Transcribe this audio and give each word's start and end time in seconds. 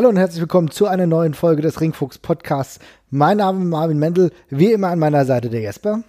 Hallo 0.00 0.08
und 0.08 0.16
herzlich 0.16 0.40
willkommen 0.40 0.70
zu 0.70 0.86
einer 0.86 1.06
neuen 1.06 1.34
Folge 1.34 1.60
des 1.60 1.78
Ringfuchs 1.78 2.16
Podcasts. 2.16 2.78
Mein 3.10 3.36
Name 3.36 3.62
ist 3.62 3.66
Marvin 3.66 3.98
Mendel, 3.98 4.32
wie 4.48 4.72
immer 4.72 4.88
an 4.88 4.98
meiner 4.98 5.26
Seite 5.26 5.50
der 5.50 5.60
Jesper. 5.60 6.04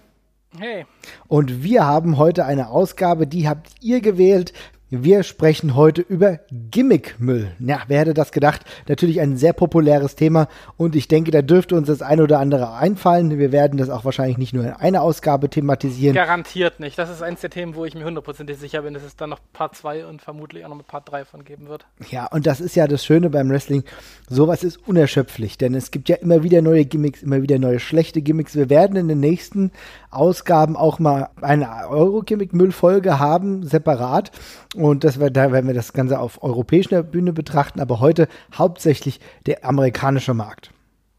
Hey. 0.58 0.86
Und 1.28 1.62
wir 1.62 1.84
haben 1.84 2.16
heute 2.16 2.46
eine 2.46 2.70
Ausgabe, 2.70 3.26
die 3.26 3.46
habt 3.46 3.68
ihr 3.82 4.00
gewählt. 4.00 4.54
Wir 4.94 5.22
sprechen 5.22 5.74
heute 5.74 6.02
über 6.02 6.40
Gimmickmüll. 6.50 7.52
Ja, 7.60 7.80
wer 7.86 8.00
hätte 8.00 8.12
das 8.12 8.30
gedacht? 8.30 8.60
Natürlich 8.88 9.22
ein 9.22 9.38
sehr 9.38 9.54
populäres 9.54 10.16
Thema 10.16 10.48
und 10.76 10.94
ich 10.94 11.08
denke, 11.08 11.30
da 11.30 11.40
dürfte 11.40 11.76
uns 11.76 11.86
das 11.86 12.02
eine 12.02 12.24
oder 12.24 12.38
andere 12.38 12.74
einfallen. 12.74 13.38
Wir 13.38 13.52
werden 13.52 13.78
das 13.78 13.88
auch 13.88 14.04
wahrscheinlich 14.04 14.36
nicht 14.36 14.52
nur 14.52 14.64
in 14.64 14.72
einer 14.74 15.00
Ausgabe 15.00 15.48
thematisieren. 15.48 16.14
Garantiert 16.14 16.78
nicht. 16.78 16.98
Das 16.98 17.08
ist 17.08 17.22
eins 17.22 17.40
der 17.40 17.48
Themen, 17.48 17.74
wo 17.74 17.86
ich 17.86 17.94
mir 17.94 18.04
hundertprozentig 18.04 18.58
sicher 18.58 18.82
bin, 18.82 18.92
dass 18.92 19.02
es 19.02 19.16
dann 19.16 19.30
noch 19.30 19.40
Part 19.54 19.76
2 19.76 20.04
und 20.04 20.20
vermutlich 20.20 20.62
auch 20.66 20.68
noch 20.68 20.86
Part 20.86 21.10
3 21.10 21.24
von 21.24 21.42
geben 21.42 21.68
wird. 21.68 21.86
Ja, 22.10 22.26
und 22.26 22.46
das 22.46 22.60
ist 22.60 22.76
ja 22.76 22.86
das 22.86 23.02
Schöne 23.02 23.30
beim 23.30 23.48
Wrestling. 23.48 23.84
Sowas 24.28 24.62
ist 24.62 24.76
unerschöpflich, 24.86 25.56
denn 25.56 25.74
es 25.74 25.90
gibt 25.90 26.10
ja 26.10 26.16
immer 26.16 26.42
wieder 26.42 26.60
neue 26.60 26.84
Gimmicks, 26.84 27.22
immer 27.22 27.40
wieder 27.40 27.58
neue 27.58 27.80
schlechte 27.80 28.20
Gimmicks. 28.20 28.56
Wir 28.56 28.68
werden 28.68 28.96
in 28.96 29.08
den 29.08 29.20
nächsten 29.20 29.72
Ausgaben 30.12 30.76
auch 30.76 30.98
mal 30.98 31.30
eine 31.40 31.88
Euro-Gimmick-Müll-Folge 31.88 33.18
haben, 33.18 33.66
separat. 33.66 34.30
Und 34.74 35.04
das, 35.04 35.18
da 35.18 35.52
werden 35.52 35.66
wir 35.66 35.74
das 35.74 35.92
Ganze 35.92 36.20
auf 36.20 36.42
europäischer 36.42 37.02
Bühne 37.02 37.32
betrachten, 37.32 37.80
aber 37.80 38.00
heute 38.00 38.28
hauptsächlich 38.56 39.20
der 39.46 39.64
amerikanische 39.64 40.34
Markt. 40.34 40.70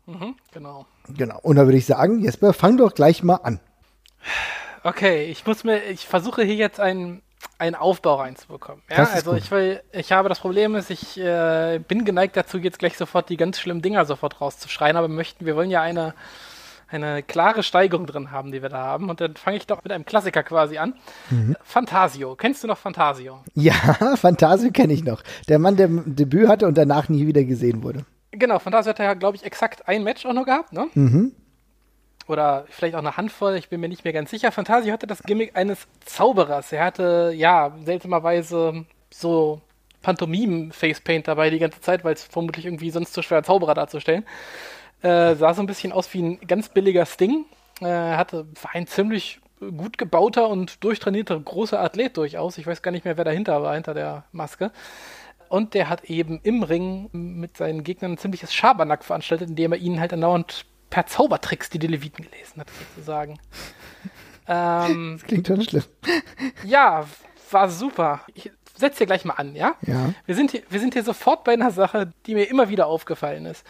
Mhm, 0.05 0.35
genau. 0.53 0.85
Genau. 1.09 1.39
Und 1.41 1.55
da 1.55 1.65
würde 1.65 1.77
ich 1.77 1.85
sagen, 1.85 2.19
Jesper, 2.19 2.53
fang 2.53 2.77
doch 2.77 2.93
gleich 2.93 3.23
mal 3.23 3.35
an. 3.35 3.59
Okay, 4.83 5.25
ich 5.25 5.45
muss 5.45 5.63
mir, 5.63 5.83
ich 5.85 6.07
versuche 6.07 6.43
hier 6.43 6.55
jetzt 6.55 6.79
einen, 6.79 7.21
einen 7.57 7.75
Aufbau 7.75 8.15
reinzubekommen. 8.15 8.81
Ja, 8.89 9.05
also 9.05 9.31
gut. 9.31 9.39
ich 9.39 9.51
will, 9.51 9.81
ich 9.91 10.11
habe 10.11 10.29
das 10.29 10.39
Problem 10.39 10.75
ist, 10.75 10.89
ich 10.89 11.17
äh, 11.17 11.79
bin 11.79 12.05
geneigt 12.05 12.35
dazu, 12.35 12.57
jetzt 12.57 12.79
gleich 12.79 12.97
sofort 12.97 13.29
die 13.29 13.37
ganz 13.37 13.59
schlimmen 13.59 13.81
Dinger 13.81 14.05
sofort 14.05 14.41
rauszuschreien, 14.41 14.97
aber 14.97 15.07
möchten, 15.07 15.45
wir 15.45 15.55
wollen 15.55 15.71
ja 15.71 15.81
eine 15.81 16.13
eine 16.93 17.23
klare 17.23 17.63
Steigerung 17.63 18.05
drin 18.05 18.31
haben, 18.31 18.51
die 18.51 18.61
wir 18.61 18.69
da 18.69 18.77
haben. 18.77 19.09
Und 19.09 19.21
dann 19.21 19.35
fange 19.35 19.57
ich 19.57 19.67
doch 19.67 19.83
mit 19.83 19.91
einem 19.91 20.05
Klassiker 20.05 20.43
quasi 20.43 20.77
an. 20.77 20.95
Mhm. 21.29 21.55
Fantasio. 21.63 22.35
Kennst 22.35 22.63
du 22.63 22.67
noch 22.67 22.77
Fantasio? 22.77 23.39
Ja, 23.53 23.73
Fantasio 24.15 24.71
kenne 24.71 24.93
ich 24.93 25.03
noch. 25.03 25.23
Der 25.49 25.59
Mann, 25.59 25.75
der 25.75 25.87
ein 25.87 26.15
Debüt 26.15 26.47
hatte 26.47 26.67
und 26.67 26.77
danach 26.77 27.09
nie 27.09 27.27
wieder 27.27 27.43
gesehen 27.43 27.83
wurde. 27.83 28.05
Genau, 28.31 28.59
Fantasio 28.59 28.89
hat 28.89 28.99
ja, 28.99 29.13
glaube 29.13 29.37
ich, 29.37 29.43
exakt 29.43 29.87
ein 29.87 30.03
Match 30.03 30.25
auch 30.25 30.33
noch 30.33 30.45
gehabt, 30.45 30.73
ne? 30.73 30.87
Mhm. 30.93 31.33
Oder 32.27 32.65
vielleicht 32.69 32.95
auch 32.95 32.99
eine 32.99 33.17
Handvoll, 33.17 33.55
ich 33.55 33.69
bin 33.69 33.81
mir 33.81 33.89
nicht 33.89 34.05
mehr 34.05 34.13
ganz 34.13 34.31
sicher. 34.31 34.51
Fantasio 34.51 34.93
hatte 34.93 35.07
das 35.07 35.23
Gimmick 35.23 35.55
eines 35.55 35.87
Zauberers. 36.05 36.71
Er 36.71 36.85
hatte, 36.85 37.33
ja, 37.35 37.75
seltsamerweise 37.83 38.85
so 39.09 39.61
Pantomimen-Facepaint 40.03 41.27
dabei 41.27 41.49
die 41.49 41.59
ganze 41.59 41.81
Zeit, 41.81 42.03
weil 42.03 42.13
es 42.13 42.23
vermutlich 42.23 42.65
irgendwie 42.65 42.91
sonst 42.91 43.13
zu 43.13 43.21
schwer 43.21 43.43
Zauberer 43.43 43.73
darzustellen. 43.73 44.25
Äh, 45.03 45.35
sah 45.35 45.53
so 45.53 45.61
ein 45.61 45.67
bisschen 45.67 45.91
aus 45.91 46.13
wie 46.13 46.21
ein 46.21 46.39
ganz 46.47 46.69
billiger 46.69 47.05
Sting. 47.05 47.45
Äh, 47.81 47.85
hatte, 47.85 48.47
war 48.61 48.73
ein 48.73 48.87
ziemlich 48.87 49.41
gut 49.59 49.97
gebauter 49.97 50.47
und 50.47 50.83
durchtrainierter 50.83 51.39
großer 51.39 51.79
Athlet 51.79 52.17
durchaus. 52.17 52.57
Ich 52.57 52.65
weiß 52.65 52.81
gar 52.81 52.91
nicht 52.91 53.05
mehr, 53.05 53.17
wer 53.17 53.25
dahinter 53.25 53.61
war, 53.61 53.73
hinter 53.73 53.93
der 53.93 54.23
Maske. 54.31 54.71
Und 55.49 55.73
der 55.73 55.89
hat 55.89 56.05
eben 56.05 56.39
im 56.43 56.63
Ring 56.63 57.09
mit 57.11 57.57
seinen 57.57 57.83
Gegnern 57.83 58.13
ein 58.13 58.17
ziemliches 58.17 58.53
Schabernack 58.53 59.03
veranstaltet, 59.03 59.49
indem 59.49 59.73
er 59.73 59.77
ihnen 59.77 59.99
halt 59.99 60.13
andauernd 60.13 60.65
per 60.89 61.05
Zaubertricks 61.05 61.69
die 61.69 61.79
Leviten 61.79 62.25
gelesen 62.25 62.61
hat, 62.61 62.67
sozusagen. 62.95 63.39
ähm, 64.47 65.17
das 65.19 65.27
klingt 65.27 65.47
schon 65.47 65.61
schlimm. 65.63 65.83
Ja, 66.63 67.05
war 67.51 67.69
super. 67.69 68.21
Ich 68.33 68.51
setz 68.75 68.97
dir 68.97 69.05
gleich 69.05 69.25
mal 69.25 69.35
an, 69.35 69.55
ja? 69.55 69.75
Ja. 69.81 70.13
Wir 70.25 70.35
sind, 70.35 70.51
hier, 70.51 70.63
wir 70.69 70.79
sind 70.79 70.93
hier 70.93 71.03
sofort 71.03 71.43
bei 71.43 71.53
einer 71.53 71.71
Sache, 71.71 72.13
die 72.25 72.35
mir 72.35 72.45
immer 72.49 72.69
wieder 72.69 72.87
aufgefallen 72.87 73.45
ist 73.45 73.65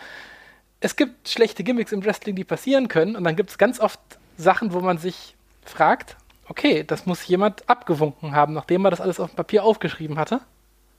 es 0.83 0.97
gibt 0.97 1.29
schlechte 1.29 1.63
Gimmicks 1.63 1.93
im 1.93 2.03
Wrestling, 2.03 2.35
die 2.35 2.43
passieren 2.43 2.89
können. 2.89 3.15
Und 3.15 3.23
dann 3.23 3.37
gibt 3.37 3.49
es 3.49 3.57
ganz 3.57 3.79
oft 3.79 3.99
Sachen, 4.37 4.73
wo 4.73 4.81
man 4.81 4.97
sich 4.97 5.35
fragt, 5.63 6.17
okay, 6.49 6.83
das 6.83 7.05
muss 7.05 7.25
jemand 7.25 7.69
abgewunken 7.69 8.35
haben, 8.35 8.53
nachdem 8.53 8.83
er 8.85 8.91
das 8.91 8.99
alles 8.99 9.19
auf 9.19 9.31
dem 9.31 9.37
Papier 9.37 9.63
aufgeschrieben 9.63 10.19
hatte. 10.19 10.41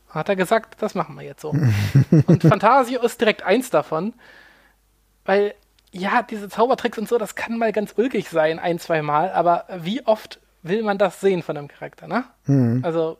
Hat 0.09 0.29
er 0.31 0.37
gesagt, 0.37 0.81
das 0.81 0.95
machen 0.95 1.17
wir 1.17 1.23
jetzt 1.23 1.43
so. 1.43 1.51
und 2.27 2.43
Fantasio 2.43 3.03
ist 3.03 3.21
direkt 3.21 3.43
eins 3.43 3.69
davon, 3.69 4.15
weil 5.27 5.55
ja, 5.93 6.23
diese 6.23 6.49
Zaubertricks 6.49 6.99
und 6.99 7.09
so, 7.09 7.19
das 7.19 7.35
kann 7.35 7.59
mal 7.59 7.73
ganz 7.73 7.93
ulkig 7.97 8.31
sein, 8.31 8.59
ein, 8.59 8.79
zwei 8.79 9.03
Mal, 9.03 9.31
aber 9.33 9.67
wie 9.81 10.05
oft 10.07 10.41
will 10.63 10.83
man 10.83 10.97
das 10.97 11.21
sehen 11.21 11.43
von 11.43 11.57
einem 11.57 11.69
Charakter, 11.69 12.09
ne? 12.09 12.25
Mhm. 12.47 12.81
Also. 12.85 13.19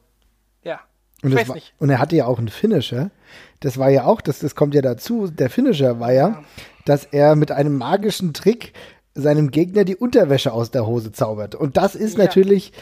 Und, 1.25 1.33
ich 1.33 1.39
weiß 1.39 1.49
war, 1.49 1.55
nicht. 1.57 1.73
und 1.79 1.91
er 1.91 1.99
hatte 1.99 2.17
ja 2.17 2.27
auch 2.27 2.39
einen 2.39 2.49
Finisher. 2.49 3.11
Das 3.61 3.79
war 3.79 3.89
ja 3.89 4.05
auch, 4.05 4.21
das, 4.21 4.41
das 4.41 4.55
kommt 4.55 4.75
ja 4.75 4.83
dazu. 4.83 5.29
Der 5.29 5.51
Finisher 5.51 5.99
war 5.99 6.13
ja, 6.13 6.29
ja, 6.29 6.45
dass 6.85 7.05
er 7.05 7.35
mit 7.35 7.51
einem 7.51 7.77
magischen 7.79 8.35
Trick 8.35 8.73
seinem 9.15 9.51
Gegner 9.51 9.85
die 9.85 9.97
Unterwäsche 9.97 10.53
aus 10.53 10.71
der 10.71 10.87
Hose 10.87 11.13
zaubert. 11.13 11.55
Und 11.55 11.77
das 11.77 11.95
ist 11.95 12.19
ja. 12.19 12.25
natürlich 12.25 12.73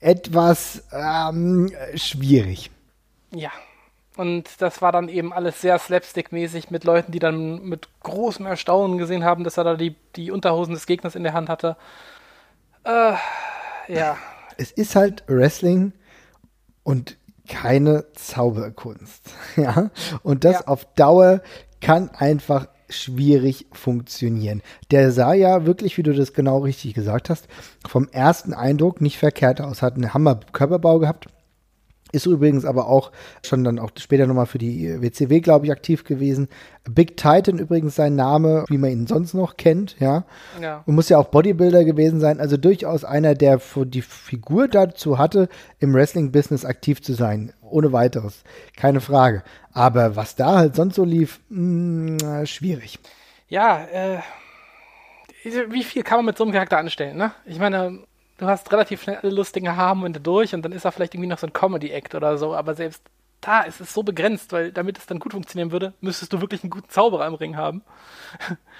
etwas 0.00 0.84
ähm, 0.92 1.70
schwierig. 1.94 2.70
Ja. 3.34 3.50
Und 4.16 4.60
das 4.60 4.82
war 4.82 4.90
dann 4.90 5.08
eben 5.08 5.32
alles 5.32 5.60
sehr 5.60 5.78
slapstick-mäßig 5.78 6.70
mit 6.70 6.82
Leuten, 6.82 7.12
die 7.12 7.20
dann 7.20 7.62
mit 7.62 7.88
großem 8.02 8.46
Erstaunen 8.46 8.98
gesehen 8.98 9.24
haben, 9.24 9.44
dass 9.44 9.56
er 9.56 9.64
da 9.64 9.76
die, 9.76 9.94
die 10.16 10.32
Unterhosen 10.32 10.74
des 10.74 10.86
Gegners 10.86 11.14
in 11.14 11.22
der 11.22 11.34
Hand 11.34 11.48
hatte. 11.48 11.76
Äh, 12.82 13.14
ja. 13.86 14.16
Es 14.56 14.72
ist 14.72 14.96
halt 14.96 15.22
Wrestling 15.28 15.92
und 16.82 17.17
keine 17.48 18.04
Zauberkunst. 18.14 19.30
Ja, 19.56 19.90
und 20.22 20.44
das 20.44 20.60
ja. 20.60 20.66
auf 20.66 20.84
Dauer 20.94 21.40
kann 21.80 22.10
einfach 22.10 22.68
schwierig 22.88 23.66
funktionieren. 23.72 24.62
Der 24.90 25.10
sah 25.10 25.34
ja 25.34 25.66
wirklich, 25.66 25.98
wie 25.98 26.02
du 26.02 26.14
das 26.14 26.32
genau 26.32 26.58
richtig 26.58 26.94
gesagt 26.94 27.28
hast, 27.28 27.48
vom 27.86 28.08
ersten 28.10 28.54
Eindruck 28.54 29.00
nicht 29.00 29.18
verkehrt 29.18 29.60
aus. 29.60 29.82
Hat 29.82 29.94
einen 29.94 30.14
Hammer 30.14 30.40
Körperbau 30.52 30.98
gehabt 30.98 31.26
ist 32.12 32.26
übrigens 32.26 32.64
aber 32.64 32.88
auch 32.88 33.12
schon 33.44 33.64
dann 33.64 33.78
auch 33.78 33.90
später 33.98 34.26
nochmal 34.26 34.46
für 34.46 34.58
die 34.58 35.00
WCW, 35.00 35.40
glaube 35.40 35.66
ich, 35.66 35.72
aktiv 35.72 36.04
gewesen. 36.04 36.48
Big 36.88 37.16
Titan 37.16 37.58
übrigens 37.58 37.96
sein 37.96 38.16
Name, 38.16 38.64
wie 38.68 38.78
man 38.78 38.90
ihn 38.90 39.06
sonst 39.06 39.34
noch 39.34 39.56
kennt, 39.56 39.96
ja. 40.00 40.24
ja. 40.60 40.82
Und 40.86 40.94
muss 40.94 41.08
ja 41.08 41.18
auch 41.18 41.28
Bodybuilder 41.28 41.84
gewesen 41.84 42.20
sein. 42.20 42.40
Also 42.40 42.56
durchaus 42.56 43.04
einer, 43.04 43.34
der 43.34 43.60
die 43.84 44.02
Figur 44.02 44.68
dazu 44.68 45.18
hatte, 45.18 45.48
im 45.80 45.94
Wrestling-Business 45.94 46.64
aktiv 46.64 47.02
zu 47.02 47.12
sein. 47.12 47.52
Ohne 47.60 47.92
weiteres. 47.92 48.42
Keine 48.76 49.00
Frage. 49.00 49.42
Aber 49.72 50.16
was 50.16 50.34
da 50.34 50.56
halt 50.56 50.76
sonst 50.76 50.94
so 50.94 51.04
lief, 51.04 51.40
mh, 51.50 52.42
mm, 52.42 52.46
schwierig. 52.46 52.98
Ja, 53.48 53.84
äh, 53.92 54.18
wie 55.68 55.84
viel 55.84 56.02
kann 56.02 56.18
man 56.18 56.26
mit 56.26 56.38
so 56.38 56.44
einem 56.44 56.52
Charakter 56.52 56.78
anstellen, 56.78 57.16
ne? 57.16 57.32
Ich 57.46 57.58
meine, 57.58 58.00
du 58.38 58.46
hast 58.46 58.72
relativ 58.72 59.02
schnell 59.02 59.16
alle 59.16 59.32
lustigen 59.32 59.76
Haarmomente 59.76 60.20
durch 60.20 60.54
und 60.54 60.62
dann 60.62 60.72
ist 60.72 60.84
da 60.84 60.90
vielleicht 60.90 61.14
irgendwie 61.14 61.28
noch 61.28 61.38
so 61.38 61.46
ein 61.46 61.52
Comedy-Act 61.52 62.14
oder 62.14 62.38
so, 62.38 62.54
aber 62.54 62.74
selbst 62.74 63.04
da 63.40 63.60
ist 63.60 63.80
es 63.80 63.94
so 63.94 64.02
begrenzt, 64.02 64.52
weil 64.52 64.72
damit 64.72 64.98
es 64.98 65.06
dann 65.06 65.20
gut 65.20 65.32
funktionieren 65.32 65.70
würde, 65.70 65.92
müsstest 66.00 66.32
du 66.32 66.40
wirklich 66.40 66.64
einen 66.64 66.70
guten 66.70 66.88
Zauberer 66.88 67.26
im 67.26 67.34
Ring 67.34 67.56
haben. 67.56 67.82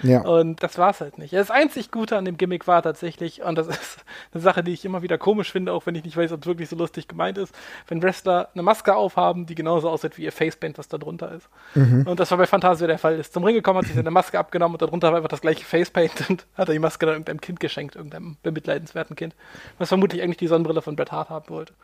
Ja. 0.02 0.20
Und 0.26 0.62
das 0.62 0.78
war 0.78 0.90
es 0.90 1.00
halt 1.00 1.18
nicht. 1.18 1.32
Das 1.32 1.50
einzig 1.50 1.92
Gute 1.92 2.16
an 2.16 2.24
dem 2.24 2.36
Gimmick 2.36 2.66
war 2.66 2.82
tatsächlich, 2.82 3.42
und 3.42 3.56
das 3.56 3.68
ist 3.68 4.04
eine 4.32 4.42
Sache, 4.42 4.64
die 4.64 4.72
ich 4.72 4.84
immer 4.84 5.02
wieder 5.02 5.16
komisch 5.16 5.52
finde, 5.52 5.72
auch 5.72 5.86
wenn 5.86 5.94
ich 5.94 6.04
nicht 6.04 6.16
weiß, 6.16 6.32
ob 6.32 6.42
es 6.42 6.46
wirklich 6.46 6.68
so 6.68 6.76
lustig 6.76 7.06
gemeint 7.06 7.38
ist, 7.38 7.54
wenn 7.86 8.02
Wrestler 8.02 8.48
eine 8.52 8.62
Maske 8.62 8.94
aufhaben, 8.96 9.46
die 9.46 9.54
genauso 9.54 9.88
aussieht 9.88 10.18
wie 10.18 10.24
ihr 10.24 10.32
Facepaint, 10.32 10.76
was 10.76 10.88
da 10.88 10.98
drunter 10.98 11.32
ist. 11.32 11.48
Mhm. 11.74 12.06
Und 12.06 12.18
das 12.18 12.30
war 12.30 12.38
bei 12.38 12.46
Fantasia 12.46 12.86
der 12.86 12.98
Fall. 12.98 13.18
Ist 13.18 13.32
zum 13.32 13.44
Ring 13.44 13.54
gekommen, 13.54 13.78
hat 13.78 13.86
sich 13.86 13.94
seine 13.94 14.10
Maske 14.10 14.38
abgenommen 14.38 14.74
und 14.74 14.82
darunter 14.82 15.10
war 15.10 15.16
einfach 15.16 15.28
das 15.28 15.40
gleiche 15.40 15.64
Facepaint 15.64 16.12
und 16.28 16.46
hat 16.56 16.68
er 16.68 16.72
die 16.72 16.78
Maske 16.80 17.06
dann 17.06 17.14
irgendeinem 17.14 17.40
Kind 17.40 17.60
geschenkt, 17.60 17.96
irgendeinem 17.96 18.36
bemitleidenswerten 18.42 19.14
Kind, 19.14 19.34
was 19.78 19.88
vermutlich 19.88 20.22
eigentlich 20.22 20.38
die 20.38 20.48
Sonnenbrille 20.48 20.82
von 20.82 20.96
Bret 20.96 21.12
Hart 21.12 21.30
haben 21.30 21.48
wollte 21.48 21.74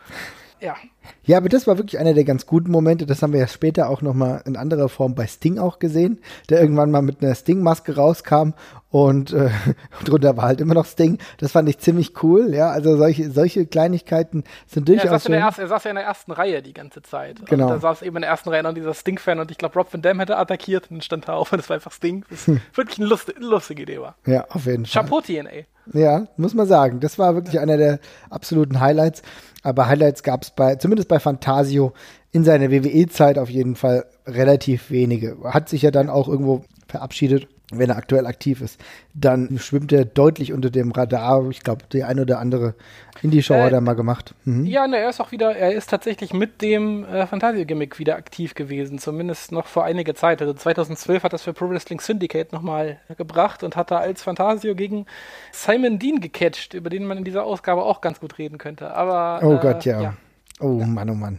ja. 0.60 0.76
Ja, 1.24 1.38
aber 1.38 1.48
das 1.48 1.66
war 1.66 1.78
wirklich 1.78 1.98
einer 1.98 2.14
der 2.14 2.24
ganz 2.24 2.46
guten 2.46 2.70
Momente. 2.70 3.06
Das 3.06 3.22
haben 3.22 3.32
wir 3.32 3.40
ja 3.40 3.46
später 3.46 3.88
auch 3.88 4.02
noch 4.02 4.14
mal 4.14 4.42
in 4.46 4.56
anderer 4.56 4.88
Form 4.88 5.14
bei 5.14 5.26
Sting 5.26 5.58
auch 5.58 5.78
gesehen, 5.78 6.20
der 6.48 6.60
irgendwann 6.60 6.90
mal 6.90 7.02
mit 7.02 7.22
einer 7.22 7.34
Sting-Maske 7.34 7.96
rauskam 7.96 8.52
und 8.90 9.32
äh, 9.32 9.50
drunter 10.04 10.36
war 10.36 10.44
halt 10.44 10.60
immer 10.60 10.74
noch 10.74 10.86
Sting. 10.86 11.18
Das 11.38 11.52
fand 11.52 11.68
ich 11.68 11.78
ziemlich 11.78 12.22
cool. 12.22 12.54
Ja, 12.54 12.70
also 12.70 12.96
solche, 12.96 13.30
solche 13.30 13.66
Kleinigkeiten 13.66 14.44
sind 14.66 14.88
durchaus. 14.88 15.04
Ja, 15.04 15.10
er, 15.10 15.18
saß 15.18 15.28
ersten, 15.28 15.60
er, 15.62 15.68
saß 15.68 15.84
ja 15.84 15.90
in 15.90 15.96
der 15.96 16.04
ersten 16.04 16.32
Reihe 16.32 16.62
die 16.62 16.72
ganze 16.72 17.02
Zeit. 17.02 17.44
Genau. 17.46 17.64
Und 17.64 17.70
da 17.70 17.78
saß 17.80 18.02
eben 18.02 18.16
in 18.16 18.22
der 18.22 18.30
ersten 18.30 18.50
Reihe 18.50 18.62
noch 18.62 18.72
dieser 18.72 18.94
Sting-Fan 18.94 19.40
und 19.40 19.50
ich 19.50 19.58
glaube, 19.58 19.74
Rob 19.74 19.92
Van 19.92 20.00
Dam 20.00 20.20
hätte 20.20 20.36
attackiert 20.36 20.90
und 20.90 21.02
stand 21.02 21.28
da 21.28 21.34
auf 21.34 21.52
und 21.52 21.58
es 21.58 21.68
war 21.68 21.74
einfach 21.74 21.92
Sting. 21.92 22.24
Das 22.30 22.46
hm. 22.46 22.60
wirklich 22.74 22.98
eine 22.98 23.08
lustige, 23.08 23.40
lustige 23.40 23.82
Idee 23.82 24.00
war. 24.00 24.14
Ja, 24.26 24.46
auf 24.50 24.66
jeden 24.66 24.86
Fall. 24.86 25.02
Chapeau 25.02 25.20
TNA. 25.20 25.66
Ja, 25.92 26.26
muss 26.36 26.54
man 26.54 26.66
sagen. 26.66 27.00
Das 27.00 27.18
war 27.18 27.34
wirklich 27.34 27.60
einer 27.60 27.76
der 27.76 27.98
absoluten 28.30 28.80
Highlights. 28.80 29.22
Aber 29.62 29.86
Highlights 29.86 30.22
gab 30.22 30.42
es 30.42 30.50
bei, 30.50 30.76
zumindest 30.76 31.08
bei 31.08 31.18
Fantasio, 31.18 31.92
in 32.32 32.44
seiner 32.44 32.70
WWE-Zeit 32.70 33.38
auf 33.38 33.48
jeden 33.48 33.76
Fall 33.76 34.06
relativ 34.26 34.90
wenige. 34.90 35.36
Hat 35.44 35.68
sich 35.68 35.82
ja 35.82 35.90
dann 35.90 36.10
auch 36.10 36.28
irgendwo 36.28 36.64
verabschiedet. 36.88 37.48
Wenn 37.78 37.90
er 37.90 37.96
aktuell 37.96 38.26
aktiv 38.26 38.60
ist, 38.60 38.80
dann 39.14 39.58
schwimmt 39.58 39.92
er 39.92 40.04
deutlich 40.04 40.52
unter 40.52 40.70
dem 40.70 40.92
Radar. 40.92 41.48
Ich 41.50 41.62
glaube, 41.62 41.84
die 41.92 42.04
ein 42.04 42.20
oder 42.20 42.38
andere 42.38 42.74
Indie-Show 43.22 43.54
äh, 43.54 43.62
hat 43.62 43.72
er 43.72 43.80
mal 43.80 43.94
gemacht. 43.94 44.34
Mhm. 44.44 44.66
Ja, 44.66 44.86
ne, 44.86 44.98
er 44.98 45.08
ist 45.08 45.20
auch 45.20 45.32
wieder, 45.32 45.54
er 45.56 45.72
ist 45.72 45.90
tatsächlich 45.90 46.32
mit 46.32 46.62
dem 46.62 47.04
äh, 47.04 47.26
Fantasia-Gimmick 47.26 47.98
wieder 47.98 48.16
aktiv 48.16 48.54
gewesen, 48.54 48.98
zumindest 48.98 49.52
noch 49.52 49.66
vor 49.66 49.84
einiger 49.84 50.14
Zeit. 50.14 50.40
Also 50.40 50.52
2012 50.52 51.22
hat 51.22 51.32
das 51.32 51.42
für 51.42 51.52
Pro 51.52 51.68
Wrestling 51.68 52.00
Syndicate 52.00 52.52
nochmal 52.52 52.98
gebracht 53.16 53.62
und 53.62 53.76
hat 53.76 53.90
da 53.90 53.98
als 53.98 54.22
Fantasio 54.22 54.74
gegen 54.74 55.06
Simon 55.52 55.98
Dean 55.98 56.20
gecatcht, 56.20 56.74
über 56.74 56.90
den 56.90 57.06
man 57.06 57.18
in 57.18 57.24
dieser 57.24 57.44
Ausgabe 57.44 57.82
auch 57.82 58.00
ganz 58.00 58.20
gut 58.20 58.38
reden 58.38 58.58
könnte. 58.58 58.94
Aber, 58.94 59.40
oh 59.46 59.54
äh, 59.54 59.58
Gott, 59.58 59.84
ja. 59.84 60.02
ja. 60.02 60.14
Oh. 60.60 60.84
Mann, 60.84 61.10
oh 61.10 61.14
Mann. 61.14 61.38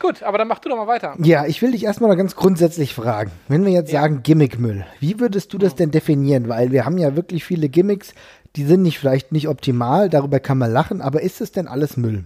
Gut, 0.00 0.22
aber 0.22 0.38
dann 0.38 0.48
mach 0.48 0.60
du 0.60 0.70
doch 0.70 0.76
mal 0.76 0.86
weiter. 0.86 1.14
Ja, 1.18 1.44
ich 1.44 1.60
will 1.60 1.72
dich 1.72 1.84
erstmal 1.84 2.08
noch 2.08 2.16
ganz 2.16 2.34
grundsätzlich 2.34 2.94
fragen. 2.94 3.30
Wenn 3.48 3.66
wir 3.66 3.72
jetzt 3.72 3.92
ja. 3.92 4.00
sagen 4.00 4.22
Gimmickmüll, 4.22 4.86
wie 4.98 5.20
würdest 5.20 5.52
du 5.52 5.58
das 5.58 5.72
hm. 5.72 5.76
denn 5.76 5.90
definieren? 5.90 6.48
Weil 6.48 6.72
wir 6.72 6.86
haben 6.86 6.96
ja 6.96 7.16
wirklich 7.16 7.44
viele 7.44 7.68
Gimmicks, 7.68 8.14
die 8.56 8.64
sind 8.64 8.82
nicht 8.82 8.98
vielleicht 8.98 9.30
nicht 9.32 9.48
optimal, 9.48 10.08
darüber 10.08 10.40
kann 10.40 10.58
man 10.58 10.72
lachen, 10.72 11.02
aber 11.02 11.20
ist 11.20 11.40
es 11.40 11.52
denn 11.52 11.68
alles 11.68 11.96
Müll? 11.96 12.24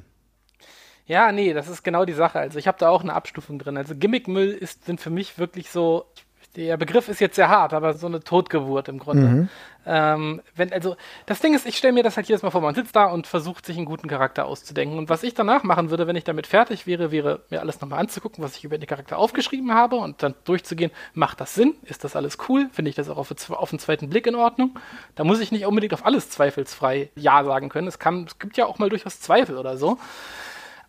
Ja, 1.07 1.33
nee, 1.33 1.53
das 1.53 1.69
ist 1.69 1.83
genau 1.83 2.05
die 2.05 2.15
Sache. 2.15 2.39
Also 2.39 2.59
ich 2.59 2.67
habe 2.67 2.79
da 2.79 2.89
auch 2.89 3.03
eine 3.03 3.13
Abstufung 3.13 3.59
drin. 3.59 3.77
Also 3.77 3.95
Gimmickmüll 3.95 4.51
ist, 4.51 4.87
sind 4.87 5.01
für 5.01 5.11
mich 5.11 5.39
wirklich 5.39 5.69
so, 5.69 6.07
der 6.57 6.77
Begriff 6.77 7.09
ist 7.09 7.21
jetzt 7.21 7.37
sehr 7.37 7.49
hart, 7.49 7.73
aber 7.73 7.95
so 7.95 8.07
eine 8.07 8.21
Totgeburt 8.21 8.89
im 8.89 8.99
Grunde. 8.99 9.23
Mhm. 9.23 9.49
Ähm, 9.87 10.41
wenn, 10.55 10.73
also, 10.73 10.97
das 11.27 11.41
Ding 11.41 11.55
ist, 11.55 11.67
ich 11.67 11.77
stelle 11.77 11.93
mir 11.93 12.03
das 12.03 12.17
halt 12.17 12.27
jedes 12.27 12.43
Mal 12.43 12.51
vor, 12.51 12.61
man 12.61 12.75
sitzt 12.75 12.97
da 12.97 13.07
und 13.07 13.27
versucht, 13.27 13.67
sich 13.67 13.77
einen 13.77 13.87
guten 13.87 14.09
Charakter 14.09 14.47
auszudenken. 14.47 14.97
Und 14.97 15.09
was 15.11 15.23
ich 15.23 15.35
danach 15.35 15.63
machen 15.63 15.91
würde, 15.91 16.07
wenn 16.07 16.17
ich 16.17 16.25
damit 16.25 16.47
fertig 16.47 16.87
wäre, 16.87 17.11
wäre 17.11 17.41
mir 17.51 17.61
alles 17.61 17.81
nochmal 17.81 18.01
anzugucken, 18.01 18.43
was 18.43 18.57
ich 18.57 18.65
über 18.65 18.79
den 18.79 18.87
Charakter 18.87 19.19
aufgeschrieben 19.19 19.75
habe 19.75 19.97
und 19.97 20.23
dann 20.23 20.35
durchzugehen, 20.45 20.91
macht 21.13 21.41
das 21.41 21.55
Sinn? 21.55 21.75
Ist 21.83 22.05
das 22.05 22.17
alles 22.17 22.39
cool? 22.49 22.69
Finde 22.73 22.89
ich 22.89 22.95
das 22.95 23.11
auch 23.11 23.19
auf, 23.19 23.33
auf 23.51 23.71
den 23.71 23.79
zweiten 23.79 24.09
Blick 24.09 24.27
in 24.27 24.37
Ordnung? 24.37 24.79
Da 25.17 25.25
muss 25.25 25.41
ich 25.41 25.53
nicht 25.53 25.67
unbedingt 25.67 25.93
auf 25.93 26.07
alles 26.07 26.31
zweifelsfrei 26.31 27.11
Ja 27.17 27.45
sagen 27.45 27.69
können. 27.69 27.89
Es, 27.89 27.99
kann, 27.99 28.25
es 28.25 28.39
gibt 28.39 28.57
ja 28.57 28.67
auch 28.67 28.79
mal 28.79 28.89
durchaus 28.89 29.21
Zweifel 29.21 29.59
oder 29.59 29.77
so. 29.77 29.99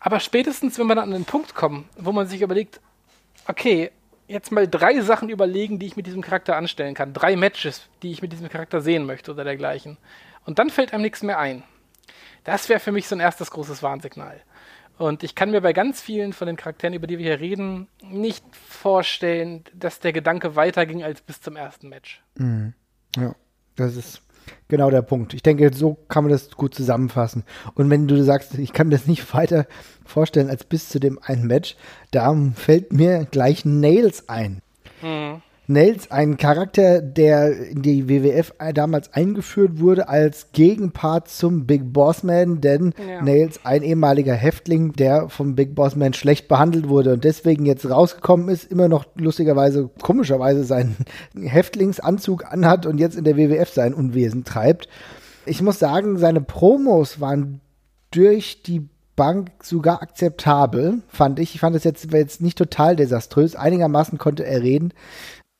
Aber 0.00 0.20
spätestens, 0.20 0.78
wenn 0.78 0.86
wir 0.86 0.94
dann 0.94 1.04
an 1.04 1.10
den 1.10 1.24
Punkt 1.24 1.54
kommen, 1.54 1.88
wo 1.98 2.12
man 2.12 2.26
sich 2.26 2.40
überlegt, 2.40 2.80
okay, 3.48 3.90
jetzt 4.28 4.52
mal 4.52 4.68
drei 4.68 5.00
Sachen 5.00 5.28
überlegen, 5.28 5.78
die 5.78 5.86
ich 5.86 5.96
mit 5.96 6.06
diesem 6.06 6.22
Charakter 6.22 6.56
anstellen 6.56 6.94
kann. 6.94 7.12
Drei 7.12 7.36
Matches, 7.36 7.88
die 8.02 8.12
ich 8.12 8.22
mit 8.22 8.32
diesem 8.32 8.48
Charakter 8.48 8.80
sehen 8.80 9.06
möchte 9.06 9.32
oder 9.32 9.44
dergleichen. 9.44 9.98
Und 10.44 10.58
dann 10.58 10.70
fällt 10.70 10.92
einem 10.92 11.02
nichts 11.02 11.22
mehr 11.22 11.38
ein. 11.38 11.62
Das 12.44 12.68
wäre 12.68 12.80
für 12.80 12.92
mich 12.92 13.08
so 13.08 13.16
ein 13.16 13.20
erstes 13.20 13.50
großes 13.50 13.82
Warnsignal. 13.82 14.40
Und 14.98 15.22
ich 15.22 15.34
kann 15.34 15.50
mir 15.50 15.60
bei 15.60 15.72
ganz 15.72 16.00
vielen 16.00 16.32
von 16.32 16.46
den 16.46 16.56
Charakteren, 16.56 16.94
über 16.94 17.06
die 17.06 17.18
wir 17.18 17.26
hier 17.26 17.40
reden, 17.40 17.88
nicht 18.02 18.44
vorstellen, 18.54 19.64
dass 19.74 20.00
der 20.00 20.12
Gedanke 20.12 20.56
weiterging 20.56 21.02
als 21.02 21.20
bis 21.20 21.40
zum 21.40 21.56
ersten 21.56 21.88
Match. 21.88 22.22
Mhm. 22.36 22.72
Ja, 23.16 23.34
das 23.76 23.96
ist 23.96 24.22
genau 24.68 24.90
der 24.90 25.02
Punkt. 25.02 25.34
Ich 25.34 25.42
denke, 25.42 25.72
so 25.72 25.96
kann 26.08 26.24
man 26.24 26.32
das 26.32 26.50
gut 26.50 26.74
zusammenfassen. 26.74 27.44
Und 27.74 27.90
wenn 27.90 28.08
du 28.08 28.22
sagst, 28.22 28.58
ich 28.58 28.72
kann 28.72 28.90
das 28.90 29.06
nicht 29.06 29.34
weiter 29.34 29.66
vorstellen 30.04 30.50
als 30.50 30.64
bis 30.64 30.88
zu 30.88 31.00
dem 31.00 31.18
einen 31.22 31.46
Match, 31.46 31.76
da 32.10 32.34
fällt 32.54 32.92
mir 32.92 33.26
gleich 33.30 33.64
Nails 33.64 34.28
ein. 34.28 34.62
Mhm. 35.02 35.42
Nails, 35.68 36.10
ein 36.12 36.36
Charakter, 36.36 37.02
der 37.02 37.56
in 37.70 37.82
die 37.82 38.08
WWF 38.08 38.52
damals 38.74 39.12
eingeführt 39.12 39.80
wurde 39.80 40.08
als 40.08 40.52
Gegenpart 40.52 41.28
zum 41.28 41.66
Big 41.66 41.92
Boss 41.92 42.22
Man, 42.22 42.60
denn 42.60 42.94
ja. 42.98 43.22
Nails, 43.22 43.60
ein 43.64 43.82
ehemaliger 43.82 44.34
Häftling, 44.34 44.92
der 44.92 45.28
vom 45.28 45.56
Big 45.56 45.74
Boss 45.74 45.96
Man 45.96 46.14
schlecht 46.14 46.46
behandelt 46.46 46.88
wurde 46.88 47.14
und 47.14 47.24
deswegen 47.24 47.66
jetzt 47.66 47.88
rausgekommen 47.88 48.48
ist, 48.48 48.70
immer 48.70 48.88
noch 48.88 49.06
lustigerweise, 49.16 49.90
komischerweise 50.00 50.62
seinen 50.64 50.96
Häftlingsanzug 51.36 52.44
anhat 52.52 52.86
und 52.86 52.98
jetzt 52.98 53.16
in 53.16 53.24
der 53.24 53.36
WWF 53.36 53.70
sein 53.70 53.92
Unwesen 53.92 54.44
treibt. 54.44 54.88
Ich 55.46 55.62
muss 55.62 55.78
sagen, 55.78 56.18
seine 56.18 56.40
Promos 56.40 57.20
waren 57.20 57.60
durch 58.10 58.62
die 58.62 58.88
Bank 59.16 59.50
sogar 59.62 60.02
akzeptabel, 60.02 61.00
fand 61.08 61.40
ich. 61.40 61.54
Ich 61.54 61.60
fand 61.60 61.74
es 61.74 61.84
jetzt, 61.84 62.12
jetzt 62.12 62.42
nicht 62.42 62.58
total 62.58 62.96
desaströs. 62.96 63.56
Einigermaßen 63.56 64.18
konnte 64.18 64.44
er 64.44 64.62
reden. 64.62 64.92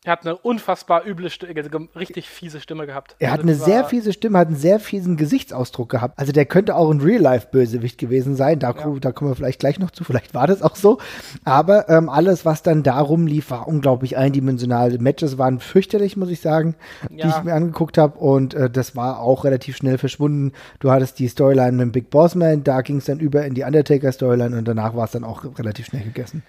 Er 0.07 0.13
hat 0.13 0.25
eine 0.25 0.37
unfassbar 0.37 1.05
üble 1.05 1.31
Stimme, 1.31 1.53
also 1.57 1.89
richtig 1.97 2.29
fiese 2.29 2.61
Stimme 2.61 2.87
gehabt. 2.87 3.17
Er 3.19 3.33
hat 3.33 3.41
also 3.41 3.49
eine 3.49 3.57
sehr 3.57 3.85
fiese 3.87 4.13
Stimme, 4.13 4.39
hat 4.39 4.47
einen 4.47 4.57
sehr 4.57 4.79
fiesen 4.79 5.17
Gesichtsausdruck 5.17 5.89
gehabt. 5.89 6.17
Also 6.17 6.31
der 6.31 6.47
könnte 6.47 6.77
auch 6.77 6.93
ein 6.93 7.01
Real-Life-Bösewicht 7.01 7.99
gewesen 7.99 8.37
sein. 8.37 8.61
Da, 8.61 8.71
ja. 8.71 8.95
da, 9.01 9.11
kommen 9.11 9.33
wir 9.33 9.35
vielleicht 9.35 9.59
gleich 9.59 9.81
noch 9.81 9.91
zu. 9.91 10.05
Vielleicht 10.05 10.33
war 10.33 10.47
das 10.47 10.63
auch 10.63 10.77
so. 10.77 10.99
Aber 11.43 11.89
ähm, 11.89 12.09
alles, 12.09 12.45
was 12.45 12.63
dann 12.63 12.85
darum 12.85 13.27
lief, 13.27 13.51
war 13.51 13.67
unglaublich 13.67 14.17
eindimensional. 14.17 14.93
Die 14.93 14.99
Matches 14.99 15.39
waren 15.39 15.59
fürchterlich, 15.59 16.17
muss 16.17 16.31
ich 16.31 16.41
sagen, 16.41 16.77
ja. 17.11 17.27
die 17.27 17.37
ich 17.37 17.43
mir 17.43 17.55
angeguckt 17.55 17.99
habe. 17.99 18.17
Und 18.17 18.55
äh, 18.55 18.71
das 18.71 18.95
war 18.95 19.19
auch 19.19 19.43
relativ 19.43 19.77
schnell 19.77 19.99
verschwunden. 19.99 20.53
Du 20.79 20.93
hattest 20.93 21.19
die 21.19 21.27
Storyline 21.27 21.73
mit 21.73 21.81
dem 21.81 21.91
Big 21.91 22.11
Boss 22.11 22.37
Man, 22.37 22.63
da 22.63 22.83
ging 22.83 22.99
es 22.99 23.07
dann 23.07 23.19
über 23.19 23.45
in 23.45 23.55
die 23.55 23.65
Undertaker-Storyline 23.65 24.57
und 24.57 24.69
danach 24.69 24.95
war 24.95 25.07
es 25.07 25.11
dann 25.11 25.25
auch 25.25 25.45
relativ 25.59 25.87
schnell 25.87 26.05
gegessen. 26.05 26.45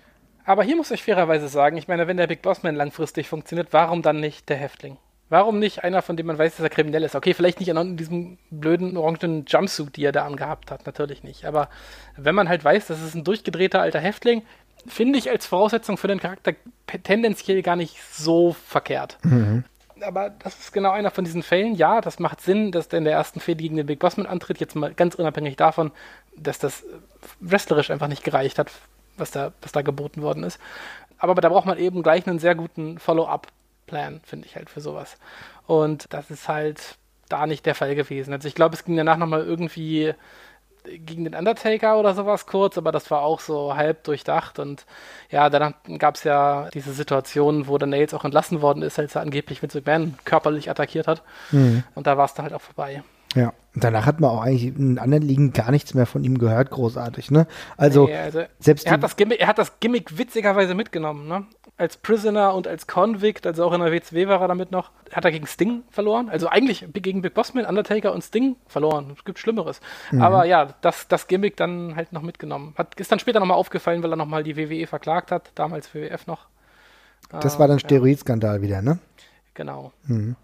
Aber 0.47 0.63
hier 0.63 0.77
muss 0.77 0.91
ich 0.91 1.03
fairerweise 1.03 1.49
sagen, 1.49 1.75
ich 1.75 1.89
meine, 1.89 2.07
wenn 2.07 2.15
der 2.15 2.25
Big 2.25 2.41
Boss 2.41 2.63
Man 2.63 2.73
langfristig 2.73 3.27
funktioniert, 3.27 3.67
warum 3.71 4.01
dann 4.01 4.21
nicht 4.21 4.47
der 4.47 4.55
Häftling? 4.55 4.97
Warum 5.27 5.59
nicht 5.59 5.83
einer, 5.83 6.01
von 6.01 6.15
dem 6.15 6.25
man 6.25 6.37
weiß, 6.37 6.55
dass 6.55 6.63
er 6.63 6.69
kriminell 6.69 7.03
ist? 7.03 7.15
Okay, 7.15 7.33
vielleicht 7.33 7.59
nicht 7.59 7.67
in 7.67 7.97
diesem 7.97 8.37
blöden 8.49 8.95
orangenen 8.95 9.43
Jumpsuit, 9.45 9.97
die 9.97 10.05
er 10.05 10.13
da 10.13 10.25
angehabt 10.25 10.71
hat, 10.71 10.85
natürlich 10.85 11.21
nicht. 11.21 11.43
Aber 11.43 11.67
wenn 12.15 12.33
man 12.33 12.47
halt 12.47 12.63
weiß, 12.63 12.87
das 12.87 13.03
ist 13.03 13.13
ein 13.13 13.25
durchgedrehter 13.25 13.81
alter 13.81 13.99
Häftling, 13.99 14.41
finde 14.87 15.19
ich 15.19 15.29
als 15.29 15.45
Voraussetzung 15.45 15.97
für 15.97 16.07
den 16.07 16.21
Charakter 16.21 16.53
tendenziell 17.03 17.61
gar 17.61 17.75
nicht 17.75 18.01
so 18.09 18.53
verkehrt. 18.53 19.17
Mhm. 19.23 19.65
Aber 19.99 20.29
das 20.29 20.57
ist 20.59 20.71
genau 20.71 20.91
einer 20.91 21.11
von 21.11 21.25
diesen 21.25 21.43
Fällen. 21.43 21.75
Ja, 21.75 21.99
das 21.99 22.19
macht 22.19 22.39
Sinn, 22.39 22.71
dass 22.71 22.87
der 22.87 22.99
in 22.99 23.03
der 23.03 23.13
ersten 23.13 23.41
Fehde 23.41 23.63
gegen 23.63 23.75
den 23.75 23.87
Big 23.87 23.99
Bossman 23.99 24.27
antritt. 24.27 24.61
Jetzt 24.61 24.77
mal 24.77 24.93
ganz 24.93 25.15
unabhängig 25.15 25.57
davon, 25.57 25.91
dass 26.37 26.57
das 26.57 26.85
wrestlerisch 27.41 27.91
einfach 27.91 28.07
nicht 28.07 28.23
gereicht 28.23 28.59
hat 28.59 28.71
was 29.17 29.31
da, 29.31 29.51
was 29.61 29.71
da 29.71 29.81
geboten 29.81 30.21
worden 30.21 30.43
ist. 30.43 30.59
Aber 31.17 31.35
da 31.35 31.49
braucht 31.49 31.65
man 31.65 31.77
eben 31.77 32.03
gleich 32.03 32.27
einen 32.27 32.39
sehr 32.39 32.55
guten 32.55 32.99
Follow-up-Plan, 32.99 34.21
finde 34.23 34.47
ich 34.47 34.55
halt 34.55 34.69
für 34.69 34.81
sowas. 34.81 35.17
Und 35.65 36.13
das 36.13 36.29
ist 36.31 36.47
halt 36.47 36.97
da 37.29 37.47
nicht 37.47 37.65
der 37.65 37.75
Fall 37.75 37.95
gewesen. 37.95 38.33
Also 38.33 38.47
ich 38.47 38.55
glaube, 38.55 38.75
es 38.75 38.85
ging 38.85 38.95
danach 38.95 39.17
nochmal 39.17 39.43
irgendwie 39.43 40.13
gegen 40.83 41.25
den 41.25 41.35
Undertaker 41.35 41.99
oder 41.99 42.13
sowas 42.13 42.45
kurz, 42.45 42.77
aber 42.77 42.91
das 42.91 43.11
war 43.11 43.21
auch 43.21 43.39
so 43.39 43.75
halb 43.75 44.03
durchdacht. 44.05 44.59
Und 44.59 44.85
ja, 45.29 45.49
dann 45.49 45.73
gab 45.97 46.15
es 46.15 46.23
ja 46.23 46.69
diese 46.73 46.93
Situation, 46.93 47.67
wo 47.67 47.77
der 47.77 47.87
Nails 47.87 48.13
auch 48.13 48.23
entlassen 48.23 48.61
worden 48.61 48.83
ist, 48.83 48.97
als 48.97 49.15
er 49.15 49.21
angeblich 49.21 49.61
mit 49.61 49.73
McMahon 49.73 50.17
körperlich 50.23 50.69
attackiert 50.69 51.07
hat. 51.07 51.23
Mhm. 51.51 51.83
Und 51.95 52.07
da 52.07 52.17
war 52.17 52.25
es 52.25 52.33
dann 52.33 52.43
halt 52.43 52.53
auch 52.53 52.61
vorbei. 52.61 53.03
Ja, 53.35 53.53
und 53.77 53.83
danach 53.83 54.07
hat 54.07 54.19
man 54.19 54.31
auch 54.31 54.41
eigentlich 54.41 54.75
in 54.75 54.97
anderen 54.97 55.21
Ligen 55.21 55.53
gar 55.53 55.69
nichts 55.69 55.93
mehr 55.93 56.07
von 56.07 56.23
ihm 56.23 56.39
gehört, 56.39 56.71
großartig, 56.71 57.29
ne? 57.29 57.45
Also, 57.77 58.07
nee, 58.07 58.15
also 58.15 58.41
selbst 58.57 58.87
er 58.87 58.93
hat, 58.93 59.03
das 59.03 59.15
Gimmick, 59.17 59.39
er 59.39 59.45
hat 59.45 59.59
das 59.59 59.79
Gimmick 59.79 60.17
witzigerweise 60.17 60.73
mitgenommen, 60.73 61.27
ne? 61.27 61.45
Als 61.77 61.95
Prisoner 61.95 62.55
und 62.55 62.67
als 62.67 62.87
Convict, 62.87 63.45
also 63.45 63.65
auch 63.65 63.73
in 63.73 63.81
der 63.81 63.91
WCW 63.91 64.27
war 64.29 64.41
er 64.41 64.47
damit 64.47 64.71
noch, 64.71 64.89
hat 65.11 65.25
er 65.25 65.31
gegen 65.31 65.45
Sting 65.45 65.83
verloren. 65.91 66.27
Also 66.27 66.47
eigentlich 66.47 66.87
gegen 66.91 67.21
Big 67.21 67.35
Bossman, 67.35 67.65
Undertaker 67.65 68.13
und 68.13 68.23
Sting 68.23 68.55
verloren. 68.65 69.13
Es 69.15 69.23
gibt 69.23 69.37
Schlimmeres. 69.37 69.79
Mhm. 70.09 70.23
Aber 70.23 70.45
ja, 70.45 70.69
das, 70.81 71.07
das 71.07 71.27
Gimmick 71.27 71.55
dann 71.55 71.95
halt 71.95 72.13
noch 72.13 72.23
mitgenommen. 72.23 72.73
Hat, 72.79 72.99
ist 72.99 73.11
dann 73.11 73.19
später 73.19 73.39
nochmal 73.39 73.57
aufgefallen, 73.57 74.01
weil 74.01 74.11
er 74.11 74.15
nochmal 74.15 74.41
die 74.41 74.57
WWE 74.57 74.87
verklagt 74.87 75.31
hat, 75.31 75.51
damals 75.53 75.93
WWF 75.93 76.25
noch. 76.25 76.47
Das 77.29 77.59
war 77.59 77.67
dann 77.67 77.77
Steroidskandal 77.77 78.55
ja. 78.55 78.61
wieder, 78.63 78.81
ne? 78.81 78.97
Genau. 79.57 79.91
Mhm. 80.05 80.35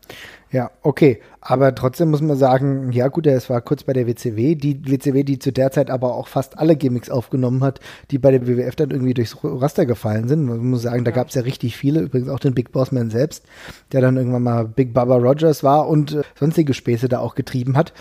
Ja, 0.50 0.72
okay. 0.82 1.20
Aber 1.40 1.76
trotzdem 1.76 2.10
muss 2.10 2.22
man 2.22 2.36
sagen, 2.36 2.92
ja 2.92 3.10
gut, 3.10 3.28
es 3.28 3.48
war 3.48 3.62
kurz 3.62 3.84
bei 3.84 3.94
der 3.94 4.08
WCW. 4.08 4.56
Die 4.56 4.90
WCW, 4.90 5.24
die 5.24 5.38
zu 5.38 5.52
der 5.52 5.70
Zeit 5.72 5.92
aber 5.92 6.16
auch 6.16 6.28
fast 6.28 6.58
alle 6.58 6.76
Gimmicks 6.76 7.12
aufgenommen 7.12 7.64
hat, 7.64 7.80
die 8.10 8.18
bei 8.18 8.32
der 8.32 8.48
WWF 8.48 8.76
dann 8.76 8.90
irgendwie 8.90 9.14
durchs 9.14 9.38
Raster 9.44 9.86
gefallen 9.86 10.28
sind. 10.28 10.46
Man 10.46 10.66
muss 10.66 10.82
sagen, 10.82 11.04
da 11.06 11.12
ja. 11.12 11.16
gab 11.16 11.30
es 11.30 11.36
ja 11.36 11.44
richtig 11.44 11.78
viele. 11.78 12.02
Übrigens 12.02 12.30
auch 12.30 12.40
den 12.40 12.56
Big 12.56 12.72
Boss 12.72 12.92
Man 12.92 13.12
selbst, 13.12 13.46
der 13.92 14.02
dann 14.02 14.18
irgendwann 14.18 14.44
mal 14.44 14.66
Big 14.66 14.94
Baba 14.94 15.18
Rogers 15.18 15.64
war 15.64 15.88
und 15.88 16.14
äh, 16.14 16.22
sonstige 16.40 16.74
Späße 16.74 17.08
da 17.08 17.20
auch 17.20 17.36
getrieben 17.36 17.78
hat. 17.78 17.94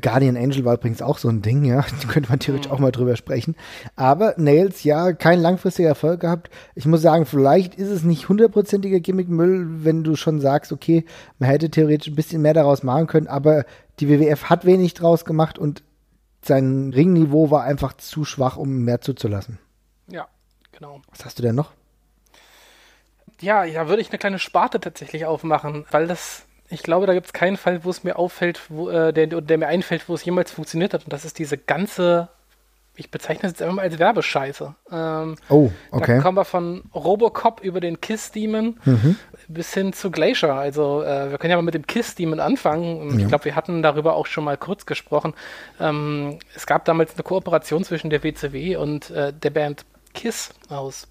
Guardian 0.00 0.38
Angel 0.38 0.64
war 0.64 0.74
übrigens 0.74 1.02
auch 1.02 1.18
so 1.18 1.28
ein 1.28 1.42
Ding, 1.42 1.64
ja. 1.64 1.84
Da 2.02 2.08
könnte 2.08 2.30
man 2.30 2.38
theoretisch 2.38 2.70
mhm. 2.70 2.74
auch 2.74 2.78
mal 2.78 2.92
drüber 2.92 3.16
sprechen. 3.16 3.56
Aber 3.94 4.34
Nails, 4.38 4.84
ja, 4.84 5.12
kein 5.12 5.40
langfristiger 5.40 5.88
Erfolg 5.88 6.20
gehabt. 6.20 6.50
Ich 6.74 6.86
muss 6.86 7.02
sagen, 7.02 7.26
vielleicht 7.26 7.74
ist 7.74 7.90
es 7.90 8.04
nicht 8.04 8.28
hundertprozentiger 8.28 9.00
Gimmickmüll, 9.00 9.84
wenn 9.84 10.02
du 10.02 10.16
schon 10.16 10.40
sagst, 10.40 10.45
okay, 10.72 11.04
man 11.38 11.48
hätte 11.48 11.70
theoretisch 11.70 12.08
ein 12.08 12.16
bisschen 12.16 12.42
mehr 12.42 12.54
daraus 12.54 12.82
machen 12.82 13.06
können, 13.06 13.26
aber 13.26 13.64
die 14.00 14.08
WWF 14.08 14.44
hat 14.44 14.64
wenig 14.64 14.94
draus 14.94 15.24
gemacht 15.24 15.58
und 15.58 15.82
sein 16.42 16.92
Ringniveau 16.94 17.50
war 17.50 17.64
einfach 17.64 17.94
zu 17.94 18.24
schwach, 18.24 18.56
um 18.56 18.84
mehr 18.84 19.00
zuzulassen. 19.00 19.58
Ja, 20.08 20.28
genau. 20.72 21.00
Was 21.10 21.24
hast 21.24 21.38
du 21.38 21.42
denn 21.42 21.54
noch? 21.54 21.72
Ja, 23.40 23.64
ja, 23.64 23.88
würde 23.88 24.00
ich 24.00 24.10
eine 24.10 24.18
kleine 24.18 24.38
Sparte 24.38 24.80
tatsächlich 24.80 25.26
aufmachen, 25.26 25.84
weil 25.90 26.06
das 26.06 26.42
ich 26.68 26.82
glaube, 26.82 27.06
da 27.06 27.14
gibt 27.14 27.26
es 27.26 27.32
keinen 27.32 27.56
Fall, 27.56 27.84
wo 27.84 27.90
es 27.90 28.02
mir 28.02 28.18
auffällt, 28.18 28.60
wo, 28.70 28.90
äh, 28.90 29.12
der, 29.12 29.28
der 29.28 29.58
mir 29.58 29.68
einfällt, 29.68 30.08
wo 30.08 30.14
es 30.14 30.24
jemals 30.24 30.50
funktioniert 30.50 30.94
hat. 30.94 31.04
Und 31.04 31.12
das 31.12 31.24
ist 31.24 31.38
diese 31.38 31.56
ganze 31.56 32.28
ich 32.96 33.10
bezeichne 33.10 33.46
es 33.46 33.52
jetzt 33.52 33.62
einfach 33.62 33.76
mal 33.76 33.82
als 33.82 33.98
Werbescheiße. 33.98 34.74
Ähm, 34.90 35.36
oh, 35.48 35.70
okay. 35.90 36.16
Da 36.16 36.22
kommen 36.22 36.36
wir 36.36 36.44
von 36.44 36.84
Robocop 36.94 37.60
über 37.60 37.80
den 37.80 38.00
Kiss 38.00 38.32
Demon 38.32 38.78
mhm. 38.84 39.16
Bis 39.48 39.72
hin 39.74 39.92
zu 39.92 40.10
Glacier. 40.10 40.54
Also 40.54 41.02
äh, 41.02 41.30
wir 41.30 41.38
können 41.38 41.50
ja 41.50 41.56
mal 41.56 41.62
mit 41.62 41.74
dem 41.74 41.86
Kiss 41.86 42.14
Demon 42.14 42.40
anfangen. 42.40 43.10
Ja. 43.10 43.22
Ich 43.22 43.28
glaube, 43.28 43.44
wir 43.44 43.56
hatten 43.56 43.82
darüber 43.82 44.14
auch 44.14 44.26
schon 44.26 44.44
mal 44.44 44.56
kurz 44.56 44.86
gesprochen. 44.86 45.34
Ähm, 45.80 46.38
es 46.54 46.66
gab 46.66 46.84
damals 46.84 47.14
eine 47.14 47.22
Kooperation 47.22 47.84
zwischen 47.84 48.10
der 48.10 48.22
WCW 48.22 48.76
und 48.76 49.10
äh, 49.10 49.32
der 49.32 49.50
Band 49.50 49.84
Kiss 50.14 50.50
aus 50.68 51.08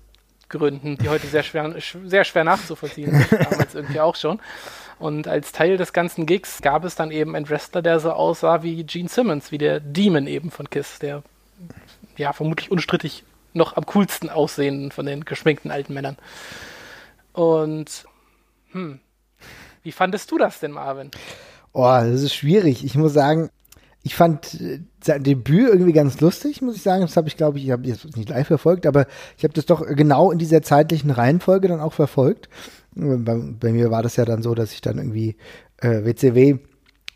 Gründen, 0.50 0.98
die 0.98 1.10
heute 1.10 1.28
sehr 1.28 1.44
schwer, 1.44 1.76
sehr 2.06 2.24
schwer 2.24 2.44
nachzuvollziehen 2.44 3.12
sind, 3.12 3.32
damals 3.52 3.76
irgendwie 3.76 4.00
auch 4.00 4.16
schon. 4.16 4.40
Und 5.00 5.28
als 5.28 5.52
Teil 5.52 5.78
des 5.78 5.92
ganzen 5.92 6.26
Gigs 6.26 6.62
gab 6.62 6.86
es 6.86 6.96
dann 6.96 7.12
eben 7.12 7.36
einen 7.36 7.50
Wrestler, 7.50 7.82
der 7.82 8.00
so 8.00 8.12
aussah 8.12 8.64
wie 8.64 8.84
Gene 8.84 9.10
Simmons, 9.10 9.52
wie 9.52 9.58
der 9.58 9.80
Demon 9.80 10.28
eben 10.28 10.52
von 10.52 10.70
Kiss, 10.70 11.00
der 11.00 11.24
ja 12.18 12.32
vermutlich 12.32 12.72
unstrittig 12.72 13.24
noch 13.54 13.76
am 13.76 13.86
coolsten 13.86 14.30
aussehenden 14.30 14.92
von 14.92 15.06
den 15.06 15.26
geschminkten 15.26 15.72
alten 15.72 15.94
Männern. 15.94 16.18
Und 17.34 18.06
hm, 18.76 19.00
wie 19.84 19.92
fandest 19.94 20.30
du 20.32 20.38
das 20.38 20.60
denn, 20.60 20.72
Marvin? 20.72 21.12
Oh, 21.72 21.84
das 21.84 22.22
ist 22.22 22.36
schwierig. 22.36 22.84
Ich 22.84 22.96
muss 22.96 23.14
sagen, 23.14 23.50
ich 24.04 24.16
fand 24.16 24.60
äh, 24.60 24.82
sein 25.02 25.24
Debüt 25.24 25.70
irgendwie 25.70 25.94
ganz 25.94 26.20
lustig, 26.20 26.62
muss 26.62 26.76
ich 26.76 26.82
sagen. 26.82 27.02
Das 27.02 27.16
habe 27.16 27.30
ich, 27.30 27.38
glaube 27.38 27.58
ich, 27.58 27.66
ich 27.66 27.72
habe 27.72 27.88
jetzt 27.88 28.18
nicht 28.18 28.30
live 28.30 28.48
verfolgt, 28.48 28.86
aber 28.86 29.08
ich 29.38 29.46
habe 29.46 29.54
das 29.54 29.66
doch 29.66 29.86
genau 29.88 30.30
in 30.30 30.40
dieser 30.40 30.62
zeitlichen 30.62 31.10
Reihenfolge 31.10 31.70
dann 31.70 31.80
auch 31.80 31.94
verfolgt. 31.94 32.50
Bei, 32.96 33.36
bei, 33.36 33.72
mir 33.72 33.92
war 33.92 34.04
das 34.04 34.18
ja 34.18 34.26
dann 34.26 34.42
so, 34.42 34.56
dass 34.56 34.74
ich 34.74 34.82
dann 34.82 34.98
irgendwie 34.98 35.38
äh, 35.78 36.04
WCW 36.04 36.58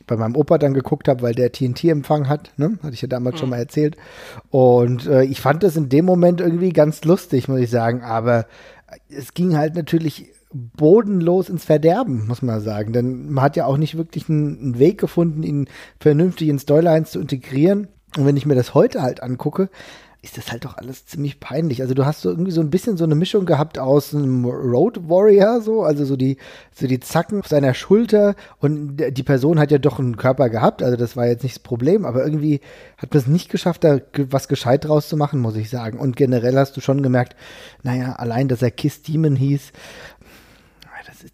bei 0.08 0.16
meinem 0.16 0.36
Opa 0.36 0.58
dann 0.58 0.74
geguckt 0.74 1.08
habe, 1.08 1.22
weil 1.22 1.36
der 1.36 1.52
TNT-Empfang 1.52 2.30
hat, 2.30 2.54
ne? 2.58 2.80
Hatte 2.82 2.94
ich 2.94 3.02
ja 3.02 3.08
damals 3.08 3.36
mhm. 3.36 3.40
schon 3.40 3.50
mal 3.50 3.60
erzählt. 3.60 3.98
Und 4.50 5.06
äh, 5.08 5.24
ich 5.24 5.42
fand 5.42 5.64
das 5.64 5.76
in 5.76 5.90
dem 5.90 6.06
Moment 6.06 6.42
irgendwie 6.42 6.72
ganz 6.72 7.04
lustig, 7.04 7.50
muss 7.50 7.60
ich 7.60 7.70
sagen. 7.70 8.02
Aber 8.02 8.48
es 9.10 9.34
ging 9.34 9.58
halt 9.58 9.76
natürlich 9.76 10.32
bodenlos 10.52 11.50
ins 11.50 11.66
Verderben, 11.66 12.28
muss 12.28 12.42
man 12.42 12.62
sagen. 12.62 12.94
Denn 12.94 13.32
man 13.32 13.44
hat 13.44 13.56
ja 13.56 13.66
auch 13.66 13.78
nicht 13.78 13.98
wirklich 13.98 14.30
einen, 14.30 14.60
einen 14.60 14.80
Weg 14.80 15.00
gefunden, 15.00 15.44
ihn 15.44 15.68
vernünftig 16.00 16.50
in 16.50 16.60
Storylines 16.60 17.12
zu 17.12 17.20
integrieren. 17.20 17.88
Und 18.18 18.26
wenn 18.26 18.38
ich 18.38 18.46
mir 18.46 18.56
das 18.56 18.74
heute 18.74 19.02
halt 19.02 19.22
angucke, 19.22 19.70
ist 20.22 20.38
das 20.38 20.52
halt 20.52 20.66
doch 20.66 20.76
alles 20.76 21.06
ziemlich 21.06 21.40
peinlich. 21.40 21.82
Also 21.82 21.94
du 21.94 22.06
hast 22.06 22.22
so 22.22 22.30
irgendwie 22.30 22.52
so 22.52 22.60
ein 22.60 22.70
bisschen 22.70 22.98
so 22.98 23.06
eine 23.06 23.16
Mischung 23.16 23.46
gehabt 23.46 23.80
aus 23.80 24.14
einem 24.14 24.44
Road 24.44 25.08
Warrior, 25.08 25.62
so, 25.62 25.84
also 25.84 26.04
so 26.04 26.18
die, 26.18 26.36
so 26.74 26.88
die 26.88 27.00
Zacken 27.00 27.40
auf 27.40 27.48
seiner 27.48 27.74
Schulter 27.74 28.36
und 28.60 28.98
die 28.98 29.24
Person 29.24 29.60
hat 29.60 29.72
ja 29.72 29.78
doch 29.78 29.98
einen 29.98 30.18
Körper 30.18 30.50
gehabt, 30.50 30.84
also 30.84 30.98
das 30.98 31.16
war 31.16 31.28
jetzt 31.28 31.44
nicht 31.44 31.56
das 31.56 31.64
Problem, 31.64 32.04
aber 32.04 32.26
irgendwie 32.26 32.60
hat 32.98 33.14
man 33.14 33.22
es 33.22 33.28
nicht 33.28 33.50
geschafft, 33.50 33.86
da 33.86 34.00
was 34.30 34.50
gescheit 34.50 34.84
draus 34.84 35.08
zu 35.08 35.16
machen, 35.16 35.40
muss 35.40 35.56
ich 35.56 35.70
sagen. 35.70 35.98
Und 35.98 36.18
generell 36.18 36.58
hast 36.58 36.76
du 36.76 36.82
schon 36.82 37.02
gemerkt, 37.02 37.38
naja, 37.84 38.14
allein, 38.14 38.50
dass 38.50 38.62
er 38.62 38.72
Kiss 38.72 39.02
Demon 39.02 39.38
hieß, 39.38 39.72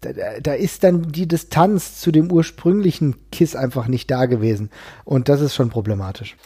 da, 0.00 0.40
da, 0.40 0.52
ist 0.54 0.84
dann 0.84 1.12
die 1.12 1.28
Distanz 1.28 2.00
zu 2.00 2.10
dem 2.12 2.30
ursprünglichen 2.30 3.30
Kiss 3.30 3.56
einfach 3.56 3.86
nicht 3.88 4.10
da 4.10 4.26
gewesen. 4.26 4.70
Und 5.04 5.28
das 5.28 5.40
ist 5.40 5.54
schon 5.54 5.70
problematisch. 5.70 6.36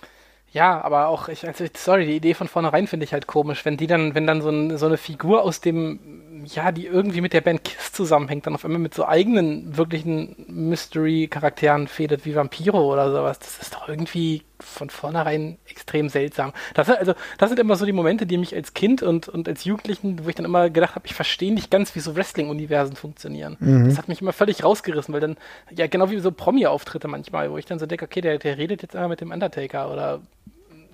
Ja, 0.53 0.81
aber 0.83 1.09
auch, 1.09 1.29
ich, 1.29 1.47
also, 1.47 1.65
sorry, 1.77 2.07
die 2.07 2.17
Idee 2.17 2.35
von 2.35 2.49
vornherein 2.49 2.89
finde 2.89 3.05
ich 3.05 3.13
halt 3.13 3.29
komisch, 3.29 3.65
wenn 3.65 3.77
die 3.77 3.87
dann, 3.87 4.17
wenn 4.17 4.27
dann 4.27 4.43
so, 4.43 4.51
ein, 4.51 4.77
so 4.79 4.87
eine 4.87 4.97
Figur 4.97 5.43
aus 5.43 5.61
dem, 5.61 6.45
ja, 6.47 6.73
die 6.73 6.87
irgendwie 6.87 7.21
mit 7.21 7.33
der 7.33 7.41
Band 7.41 7.63
Kiss 7.63 7.93
zusammenhängt, 7.93 8.47
dann 8.47 8.55
auf 8.55 8.65
einmal 8.65 8.81
mit 8.81 8.93
so 8.93 9.07
eigenen, 9.07 9.77
wirklichen 9.77 10.45
Mystery-Charakteren 10.49 11.87
fädet 11.87 12.25
wie 12.25 12.35
Vampiro 12.35 12.93
oder 12.93 13.13
sowas, 13.13 13.39
das 13.39 13.59
ist 13.61 13.75
doch 13.75 13.89
irgendwie 13.89 14.43
von 14.63 14.91
vornherein 14.91 15.59
extrem 15.67 16.09
seltsam. 16.09 16.53
Das, 16.75 16.89
also, 16.89 17.15
das 17.39 17.51
sind 17.51 17.59
immer 17.59 17.77
so 17.77 17.85
die 17.85 17.93
Momente, 17.93 18.27
die 18.27 18.39
mich 18.39 18.55
als 18.55 18.75
Kind 18.75 19.03
und, 19.03 19.29
und 19.29 19.49
als 19.49 19.65
Jugendlichen, 19.65 20.25
wo 20.25 20.29
ich 20.29 20.35
dann 20.35 20.45
immer 20.45 20.71
gedacht 20.71 20.95
habe, 20.95 21.07
ich 21.07 21.15
verstehe 21.15 21.53
nicht 21.53 21.71
ganz, 21.71 21.95
wie 21.95 22.01
so 22.01 22.17
Wrestling-Universen 22.17 22.97
funktionieren. 22.97 23.57
Mhm. 23.61 23.89
Das 23.89 23.99
hat 23.99 24.09
mich 24.09 24.21
immer 24.21 24.33
völlig 24.33 24.65
rausgerissen, 24.65 25.13
weil 25.15 25.21
dann, 25.21 25.37
ja, 25.75 25.87
genau 25.87 26.11
wie 26.11 26.19
so 26.21 26.33
Promi-Auftritte 26.33 27.09
manchmal, 27.09 27.51
wo 27.51 27.59
ich 27.59 27.67
dann 27.67 27.79
so 27.79 27.87
denke, 27.87 28.05
okay, 28.05 28.21
der, 28.21 28.39
der 28.39 28.59
redet 28.59 28.83
jetzt 28.83 28.95
immer 28.95 29.09
mit 29.09 29.21
dem 29.21 29.31
Undertaker 29.31 29.93
oder 29.93 30.21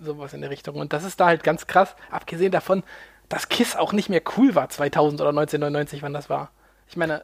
sowas 0.02 0.34
in 0.34 0.40
der 0.40 0.50
Richtung. 0.50 0.76
Und 0.76 0.92
das 0.92 1.04
ist 1.04 1.20
da 1.20 1.26
halt 1.26 1.42
ganz 1.42 1.66
krass, 1.66 1.96
abgesehen 2.10 2.52
davon, 2.52 2.82
dass 3.28 3.48
Kiss 3.48 3.76
auch 3.76 3.92
nicht 3.92 4.08
mehr 4.08 4.22
cool 4.36 4.54
war 4.54 4.68
2000 4.68 5.20
oder 5.20 5.30
1999, 5.30 6.02
wann 6.02 6.12
das 6.12 6.30
war. 6.30 6.50
Ich 6.88 6.96
meine. 6.96 7.22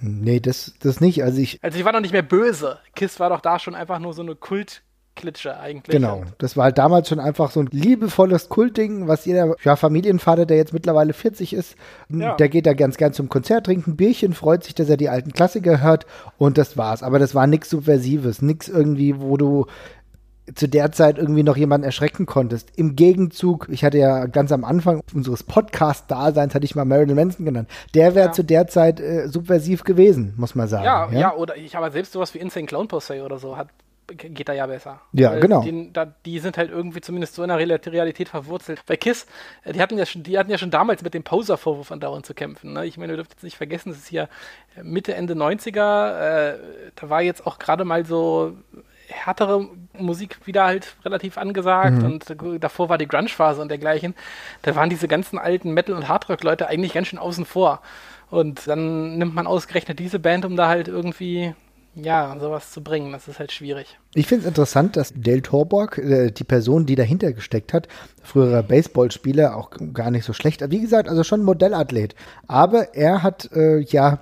Nee, 0.00 0.40
das, 0.40 0.74
das 0.80 1.00
nicht. 1.00 1.22
Also 1.22 1.40
ich. 1.40 1.62
Also 1.62 1.78
ich 1.78 1.84
war 1.84 1.92
noch 1.92 2.00
nicht 2.00 2.12
mehr 2.12 2.22
böse. 2.22 2.80
Kiss 2.94 3.20
war 3.20 3.30
doch 3.30 3.40
da 3.40 3.58
schon 3.58 3.74
einfach 3.74 3.98
nur 3.98 4.12
so 4.12 4.22
eine 4.22 4.34
Kult. 4.34 4.82
Klitsche 5.14 5.58
eigentlich. 5.58 5.94
Genau, 5.94 6.22
das 6.38 6.56
war 6.56 6.64
halt 6.64 6.78
damals 6.78 7.08
schon 7.08 7.20
einfach 7.20 7.50
so 7.50 7.60
ein 7.60 7.68
liebevolles 7.70 8.48
Kultding, 8.48 9.06
was 9.06 9.24
jeder 9.24 9.54
ja, 9.62 9.76
Familienvater, 9.76 10.46
der 10.46 10.56
jetzt 10.56 10.72
mittlerweile 10.72 11.12
40 11.12 11.52
ist, 11.52 11.76
ja. 12.08 12.34
der 12.34 12.48
geht 12.48 12.66
da 12.66 12.74
ganz 12.74 12.96
gern 12.96 13.12
zum 13.12 13.28
Konzert, 13.28 13.66
trinkt 13.66 13.86
ein 13.86 13.96
Bierchen, 13.96 14.32
freut 14.34 14.64
sich, 14.64 14.74
dass 14.74 14.88
er 14.88 14.96
die 14.96 15.08
alten 15.08 15.32
Klassiker 15.32 15.80
hört 15.80 16.06
und 16.38 16.58
das 16.58 16.76
war's. 16.76 17.02
Aber 17.02 17.18
das 17.18 17.34
war 17.34 17.46
nichts 17.46 17.70
Subversives, 17.70 18.42
nichts 18.42 18.68
irgendwie, 18.68 19.20
wo 19.20 19.36
du 19.36 19.66
zu 20.54 20.68
der 20.68 20.92
Zeit 20.92 21.16
irgendwie 21.16 21.42
noch 21.42 21.56
jemanden 21.56 21.86
erschrecken 21.86 22.26
konntest. 22.26 22.68
Im 22.76 22.96
Gegenzug, 22.96 23.68
ich 23.70 23.82
hatte 23.82 23.98
ja 23.98 24.26
ganz 24.26 24.52
am 24.52 24.64
Anfang 24.64 25.00
unseres 25.14 25.42
Podcast-Daseins, 25.42 26.54
hatte 26.54 26.66
ich 26.66 26.74
mal 26.74 26.84
Marilyn 26.84 27.16
Manson 27.16 27.46
genannt. 27.46 27.70
Der 27.94 28.14
wäre 28.14 28.26
ja. 28.26 28.32
zu 28.32 28.44
der 28.44 28.66
Zeit 28.66 29.00
äh, 29.00 29.28
subversiv 29.28 29.84
gewesen, 29.84 30.34
muss 30.36 30.54
man 30.54 30.68
sagen. 30.68 30.84
Ja, 30.84 31.10
ja, 31.10 31.18
ja, 31.18 31.34
oder 31.34 31.56
ich 31.56 31.76
aber 31.76 31.90
selbst 31.90 32.12
sowas 32.12 32.34
wie 32.34 32.38
Insane 32.38 32.66
Clown 32.66 32.88
Posse 32.88 33.22
oder 33.22 33.38
so 33.38 33.56
hat 33.56 33.68
geht 34.06 34.48
da 34.48 34.52
ja 34.52 34.66
besser. 34.66 35.00
Ja, 35.12 35.32
Weil 35.32 35.40
genau. 35.40 35.62
Die, 35.62 35.92
da, 35.92 36.06
die, 36.06 36.38
sind 36.38 36.58
halt 36.58 36.70
irgendwie 36.70 37.00
zumindest 37.00 37.34
so 37.34 37.42
in 37.42 37.48
der 37.48 37.58
Realität 37.58 38.28
verwurzelt. 38.28 38.82
Bei 38.86 38.96
KISS, 38.96 39.26
äh, 39.64 39.72
die 39.72 39.80
hatten 39.80 39.98
ja 39.98 40.06
schon, 40.06 40.22
die 40.22 40.38
hatten 40.38 40.50
ja 40.50 40.58
schon 40.58 40.70
damals 40.70 41.02
mit 41.02 41.14
dem 41.14 41.22
Poser-Vorwurf 41.22 41.90
andauernd 41.92 42.26
zu 42.26 42.34
kämpfen. 42.34 42.72
Ne? 42.72 42.86
Ich 42.86 42.98
meine, 42.98 43.12
ihr 43.12 43.16
dürft 43.16 43.32
jetzt 43.32 43.44
nicht 43.44 43.56
vergessen, 43.56 43.90
das 43.90 43.98
ist 43.98 44.08
hier 44.08 44.28
Mitte, 44.82 45.14
Ende 45.14 45.34
90er. 45.34 46.52
Äh, 46.52 46.58
da 46.96 47.10
war 47.10 47.22
jetzt 47.22 47.46
auch 47.46 47.58
gerade 47.58 47.84
mal 47.84 48.04
so 48.04 48.56
härtere 49.08 49.68
Musik 49.98 50.46
wieder 50.46 50.64
halt 50.64 50.96
relativ 51.04 51.38
angesagt 51.38 51.98
mhm. 51.98 52.04
und 52.04 52.36
davor 52.60 52.88
war 52.88 52.98
die 52.98 53.06
Grunge-Phase 53.06 53.60
und 53.60 53.68
dergleichen. 53.68 54.14
Da 54.62 54.74
waren 54.76 54.90
diese 54.90 55.08
ganzen 55.08 55.38
alten 55.38 55.72
Metal- 55.72 55.94
und 55.94 56.08
Hardrock-Leute 56.08 56.68
eigentlich 56.68 56.94
ganz 56.94 57.08
schön 57.08 57.18
außen 57.18 57.44
vor. 57.44 57.82
Und 58.30 58.66
dann 58.66 59.18
nimmt 59.18 59.34
man 59.34 59.46
ausgerechnet 59.46 59.98
diese 59.98 60.18
Band, 60.18 60.44
um 60.44 60.56
da 60.56 60.68
halt 60.68 60.88
irgendwie 60.88 61.54
ja, 61.94 62.36
sowas 62.40 62.70
zu 62.70 62.82
bringen, 62.82 63.12
das 63.12 63.28
ist 63.28 63.38
halt 63.38 63.52
schwierig. 63.52 63.98
Ich 64.14 64.26
finde 64.26 64.42
es 64.42 64.48
interessant, 64.48 64.96
dass 64.96 65.12
Dale 65.14 65.42
Torborg, 65.42 65.98
äh, 65.98 66.30
die 66.30 66.44
Person, 66.44 66.86
die 66.86 66.96
dahinter 66.96 67.32
gesteckt 67.32 67.72
hat, 67.72 67.88
früherer 68.22 68.62
Baseballspieler, 68.62 69.56
auch 69.56 69.70
gar 69.92 70.10
nicht 70.10 70.24
so 70.24 70.32
schlecht. 70.32 70.62
Wie 70.70 70.80
gesagt, 70.80 71.08
also 71.08 71.24
schon 71.24 71.42
Modellathlet. 71.42 72.14
Aber 72.46 72.94
er 72.94 73.22
hat 73.22 73.50
äh, 73.52 73.78
ja 73.78 74.20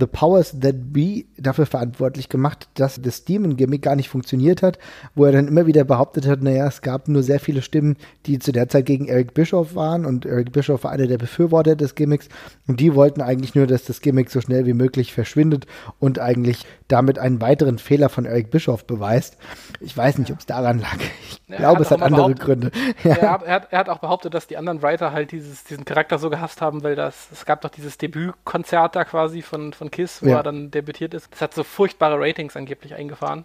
The 0.00 0.06
Powers 0.06 0.58
That 0.60 0.92
Be 0.92 1.24
dafür 1.36 1.66
verantwortlich 1.66 2.28
gemacht, 2.28 2.68
dass 2.74 3.00
das 3.00 3.24
Demon-Gimmick 3.24 3.82
gar 3.82 3.96
nicht 3.96 4.08
funktioniert 4.08 4.62
hat, 4.62 4.78
wo 5.14 5.24
er 5.26 5.32
dann 5.32 5.48
immer 5.48 5.66
wieder 5.66 5.84
behauptet 5.84 6.26
hat, 6.26 6.42
naja, 6.42 6.66
es 6.66 6.82
gab 6.82 7.08
nur 7.08 7.22
sehr 7.22 7.40
viele 7.40 7.62
Stimmen, 7.62 7.96
die 8.26 8.38
zu 8.38 8.52
der 8.52 8.68
Zeit 8.68 8.86
gegen 8.86 9.06
Eric 9.06 9.34
Bischoff 9.34 9.74
waren 9.74 10.06
und 10.06 10.26
Eric 10.26 10.52
Bischoff 10.52 10.84
war 10.84 10.92
einer 10.92 11.06
der 11.06 11.18
Befürworter 11.18 11.76
des 11.76 11.94
Gimmicks 11.94 12.28
und 12.66 12.80
die 12.80 12.94
wollten 12.94 13.20
eigentlich 13.20 13.54
nur, 13.54 13.66
dass 13.66 13.84
das 13.84 14.00
Gimmick 14.00 14.30
so 14.30 14.40
schnell 14.40 14.66
wie 14.66 14.72
möglich 14.72 15.12
verschwindet 15.12 15.66
und 15.98 16.18
eigentlich 16.18 16.64
damit 16.88 17.18
einen 17.18 17.40
weiteren 17.40 17.78
Fehler 17.78 18.08
von 18.08 18.24
Eric 18.24 18.50
Bischoff 18.50 18.86
beweist. 18.86 19.36
Ich 19.80 19.96
weiß 19.96 20.18
nicht, 20.18 20.32
ob 20.32 20.38
es 20.38 20.46
daran 20.46 20.80
lag. 20.80 20.98
Ich 21.28 21.56
glaube, 21.56 21.80
hat 21.80 21.80
es 21.80 21.90
hat 21.90 22.02
andere 22.02 22.34
Gründe. 22.34 22.70
Ja. 23.04 23.16
Er, 23.16 23.30
hat, 23.30 23.42
er, 23.42 23.54
hat, 23.54 23.68
er, 23.70 23.78
hat, 23.80 23.88
auch 23.88 23.98
behauptet, 23.98 24.34
dass 24.34 24.46
die 24.46 24.56
anderen 24.56 24.82
Writer 24.82 25.12
halt 25.12 25.32
dieses, 25.32 25.64
diesen 25.64 25.84
Charakter 25.84 26.18
so 26.18 26.30
gehasst 26.30 26.60
haben, 26.60 26.82
weil 26.82 26.96
das, 26.96 27.28
es 27.32 27.44
gab 27.44 27.60
doch 27.60 27.70
dieses 27.70 27.98
Debütkonzert 27.98 28.96
da 28.96 29.04
quasi 29.04 29.42
von, 29.42 29.72
von 29.72 29.89
Kiss, 29.90 30.22
wo 30.22 30.28
ja. 30.28 30.38
er 30.38 30.42
dann 30.42 30.70
debütiert 30.70 31.14
ist. 31.14 31.30
Das 31.32 31.40
hat 31.40 31.54
so 31.54 31.64
furchtbare 31.64 32.18
Ratings 32.18 32.56
angeblich 32.56 32.94
eingefahren. 32.94 33.44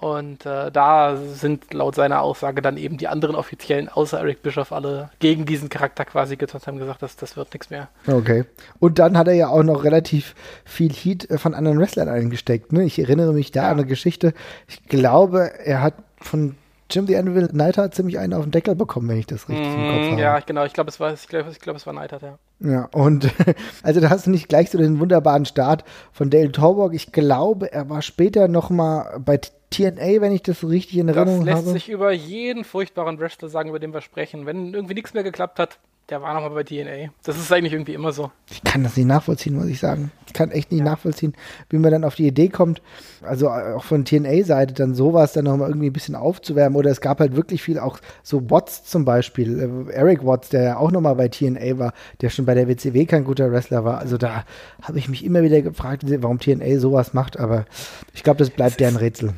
Und 0.00 0.44
äh, 0.44 0.70
da 0.70 1.16
sind 1.16 1.72
laut 1.72 1.94
seiner 1.94 2.20
Aussage 2.20 2.60
dann 2.60 2.76
eben 2.76 2.98
die 2.98 3.08
anderen 3.08 3.36
Offiziellen 3.36 3.88
außer 3.88 4.18
Eric 4.18 4.42
Bischoff 4.42 4.72
alle 4.72 5.10
gegen 5.18 5.46
diesen 5.46 5.68
Charakter 5.68 6.04
quasi 6.04 6.36
getont 6.36 6.66
haben 6.66 6.78
gesagt, 6.78 7.00
dass 7.00 7.16
das 7.16 7.36
wird 7.36 7.54
nichts 7.54 7.70
mehr. 7.70 7.88
Okay. 8.06 8.44
Und 8.80 8.98
dann 8.98 9.16
hat 9.16 9.28
er 9.28 9.34
ja 9.34 9.48
auch 9.48 9.62
noch 9.62 9.84
relativ 9.84 10.34
viel 10.64 10.92
Heat 10.92 11.30
äh, 11.30 11.38
von 11.38 11.54
anderen 11.54 11.78
Wrestlern 11.78 12.08
eingesteckt. 12.08 12.72
Ne? 12.72 12.84
Ich 12.84 12.98
erinnere 12.98 13.32
mich 13.32 13.52
da 13.52 13.62
ja. 13.62 13.70
an 13.70 13.78
eine 13.78 13.86
Geschichte. 13.86 14.34
Ich 14.68 14.82
glaube, 14.84 15.52
er 15.64 15.80
hat 15.80 15.94
von 16.20 16.56
Jim 16.90 17.06
the 17.06 17.16
Anvil 17.16 17.48
Neidhart 17.52 17.94
ziemlich 17.94 18.18
einen 18.18 18.34
auf 18.34 18.44
den 18.44 18.50
Deckel 18.50 18.74
bekommen, 18.74 19.08
wenn 19.08 19.18
ich 19.18 19.26
das 19.26 19.48
richtig 19.48 19.66
mm, 19.66 19.72
im 19.72 19.90
Kopf 19.90 20.10
habe. 20.10 20.20
Ja, 20.20 20.38
genau. 20.40 20.64
Ich 20.64 20.74
glaube, 20.74 20.90
es 20.90 21.00
war, 21.00 21.14
ich 21.14 21.26
glaube, 21.28 21.50
ich 21.50 21.60
glaube, 21.60 21.78
es 21.78 21.86
war 21.86 21.94
Neidhart, 21.94 22.22
ja. 22.22 22.38
Ja, 22.64 22.88
und 22.92 23.30
also 23.82 24.00
da 24.00 24.10
hast 24.10 24.26
du 24.26 24.30
nicht 24.30 24.48
gleich 24.48 24.70
so 24.70 24.78
den 24.78 24.98
wunderbaren 24.98 25.44
Start 25.44 25.84
von 26.12 26.30
Dale 26.30 26.50
Torborg. 26.50 26.94
Ich 26.94 27.12
glaube, 27.12 27.70
er 27.70 27.90
war 27.90 28.00
später 28.00 28.48
noch 28.48 28.70
mal 28.70 29.20
bei 29.20 29.38
TNA, 29.70 30.20
wenn 30.20 30.32
ich 30.32 30.42
das 30.42 30.64
richtig 30.64 30.98
in 30.98 31.08
Erinnerung 31.08 31.40
habe. 31.40 31.46
Das 31.46 31.56
lässt 31.56 31.66
habe. 31.66 31.72
sich 31.72 31.88
über 31.90 32.12
jeden 32.12 32.64
furchtbaren 32.64 33.18
Wrestler 33.18 33.48
sagen, 33.48 33.68
über 33.68 33.78
den 33.78 33.92
wir 33.92 34.00
sprechen. 34.00 34.46
Wenn 34.46 34.72
irgendwie 34.72 34.94
nichts 34.94 35.12
mehr 35.12 35.22
geklappt 35.22 35.58
hat, 35.58 35.78
Der 36.10 36.20
war 36.20 36.34
nochmal 36.34 36.50
bei 36.50 36.64
DNA. 36.64 37.12
Das 37.22 37.38
ist 37.38 37.50
eigentlich 37.50 37.72
irgendwie 37.72 37.94
immer 37.94 38.12
so. 38.12 38.30
Ich 38.50 38.62
kann 38.62 38.82
das 38.82 38.94
nicht 38.94 39.06
nachvollziehen, 39.06 39.54
muss 39.54 39.66
ich 39.66 39.78
sagen. 39.78 40.12
Ich 40.26 40.34
kann 40.34 40.50
echt 40.50 40.70
nicht 40.70 40.80
ja. 40.80 40.84
nachvollziehen, 40.84 41.32
wie 41.70 41.78
man 41.78 41.92
dann 41.92 42.04
auf 42.04 42.14
die 42.14 42.26
Idee 42.26 42.50
kommt, 42.50 42.82
also 43.22 43.48
auch 43.48 43.84
von 43.84 44.04
TNA-Seite 44.04 44.74
dann 44.74 44.94
sowas 44.94 45.32
dann 45.32 45.46
nochmal 45.46 45.70
irgendwie 45.70 45.88
ein 45.88 45.94
bisschen 45.94 46.14
aufzuwärmen. 46.14 46.76
Oder 46.76 46.90
es 46.90 47.00
gab 47.00 47.20
halt 47.20 47.36
wirklich 47.36 47.62
viel, 47.62 47.78
auch 47.78 47.98
so 48.22 48.50
Watts 48.50 48.84
zum 48.84 49.06
Beispiel, 49.06 49.88
äh, 49.88 49.92
Eric 49.92 50.26
Watts, 50.26 50.50
der 50.50 50.62
ja 50.62 50.76
auch 50.76 50.90
nochmal 50.90 51.14
bei 51.14 51.28
TNA 51.28 51.78
war, 51.78 51.94
der 52.20 52.28
schon 52.28 52.44
bei 52.44 52.54
der 52.54 52.68
WCW 52.68 53.06
kein 53.06 53.24
guter 53.24 53.50
Wrestler 53.50 53.86
war. 53.86 53.98
Also 53.98 54.18
da 54.18 54.44
habe 54.82 54.98
ich 54.98 55.08
mich 55.08 55.24
immer 55.24 55.42
wieder 55.42 55.62
gefragt, 55.62 56.02
warum 56.06 56.38
TNA 56.38 56.80
sowas 56.80 57.14
macht, 57.14 57.38
aber 57.38 57.64
ich 58.12 58.22
glaube, 58.22 58.40
das 58.40 58.50
bleibt 58.50 58.78
deren 58.78 58.96
Rätsel 58.96 59.32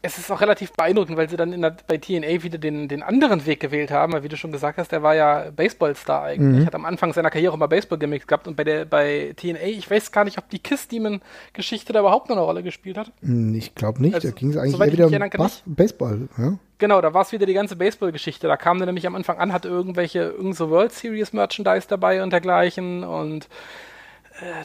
es 0.00 0.16
ist 0.16 0.30
auch 0.30 0.40
relativ 0.40 0.72
beeindruckend, 0.72 1.16
weil 1.16 1.28
sie 1.28 1.36
dann 1.36 1.60
der, 1.60 1.76
bei 1.86 1.98
TNA 1.98 2.42
wieder 2.42 2.58
den, 2.58 2.86
den 2.86 3.02
anderen 3.02 3.44
Weg 3.46 3.58
gewählt 3.58 3.90
haben, 3.90 4.12
weil 4.12 4.22
wie 4.22 4.28
du 4.28 4.36
schon 4.36 4.52
gesagt 4.52 4.78
hast, 4.78 4.92
der 4.92 5.02
war 5.02 5.14
ja 5.14 5.50
Baseballstar 5.50 6.22
eigentlich. 6.22 6.62
Mhm. 6.62 6.66
Hat 6.66 6.74
am 6.74 6.84
Anfang 6.84 7.12
seiner 7.12 7.30
Karriere 7.30 7.54
immer 7.54 7.66
Baseball-Gimmicks 7.66 8.26
gehabt 8.26 8.46
und 8.46 8.56
bei 8.56 8.62
der 8.62 8.84
bei 8.84 9.34
TNA, 9.36 9.64
ich 9.64 9.90
weiß 9.90 10.12
gar 10.12 10.24
nicht, 10.24 10.38
ob 10.38 10.48
die 10.50 10.60
Kiss 10.60 10.86
Demon-Geschichte 10.86 11.92
da 11.92 12.00
überhaupt 12.00 12.28
noch 12.28 12.36
eine 12.36 12.44
Rolle 12.44 12.62
gespielt 12.62 12.96
hat. 12.96 13.10
Hm, 13.22 13.54
ich 13.54 13.74
glaube 13.74 14.00
nicht, 14.00 14.14
also, 14.14 14.28
da 14.28 14.34
ging 14.34 14.50
es 14.50 14.56
eigentlich 14.56 14.80
eher 14.80 15.10
wieder 15.10 15.24
um 15.24 15.30
Bas 15.30 15.62
Baseball. 15.66 16.28
Ja? 16.38 16.58
Genau, 16.78 17.00
da 17.00 17.12
war 17.12 17.22
es 17.22 17.32
wieder 17.32 17.46
die 17.46 17.54
ganze 17.54 17.74
Baseball-Geschichte. 17.74 18.46
Da 18.46 18.56
kam 18.56 18.78
der 18.78 18.86
nämlich 18.86 19.06
am 19.06 19.16
Anfang 19.16 19.38
an, 19.38 19.52
hatte 19.52 19.66
irgendwelche, 19.66 20.20
irgend 20.20 20.54
so 20.54 20.70
World 20.70 20.92
Series 20.92 21.32
Merchandise 21.32 21.88
dabei 21.88 22.22
und 22.22 22.32
dergleichen 22.32 23.02
und 23.02 23.48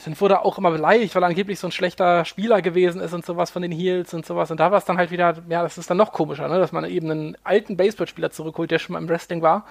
dann 0.06 0.20
wurde 0.20 0.36
er 0.36 0.46
auch 0.46 0.58
immer 0.58 0.72
beleidigt, 0.72 1.16
weil 1.16 1.24
er 1.24 1.28
angeblich 1.28 1.60
so 1.60 1.68
ein 1.68 1.72
schlechter 1.72 2.26
Spieler 2.26 2.62
gewesen 2.62 3.02
ist 3.02 3.14
und 3.14 3.26
sowas 3.26 3.52
von 3.52 3.62
den 3.62 3.72
Heels 3.72 4.14
und 4.14 4.26
sowas. 4.26 4.52
Und 4.52 4.60
da 4.60 4.72
war 4.72 4.78
es 4.78 4.86
dann 4.86 4.98
halt 4.98 5.12
wieder, 5.12 5.36
ja, 5.50 5.64
das 5.64 5.78
ist 5.78 5.90
dann 5.90 5.98
noch 5.98 6.12
komischer, 6.12 6.48
ne? 6.48 6.60
dass 6.60 6.72
man 6.72 6.86
eben 6.86 7.10
einen 7.10 7.38
alten 7.44 7.76
Baseballspieler 7.76 8.32
zurückholt, 8.32 8.72
der 8.72 8.80
schon 8.80 8.94
mal 8.94 9.00
im 9.00 9.10
Wrestling 9.10 9.42
war. 9.42 9.66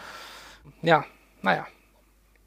Ja, 0.82 1.04
naja. 1.42 1.66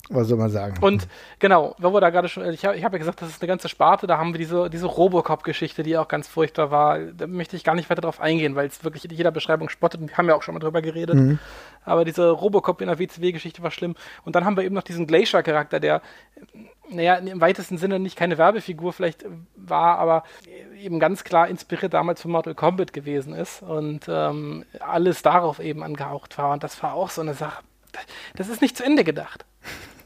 Was 0.09 0.27
soll 0.27 0.37
man 0.37 0.51
sagen? 0.51 0.75
Und 0.81 1.07
genau, 1.39 1.75
wo 1.79 1.91
wir 1.91 1.99
da 1.99 2.11
gerade 2.11 2.27
schon, 2.29 2.47
ich 2.51 2.63
habe 2.63 2.79
hab 2.79 2.91
ja 2.93 2.99
gesagt, 2.99 3.23
das 3.23 3.29
ist 3.29 3.41
eine 3.41 3.47
ganze 3.47 3.69
Sparte, 3.69 4.05
da 4.05 4.19
haben 4.19 4.33
wir 4.33 4.37
diese, 4.37 4.69
diese 4.69 4.85
Robocop-Geschichte, 4.85 5.81
die 5.81 5.97
auch 5.97 6.07
ganz 6.07 6.27
furchtbar 6.27 6.69
war. 6.69 6.99
Da 6.99 7.25
möchte 7.25 7.55
ich 7.55 7.63
gar 7.63 7.73
nicht 7.73 7.89
weiter 7.89 8.01
drauf 8.01 8.21
eingehen, 8.21 8.55
weil 8.55 8.67
es 8.67 8.83
wirklich 8.83 9.05
in 9.05 9.11
jeder 9.11 9.31
Beschreibung 9.31 9.67
spottet 9.69 10.01
und 10.01 10.09
wir 10.09 10.17
haben 10.17 10.27
ja 10.27 10.35
auch 10.35 10.43
schon 10.43 10.53
mal 10.53 10.59
drüber 10.59 10.83
geredet. 10.83 11.15
Mhm. 11.15 11.39
Aber 11.85 12.05
diese 12.05 12.29
Robocop 12.29 12.81
in 12.81 12.87
der 12.87 12.99
WCW-Geschichte 12.99 13.63
war 13.63 13.71
schlimm. 13.71 13.95
Und 14.25 14.35
dann 14.35 14.45
haben 14.45 14.57
wir 14.57 14.63
eben 14.63 14.75
noch 14.75 14.83
diesen 14.83 15.07
Glacier-Charakter, 15.07 15.79
der, 15.79 16.03
naja, 16.89 17.15
im 17.15 17.41
weitesten 17.41 17.77
Sinne 17.77 17.99
nicht 17.99 18.15
keine 18.17 18.37
Werbefigur 18.37 18.93
vielleicht 18.93 19.25
war, 19.55 19.97
aber 19.97 20.23
eben 20.79 20.99
ganz 20.99 21.23
klar 21.23 21.47
inspiriert 21.47 21.93
damals 21.93 22.21
von 22.21 22.31
Mortal 22.31 22.55
Kombat 22.55 22.93
gewesen 22.93 23.33
ist 23.33 23.61
und 23.61 24.01
ähm, 24.07 24.65
alles 24.79 25.21
darauf 25.21 25.59
eben 25.59 25.83
angehaucht 25.83 26.37
war. 26.37 26.53
Und 26.53 26.63
das 26.63 26.81
war 26.83 26.93
auch 26.93 27.09
so 27.09 27.21
eine 27.21 27.33
Sache. 27.33 27.63
Das 28.35 28.49
ist 28.49 28.61
nicht 28.61 28.77
zu 28.77 28.83
Ende 28.83 29.03
gedacht. 29.03 29.45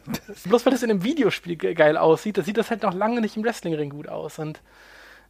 Bloß 0.46 0.66
weil 0.66 0.72
das 0.72 0.84
in 0.84 0.92
einem 0.92 1.04
Videospiel 1.04 1.56
geil 1.56 1.98
aussieht, 1.98 2.38
das 2.38 2.46
sieht 2.46 2.58
das 2.58 2.70
halt 2.70 2.84
noch 2.84 2.94
lange 2.94 3.22
nicht 3.22 3.38
im 3.38 3.44
Wrestlingring 3.44 3.90
gut 3.90 4.08
aus. 4.08 4.40
Und 4.40 4.62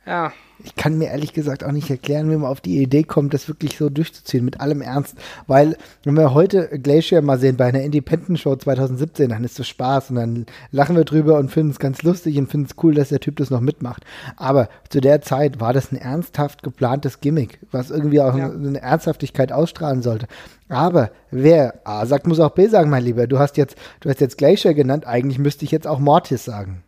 ja. 0.09 0.33
Ich 0.61 0.75
kann 0.75 0.97
mir 0.97 1.07
ehrlich 1.07 1.31
gesagt 1.31 1.63
auch 1.63 1.71
nicht 1.71 1.89
erklären, 1.89 2.29
wie 2.29 2.35
man 2.35 2.51
auf 2.51 2.59
die 2.59 2.81
Idee 2.81 3.03
kommt, 3.03 3.33
das 3.33 3.47
wirklich 3.47 3.77
so 3.77 3.89
durchzuziehen, 3.89 4.43
mit 4.43 4.59
allem 4.59 4.81
Ernst. 4.81 5.15
Weil, 5.47 5.77
wenn 6.03 6.15
wir 6.15 6.33
heute 6.33 6.67
Glacier 6.79 7.21
mal 7.21 7.39
sehen 7.39 7.55
bei 7.55 7.67
einer 7.67 7.81
Independent 7.81 8.37
Show 8.39 8.57
2017, 8.57 9.29
dann 9.29 9.45
ist 9.45 9.57
es 9.57 9.69
Spaß 9.69 10.09
und 10.09 10.17
dann 10.17 10.45
lachen 10.71 10.97
wir 10.97 11.05
drüber 11.05 11.37
und 11.37 11.49
finden 11.49 11.71
es 11.71 11.79
ganz 11.79 12.03
lustig 12.03 12.37
und 12.37 12.51
finden 12.51 12.67
es 12.69 12.83
cool, 12.83 12.93
dass 12.93 13.07
der 13.07 13.21
Typ 13.21 13.37
das 13.37 13.51
noch 13.51 13.61
mitmacht. 13.61 14.03
Aber 14.35 14.67
zu 14.89 14.99
der 14.99 15.21
Zeit 15.21 15.61
war 15.61 15.71
das 15.71 15.93
ein 15.93 15.97
ernsthaft 15.97 16.61
geplantes 16.61 17.21
Gimmick, 17.21 17.59
was 17.71 17.89
irgendwie 17.89 18.19
auch 18.19 18.35
ja. 18.35 18.49
eine, 18.49 18.67
eine 18.67 18.81
Ernsthaftigkeit 18.81 19.53
ausstrahlen 19.53 20.01
sollte. 20.01 20.27
Aber 20.67 21.11
wer 21.31 21.79
A 21.85 22.05
sagt, 22.05 22.27
muss 22.27 22.41
auch 22.41 22.51
B 22.51 22.67
sagen, 22.67 22.89
mein 22.89 23.05
Lieber. 23.05 23.27
Du 23.27 23.39
hast 23.39 23.55
jetzt, 23.55 23.77
du 24.01 24.09
hast 24.09 24.19
jetzt 24.19 24.37
Glacier 24.37 24.73
genannt, 24.73 25.07
eigentlich 25.07 25.39
müsste 25.39 25.63
ich 25.63 25.71
jetzt 25.71 25.87
auch 25.87 25.99
Mortis 25.99 26.43
sagen. 26.43 26.83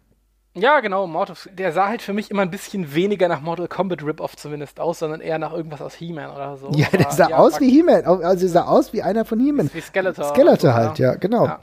Ja, 0.54 0.82
genau, 0.82 1.08
Mortis. 1.08 1.50
Der 1.54 1.72
sah 1.72 1.88
halt 1.88 2.02
für 2.02 2.12
mich 2.12 2.30
immer 2.30 2.42
ein 2.42 2.52
bisschen 2.52 2.94
weniger 2.94 3.30
nach 3.30 3.40
Mortal 3.40 3.70
Kombat 3.70 4.04
Rip-Off 4.04 4.36
zumindest 4.36 4.82
aus, 4.82 5.00
sondern 5.00 5.22
eher 5.22 5.40
nach 5.40 5.54
irgendwas 5.54 5.82
aus 5.82 5.94
He-Man 5.94 6.30
oder 6.30 6.58
so. 6.58 6.72
Ja, 6.76 6.88
der 6.92 7.10
sah 7.12 7.30
ja, 7.30 7.38
aus 7.38 7.62
wie 7.62 7.70
He-Man. 7.70 8.04
Also 8.04 8.48
sah 8.48 8.66
aus 8.66 8.92
wie 8.92 9.02
einer 9.02 9.24
von 9.24 9.40
He-Man. 9.40 9.70
Wie 9.74 9.80
Skeletor. 9.80 10.26
Skeletor 10.26 10.72
so, 10.72 10.74
halt, 10.74 11.00
ja, 11.00 11.16
genau. 11.16 11.46
Ja. 11.46 11.60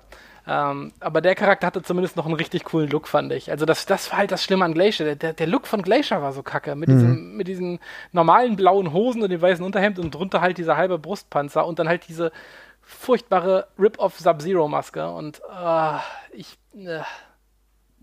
Ähm, 0.46 0.92
aber 1.00 1.20
der 1.20 1.34
Charakter 1.34 1.66
hatte 1.66 1.82
zumindest 1.82 2.16
noch 2.16 2.24
einen 2.24 2.34
richtig 2.34 2.64
coolen 2.64 2.88
Look, 2.88 3.08
fand 3.08 3.30
ich. 3.32 3.50
Also 3.50 3.66
das, 3.66 3.84
das 3.84 4.10
war 4.10 4.20
halt 4.20 4.32
das 4.32 4.42
Schlimme 4.42 4.64
an 4.64 4.72
Glacier. 4.72 5.16
Der, 5.16 5.34
der 5.34 5.46
Look 5.46 5.66
von 5.66 5.82
Glacier 5.82 6.22
war 6.22 6.32
so 6.32 6.42
kacke. 6.42 6.74
Mit, 6.74 6.88
mhm. 6.88 6.92
diesem, 6.94 7.36
mit 7.36 7.48
diesen 7.48 7.80
normalen 8.12 8.56
blauen 8.56 8.94
Hosen 8.94 9.22
und 9.22 9.28
dem 9.28 9.42
weißen 9.42 9.62
Unterhemd 9.62 9.98
und 9.98 10.14
drunter 10.14 10.40
halt 10.40 10.56
dieser 10.56 10.78
halbe 10.78 10.98
Brustpanzer 10.98 11.66
und 11.66 11.78
dann 11.78 11.88
halt 11.88 12.08
diese 12.08 12.32
furchtbare 12.80 13.66
Rip-Off 13.78 14.18
Sub-Zero-Maske. 14.18 15.10
Und 15.10 15.40
uh, 15.40 15.98
ich... 16.32 16.56
Uh, 16.72 17.02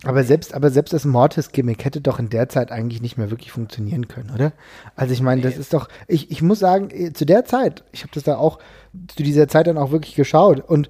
aber 0.05 0.23
selbst, 0.23 0.53
aber 0.53 0.69
selbst 0.69 0.93
das 0.93 1.05
Mortis-Gimmick 1.05 1.83
hätte 1.83 2.01
doch 2.01 2.19
in 2.19 2.29
der 2.29 2.47
Zeit 2.49 2.71
eigentlich 2.71 3.01
nicht 3.01 3.17
mehr 3.17 3.31
wirklich 3.31 3.51
funktionieren 3.51 4.07
können, 4.07 4.31
oder? 4.31 4.53
Also 4.95 5.13
ich 5.13 5.21
meine, 5.21 5.41
nee. 5.41 5.47
das 5.47 5.57
ist 5.57 5.73
doch, 5.73 5.89
ich, 6.07 6.31
ich 6.31 6.41
muss 6.41 6.59
sagen, 6.59 6.89
äh, 6.91 7.13
zu 7.13 7.25
der 7.25 7.45
Zeit, 7.45 7.83
ich 7.91 8.03
habe 8.03 8.11
das 8.13 8.23
da 8.23 8.37
auch 8.37 8.59
zu 9.07 9.23
dieser 9.23 9.47
Zeit 9.47 9.67
dann 9.67 9.77
auch 9.77 9.91
wirklich 9.91 10.15
geschaut 10.15 10.59
und 10.59 10.89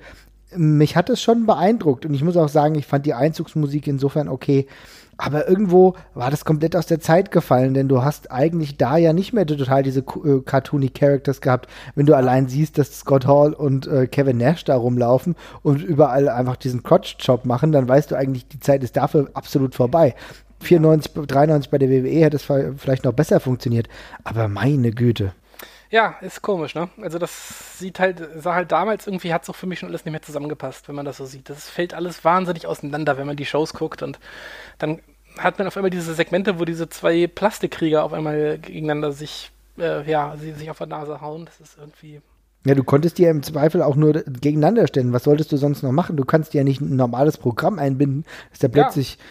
mich 0.55 0.95
hat 0.95 1.09
das 1.09 1.21
schon 1.21 1.45
beeindruckt 1.45 2.05
und 2.05 2.13
ich 2.13 2.23
muss 2.23 2.37
auch 2.37 2.49
sagen, 2.49 2.75
ich 2.75 2.85
fand 2.85 3.05
die 3.05 3.13
Einzugsmusik 3.13 3.87
insofern 3.87 4.27
okay. 4.27 4.67
Aber 5.17 5.47
irgendwo 5.47 5.95
war 6.13 6.29
das 6.29 6.43
komplett 6.43 6.75
aus 6.75 6.87
der 6.87 6.99
Zeit 6.99 7.31
gefallen, 7.31 7.73
denn 7.73 7.87
du 7.87 8.03
hast 8.03 8.31
eigentlich 8.31 8.77
da 8.77 8.97
ja 8.97 9.13
nicht 9.13 9.31
mehr 9.31 9.45
total 9.45 9.81
diese 9.81 10.01
äh, 10.01 10.41
cartoony 10.45 10.89
Characters 10.89 11.39
gehabt, 11.39 11.69
wenn 11.95 12.05
du 12.05 12.15
allein 12.15 12.49
siehst, 12.49 12.77
dass 12.77 12.99
Scott 12.99 13.25
Hall 13.25 13.53
und 13.53 13.87
äh, 13.87 14.07
Kevin 14.07 14.37
Nash 14.37 14.65
da 14.65 14.75
rumlaufen 14.75 15.35
und 15.63 15.81
überall 15.81 16.27
einfach 16.27 16.57
diesen 16.57 16.83
Crotch-Job 16.83 17.45
machen, 17.45 17.71
dann 17.71 17.87
weißt 17.87 18.11
du 18.11 18.15
eigentlich, 18.15 18.47
die 18.47 18.59
Zeit 18.59 18.83
ist 18.83 18.97
dafür 18.97 19.29
absolut 19.33 19.73
vorbei. 19.73 20.15
94, 20.61 21.13
93 21.27 21.71
bei 21.71 21.77
der 21.77 21.89
WWE 21.89 22.23
hätte 22.23 22.37
es 22.37 22.47
vielleicht 22.77 23.05
noch 23.05 23.13
besser 23.13 23.39
funktioniert, 23.39 23.87
aber 24.23 24.47
meine 24.47 24.91
Güte. 24.91 25.33
Ja, 25.91 26.15
ist 26.21 26.41
komisch, 26.41 26.75
ne? 26.75 26.89
Also 27.01 27.19
das 27.19 27.77
sieht 27.79 27.99
halt, 27.99 28.21
sah 28.35 28.55
halt 28.55 28.71
damals 28.71 29.07
irgendwie, 29.07 29.33
hat 29.33 29.43
es 29.43 29.49
auch 29.49 29.55
für 29.55 29.67
mich 29.67 29.79
schon 29.79 29.89
alles 29.89 30.05
nicht 30.05 30.11
mehr 30.11 30.21
zusammengepasst, 30.21 30.87
wenn 30.87 30.95
man 30.95 31.05
das 31.05 31.17
so 31.17 31.25
sieht. 31.25 31.49
Das 31.49 31.69
fällt 31.69 31.93
alles 31.93 32.23
wahnsinnig 32.25 32.67
auseinander, 32.67 33.17
wenn 33.17 33.27
man 33.27 33.35
die 33.35 33.45
Shows 33.45 33.73
guckt 33.73 34.01
und 34.01 34.19
dann 34.79 34.99
hat 35.37 35.57
man 35.57 35.67
auf 35.67 35.75
einmal 35.75 35.89
diese 35.89 36.13
Segmente, 36.13 36.59
wo 36.59 36.65
diese 36.65 36.89
zwei 36.89 37.27
Plastikkrieger 37.27 38.03
auf 38.03 38.13
einmal 38.13 38.57
gegeneinander 38.57 39.11
sich, 39.11 39.51
äh, 39.77 40.09
ja, 40.09 40.35
sie 40.39 40.53
sich 40.53 40.69
auf 40.69 40.77
der 40.77 40.87
Nase 40.87 41.21
hauen. 41.21 41.45
Das 41.45 41.59
ist 41.59 41.77
irgendwie. 41.77 42.21
Ja, 42.65 42.73
du 42.73 42.83
konntest 42.83 43.17
dir 43.17 43.29
im 43.29 43.43
Zweifel 43.43 43.83
auch 43.83 43.95
nur 43.95 44.13
gegeneinander 44.13 44.87
stellen. 44.87 45.13
Was 45.13 45.25
solltest 45.25 45.51
du 45.51 45.57
sonst 45.57 45.83
noch 45.83 45.91
machen? 45.91 46.17
Du 46.17 46.25
kannst 46.25 46.53
ja 46.53 46.63
nicht 46.63 46.81
ein 46.81 46.95
normales 46.95 47.37
Programm 47.37 47.79
einbinden, 47.79 48.25
dass 48.49 48.59
der 48.59 48.69
plötzlich. 48.69 49.15
Ja 49.15 49.25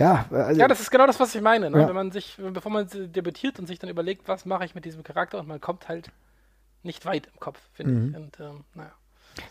ja, 0.00 0.24
also, 0.30 0.58
ja, 0.58 0.66
das 0.66 0.80
ist 0.80 0.90
genau 0.90 1.06
das, 1.06 1.20
was 1.20 1.34
ich 1.34 1.42
meine. 1.42 1.70
Ne? 1.70 1.78
Ja. 1.78 1.88
Wenn 1.88 1.94
man 1.94 2.10
sich, 2.10 2.38
bevor 2.38 2.72
man 2.72 2.88
debütiert 2.90 3.58
und 3.58 3.66
sich 3.66 3.78
dann 3.78 3.90
überlegt, 3.90 4.26
was 4.28 4.46
mache 4.46 4.64
ich 4.64 4.74
mit 4.74 4.86
diesem 4.86 5.02
Charakter 5.02 5.38
und 5.38 5.46
man 5.46 5.60
kommt 5.60 5.88
halt 5.88 6.10
nicht 6.82 7.04
weit 7.04 7.26
im 7.26 7.38
Kopf, 7.38 7.60
finde 7.74 7.92
mhm. 7.92 8.08
ich. 8.08 8.16
Und 8.16 8.40
ähm, 8.40 8.64
naja. 8.74 8.92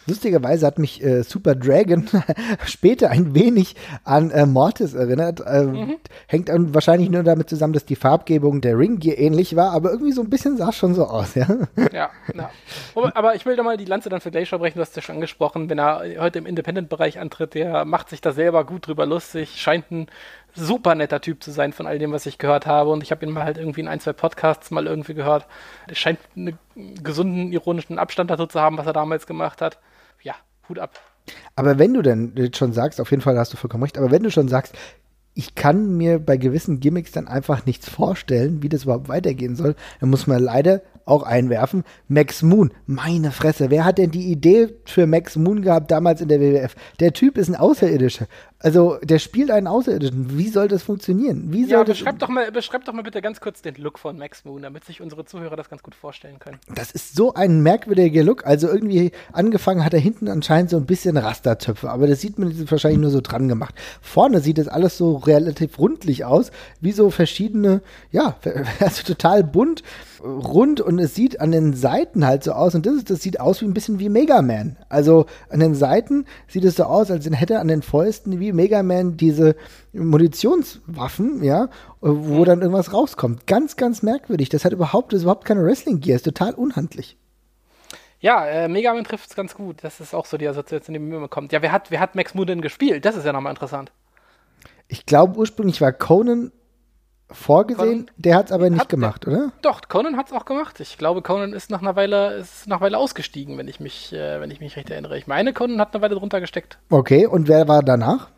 Lustigerweise 0.07 0.65
hat 0.65 0.79
mich 0.79 1.03
äh, 1.03 1.23
Super 1.23 1.55
Dragon 1.55 2.09
später 2.65 3.09
ein 3.09 3.35
wenig 3.35 3.75
an 4.03 4.31
äh, 4.31 4.45
Mortis 4.45 4.93
erinnert. 4.93 5.41
Äh, 5.45 5.63
mhm. 5.63 5.97
Hängt 6.27 6.49
dann 6.49 6.73
wahrscheinlich 6.73 7.09
nur 7.09 7.23
damit 7.23 7.49
zusammen, 7.49 7.73
dass 7.73 7.85
die 7.85 7.95
Farbgebung 7.95 8.61
der 8.61 8.77
Ringgear 8.77 9.17
ähnlich 9.17 9.55
war, 9.55 9.71
aber 9.71 9.91
irgendwie 9.91 10.11
so 10.11 10.21
ein 10.21 10.29
bisschen 10.29 10.57
sah 10.57 10.69
es 10.69 10.75
schon 10.75 10.95
so 10.95 11.05
aus, 11.05 11.35
ja. 11.35 11.47
Ja, 11.93 12.09
ja. 12.33 12.51
Aber 12.95 13.35
ich 13.35 13.45
will 13.45 13.55
da 13.55 13.63
mal 13.63 13.77
die 13.77 13.85
Lanze 13.85 14.09
dann 14.09 14.21
für 14.21 14.31
Glacier 14.31 14.57
brechen, 14.57 14.77
du 14.77 14.81
hast 14.81 14.95
ja 14.95 15.01
schon 15.01 15.15
angesprochen, 15.15 15.69
wenn 15.69 15.79
er 15.79 16.03
heute 16.19 16.39
im 16.39 16.45
Independent-Bereich 16.45 17.19
antritt, 17.19 17.53
der 17.53 17.85
macht 17.85 18.09
sich 18.09 18.21
da 18.21 18.31
selber 18.31 18.65
gut 18.65 18.87
drüber 18.87 19.05
lustig, 19.05 19.61
scheint 19.61 19.91
ein 19.91 20.07
super 20.55 20.95
netter 20.95 21.21
Typ 21.21 21.43
zu 21.43 21.51
sein 21.51 21.73
von 21.73 21.87
all 21.87 21.99
dem, 21.99 22.11
was 22.11 22.25
ich 22.25 22.37
gehört 22.37 22.65
habe. 22.65 22.89
Und 22.89 23.03
ich 23.03 23.11
habe 23.11 23.25
ihn 23.25 23.31
mal 23.31 23.43
halt 23.43 23.57
irgendwie 23.57 23.81
in 23.81 23.87
ein, 23.87 23.99
zwei 23.99 24.13
Podcasts 24.13 24.71
mal 24.71 24.87
irgendwie 24.87 25.13
gehört. 25.13 25.47
Er 25.87 25.95
scheint 25.95 26.19
einen 26.35 26.57
gesunden, 27.03 27.51
ironischen 27.51 27.99
Abstand 27.99 28.29
dazu 28.29 28.45
zu 28.45 28.59
haben, 28.59 28.77
was 28.77 28.85
er 28.85 28.93
damals 28.93 29.27
gemacht 29.27 29.61
hat. 29.61 29.79
Ja, 30.21 30.35
Hut 30.67 30.79
ab. 30.79 30.99
Aber 31.55 31.77
wenn 31.77 31.93
du 31.93 32.01
denn 32.01 32.51
schon 32.55 32.73
sagst, 32.73 32.99
auf 32.99 33.11
jeden 33.11 33.21
Fall 33.21 33.37
hast 33.37 33.53
du 33.53 33.57
vollkommen 33.57 33.83
recht, 33.83 33.97
aber 33.97 34.11
wenn 34.11 34.23
du 34.23 34.31
schon 34.31 34.47
sagst, 34.47 34.75
ich 35.35 35.55
kann 35.55 35.95
mir 35.95 36.19
bei 36.19 36.37
gewissen 36.37 36.79
Gimmicks 36.79 37.11
dann 37.11 37.27
einfach 37.27 37.65
nichts 37.65 37.87
vorstellen, 37.87 38.61
wie 38.61 38.69
das 38.69 38.83
überhaupt 38.83 39.07
weitergehen 39.07 39.55
soll, 39.55 39.75
dann 39.99 40.09
muss 40.09 40.27
man 40.27 40.41
leider 40.41 40.81
auch 41.05 41.23
einwerfen. 41.23 41.83
Max 42.07 42.43
Moon, 42.43 42.71
meine 42.85 43.31
Fresse, 43.31 43.69
wer 43.69 43.85
hat 43.85 43.97
denn 43.97 44.11
die 44.11 44.31
Idee 44.31 44.75
für 44.85 45.07
Max 45.07 45.35
Moon 45.37 45.61
gehabt 45.61 45.91
damals 45.91 46.21
in 46.21 46.27
der 46.27 46.41
WWF? 46.41 46.75
Der 46.99 47.13
Typ 47.13 47.37
ist 47.37 47.47
ein 47.47 47.55
Außerirdischer. 47.55 48.27
Also, 48.61 48.97
der 49.01 49.19
spielt 49.19 49.51
einen 49.51 49.67
Außerirdischen. 49.67 50.37
Wie 50.37 50.49
soll 50.49 50.67
das 50.67 50.83
funktionieren? 50.83 51.53
Wie 51.53 51.63
soll 51.63 51.71
Ja, 51.71 51.83
das 51.85 51.97
beschreib 51.97 52.19
doch, 52.19 52.27
mal, 52.27 52.51
beschreib 52.51 52.83
doch 52.83 52.91
mal 52.93 53.03
bitte 53.03 53.21
ganz 53.21 53.39
kurz 53.39 53.61
den 53.61 53.75
Look 53.75 53.97
von 53.97 54.17
Max 54.17 54.43
Moon, 54.43 54.61
damit 54.61 54.83
sich 54.83 55.01
unsere 55.01 55.23
Zuhörer 55.23 55.55
das 55.55 55.69
ganz 55.69 55.81
gut 55.81 55.95
vorstellen 55.95 56.39
können. 56.39 56.57
Das 56.75 56.91
ist 56.91 57.15
so 57.15 57.33
ein 57.33 57.61
merkwürdiger 57.61 58.21
Look. 58.23 58.45
Also 58.45 58.67
irgendwie 58.67 59.11
angefangen 59.31 59.85
hat 59.85 59.93
er 59.93 59.99
hinten 59.99 60.27
anscheinend 60.27 60.71
so 60.71 60.77
ein 60.77 60.85
bisschen 60.85 61.15
Rastertöpfe, 61.15 61.89
aber 61.89 62.07
das 62.07 62.19
sieht 62.19 62.37
man 62.37 62.51
jetzt 62.51 62.69
wahrscheinlich 62.69 62.99
nur 62.99 63.11
so 63.11 63.21
dran 63.21 63.47
gemacht. 63.47 63.75
Vorne 64.01 64.41
sieht 64.41 64.57
das 64.57 64.67
alles 64.67 64.97
so 64.97 65.15
relativ 65.15 65.79
rundlich 65.79 66.25
aus, 66.25 66.51
wie 66.81 66.91
so 66.91 67.11
verschiedene, 67.11 67.81
ja, 68.11 68.35
also 68.81 69.03
total 69.03 69.43
bunt, 69.43 69.83
rund 70.21 70.81
und 70.81 70.99
es 70.99 71.15
sieht 71.15 71.39
an 71.39 71.51
den 71.51 71.73
Seiten 71.73 72.25
halt 72.25 72.43
so 72.43 72.51
aus 72.51 72.75
und 72.75 72.85
das 72.85 72.95
ist, 72.95 73.09
das 73.09 73.21
sieht 73.21 73.39
aus 73.39 73.61
wie 73.61 73.65
ein 73.65 73.73
bisschen 73.73 73.99
wie 73.99 74.09
Mega 74.09 74.41
Man. 74.41 74.77
Also 74.89 75.25
an 75.49 75.59
den 75.59 75.75
Seiten 75.75 76.25
sieht 76.47 76.65
es 76.65 76.75
so 76.75 76.83
aus, 76.83 77.09
als 77.09 77.29
hätte 77.29 77.55
er 77.55 77.61
an 77.61 77.67
den 77.67 77.81
Fäusten 77.81 78.39
wie 78.39 78.48
Mega 78.53 78.83
Man 78.83 79.17
diese 79.17 79.55
Munitionswaffen, 79.93 81.43
ja, 81.43 81.69
wo 82.01 82.45
dann 82.45 82.61
irgendwas 82.61 82.93
rauskommt. 82.93 83.47
Ganz, 83.47 83.75
ganz 83.75 84.01
merkwürdig. 84.03 84.49
Das 84.49 84.65
hat 84.65 84.73
überhaupt, 84.73 85.11
das 85.13 85.19
ist 85.19 85.23
überhaupt 85.23 85.45
keine 85.45 85.63
Wrestling-Gear, 85.63 86.15
ist 86.15 86.23
total 86.25 86.53
unhandlich. 86.53 87.17
Ja, 88.21 88.45
äh, 88.45 88.67
Mega 88.67 88.93
Man 88.93 89.03
trifft 89.05 89.29
es 89.29 89.35
ganz 89.35 89.55
gut. 89.55 89.77
Das 89.83 89.99
ist 89.99 90.13
auch 90.13 90.25
so 90.25 90.37
die 90.37 90.47
Assoziation, 90.47 90.93
die 90.93 90.99
mir 90.99 91.15
immer 91.17 91.27
kommt. 91.29 91.51
Ja, 91.53 91.61
wer 91.61 91.71
hat, 91.71 91.89
wer 91.91 91.99
hat 92.01 92.15
Max 92.15 92.33
Moon 92.35 92.47
denn 92.47 92.61
gespielt? 92.61 93.05
Das 93.05 93.15
ist 93.15 93.25
ja 93.25 93.31
nochmal 93.33 93.51
interessant. 93.53 93.91
Ich 94.87 95.05
glaube, 95.05 95.37
ursprünglich 95.37 95.79
war 95.81 95.93
Conan 95.93 96.51
vorgesehen, 97.31 98.07
Conan 98.07 98.11
der 98.17 98.35
hat 98.35 98.47
es 98.47 98.51
aber 98.51 98.69
nicht 98.71 98.81
hat- 98.81 98.89
gemacht, 98.89 99.27
oder? 99.27 99.51
Doch, 99.61 99.81
Conan 99.87 100.17
hat 100.17 100.27
es 100.27 100.33
auch 100.33 100.45
gemacht. 100.45 100.79
Ich 100.79 100.97
glaube, 100.97 101.21
Conan 101.21 101.53
ist 101.53 101.69
nach 101.69 101.81
einer 101.81 101.95
Weile, 101.95 102.33
ist 102.37 102.65
nach 102.67 102.77
einer 102.77 102.85
Weile 102.87 102.97
ausgestiegen, 102.97 103.57
wenn 103.59 103.67
ich 103.67 103.79
mich, 103.79 104.11
äh, 104.13 104.41
wenn 104.41 104.49
ich 104.51 104.59
mich 104.59 104.75
recht 104.75 104.89
erinnere. 104.89 105.17
Ich 105.17 105.27
meine, 105.27 105.53
Conan 105.53 105.79
hat 105.79 105.93
eine 105.93 106.01
Weile 106.01 106.15
drunter 106.15 106.41
gesteckt. 106.41 106.79
Okay, 106.89 107.27
und 107.27 107.47
wer 107.47 107.67
war 107.67 107.83
danach? 107.83 108.29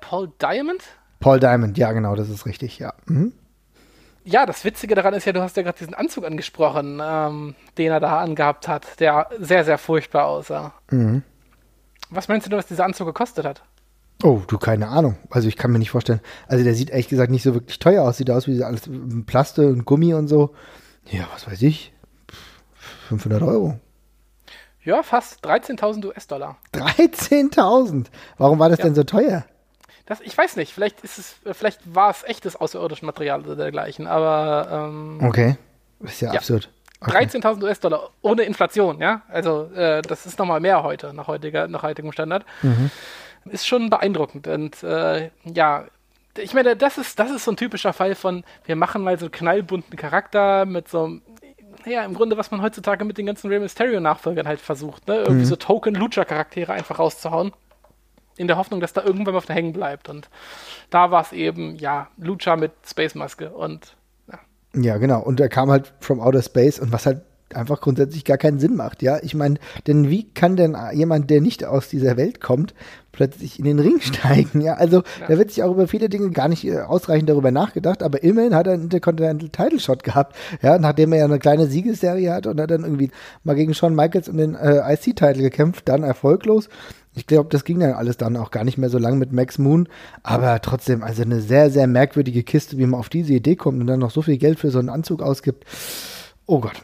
Paul 0.00 0.32
Diamond? 0.40 0.82
Paul 1.20 1.40
Diamond, 1.40 1.78
ja, 1.78 1.92
genau, 1.92 2.14
das 2.14 2.28
ist 2.28 2.46
richtig, 2.46 2.78
ja. 2.78 2.92
Mhm. 3.06 3.32
Ja, 4.24 4.44
das 4.44 4.64
Witzige 4.64 4.94
daran 4.96 5.14
ist 5.14 5.24
ja, 5.24 5.32
du 5.32 5.40
hast 5.40 5.56
ja 5.56 5.62
gerade 5.62 5.78
diesen 5.78 5.94
Anzug 5.94 6.24
angesprochen, 6.24 7.00
ähm, 7.02 7.54
den 7.78 7.92
er 7.92 8.00
da 8.00 8.18
angehabt 8.20 8.66
hat, 8.66 8.98
der 9.00 9.28
sehr, 9.38 9.64
sehr 9.64 9.78
furchtbar 9.78 10.26
aussah. 10.26 10.74
Mhm. 10.90 11.22
Was 12.10 12.28
meinst 12.28 12.50
du, 12.50 12.56
was 12.56 12.66
dieser 12.66 12.84
Anzug 12.84 13.06
gekostet 13.06 13.44
hat? 13.44 13.62
Oh, 14.22 14.40
du, 14.46 14.58
keine 14.58 14.88
Ahnung. 14.88 15.16
Also 15.30 15.46
ich 15.46 15.56
kann 15.56 15.70
mir 15.70 15.78
nicht 15.78 15.90
vorstellen. 15.90 16.20
Also 16.48 16.64
der 16.64 16.74
sieht 16.74 16.90
ehrlich 16.90 17.08
gesagt 17.08 17.30
nicht 17.30 17.42
so 17.42 17.54
wirklich 17.54 17.78
teuer 17.78 18.02
aus. 18.02 18.16
Sieht 18.16 18.30
aus 18.30 18.46
wie 18.46 18.62
alles 18.64 18.88
Plaste 19.26 19.68
und 19.68 19.84
Gummi 19.84 20.14
und 20.14 20.26
so. 20.28 20.54
Ja, 21.04 21.26
was 21.34 21.46
weiß 21.46 21.60
ich. 21.62 21.92
500 23.08 23.42
Euro. 23.42 23.78
Ja, 24.82 25.02
fast 25.02 25.44
13.000 25.44 26.06
US-Dollar. 26.06 26.56
13.000. 26.72 28.06
Warum 28.38 28.58
war 28.58 28.68
das 28.70 28.78
Ja. 28.78 28.84
denn 28.86 28.94
so 28.94 29.02
teuer? 29.04 29.44
Das, 30.06 30.20
ich 30.20 30.36
weiß 30.36 30.56
nicht, 30.56 30.72
vielleicht 30.72 31.00
ist 31.02 31.18
es, 31.18 31.36
äh, 31.44 31.52
vielleicht 31.54 31.94
war 31.94 32.10
es 32.10 32.22
echtes 32.24 32.56
außerirdisches 32.56 33.02
Material 33.02 33.40
oder 33.44 33.56
dergleichen, 33.56 34.06
aber 34.06 34.68
ähm, 34.88 35.18
Okay. 35.22 35.56
Ist 36.00 36.20
ja, 36.20 36.32
Ja. 36.32 36.38
absurd. 36.38 36.70
Okay. 37.00 37.24
13.000 37.26 37.62
US-Dollar 37.62 38.10
ohne 38.22 38.42
Inflation, 38.44 39.00
ja. 39.00 39.22
Also 39.28 39.70
äh, 39.74 40.00
das 40.02 40.24
ist 40.26 40.38
nochmal 40.38 40.60
mehr 40.60 40.82
heute 40.82 41.12
nach 41.12 41.26
heutiger, 41.26 41.68
nach 41.68 41.82
heutigem 41.82 42.12
Standard. 42.12 42.44
Mhm. 42.62 42.90
Ist 43.46 43.66
schon 43.66 43.90
beeindruckend 43.90 44.46
und 44.48 44.82
äh, 44.82 45.30
ja. 45.44 45.84
Ich 46.38 46.52
meine, 46.52 46.76
das 46.76 46.98
ist, 46.98 47.18
das 47.18 47.30
ist 47.30 47.44
so 47.44 47.52
ein 47.52 47.56
typischer 47.56 47.92
Fall 47.94 48.14
von, 48.14 48.44
wir 48.66 48.76
machen 48.76 49.02
mal 49.02 49.18
so 49.18 49.26
einen 49.26 49.32
knallbunten 49.32 49.96
Charakter 49.96 50.66
mit 50.66 50.86
so 50.88 51.04
einem, 51.04 51.22
ja, 51.86 52.04
im 52.04 52.12
Grunde, 52.14 52.36
was 52.36 52.50
man 52.50 52.60
heutzutage 52.60 53.04
mit 53.06 53.16
den 53.18 53.24
ganzen 53.26 53.48
Rey 53.48 53.58
Mysterio-Nachfolgern 53.58 54.46
halt 54.46 54.60
versucht, 54.60 55.06
ne? 55.08 55.16
Irgendwie 55.16 55.42
Mhm. 55.44 55.46
so 55.46 55.56
Token-Lucha-Charaktere 55.56 56.72
einfach 56.72 56.98
rauszuhauen. 56.98 57.52
In 58.36 58.46
der 58.48 58.56
Hoffnung, 58.58 58.80
dass 58.80 58.92
da 58.92 59.02
irgendwann 59.02 59.32
mal 59.34 59.38
auf 59.38 59.46
der 59.46 59.56
hängen 59.56 59.72
bleibt. 59.72 60.08
Und 60.08 60.28
da 60.90 61.10
war 61.10 61.22
es 61.22 61.32
eben, 61.32 61.76
ja, 61.76 62.08
Lucha 62.18 62.56
mit 62.56 62.72
Space-Maske 62.86 63.50
und 63.50 63.96
ja. 64.30 64.38
Ja, 64.80 64.98
genau. 64.98 65.20
Und 65.22 65.40
er 65.40 65.48
kam 65.48 65.70
halt 65.70 65.92
from 66.00 66.20
outer 66.20 66.42
space 66.42 66.78
und 66.78 66.92
was 66.92 67.06
halt 67.06 67.22
einfach 67.54 67.80
grundsätzlich 67.80 68.24
gar 68.24 68.38
keinen 68.38 68.58
Sinn 68.58 68.74
macht, 68.74 69.02
ja. 69.02 69.18
Ich 69.22 69.32
meine, 69.34 69.54
denn 69.86 70.10
wie 70.10 70.24
kann 70.32 70.56
denn 70.56 70.76
jemand, 70.92 71.30
der 71.30 71.40
nicht 71.40 71.64
aus 71.64 71.88
dieser 71.88 72.16
Welt 72.16 72.40
kommt, 72.40 72.74
plötzlich 73.12 73.58
in 73.60 73.64
den 73.64 73.78
Ring 73.78 74.00
steigen, 74.00 74.60
ja? 74.60 74.74
Also, 74.74 74.98
Ja. 75.20 75.28
da 75.28 75.38
wird 75.38 75.50
sich 75.52 75.62
auch 75.62 75.70
über 75.70 75.86
viele 75.86 76.08
Dinge 76.08 76.28
gar 76.30 76.48
nicht 76.48 76.64
äh, 76.66 76.80
ausreichend 76.80 77.28
darüber 77.30 77.52
nachgedacht, 77.52 78.02
aber 78.02 78.22
immerhin 78.24 78.54
hat 78.54 78.66
er 78.66 78.74
einen 78.74 78.82
Intercontinental 78.84 79.48
Title 79.48 79.78
Shot 79.80 80.02
gehabt, 80.02 80.34
ja, 80.60 80.76
nachdem 80.78 81.12
er 81.12 81.20
ja 81.20 81.24
eine 81.26 81.38
kleine 81.38 81.68
Siegesserie 81.68 82.32
hatte 82.32 82.50
und 82.50 82.60
hat 82.60 82.70
dann 82.72 82.82
irgendwie 82.82 83.10
mal 83.44 83.54
gegen 83.54 83.74
Shawn 83.74 83.94
Michaels 83.94 84.28
um 84.28 84.36
den 84.36 84.56
äh, 84.56 84.92
IC-Title 84.94 85.42
gekämpft, 85.42 85.88
dann 85.88 86.02
erfolglos. 86.02 86.68
Ich 87.16 87.26
glaube, 87.26 87.48
das 87.48 87.64
ging 87.64 87.80
dann 87.80 87.94
alles 87.94 88.18
dann 88.18 88.36
auch 88.36 88.50
gar 88.50 88.62
nicht 88.62 88.76
mehr 88.76 88.90
so 88.90 88.98
lang 88.98 89.18
mit 89.18 89.32
Max 89.32 89.58
Moon, 89.58 89.88
aber 90.22 90.60
trotzdem, 90.60 91.02
also 91.02 91.22
eine 91.22 91.40
sehr, 91.40 91.70
sehr 91.70 91.86
merkwürdige 91.86 92.42
Kiste, 92.42 92.76
wie 92.76 92.84
man 92.84 93.00
auf 93.00 93.08
diese 93.08 93.32
Idee 93.32 93.56
kommt 93.56 93.80
und 93.80 93.86
dann 93.86 94.00
noch 94.00 94.10
so 94.10 94.20
viel 94.20 94.36
Geld 94.36 94.58
für 94.58 94.70
so 94.70 94.78
einen 94.78 94.90
Anzug 94.90 95.22
ausgibt. 95.22 95.64
Oh 96.44 96.60
Gott. 96.60 96.82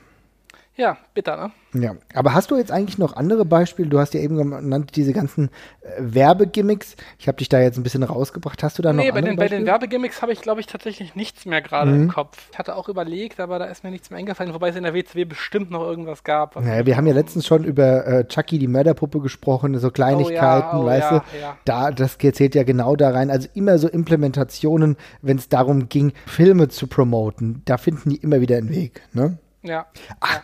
Ja, 0.74 0.96
bitter, 1.12 1.36
ne? 1.74 1.82
Ja, 1.82 1.94
aber 2.14 2.32
hast 2.32 2.50
du 2.50 2.56
jetzt 2.56 2.72
eigentlich 2.72 2.96
noch 2.96 3.14
andere 3.14 3.44
Beispiele? 3.44 3.88
Du 3.90 3.98
hast 3.98 4.14
ja 4.14 4.20
eben 4.20 4.36
genannt, 4.38 4.92
diese 4.96 5.12
ganzen 5.12 5.50
äh, 5.82 5.88
Werbegimmicks. 5.98 6.96
Ich 7.18 7.28
habe 7.28 7.36
dich 7.38 7.50
da 7.50 7.60
jetzt 7.60 7.76
ein 7.78 7.82
bisschen 7.82 8.02
rausgebracht. 8.02 8.62
Hast 8.62 8.78
du 8.78 8.82
da 8.82 8.92
noch 8.94 9.02
Nee, 9.02 9.10
bei 9.10 9.18
andere 9.18 9.32
den, 9.32 9.36
bei 9.36 9.44
den 9.48 9.50
Beispiele? 9.50 9.66
Werbegimmicks 9.66 10.22
habe 10.22 10.32
ich, 10.32 10.40
glaube 10.40 10.60
ich, 10.60 10.66
tatsächlich 10.66 11.14
nichts 11.14 11.44
mehr 11.44 11.60
gerade 11.60 11.90
Mhm. 11.90 12.02
im 12.04 12.08
Kopf. 12.08 12.38
Ich 12.52 12.58
hatte 12.58 12.74
auch 12.74 12.88
überlegt, 12.88 13.38
aber 13.38 13.58
da 13.58 13.66
ist 13.66 13.84
mir 13.84 13.90
nichts 13.90 14.08
mehr 14.08 14.18
eingefallen, 14.18 14.54
wobei 14.54 14.70
es 14.70 14.76
in 14.76 14.82
der 14.84 14.94
WCW 14.94 15.26
bestimmt 15.26 15.70
noch 15.70 15.82
irgendwas 15.82 16.24
gab. 16.24 16.56
Naja, 16.58 16.86
wir 16.86 16.96
haben 16.96 17.06
ja 17.06 17.12
letztens 17.14 17.46
schon 17.46 17.64
über 17.64 18.06
äh, 18.06 18.26
Chucky, 18.26 18.58
die 18.58 18.68
Mörderpuppe, 18.68 19.20
gesprochen, 19.20 19.78
so 19.78 19.90
Kleinigkeiten, 19.90 20.78
oh, 20.78 20.86
weißt 20.86 21.10
ja, 21.10 21.18
du? 21.18 21.38
ja. 21.38 21.56
Da, 21.66 21.90
das 21.90 22.16
zählt 22.16 22.54
ja 22.54 22.62
genau 22.64 22.96
da 22.96 23.10
rein. 23.10 23.30
Also 23.30 23.46
immer 23.52 23.76
so 23.78 23.88
Implementationen, 23.88 24.96
wenn 25.20 25.36
es 25.36 25.50
darum 25.50 25.90
ging, 25.90 26.12
Filme 26.26 26.68
zu 26.68 26.86
promoten, 26.86 27.60
da 27.66 27.76
finden 27.76 28.08
die 28.10 28.16
immer 28.16 28.40
wieder 28.40 28.56
einen 28.56 28.70
Weg, 28.70 29.02
ne? 29.12 29.36
Ja, 29.64 29.86
Ach, 30.18 30.40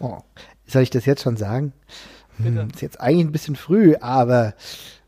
oh, 0.00 0.18
soll 0.66 0.82
ich 0.82 0.90
das 0.90 1.06
jetzt 1.06 1.22
schon 1.22 1.36
sagen? 1.36 1.72
Hm, 2.38 2.68
ist 2.72 2.82
jetzt 2.82 3.00
eigentlich 3.00 3.26
ein 3.26 3.32
bisschen 3.32 3.56
früh, 3.56 3.94
aber 4.00 4.54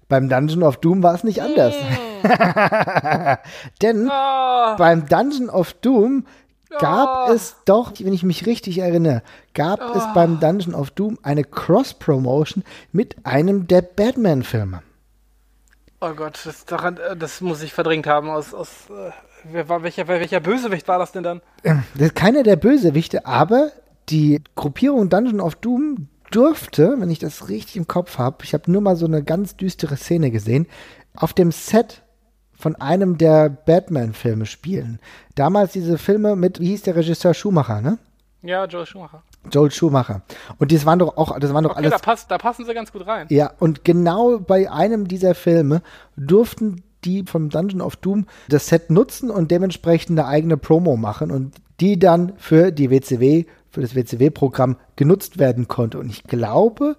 beim 0.08 0.28
Dungeon 0.28 0.62
of 0.62 0.76
Doom 0.76 1.02
war 1.02 1.14
es 1.14 1.24
nicht 1.24 1.42
anders. 1.42 1.74
Denn 3.82 4.08
Ah, 4.10 4.76
beim 4.78 5.06
Dungeon 5.08 5.48
of 5.50 5.72
Doom 5.74 6.26
gab 6.78 7.28
Oh. 7.28 7.32
es 7.32 7.56
doch, 7.64 7.92
wenn 7.98 8.12
ich 8.12 8.22
mich 8.22 8.46
richtig 8.46 8.78
erinnere, 8.78 9.22
gab 9.54 9.80
es 9.96 10.02
Oh. 10.04 10.14
beim 10.14 10.38
Dungeon 10.40 10.74
of 10.74 10.90
Doom 10.90 11.18
eine 11.22 11.44
Cross-Promotion 11.44 12.64
mit 12.92 13.16
einem 13.24 13.66
der 13.66 13.82
Batman-Filme. 13.82 14.82
oh 16.00 16.12
Gott, 16.14 16.38
das, 16.44 16.64
daran, 16.66 16.98
äh, 16.98 17.16
das 17.16 17.40
muss 17.40 17.62
ich 17.62 17.72
verdrängt 17.72 18.06
haben. 18.06 18.28
Aus, 18.30 18.52
aus, 18.54 18.68
äh, 18.90 19.10
wer 19.44 19.68
war, 19.68 19.82
welcher, 19.82 20.06
welcher 20.08 20.40
Bösewicht 20.40 20.86
war 20.88 20.98
das 20.98 21.10
denn 21.12 21.22
dann? 21.24 21.40
Das 21.62 21.76
ist 22.08 22.14
keiner 22.14 22.42
der 22.42 22.56
Bösewichte, 22.56 23.26
aber 23.26 23.70
die 24.08 24.42
Gruppierung 24.54 25.08
Dungeon 25.08 25.40
of 25.40 25.56
Doom 25.56 26.08
durfte, 26.30 26.96
wenn 26.98 27.10
ich 27.10 27.18
das 27.18 27.48
richtig 27.48 27.76
im 27.76 27.86
Kopf 27.86 28.18
habe, 28.18 28.38
ich 28.44 28.54
habe 28.54 28.70
nur 28.70 28.80
mal 28.80 28.96
so 28.96 29.06
eine 29.06 29.22
ganz 29.22 29.56
düstere 29.56 29.96
Szene 29.96 30.30
gesehen, 30.30 30.66
auf 31.14 31.32
dem 31.32 31.52
Set 31.52 32.02
von 32.52 32.74
einem 32.76 33.18
der 33.18 33.48
Batman-Filme 33.48 34.46
spielen. 34.46 34.98
Damals 35.34 35.72
diese 35.72 35.98
Filme 35.98 36.36
mit, 36.36 36.58
wie 36.60 36.68
hieß 36.68 36.82
der 36.82 36.96
Regisseur 36.96 37.34
Schumacher, 37.34 37.80
ne? 37.80 37.98
Ja, 38.42 38.64
Joel 38.64 38.86
Schumacher. 38.86 39.22
Joel 39.50 39.70
Schumacher. 39.70 40.22
Und 40.58 40.72
das 40.72 40.86
waren 40.86 40.98
doch 40.98 41.16
auch, 41.16 41.38
das 41.38 41.52
waren 41.52 41.64
doch 41.64 41.72
Okay, 41.72 41.80
alles 41.80 41.92
da, 41.92 41.98
passt, 41.98 42.30
da 42.30 42.38
passen 42.38 42.64
sie 42.64 42.74
ganz 42.74 42.92
gut 42.92 43.06
rein. 43.06 43.26
Ja, 43.30 43.52
und 43.58 43.84
genau 43.84 44.38
bei 44.38 44.70
einem 44.70 45.08
dieser 45.08 45.34
Filme 45.34 45.82
durften 46.16 46.82
die 47.04 47.24
vom 47.24 47.50
Dungeon 47.50 47.80
of 47.80 47.96
Doom 47.96 48.26
das 48.48 48.68
Set 48.68 48.90
nutzen 48.90 49.30
und 49.30 49.50
dementsprechend 49.50 50.18
eine 50.18 50.28
eigene 50.28 50.56
Promo 50.56 50.96
machen 50.96 51.30
und 51.30 51.54
die 51.80 51.98
dann 51.98 52.32
für 52.36 52.72
die 52.72 52.90
WCW, 52.90 53.44
für 53.76 53.82
das 53.82 53.94
WCW-Programm 53.94 54.76
genutzt 54.96 55.38
werden 55.38 55.68
konnte. 55.68 55.98
Und 55.98 56.08
ich 56.08 56.24
glaube, 56.24 56.96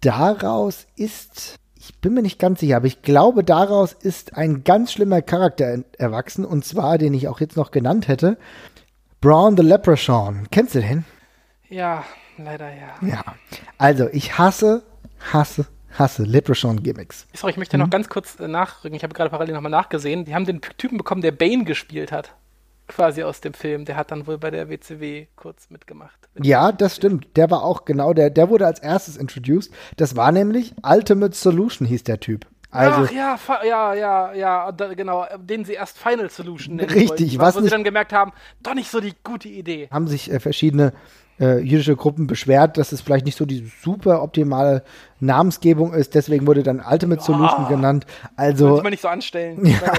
daraus 0.00 0.86
ist, 0.96 1.56
ich 1.76 1.94
bin 2.00 2.14
mir 2.14 2.22
nicht 2.22 2.40
ganz 2.40 2.58
sicher, 2.60 2.76
aber 2.78 2.86
ich 2.86 3.02
glaube, 3.02 3.44
daraus 3.44 3.92
ist 3.92 4.36
ein 4.36 4.64
ganz 4.64 4.90
schlimmer 4.92 5.22
Charakter 5.22 5.66
en- 5.72 5.84
erwachsen 5.98 6.44
und 6.44 6.64
zwar, 6.64 6.98
den 6.98 7.14
ich 7.14 7.28
auch 7.28 7.38
jetzt 7.40 7.56
noch 7.56 7.70
genannt 7.70 8.08
hätte, 8.08 8.38
Braun 9.20 9.56
the 9.56 9.62
Leprechaun. 9.62 10.48
Kennst 10.50 10.74
du 10.74 10.80
den? 10.80 11.04
Ja, 11.68 12.02
leider 12.38 12.68
ja. 12.70 13.08
Ja. 13.08 13.24
Also, 13.78 14.08
ich 14.12 14.36
hasse, 14.36 14.82
hasse, 15.32 15.66
hasse 15.96 16.24
Leprechaun-Gimmicks. 16.24 17.26
Sorry, 17.34 17.52
ich 17.52 17.56
möchte 17.56 17.78
noch 17.78 17.88
ganz 17.90 18.08
kurz 18.08 18.38
äh, 18.40 18.48
nachrücken. 18.48 18.96
Ich 18.96 19.04
habe 19.04 19.14
gerade 19.14 19.30
parallel 19.30 19.54
nochmal 19.54 19.70
nachgesehen. 19.70 20.24
Die 20.24 20.34
haben 20.34 20.44
den 20.44 20.60
Typen 20.60 20.98
bekommen, 20.98 21.22
der 21.22 21.30
Bane 21.32 21.62
gespielt 21.64 22.10
hat. 22.10 22.34
Quasi 22.88 23.22
aus 23.22 23.40
dem 23.40 23.54
Film. 23.54 23.84
Der 23.84 23.96
hat 23.96 24.10
dann 24.10 24.26
wohl 24.26 24.38
bei 24.38 24.50
der 24.50 24.68
WCW 24.68 25.26
kurz 25.36 25.70
mitgemacht. 25.70 26.28
Ja, 26.40 26.72
das 26.72 26.96
stimmt. 26.96 27.36
Der 27.36 27.50
war 27.50 27.62
auch 27.62 27.84
genau 27.84 28.12
der, 28.12 28.30
der 28.30 28.48
wurde 28.48 28.66
als 28.66 28.78
erstes 28.78 29.16
introduced. 29.16 29.72
Das 29.96 30.16
war 30.16 30.30
nämlich 30.32 30.74
Ultimate 30.82 31.34
Solution, 31.34 31.86
hieß 31.86 32.04
der 32.04 32.20
Typ. 32.20 32.46
Also, 32.70 33.04
Ach 33.06 33.10
ja, 33.12 33.38
ja, 33.64 33.94
ja, 33.94 34.32
ja, 34.34 34.72
da, 34.72 34.92
genau, 34.92 35.24
äh, 35.24 35.38
den 35.38 35.64
sie 35.64 35.74
erst 35.74 35.98
Final 35.98 36.28
Solution 36.28 36.76
nennen 36.76 36.90
Richtig, 36.90 37.32
wollten, 37.32 37.38
was 37.38 37.56
wo 37.56 37.60
sie 37.60 37.70
dann 37.70 37.84
gemerkt 37.84 38.12
haben, 38.12 38.32
doch 38.62 38.74
nicht 38.74 38.90
so 38.90 39.00
die 39.00 39.14
gute 39.24 39.48
Idee. 39.48 39.88
haben 39.90 40.08
sich 40.08 40.30
äh, 40.30 40.40
verschiedene 40.40 40.92
äh, 41.40 41.58
jüdische 41.58 41.96
Gruppen 41.96 42.26
beschwert, 42.26 42.78
dass 42.78 42.92
es 42.92 43.00
vielleicht 43.00 43.26
nicht 43.26 43.36
so 43.36 43.44
die 43.44 43.70
super 43.82 44.22
optimale 44.22 44.82
Namensgebung 45.20 45.94
ist. 45.94 46.14
Deswegen 46.14 46.46
wurde 46.46 46.62
dann 46.62 46.82
Ultimate 46.88 47.22
Solution 47.22 47.64
oh, 47.66 47.68
genannt. 47.68 48.06
Also 48.36 48.68
Muss 48.68 48.82
man 48.82 48.90
nicht 48.90 49.02
so 49.02 49.08
anstellen. 49.08 49.64
Ja, 49.76 49.92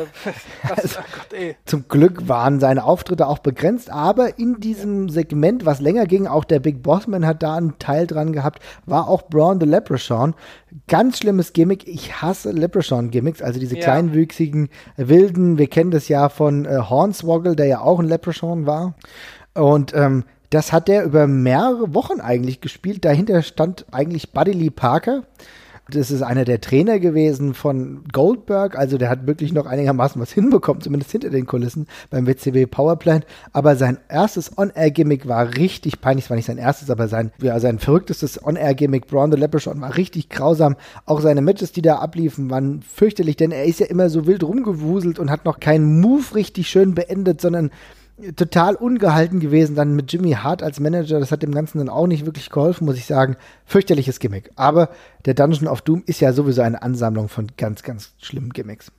das, 0.70 0.78
also, 0.78 1.00
oh 1.00 1.04
Gott, 1.14 1.56
zum 1.66 1.88
Glück 1.88 2.28
waren 2.28 2.60
seine 2.60 2.84
Auftritte 2.84 3.28
auch 3.28 3.40
begrenzt, 3.40 3.92
aber 3.92 4.40
in 4.40 4.60
diesem 4.60 5.10
Segment, 5.10 5.66
was 5.66 5.80
länger 5.80 6.06
ging, 6.06 6.26
auch 6.26 6.46
der 6.46 6.60
Big 6.60 6.82
Bossman 6.82 7.26
hat 7.26 7.44
da 7.44 7.56
einen 7.56 7.78
Teil 7.80 8.08
dran 8.08 8.34
gehabt, 8.34 8.62
war 8.86 9.08
auch 9.08 9.24
Braun 9.24 9.60
the 9.60 9.66
Leprechaun. 9.66 10.36
Ganz 10.88 11.20
schlimmes 11.20 11.54
Gimmick. 11.54 11.88
Ich 11.88 12.22
hasse 12.22 12.52
Leprechaun-Gimmicks, 12.52 13.42
also 13.42 13.60
diese 13.60 13.76
ja. 13.76 13.84
kleinwüchsigen 13.84 14.70
Wilden. 14.96 15.58
Wir 15.58 15.68
kennen 15.68 15.92
das 15.92 16.08
ja 16.08 16.30
von 16.30 16.66
äh, 16.66 16.78
Hornswoggle, 16.90 17.56
der 17.56 17.68
ja 17.68 17.82
auch 17.82 18.00
ein 18.00 18.08
Leprechaun 18.08 18.66
war. 18.66 18.96
Und 19.54 19.94
ähm, 19.96 20.24
das 20.50 20.72
hat 20.72 20.90
er 20.90 21.04
über 21.04 21.28
mehrere 21.28 21.94
Wochen 21.94 22.22
eigentlich 22.22 22.62
gespielt. 22.62 23.04
Dahinter 23.04 23.42
stand 23.42 23.86
eigentlich 23.92 24.32
Buddy 24.32 24.52
Lee 24.52 24.70
Parker. 24.70 25.24
Das 25.90 26.12
ist 26.12 26.22
einer 26.22 26.44
der 26.44 26.60
Trainer 26.60 27.00
gewesen 27.00 27.54
von 27.54 28.04
Goldberg. 28.12 28.78
Also 28.78 28.98
der 28.98 29.10
hat 29.10 29.26
wirklich 29.26 29.54
noch 29.54 29.66
einigermaßen 29.66 30.22
was 30.22 30.32
hinbekommen, 30.34 30.82
zumindest 30.82 31.12
hinter 31.12 31.30
den 31.30 31.46
Kulissen 31.46 31.88
beim 32.10 32.28
WCW 32.28 32.66
Powerplant. 32.66 33.26
Aber 33.54 33.76
sein 33.78 33.98
erstes 34.10 34.58
On-Air-Gimmick 34.58 35.28
war 35.28 35.56
richtig 35.56 36.02
peinlich. 36.02 36.26
Es 36.26 36.30
war 36.30 36.36
nicht 36.36 36.46
sein 36.46 36.58
erstes, 36.58 36.90
aber 36.90 37.08
sein, 37.08 37.32
ja, 37.42 37.60
sein 37.60 37.80
verrücktestes 37.80 38.44
On-Air-Gimmick, 38.44 39.08
Braun 39.08 39.32
the 39.32 39.38
Leprechaun, 39.38 39.80
war 39.80 39.96
richtig 39.96 40.30
grausam. 40.30 40.76
Auch 41.06 41.22
seine 41.22 41.42
Matches, 41.42 41.72
die 41.72 41.82
da 41.82 41.98
abliefen, 41.98 42.50
waren 42.50 42.82
fürchterlich, 42.82 43.38
denn 43.38 43.52
er 43.52 43.64
ist 43.64 43.80
ja 43.80 43.86
immer 43.86 44.10
so 44.10 44.28
wild 44.28 44.44
rumgewuselt 44.44 45.20
und 45.20 45.32
hat 45.32 45.46
noch 45.46 45.60
keinen 45.62 46.02
Move 46.02 46.36
richtig 46.36 46.70
schön 46.70 46.96
beendet, 46.96 47.40
sondern 47.40 47.72
total 48.36 48.76
ungehalten 48.76 49.40
gewesen 49.40 49.76
dann 49.76 49.96
mit 49.96 50.12
Jimmy 50.12 50.32
Hart 50.32 50.64
als 50.64 50.80
Manager. 50.80 51.20
Das 51.20 51.32
hat 51.32 51.44
dem 51.44 51.54
Ganzen 51.54 51.78
dann 51.78 51.90
auch 51.90 52.08
nicht 52.08 52.26
wirklich 52.26 52.50
geholfen, 52.50 52.86
muss 52.86 52.98
ich 52.98 53.06
sagen. 53.06 53.38
Fürchterliches 53.66 54.20
Gimmick. 54.20 54.52
Aber 54.56 54.90
der 55.26 55.36
Dungeon 55.36 55.68
of 55.68 55.82
Doom 55.82 56.04
ist 56.06 56.20
ja 56.20 56.34
sowieso 56.34 56.62
eine 56.62 56.82
Ansammlung 56.82 57.30
von 57.30 57.48
ganz, 57.58 57.84
ganz 57.84 58.14
schlimmen 58.20 58.52
Gimmicks. 58.52 58.92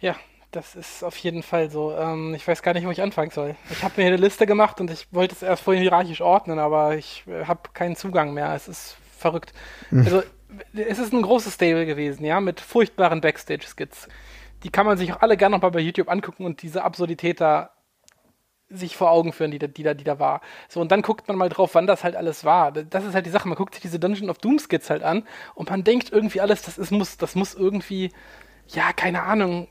Ja, 0.00 0.16
das 0.50 0.74
ist 0.74 1.04
auf 1.04 1.16
jeden 1.18 1.42
Fall 1.42 1.70
so. 1.70 1.94
Ähm, 1.94 2.34
ich 2.34 2.48
weiß 2.48 2.62
gar 2.62 2.72
nicht, 2.72 2.86
wo 2.86 2.90
ich 2.90 3.02
anfangen 3.02 3.30
soll. 3.30 3.54
Ich 3.70 3.82
habe 3.82 3.94
mir 3.96 4.04
hier 4.04 4.14
eine 4.14 4.22
Liste 4.22 4.46
gemacht 4.46 4.80
und 4.80 4.90
ich 4.90 5.06
wollte 5.12 5.34
es 5.34 5.42
erst 5.42 5.62
vorhin 5.62 5.82
hierarchisch 5.82 6.22
ordnen, 6.22 6.58
aber 6.58 6.96
ich 6.96 7.24
äh, 7.26 7.44
habe 7.44 7.60
keinen 7.74 7.96
Zugang 7.96 8.32
mehr. 8.32 8.54
Es 8.54 8.68
ist 8.68 8.96
verrückt. 9.18 9.52
Mhm. 9.90 10.04
Also, 10.04 10.22
es 10.72 10.98
ist 10.98 11.12
ein 11.12 11.20
großes 11.20 11.54
Stable 11.54 11.84
gewesen, 11.84 12.24
ja, 12.24 12.40
mit 12.40 12.60
furchtbaren 12.60 13.20
Backstage-Skits. 13.20 14.08
Die 14.62 14.70
kann 14.70 14.86
man 14.86 14.96
sich 14.96 15.12
auch 15.12 15.20
alle 15.20 15.36
gerne 15.36 15.56
nochmal 15.56 15.72
bei 15.72 15.80
YouTube 15.80 16.08
angucken 16.08 16.46
und 16.46 16.62
diese 16.62 16.82
Absurdität 16.82 17.40
da 17.40 17.70
sich 18.70 18.96
vor 18.96 19.10
Augen 19.10 19.32
führen, 19.32 19.50
die 19.50 19.58
da, 19.58 19.66
die, 19.66 19.82
da, 19.82 19.94
die 19.94 20.04
da 20.04 20.18
war. 20.18 20.40
So, 20.68 20.80
und 20.80 20.92
dann 20.92 21.02
guckt 21.02 21.28
man 21.28 21.36
mal 21.36 21.48
drauf, 21.48 21.74
wann 21.74 21.86
das 21.86 22.04
halt 22.04 22.16
alles 22.16 22.44
war. 22.44 22.72
Das 22.72 23.04
ist 23.04 23.14
halt 23.14 23.26
die 23.26 23.30
Sache, 23.30 23.48
man 23.48 23.56
guckt 23.56 23.74
sich 23.74 23.82
diese 23.82 23.98
Dungeon 23.98 24.30
of 24.30 24.38
Doom 24.38 24.58
Skits 24.58 24.90
halt 24.90 25.02
an 25.02 25.24
und 25.54 25.70
man 25.70 25.84
denkt 25.84 26.12
irgendwie 26.12 26.40
alles, 26.40 26.62
das 26.62 26.78
ist, 26.78 26.90
muss, 26.90 27.16
das 27.16 27.34
muss 27.34 27.54
irgendwie, 27.54 28.12
ja, 28.68 28.92
keine 28.92 29.22
Ahnung, 29.22 29.68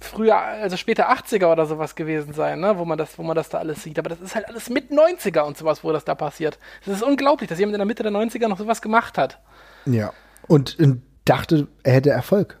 früher, 0.00 0.36
also 0.38 0.76
später 0.76 1.10
80er 1.10 1.50
oder 1.50 1.66
sowas 1.66 1.96
gewesen 1.96 2.32
sein, 2.32 2.60
ne, 2.60 2.78
wo 2.78 2.84
man 2.84 2.98
das, 2.98 3.18
wo 3.18 3.22
man 3.22 3.34
das 3.34 3.48
da 3.48 3.58
alles 3.58 3.82
sieht. 3.82 3.98
Aber 3.98 4.08
das 4.08 4.20
ist 4.20 4.34
halt 4.34 4.48
alles 4.48 4.70
mit 4.70 4.90
90er 4.90 5.42
und 5.42 5.56
sowas, 5.56 5.82
wo 5.82 5.92
das 5.92 6.04
da 6.04 6.14
passiert. 6.14 6.58
Das 6.84 6.94
ist 6.94 7.02
unglaublich, 7.02 7.48
dass 7.48 7.58
jemand 7.58 7.74
in 7.74 7.80
der 7.80 7.86
Mitte 7.86 8.02
der 8.02 8.12
90er 8.12 8.48
noch 8.48 8.58
sowas 8.58 8.82
gemacht 8.82 9.18
hat. 9.18 9.40
Ja. 9.86 10.12
Und, 10.46 10.78
und 10.78 11.02
dachte, 11.24 11.68
er 11.82 11.94
hätte 11.94 12.10
Erfolg. 12.10 12.58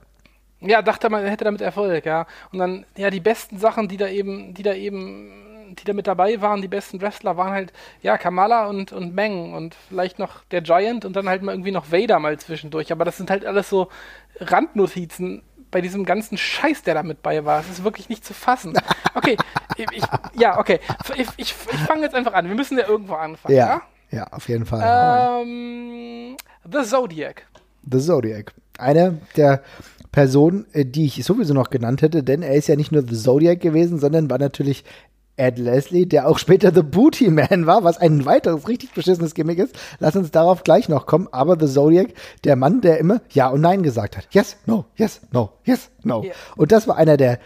Ja, 0.60 0.82
dachte 0.82 1.08
man, 1.08 1.22
er 1.22 1.30
hätte 1.30 1.44
damit 1.44 1.60
Erfolg, 1.60 2.04
ja. 2.04 2.26
Und 2.52 2.58
dann, 2.58 2.84
ja, 2.96 3.10
die 3.10 3.20
besten 3.20 3.58
Sachen, 3.58 3.86
die 3.86 3.96
da 3.96 4.08
eben, 4.08 4.54
die 4.54 4.64
da 4.64 4.74
eben 4.74 5.47
die 5.74 5.84
da 5.84 5.92
mit 5.92 6.06
dabei 6.06 6.40
waren, 6.40 6.62
die 6.62 6.68
besten 6.68 7.00
Wrestler, 7.00 7.36
waren 7.36 7.52
halt, 7.52 7.72
ja, 8.02 8.18
Kamala 8.18 8.66
und, 8.66 8.92
und 8.92 9.14
Meng 9.14 9.54
und 9.54 9.74
vielleicht 9.88 10.18
noch 10.18 10.44
der 10.50 10.62
Giant 10.62 11.04
und 11.04 11.16
dann 11.16 11.28
halt 11.28 11.42
mal 11.42 11.52
irgendwie 11.52 11.72
noch 11.72 11.92
Vader 11.92 12.18
mal 12.18 12.38
zwischendurch. 12.38 12.92
Aber 12.92 13.04
das 13.04 13.16
sind 13.16 13.30
halt 13.30 13.44
alles 13.44 13.68
so 13.68 13.88
Randnotizen 14.40 15.42
bei 15.70 15.80
diesem 15.80 16.04
ganzen 16.04 16.38
Scheiß, 16.38 16.82
der 16.82 16.94
da 16.94 17.02
mit 17.02 17.22
bei 17.22 17.44
war. 17.44 17.60
Es 17.60 17.68
ist 17.68 17.84
wirklich 17.84 18.08
nicht 18.08 18.24
zu 18.24 18.34
fassen. 18.34 18.74
Okay, 19.14 19.36
ich, 19.76 20.02
ja, 20.38 20.60
okay. 20.60 20.78
Ich, 21.16 21.26
ich, 21.38 21.38
ich 21.38 21.54
fange 21.54 22.02
jetzt 22.02 22.14
einfach 22.14 22.34
an. 22.34 22.46
Wir 22.46 22.54
müssen 22.54 22.78
ja 22.78 22.86
irgendwo 22.86 23.14
anfangen. 23.14 23.56
Ja, 23.56 23.82
ja, 24.10 24.18
ja 24.18 24.26
auf 24.28 24.48
jeden 24.48 24.64
Fall. 24.64 25.42
Ähm, 25.42 26.36
The 26.70 26.84
Zodiac. 26.84 27.46
The 27.90 27.98
Zodiac. 27.98 28.54
Eine 28.78 29.18
der 29.36 29.62
Personen, 30.12 30.66
äh, 30.72 30.84
die 30.84 31.06
ich 31.06 31.24
sowieso 31.24 31.52
noch 31.52 31.70
genannt 31.70 32.02
hätte, 32.02 32.22
denn 32.22 32.42
er 32.42 32.54
ist 32.54 32.68
ja 32.68 32.76
nicht 32.76 32.92
nur 32.92 33.02
The 33.02 33.16
Zodiac 33.16 33.60
gewesen, 33.60 33.98
sondern 33.98 34.30
war 34.30 34.38
natürlich 34.38 34.84
Ed 35.38 35.58
Leslie, 35.58 36.06
der 36.06 36.28
auch 36.28 36.38
später 36.38 36.72
The 36.74 36.82
Booty 36.82 37.30
Man 37.30 37.66
war, 37.66 37.84
was 37.84 37.98
ein 37.98 38.24
weiteres 38.26 38.68
richtig 38.68 38.92
beschissenes 38.92 39.34
Gimmick 39.34 39.58
ist. 39.58 39.78
Lass 39.98 40.16
uns 40.16 40.30
darauf 40.30 40.64
gleich 40.64 40.88
noch 40.88 41.06
kommen. 41.06 41.28
Aber 41.32 41.56
The 41.58 41.72
Zodiac, 41.72 42.08
der 42.44 42.56
Mann, 42.56 42.80
der 42.80 42.98
immer 42.98 43.20
Ja 43.30 43.48
und 43.48 43.60
Nein 43.60 43.82
gesagt 43.82 44.16
hat. 44.16 44.26
Yes, 44.30 44.56
no, 44.66 44.86
yes, 44.96 45.20
no, 45.32 45.52
yes, 45.64 45.90
no. 46.02 46.22
Yeah. 46.24 46.34
Und 46.56 46.72
das 46.72 46.88
war 46.88 46.96
einer 46.96 47.16
der 47.16 47.38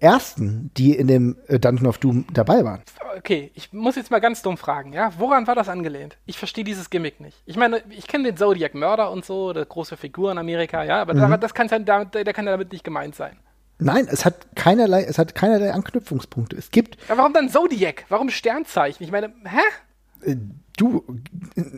ersten, 0.00 0.70
die 0.76 0.94
in 0.94 1.06
dem 1.06 1.36
äh, 1.46 1.58
Dungeon 1.58 1.86
of 1.86 1.98
Doom 1.98 2.26
dabei 2.32 2.64
waren. 2.64 2.82
Okay, 3.18 3.50
ich 3.54 3.72
muss 3.72 3.96
jetzt 3.96 4.10
mal 4.10 4.20
ganz 4.20 4.42
dumm 4.42 4.56
fragen, 4.56 4.92
ja? 4.92 5.12
Woran 5.18 5.46
war 5.46 5.54
das 5.54 5.68
angelehnt? 5.68 6.16
Ich 6.26 6.38
verstehe 6.38 6.64
dieses 6.64 6.90
Gimmick 6.90 7.20
nicht. 7.20 7.36
Ich 7.46 7.56
meine, 7.56 7.82
ich 7.90 8.06
kenne 8.06 8.24
den 8.24 8.36
Zodiac 8.36 8.74
Mörder 8.74 9.10
und 9.10 9.24
so, 9.24 9.52
der 9.52 9.64
große 9.64 9.96
Figur 9.96 10.32
in 10.32 10.38
Amerika, 10.38 10.84
ja, 10.84 11.00
aber 11.00 11.14
mhm. 11.14 11.40
das 11.40 11.54
kann, 11.54 11.68
der, 11.68 12.04
der 12.04 12.32
kann 12.32 12.46
damit 12.46 12.72
nicht 12.72 12.84
gemeint 12.84 13.14
sein. 13.14 13.38
Nein, 13.80 14.06
es 14.10 14.24
hat 14.24 14.54
keinerlei, 14.56 15.04
es 15.04 15.18
hat 15.18 15.34
keinerlei 15.34 15.72
Anknüpfungspunkte. 15.72 16.56
Es 16.56 16.70
gibt. 16.70 16.98
Ja, 17.08 17.16
warum 17.16 17.32
dann 17.32 17.48
Zodiac? 17.48 18.04
Warum 18.08 18.30
Sternzeichen? 18.30 19.04
Ich 19.04 19.10
meine, 19.10 19.32
hä? 19.44 20.30
Äh, 20.30 20.36
du, 20.76 21.04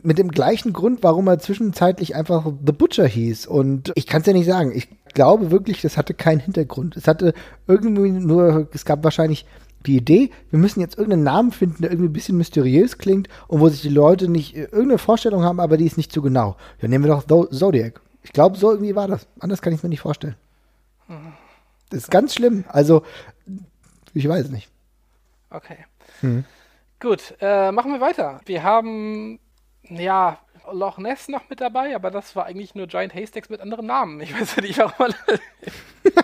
mit 0.02 0.18
dem 0.18 0.30
gleichen 0.30 0.72
Grund, 0.72 1.02
warum 1.02 1.26
er 1.28 1.38
zwischenzeitlich 1.38 2.14
einfach 2.14 2.46
The 2.64 2.72
Butcher 2.72 3.06
hieß. 3.06 3.46
Und 3.46 3.92
ich 3.94 4.06
kann 4.06 4.20
es 4.20 4.26
ja 4.26 4.32
nicht 4.32 4.46
sagen. 4.46 4.72
Ich 4.74 4.88
glaube 5.14 5.50
wirklich, 5.50 5.80
das 5.80 5.96
hatte 5.96 6.14
keinen 6.14 6.40
Hintergrund. 6.40 6.96
Es 6.96 7.06
hatte 7.06 7.34
irgendwie 7.66 8.10
nur, 8.10 8.68
es 8.72 8.84
gab 8.84 9.04
wahrscheinlich 9.04 9.46
die 9.86 9.96
Idee, 9.96 10.30
wir 10.50 10.58
müssen 10.58 10.80
jetzt 10.80 10.96
irgendeinen 10.96 11.24
Namen 11.24 11.52
finden, 11.52 11.82
der 11.82 11.90
irgendwie 11.90 12.08
ein 12.08 12.12
bisschen 12.12 12.38
mysteriös 12.38 12.98
klingt 12.98 13.28
und 13.48 13.60
wo 13.60 13.68
sich 13.68 13.82
die 13.82 13.88
Leute 13.88 14.28
nicht 14.28 14.54
äh, 14.54 14.62
irgendeine 14.62 14.98
Vorstellung 14.98 15.42
haben, 15.42 15.60
aber 15.60 15.76
die 15.76 15.86
ist 15.86 15.96
nicht 15.96 16.12
zu 16.12 16.22
genau. 16.22 16.56
Ja, 16.80 16.88
nehmen 16.88 17.04
wir 17.04 17.20
doch 17.20 17.50
Zodiac. 17.50 18.00
Ich 18.22 18.32
glaube, 18.32 18.56
so 18.56 18.70
irgendwie 18.70 18.94
war 18.94 19.08
das. 19.08 19.26
Anders 19.40 19.60
kann 19.60 19.72
ich 19.72 19.78
es 19.78 19.82
mir 19.82 19.88
nicht 19.88 20.00
vorstellen. 20.00 20.36
Mhm. 21.08 21.32
Das 21.92 22.04
ist 22.04 22.10
ganz 22.10 22.34
schlimm. 22.34 22.64
Also, 22.68 23.04
ich 24.14 24.26
weiß 24.26 24.48
nicht. 24.48 24.70
Okay. 25.50 25.84
Hm. 26.20 26.44
Gut, 27.00 27.34
äh, 27.40 27.70
machen 27.70 27.92
wir 27.92 28.00
weiter. 28.00 28.40
Wir 28.46 28.62
haben, 28.62 29.38
ja, 29.82 30.38
Loch 30.70 30.96
Ness 30.96 31.28
noch 31.28 31.50
mit 31.50 31.60
dabei, 31.60 31.94
aber 31.94 32.10
das 32.10 32.34
war 32.34 32.46
eigentlich 32.46 32.74
nur 32.74 32.86
Giant 32.86 33.14
Haystacks 33.14 33.50
mit 33.50 33.60
anderen 33.60 33.84
Namen. 33.86 34.20
Ich 34.20 34.32
weiß 34.32 34.56
nicht, 34.58 34.78
warum 34.78 34.94
man. 34.98 35.14
ich 36.04 36.16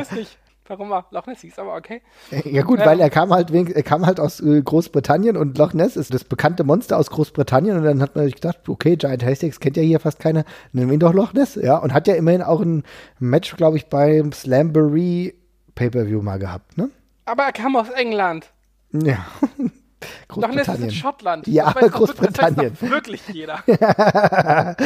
weiß 0.00 0.12
nicht 0.12 0.36
warum 0.68 0.92
er 0.92 1.06
Loch 1.10 1.26
Ness 1.26 1.40
hieß, 1.40 1.58
aber 1.58 1.74
okay. 1.74 2.02
Ja 2.44 2.62
gut, 2.62 2.80
ähm, 2.80 2.86
weil 2.86 3.00
er 3.00 3.10
kam 3.10 3.30
halt 3.30 3.50
er 3.50 3.82
kam 3.82 4.06
halt 4.06 4.20
aus 4.20 4.40
äh, 4.40 4.62
Großbritannien 4.62 5.36
und 5.36 5.58
Loch 5.58 5.72
Ness 5.72 5.96
ist 5.96 6.14
das 6.14 6.24
bekannte 6.24 6.64
Monster 6.64 6.98
aus 6.98 7.10
Großbritannien 7.10 7.76
und 7.76 7.84
dann 7.84 8.00
hat 8.00 8.14
man 8.14 8.24
sich 8.24 8.34
gedacht, 8.34 8.68
okay, 8.68 8.96
Giant 8.96 9.24
Haystacks 9.24 9.60
kennt 9.60 9.76
ja 9.76 9.82
hier 9.82 10.00
fast 10.00 10.20
keiner, 10.20 10.44
nennen 10.72 10.88
wir 10.88 10.94
ihn 10.94 11.00
doch 11.00 11.14
Loch 11.14 11.32
Ness, 11.32 11.56
ja, 11.56 11.76
und 11.76 11.92
hat 11.94 12.06
ja 12.06 12.14
immerhin 12.14 12.42
auch 12.42 12.60
ein 12.60 12.84
Match, 13.18 13.56
glaube 13.56 13.76
ich, 13.76 13.86
beim 13.86 14.32
Slamboree 14.32 15.34
Pay-Per-View 15.74 16.22
mal 16.22 16.38
gehabt, 16.38 16.76
ne? 16.76 16.90
Aber 17.24 17.44
er 17.44 17.52
kam 17.52 17.76
aus 17.76 17.90
England. 17.90 18.50
Ja. 18.92 19.26
Großbritannien. 20.28 20.58
Loch 20.58 20.66
Ness 20.66 20.78
ist 20.78 20.84
in 20.84 20.90
Schottland. 20.90 21.46
Ja, 21.46 21.66
aber 21.66 21.88
Großbritannien. 21.88 22.72
Das 22.72 22.82
weiß 22.82 22.90
wirklich 22.90 23.28
jeder. 23.28 23.62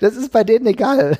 das 0.00 0.16
ist 0.16 0.32
bei 0.32 0.44
denen 0.44 0.66
egal. 0.66 1.18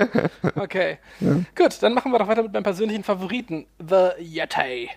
okay. 0.56 0.98
Ja. 1.20 1.36
Gut, 1.56 1.82
dann 1.82 1.94
machen 1.94 2.12
wir 2.12 2.18
doch 2.18 2.28
weiter 2.28 2.42
mit 2.42 2.52
meinem 2.52 2.62
persönlichen 2.62 3.04
Favoriten, 3.04 3.66
The 3.78 4.10
Yeti. 4.18 4.90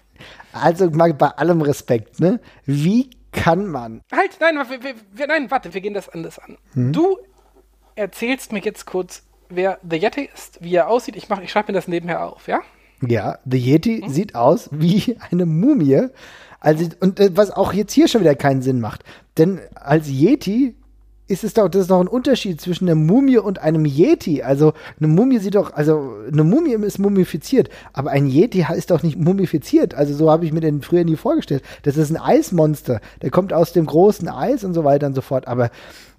Also 0.52 0.89
mal 0.89 1.13
bei 1.13 1.28
allem 1.28 1.62
Respekt, 1.62 2.20
ne? 2.20 2.39
Wie 2.66 3.10
kann 3.32 3.68
man. 3.68 4.02
Halt, 4.12 4.38
nein, 4.39 4.56
wir, 4.56 4.96
wir, 5.12 5.28
nein, 5.28 5.50
warte, 5.50 5.74
wir 5.74 5.82
gehen 5.82 5.94
das 5.94 6.10
anders 6.10 6.39
an. 6.39 6.58
Hm? 6.74 6.94
Du 6.94 7.18
erzählst 7.96 8.52
mir 8.52 8.60
jetzt 8.60 8.86
kurz, 8.86 9.24
wer 9.50 9.80
The 9.89 9.98
Yeti 9.98 10.30
ist, 10.34 10.62
wie 10.62 10.76
er 10.76 10.88
aussieht. 10.88 11.16
Ich, 11.16 11.30
ich 11.30 11.52
schreibe 11.52 11.72
mir 11.72 11.76
das 11.76 11.88
nebenher 11.88 12.26
auf, 12.26 12.48
ja? 12.48 12.62
Ja, 13.08 13.39
The 13.46 13.58
Yeti 13.58 14.02
hm? 14.02 14.10
sieht 14.10 14.36
aus 14.36 14.70
wie 14.72 15.18
eine 15.32 15.46
Mumie 15.46 16.10
also, 16.63 16.86
und 17.02 17.20
äh, 17.20 17.30
was 17.36 17.52
auch 17.52 17.74
jetzt 17.74 17.92
hier 17.92 18.08
schon 18.08 18.22
wieder 18.22 18.36
keinen 18.36 18.62
Sinn 18.62 18.80
macht. 18.80 19.04
Denn 19.38 19.60
als 19.76 20.08
Yeti 20.08 20.76
ist 21.28 21.44
es 21.44 21.54
doch, 21.54 21.68
das 21.68 21.84
ist 21.84 21.92
doch 21.92 22.00
ein 22.00 22.08
Unterschied 22.08 22.62
zwischen 22.62 22.88
einer 22.88 22.96
Mumie 22.96 23.38
und 23.38 23.60
einem 23.60 23.86
Yeti. 23.86 24.44
Also 24.44 24.74
eine 24.98 25.08
Mumie 25.10 25.39
sieht 25.39 25.56
doch, 25.56 25.74
also 25.74 26.16
eine 26.32 26.44
Mumie 26.44 26.74
ist 26.74 27.00
mumifiziert, 27.00 27.70
aber 27.92 28.12
ein 28.12 28.28
Yeti 28.28 28.66
ist 28.76 28.92
doch 28.92 29.04
nicht 29.04 29.18
mumifiziert. 29.18 29.94
Also 29.94 30.13
so 30.13 30.32
habe 30.32 30.46
ich 30.46 30.54
mir 30.54 30.62
den 30.62 30.82
früher 30.82 31.04
nie 31.04 31.18
vorgestellt. 31.18 31.63
Das 31.84 31.98
ist 31.98 32.12
ein 32.12 32.18
Eismonster, 32.18 33.02
der 33.22 33.30
kommt 33.30 33.52
aus 33.52 33.74
dem 33.74 33.86
großen 33.86 34.30
Eis 34.30 34.63
und 34.63 34.74
so 34.74 34.86
weiter 34.86 35.08
und 35.08 35.16
so 35.16 35.22
fort. 35.22 35.48
Aber 35.48 35.70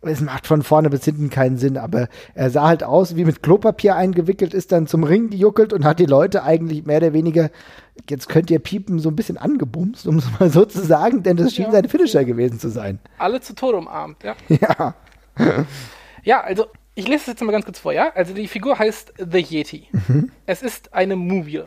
es 0.07 0.21
macht 0.21 0.47
von 0.47 0.63
vorne 0.63 0.91
bis 0.91 1.05
hinten 1.05 1.31
keinen 1.31 1.57
Sinn, 1.57 1.77
aber 1.77 2.09
er 2.35 2.51
sah 2.51 2.69
halt 2.69 2.85
aus, 2.85 3.17
wie 3.17 3.25
mit 3.25 3.43
Klopapier 3.43 3.97
eingewickelt, 3.97 4.55
ist 4.55 4.73
dann 4.73 4.87
zum 4.87 5.05
Ring 5.05 5.31
gejuckelt 5.31 5.73
und 5.73 5.85
hat 5.85 5.99
die 5.99 6.07
Leute 6.07 6.43
eigentlich 6.43 6.87
mehr 6.87 6.99
oder 6.99 7.13
weniger, 7.13 7.51
jetzt 8.09 8.29
könnt 8.29 8.51
ihr 8.51 8.59
piepen, 8.59 8.99
so 8.99 9.09
ein 9.09 9.17
bisschen 9.17 9.39
angebumst, 9.39 10.07
um 10.07 10.19
es 10.19 10.27
mal 10.39 10.51
so 10.51 10.65
zu 10.65 10.85
sagen, 10.85 11.23
denn 11.23 11.37
das 11.37 11.55
schien 11.55 11.67
ja. 11.67 11.73
sein 11.73 11.89
Finisher 11.89 12.25
gewesen 12.25 12.59
zu 12.59 12.69
sein. 12.69 12.99
Alle 13.19 13.41
zu 13.41 13.55
Tode 13.55 13.79
umarmt, 13.79 14.23
ja. 14.23 14.35
Ja. 14.49 14.95
ja, 16.23 16.41
also 16.43 16.67
ich 16.95 17.09
lese 17.09 17.23
es 17.23 17.27
jetzt 17.27 17.43
mal 17.43 17.53
ganz 17.53 17.65
kurz 17.65 17.81
vor, 17.81 17.93
ja? 17.93 18.13
Also 18.15 18.35
die 18.35 18.47
Figur 18.47 18.79
heißt 18.79 19.15
The 19.19 19.39
Yeti. 19.39 19.89
Mhm. 19.91 20.31
Es 20.47 20.63
ist 20.63 20.95
eine 20.95 21.17
Mumie. 21.17 21.65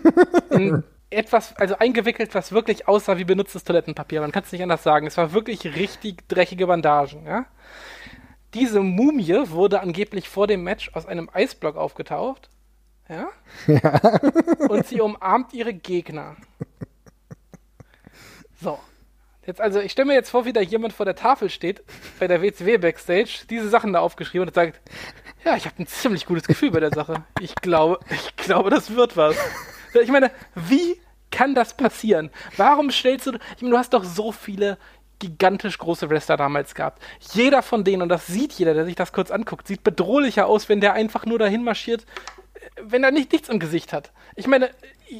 In 0.50 0.82
etwas, 1.10 1.56
also 1.56 1.76
eingewickelt, 1.78 2.34
was 2.34 2.52
wirklich 2.52 2.88
aussah 2.88 3.18
wie 3.18 3.24
benutztes 3.24 3.64
Toilettenpapier. 3.64 4.20
Man 4.20 4.32
kann 4.32 4.44
es 4.44 4.52
nicht 4.52 4.62
anders 4.62 4.82
sagen. 4.82 5.06
Es 5.06 5.16
war 5.16 5.32
wirklich 5.32 5.64
richtig 5.76 6.26
dreckige 6.28 6.66
Bandagen, 6.66 7.26
ja? 7.26 7.46
Diese 8.54 8.80
Mumie 8.80 9.50
wurde 9.50 9.80
angeblich 9.80 10.28
vor 10.28 10.46
dem 10.46 10.62
Match 10.62 10.90
aus 10.94 11.06
einem 11.06 11.30
Eisblock 11.32 11.76
aufgetaucht. 11.76 12.48
Ja? 13.08 13.28
ja. 13.66 14.20
Und 14.68 14.86
sie 14.86 15.00
umarmt 15.00 15.52
ihre 15.52 15.74
Gegner. 15.74 16.36
So. 18.60 18.78
Jetzt 19.46 19.60
also, 19.60 19.80
ich 19.80 19.92
stelle 19.92 20.06
mir 20.06 20.14
jetzt 20.14 20.30
vor, 20.30 20.44
wie 20.44 20.52
da 20.52 20.60
jemand 20.60 20.92
vor 20.92 21.06
der 21.06 21.16
Tafel 21.16 21.48
steht, 21.48 21.82
bei 22.18 22.28
der 22.28 22.42
WCW 22.42 22.76
Backstage, 22.78 23.46
diese 23.48 23.68
Sachen 23.68 23.92
da 23.92 24.00
aufgeschrieben 24.00 24.46
und 24.46 24.54
sagt, 24.54 24.80
ja, 25.44 25.56
ich 25.56 25.64
habe 25.64 25.76
ein 25.78 25.86
ziemlich 25.86 26.26
gutes 26.26 26.46
Gefühl 26.46 26.70
bei 26.70 26.80
der 26.80 26.92
Sache. 26.92 27.24
Ich 27.40 27.54
glaube, 27.56 27.98
ich 28.10 28.36
glaube, 28.36 28.70
das 28.70 28.94
wird 28.94 29.16
was. 29.16 29.36
Ich 29.94 30.10
meine, 30.10 30.30
wie 30.54 31.00
kann 31.30 31.54
das 31.54 31.74
passieren? 31.74 32.30
Warum 32.56 32.90
stellst 32.90 33.26
du, 33.26 33.32
ich 33.56 33.62
meine, 33.62 33.72
du 33.72 33.78
hast 33.78 33.94
doch 33.94 34.04
so 34.04 34.30
viele 34.30 34.78
gigantisch 35.20 35.78
große 35.78 36.10
Wrestler 36.10 36.36
damals 36.36 36.74
gehabt. 36.74 37.00
Jeder 37.32 37.62
von 37.62 37.84
denen, 37.84 38.02
und 38.02 38.08
das 38.08 38.26
sieht 38.26 38.52
jeder, 38.54 38.74
der 38.74 38.84
sich 38.84 38.96
das 38.96 39.12
kurz 39.12 39.30
anguckt, 39.30 39.68
sieht 39.68 39.84
bedrohlicher 39.84 40.46
aus, 40.46 40.68
wenn 40.68 40.80
der 40.80 40.94
einfach 40.94 41.24
nur 41.24 41.38
dahin 41.38 41.62
marschiert, 41.62 42.04
wenn 42.82 43.04
er 43.04 43.10
nicht 43.10 43.32
nichts 43.32 43.48
im 43.48 43.58
Gesicht 43.58 43.92
hat. 43.92 44.12
Ich 44.34 44.46
meine, 44.46 44.70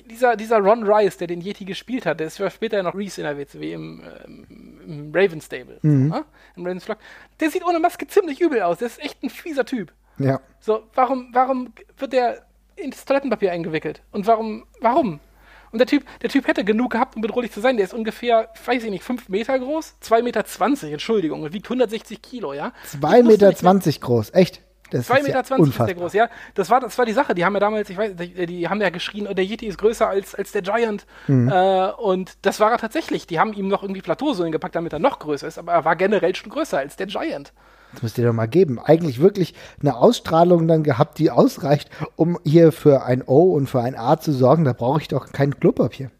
dieser, 0.08 0.36
dieser 0.36 0.58
Ron 0.58 0.84
Rice, 0.84 1.18
der 1.18 1.26
den 1.26 1.40
Yeti 1.40 1.64
gespielt 1.64 2.06
hat, 2.06 2.20
der 2.20 2.26
ist 2.28 2.38
ja 2.38 2.50
später 2.50 2.82
noch 2.82 2.94
Reese 2.94 3.20
in 3.20 3.26
der 3.26 3.38
WCW 3.38 3.72
im, 3.72 4.02
ähm, 4.24 4.80
im 4.86 5.12
Raven 5.14 5.40
Stable, 5.40 5.78
mhm. 5.82 6.08
so, 6.08 6.14
ne? 6.16 6.24
im 6.56 6.66
Ravens 6.66 6.84
Flock. 6.84 6.98
Der 7.40 7.50
sieht 7.50 7.64
ohne 7.64 7.78
Maske 7.78 8.06
ziemlich 8.06 8.40
übel 8.40 8.62
aus. 8.62 8.78
Der 8.78 8.86
ist 8.86 9.00
echt 9.00 9.22
ein 9.22 9.30
fieser 9.30 9.64
Typ. 9.64 9.92
Ja. 10.18 10.40
So, 10.60 10.84
warum, 10.94 11.30
warum 11.32 11.72
wird 11.98 12.12
der 12.12 12.42
ins 12.76 13.04
Toilettenpapier 13.04 13.52
eingewickelt? 13.52 14.02
Und 14.12 14.26
warum, 14.26 14.64
warum? 14.80 15.20
Und 15.72 15.78
der 15.78 15.86
Typ, 15.86 16.04
der 16.20 16.30
Typ 16.30 16.46
hätte 16.46 16.64
genug 16.64 16.92
gehabt, 16.92 17.16
um 17.16 17.22
bedrohlich 17.22 17.52
zu 17.52 17.60
sein. 17.60 17.76
Der 17.76 17.84
ist 17.84 17.94
ungefähr, 17.94 18.48
weiß 18.64 18.84
ich 18.84 18.90
nicht, 18.90 19.04
5 19.04 19.28
Meter 19.28 19.58
groß? 19.58 19.96
2,20 20.02 20.22
Meter, 20.22 20.92
Entschuldigung, 20.92 21.42
und 21.42 21.52
wiegt 21.52 21.66
160 21.66 22.20
Kilo, 22.22 22.52
ja? 22.52 22.72
2,20 22.92 23.22
Meter 23.22 24.00
groß, 24.00 24.34
echt? 24.34 24.62
2,20 24.98 25.22
Meter 25.22 25.30
ja 25.30 25.64
ist 25.64 25.78
der 25.78 25.94
groß, 25.94 26.12
ja. 26.14 26.28
Das 26.54 26.70
war, 26.70 26.80
das 26.80 26.98
war 26.98 27.06
die 27.06 27.12
Sache. 27.12 27.34
Die 27.34 27.44
haben 27.44 27.54
ja 27.54 27.60
damals, 27.60 27.88
ich 27.90 27.96
weiß, 27.96 28.12
die, 28.16 28.46
die 28.46 28.68
haben 28.68 28.80
ja 28.80 28.90
geschrien, 28.90 29.28
oh, 29.28 29.34
der 29.34 29.44
Yeti 29.44 29.66
ist 29.66 29.78
größer 29.78 30.08
als, 30.08 30.34
als 30.34 30.52
der 30.52 30.62
Giant. 30.62 31.06
Mhm. 31.28 31.48
Äh, 31.48 31.90
und 31.92 32.32
das 32.42 32.60
war 32.60 32.72
er 32.72 32.78
tatsächlich. 32.78 33.26
Die 33.26 33.38
haben 33.38 33.52
ihm 33.52 33.68
noch 33.68 33.82
irgendwie 33.82 34.02
Plateausohlen 34.02 34.52
gepackt, 34.52 34.74
damit 34.74 34.92
er 34.92 34.98
noch 34.98 35.18
größer 35.18 35.46
ist, 35.46 35.58
aber 35.58 35.72
er 35.72 35.84
war 35.84 35.96
generell 35.96 36.34
schon 36.34 36.50
größer 36.50 36.78
als 36.78 36.96
der 36.96 37.06
Giant. 37.06 37.52
Das 37.92 38.02
müsst 38.02 38.18
ihr 38.18 38.26
doch 38.26 38.32
mal 38.32 38.46
geben. 38.48 38.78
Eigentlich 38.78 39.20
wirklich 39.20 39.54
eine 39.80 39.96
Ausstrahlung 39.96 40.68
dann 40.68 40.82
gehabt, 40.82 41.18
die 41.18 41.30
ausreicht, 41.30 41.90
um 42.16 42.38
hier 42.44 42.72
für 42.72 43.04
ein 43.04 43.22
O 43.26 43.52
und 43.54 43.68
für 43.68 43.80
ein 43.80 43.96
A 43.96 44.18
zu 44.18 44.32
sorgen. 44.32 44.64
Da 44.64 44.72
brauche 44.72 45.00
ich 45.00 45.08
doch 45.08 45.32
kein 45.32 45.58
Klopapier. 45.58 46.10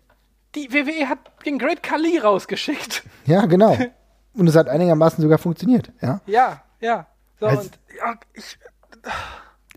Die 0.55 0.73
WWE 0.73 1.09
hat 1.09 1.19
den 1.47 1.59
Great 1.59 1.83
Kali 1.83 2.19
rausgeschickt. 2.19 3.05
Ja, 3.27 3.47
genau. 3.47 3.77
Und 4.35 4.47
es 4.49 4.55
hat 4.55 4.69
einigermaßen 4.69 5.21
sogar 5.21 5.39
funktioniert, 5.39 5.93
ja? 6.01 6.21
Ja, 6.27 6.63
ja. 6.81 7.07
So, 7.41 7.47
also, 7.47 7.63
und, 7.63 7.79
ja, 7.99 8.15
ich, 8.33 8.59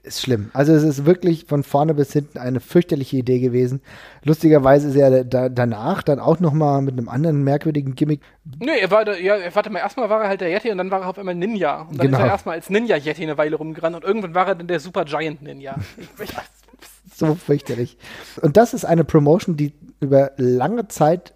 ist 0.03 0.21
schlimm. 0.21 0.51
Also 0.53 0.73
es 0.73 0.83
ist 0.83 1.05
wirklich 1.05 1.45
von 1.47 1.63
vorne 1.63 1.93
bis 1.93 2.11
hinten 2.11 2.37
eine 2.37 2.59
fürchterliche 2.59 3.15
Idee 3.15 3.39
gewesen. 3.39 3.81
Lustigerweise 4.23 4.89
ist 4.89 4.95
er 4.95 5.23
da, 5.23 5.47
danach 5.47 6.03
dann 6.03 6.19
auch 6.19 6.41
noch 6.41 6.51
mal 6.51 6.81
mit 6.81 6.97
einem 6.97 7.07
anderen 7.07 7.43
merkwürdigen 7.43 7.95
Gimmick. 7.95 8.19
Nee, 8.59 8.79
er 8.81 8.91
war, 8.91 9.05
da, 9.05 9.15
ja, 9.15 9.35
warte 9.53 9.69
mal, 9.69 9.79
erstmal 9.79 10.09
war 10.09 10.23
er 10.23 10.27
halt 10.27 10.41
der 10.41 10.49
Yeti 10.49 10.69
und 10.71 10.77
dann 10.77 10.91
war 10.91 11.01
er 11.01 11.09
auf 11.09 11.17
einmal 11.17 11.35
Ninja. 11.35 11.83
Und 11.83 11.97
dann 11.97 12.07
genau. 12.07 12.17
ist 12.17 12.23
er 12.23 12.29
erstmal 12.29 12.55
als 12.55 12.69
Ninja-Yeti 12.69 13.23
eine 13.23 13.37
Weile 13.37 13.55
rumgerannt 13.55 13.95
und 13.95 14.03
irgendwann 14.03 14.35
war 14.35 14.47
er 14.47 14.55
dann 14.55 14.67
der 14.67 14.81
Super 14.81 15.05
Giant 15.05 15.41
Ninja. 15.41 15.75
so 17.15 17.35
fürchterlich. 17.35 17.97
Und 18.41 18.57
das 18.57 18.73
ist 18.73 18.83
eine 18.83 19.05
Promotion, 19.05 19.55
die 19.55 19.73
über 20.01 20.31
lange 20.35 20.89
Zeit 20.89 21.33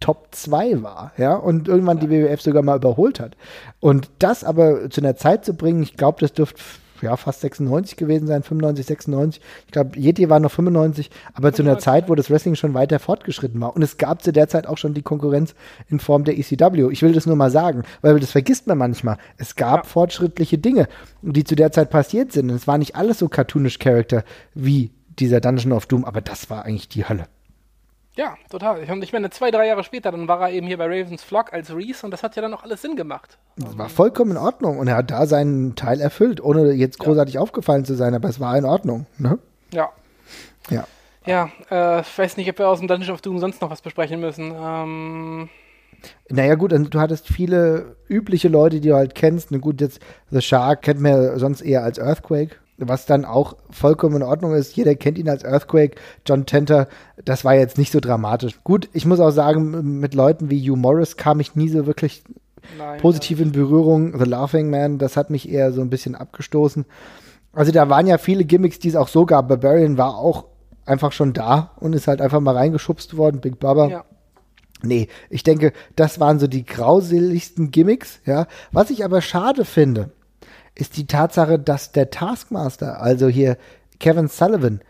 Top 0.00 0.28
2 0.32 0.82
war, 0.82 1.12
ja, 1.16 1.34
und 1.34 1.68
irgendwann 1.68 1.98
ja. 1.98 2.06
die 2.06 2.10
WWF 2.10 2.40
sogar 2.40 2.62
mal 2.62 2.76
überholt 2.76 3.20
hat. 3.20 3.36
Und 3.80 4.10
das 4.18 4.42
aber 4.42 4.90
zu 4.90 5.00
einer 5.00 5.16
Zeit 5.16 5.44
zu 5.44 5.54
bringen, 5.54 5.82
ich 5.82 5.96
glaube, 5.96 6.20
das 6.20 6.32
dürfte 6.32 6.60
ja, 7.02 7.16
fast 7.16 7.40
96 7.40 7.96
gewesen 7.96 8.26
sein, 8.26 8.42
95, 8.42 8.86
96. 8.86 9.42
Ich 9.66 9.72
glaube, 9.72 9.98
Yeti 9.98 10.28
war 10.28 10.40
noch 10.40 10.50
95, 10.50 11.10
aber 11.34 11.52
95, 11.52 11.56
zu 11.56 11.62
einer 11.62 11.78
Zeit, 11.78 12.08
wo 12.08 12.14
das 12.14 12.30
Wrestling 12.30 12.54
schon 12.54 12.74
weiter 12.74 12.98
fortgeschritten 12.98 13.60
war. 13.60 13.74
Und 13.74 13.82
es 13.82 13.98
gab 13.98 14.22
zu 14.22 14.32
der 14.32 14.48
Zeit 14.48 14.66
auch 14.66 14.78
schon 14.78 14.94
die 14.94 15.02
Konkurrenz 15.02 15.54
in 15.88 16.00
Form 16.00 16.24
der 16.24 16.38
ECW. 16.38 16.90
Ich 16.90 17.02
will 17.02 17.12
das 17.12 17.26
nur 17.26 17.36
mal 17.36 17.50
sagen, 17.50 17.82
weil 18.02 18.18
das 18.18 18.32
vergisst 18.32 18.66
man 18.66 18.78
manchmal. 18.78 19.18
Es 19.36 19.56
gab 19.56 19.84
ja. 19.84 19.90
fortschrittliche 19.90 20.58
Dinge, 20.58 20.88
die 21.22 21.44
zu 21.44 21.54
der 21.54 21.72
Zeit 21.72 21.90
passiert 21.90 22.32
sind. 22.32 22.50
Und 22.50 22.56
es 22.56 22.66
war 22.66 22.78
nicht 22.78 22.96
alles 22.96 23.18
so 23.18 23.28
cartoonisch 23.28 23.78
Charakter 23.78 24.24
wie 24.54 24.90
dieser 25.18 25.40
Dungeon 25.40 25.72
of 25.72 25.86
Doom, 25.86 26.04
aber 26.04 26.20
das 26.20 26.50
war 26.50 26.64
eigentlich 26.64 26.88
die 26.88 27.08
Hölle. 27.08 27.26
Ja, 28.18 28.36
total. 28.50 28.82
Und 28.90 29.04
ich 29.04 29.12
meine, 29.12 29.30
zwei, 29.30 29.52
drei 29.52 29.68
Jahre 29.68 29.84
später, 29.84 30.10
dann 30.10 30.26
war 30.26 30.40
er 30.40 30.50
eben 30.50 30.66
hier 30.66 30.76
bei 30.76 30.86
Ravens 30.86 31.22
Flock 31.22 31.52
als 31.52 31.72
Reese 31.72 32.04
und 32.04 32.10
das 32.10 32.24
hat 32.24 32.34
ja 32.34 32.42
dann 32.42 32.52
auch 32.52 32.64
alles 32.64 32.82
Sinn 32.82 32.96
gemacht. 32.96 33.38
Das 33.56 33.78
war 33.78 33.88
vollkommen 33.88 34.32
in 34.32 34.36
Ordnung 34.36 34.80
und 34.80 34.88
er 34.88 34.96
hat 34.96 35.12
da 35.12 35.24
seinen 35.26 35.76
Teil 35.76 36.00
erfüllt, 36.00 36.42
ohne 36.42 36.72
jetzt 36.72 36.98
großartig 36.98 37.36
ja. 37.36 37.40
aufgefallen 37.40 37.84
zu 37.84 37.94
sein, 37.94 38.16
aber 38.16 38.28
es 38.28 38.40
war 38.40 38.58
in 38.58 38.64
Ordnung. 38.64 39.06
Ne? 39.18 39.38
Ja. 39.72 39.90
Ja. 40.68 40.84
Ja, 41.26 41.50
äh, 41.70 42.00
ich 42.00 42.18
weiß 42.18 42.38
nicht, 42.38 42.50
ob 42.50 42.58
wir 42.58 42.66
aus 42.66 42.80
dem 42.80 42.88
Dungeon 42.88 43.14
of 43.14 43.20
Doom 43.20 43.38
sonst 43.38 43.62
noch 43.62 43.70
was 43.70 43.82
besprechen 43.82 44.18
müssen. 44.18 44.52
Ähm 44.52 45.48
naja, 46.28 46.56
gut, 46.56 46.72
du 46.72 47.00
hattest 47.00 47.28
viele 47.28 47.94
übliche 48.08 48.48
Leute, 48.48 48.80
die 48.80 48.88
du 48.88 48.96
halt 48.96 49.14
kennst. 49.14 49.52
Na 49.52 49.58
gut, 49.58 49.80
jetzt 49.80 50.00
The 50.32 50.40
Shark 50.40 50.82
kennt 50.82 51.00
man 51.00 51.12
ja 51.12 51.38
sonst 51.38 51.60
eher 51.60 51.84
als 51.84 52.00
Earthquake 52.00 52.56
was 52.78 53.06
dann 53.06 53.24
auch 53.24 53.56
vollkommen 53.70 54.16
in 54.16 54.22
Ordnung 54.22 54.54
ist. 54.54 54.76
Jeder 54.76 54.94
kennt 54.94 55.18
ihn 55.18 55.28
als 55.28 55.44
Earthquake. 55.44 55.96
John 56.24 56.46
Tenter, 56.46 56.88
das 57.24 57.44
war 57.44 57.54
jetzt 57.54 57.76
nicht 57.76 57.92
so 57.92 58.00
dramatisch. 58.00 58.62
Gut, 58.62 58.88
ich 58.92 59.04
muss 59.04 59.20
auch 59.20 59.30
sagen, 59.30 59.98
mit 59.98 60.14
Leuten 60.14 60.50
wie 60.50 60.60
Hugh 60.60 60.76
Morris 60.76 61.16
kam 61.16 61.40
ich 61.40 61.56
nie 61.56 61.68
so 61.68 61.86
wirklich 61.86 62.22
Nein, 62.78 63.00
positiv 63.00 63.40
in 63.40 63.52
Berührung. 63.52 64.16
The 64.18 64.24
Laughing 64.24 64.70
Man, 64.70 64.98
das 64.98 65.16
hat 65.16 65.30
mich 65.30 65.48
eher 65.48 65.72
so 65.72 65.80
ein 65.80 65.90
bisschen 65.90 66.14
abgestoßen. 66.14 66.86
Also 67.52 67.72
da 67.72 67.88
waren 67.88 68.06
ja 68.06 68.18
viele 68.18 68.44
Gimmicks, 68.44 68.78
die 68.78 68.88
es 68.88 68.96
auch 68.96 69.08
so 69.08 69.26
gab. 69.26 69.48
Barbarian 69.48 69.98
war 69.98 70.16
auch 70.16 70.44
einfach 70.86 71.12
schon 71.12 71.32
da 71.32 71.72
und 71.80 71.94
ist 71.94 72.06
halt 72.06 72.20
einfach 72.20 72.40
mal 72.40 72.56
reingeschubst 72.56 73.16
worden. 73.16 73.40
Big 73.40 73.58
Baba. 73.58 73.88
Ja. 73.88 74.04
Nee, 74.82 75.08
ich 75.28 75.42
denke, 75.42 75.72
das 75.96 76.20
waren 76.20 76.38
so 76.38 76.46
die 76.46 76.64
grauseligsten 76.64 77.72
Gimmicks, 77.72 78.20
ja. 78.24 78.46
Was 78.70 78.90
ich 78.90 79.04
aber 79.04 79.20
schade 79.20 79.64
finde, 79.64 80.10
ist 80.78 80.96
die 80.96 81.06
Tatsache, 81.06 81.58
dass 81.58 81.92
der 81.92 82.10
Taskmaster, 82.10 83.02
also 83.02 83.28
hier 83.28 83.58
Kevin 83.98 84.28
Sullivan, 84.28 84.80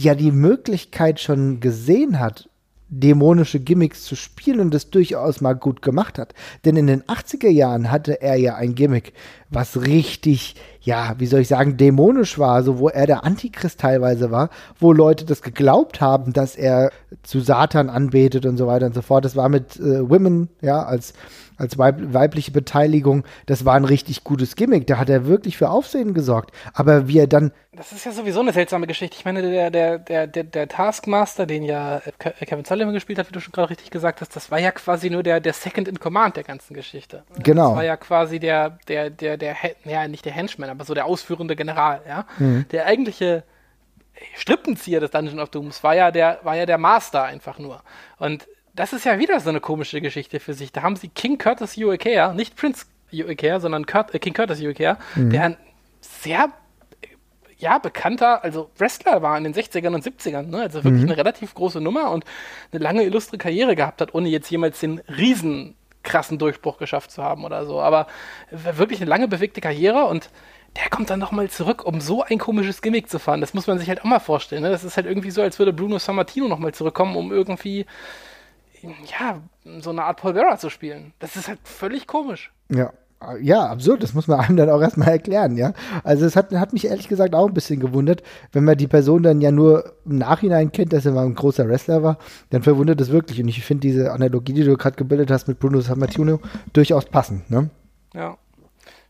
ja 0.00 0.14
die 0.14 0.30
Möglichkeit 0.30 1.20
schon 1.20 1.60
gesehen 1.60 2.20
hat, 2.20 2.48
dämonische 2.88 3.58
Gimmicks 3.58 4.04
zu 4.04 4.14
spielen 4.14 4.60
und 4.60 4.72
das 4.72 4.90
durchaus 4.90 5.40
mal 5.40 5.54
gut 5.54 5.82
gemacht 5.82 6.18
hat. 6.18 6.34
Denn 6.64 6.76
in 6.76 6.86
den 6.86 7.02
80er 7.02 7.48
Jahren 7.48 7.90
hatte 7.90 8.22
er 8.22 8.36
ja 8.36 8.54
ein 8.54 8.76
Gimmick, 8.76 9.12
was 9.50 9.82
richtig, 9.82 10.56
ja, 10.80 11.14
wie 11.18 11.26
soll 11.26 11.40
ich 11.40 11.48
sagen, 11.48 11.76
dämonisch 11.76 12.38
war, 12.38 12.62
so 12.62 12.78
wo 12.78 12.88
er 12.88 13.06
der 13.06 13.24
Antichrist 13.24 13.80
teilweise 13.80 14.30
war, 14.30 14.50
wo 14.78 14.92
Leute 14.92 15.24
das 15.24 15.42
geglaubt 15.42 16.00
haben, 16.00 16.32
dass 16.32 16.56
er 16.56 16.90
zu 17.22 17.40
Satan 17.40 17.88
anbetet 17.90 18.46
und 18.46 18.56
so 18.56 18.66
weiter 18.66 18.86
und 18.86 18.94
so 18.94 19.02
fort. 19.02 19.24
Das 19.24 19.36
war 19.36 19.48
mit 19.48 19.76
äh, 19.76 20.08
Women, 20.08 20.48
ja, 20.60 20.82
als 20.82 21.14
als 21.56 21.78
weib 21.78 21.96
weibliche 22.12 22.50
Beteiligung, 22.50 23.24
das 23.46 23.64
war 23.64 23.74
ein 23.74 23.84
richtig 23.84 24.24
gutes 24.24 24.56
Gimmick. 24.56 24.86
Da 24.86 24.98
hat 24.98 25.08
er 25.08 25.26
wirklich 25.26 25.56
für 25.56 25.70
Aufsehen 25.70 26.14
gesorgt. 26.14 26.50
Aber 26.74 27.08
wie 27.08 27.18
er 27.18 27.26
dann. 27.26 27.52
Das 27.72 27.92
ist 27.92 28.06
ja 28.06 28.12
sowieso 28.12 28.40
eine 28.40 28.52
seltsame 28.52 28.86
Geschichte. 28.86 29.16
Ich 29.18 29.24
meine, 29.24 29.42
der, 29.42 29.70
der, 29.70 29.98
der, 29.98 30.26
der, 30.26 30.44
der 30.44 30.68
Taskmaster, 30.68 31.46
den 31.46 31.62
ja 31.62 32.00
Kevin 32.18 32.64
Sullivan 32.64 32.94
gespielt 32.94 33.18
hat, 33.18 33.28
wie 33.28 33.32
du 33.32 33.40
schon 33.40 33.52
gerade 33.52 33.70
richtig 33.70 33.90
gesagt 33.90 34.20
hast, 34.20 34.34
das 34.34 34.50
war 34.50 34.58
ja 34.58 34.70
quasi 34.70 35.10
nur 35.10 35.22
der, 35.22 35.40
der 35.40 35.52
Second 35.52 35.88
in 35.88 36.00
Command 36.00 36.36
der 36.36 36.44
ganzen 36.44 36.74
Geschichte. 36.74 37.24
Genau. 37.42 37.68
Das 37.68 37.76
war 37.76 37.84
ja 37.84 37.96
quasi 37.96 38.38
der, 38.38 38.78
der, 38.88 39.10
der, 39.10 39.35
der, 39.36 39.56
ja, 39.84 40.08
nicht 40.08 40.24
der 40.24 40.32
Henchman, 40.32 40.70
aber 40.70 40.84
so 40.84 40.94
der 40.94 41.06
ausführende 41.06 41.56
General, 41.56 42.02
ja. 42.06 42.26
Mhm. 42.38 42.66
Der 42.70 42.86
eigentliche 42.86 43.44
Strippenzieher 44.34 45.00
des 45.00 45.10
Dungeon 45.10 45.40
of 45.40 45.50
Dooms 45.50 45.82
war 45.82 45.94
ja 45.94 46.10
der, 46.10 46.40
war 46.42 46.56
ja 46.56 46.66
der 46.66 46.78
Master 46.78 47.24
einfach 47.24 47.58
nur. 47.58 47.82
Und 48.18 48.46
das 48.74 48.92
ist 48.92 49.04
ja 49.04 49.18
wieder 49.18 49.40
so 49.40 49.48
eine 49.48 49.60
komische 49.60 50.00
Geschichte 50.00 50.40
für 50.40 50.54
sich. 50.54 50.72
Da 50.72 50.82
haben 50.82 50.96
sie 50.96 51.08
King 51.08 51.38
Curtis 51.38 51.76
Uekea, 51.76 52.32
nicht 52.32 52.56
Prince 52.56 52.86
Uekea, 53.12 53.60
sondern 53.60 53.86
Kurt, 53.86 54.14
äh, 54.14 54.18
King 54.18 54.34
Curtis 54.34 54.60
Uekea, 54.60 54.98
mhm. 55.14 55.30
der 55.30 55.42
ein 55.42 55.56
sehr 56.00 56.50
ja, 57.58 57.78
bekannter, 57.78 58.44
also 58.44 58.70
Wrestler 58.76 59.22
war 59.22 59.38
in 59.38 59.44
den 59.44 59.54
60ern 59.54 59.94
und 59.94 60.04
70ern, 60.04 60.42
ne? 60.42 60.60
also 60.60 60.84
wirklich 60.84 61.02
mhm. 61.02 61.08
eine 61.08 61.16
relativ 61.16 61.54
große 61.54 61.80
Nummer 61.80 62.10
und 62.10 62.24
eine 62.70 62.82
lange 62.82 63.02
illustre 63.02 63.38
Karriere 63.38 63.74
gehabt 63.74 64.02
hat, 64.02 64.14
ohne 64.14 64.28
jetzt 64.28 64.50
jemals 64.50 64.78
den 64.80 64.98
riesen 65.08 65.74
krassen 66.06 66.38
Durchbruch 66.38 66.78
geschafft 66.78 67.10
zu 67.10 67.22
haben 67.22 67.44
oder 67.44 67.66
so. 67.66 67.82
Aber 67.82 68.06
wirklich 68.50 69.00
eine 69.00 69.10
lange 69.10 69.28
bewegte 69.28 69.60
Karriere 69.60 70.06
und 70.06 70.30
der 70.76 70.88
kommt 70.90 71.10
dann 71.10 71.18
nochmal 71.18 71.50
zurück, 71.50 71.84
um 71.84 72.00
so 72.00 72.22
ein 72.22 72.38
komisches 72.38 72.80
Gimmick 72.80 73.10
zu 73.10 73.18
fahren. 73.18 73.40
Das 73.40 73.54
muss 73.54 73.66
man 73.66 73.78
sich 73.78 73.88
halt 73.88 74.00
auch 74.00 74.04
mal 74.04 74.20
vorstellen. 74.20 74.62
Ne? 74.62 74.70
Das 74.70 74.84
ist 74.84 74.96
halt 74.96 75.06
irgendwie 75.06 75.30
so, 75.30 75.42
als 75.42 75.58
würde 75.58 75.72
Bruno 75.72 75.98
Sammartino 75.98 76.48
nochmal 76.48 76.72
zurückkommen, 76.72 77.16
um 77.16 77.32
irgendwie, 77.32 77.86
ja, 79.18 79.40
so 79.80 79.90
eine 79.90 80.04
Art 80.04 80.20
Paul 80.20 80.34
Vera 80.34 80.58
zu 80.58 80.70
spielen. 80.70 81.12
Das 81.18 81.36
ist 81.36 81.48
halt 81.48 81.60
völlig 81.64 82.06
komisch. 82.06 82.52
Ja, 82.68 82.92
ja, 83.40 83.66
absurd, 83.66 84.02
das 84.02 84.14
muss 84.14 84.28
man 84.28 84.40
einem 84.40 84.56
dann 84.56 84.70
auch 84.70 84.80
erstmal 84.80 85.08
erklären, 85.08 85.56
ja. 85.56 85.72
Also 86.04 86.26
es 86.26 86.36
hat, 86.36 86.52
hat 86.52 86.72
mich 86.72 86.86
ehrlich 86.86 87.08
gesagt 87.08 87.34
auch 87.34 87.48
ein 87.48 87.54
bisschen 87.54 87.80
gewundert, 87.80 88.22
wenn 88.52 88.64
man 88.64 88.76
die 88.76 88.86
Person 88.86 89.22
dann 89.22 89.40
ja 89.40 89.50
nur 89.50 89.94
im 90.04 90.18
Nachhinein 90.18 90.70
kennt, 90.70 90.92
dass 90.92 91.06
er 91.06 91.12
mal 91.12 91.24
ein 91.24 91.34
großer 91.34 91.68
Wrestler 91.68 92.02
war, 92.02 92.18
dann 92.50 92.62
verwundert 92.62 93.00
es 93.00 93.10
wirklich. 93.10 93.40
Und 93.40 93.48
ich 93.48 93.64
finde 93.64 93.82
diese 93.82 94.12
Analogie, 94.12 94.52
die 94.52 94.64
du 94.64 94.76
gerade 94.76 94.96
gebildet 94.96 95.30
hast 95.30 95.48
mit 95.48 95.58
Bruno 95.58 95.80
Sammartino, 95.80 96.40
durchaus 96.72 97.06
passend, 97.06 97.50
ne? 97.50 97.70
Ja. 98.14 98.36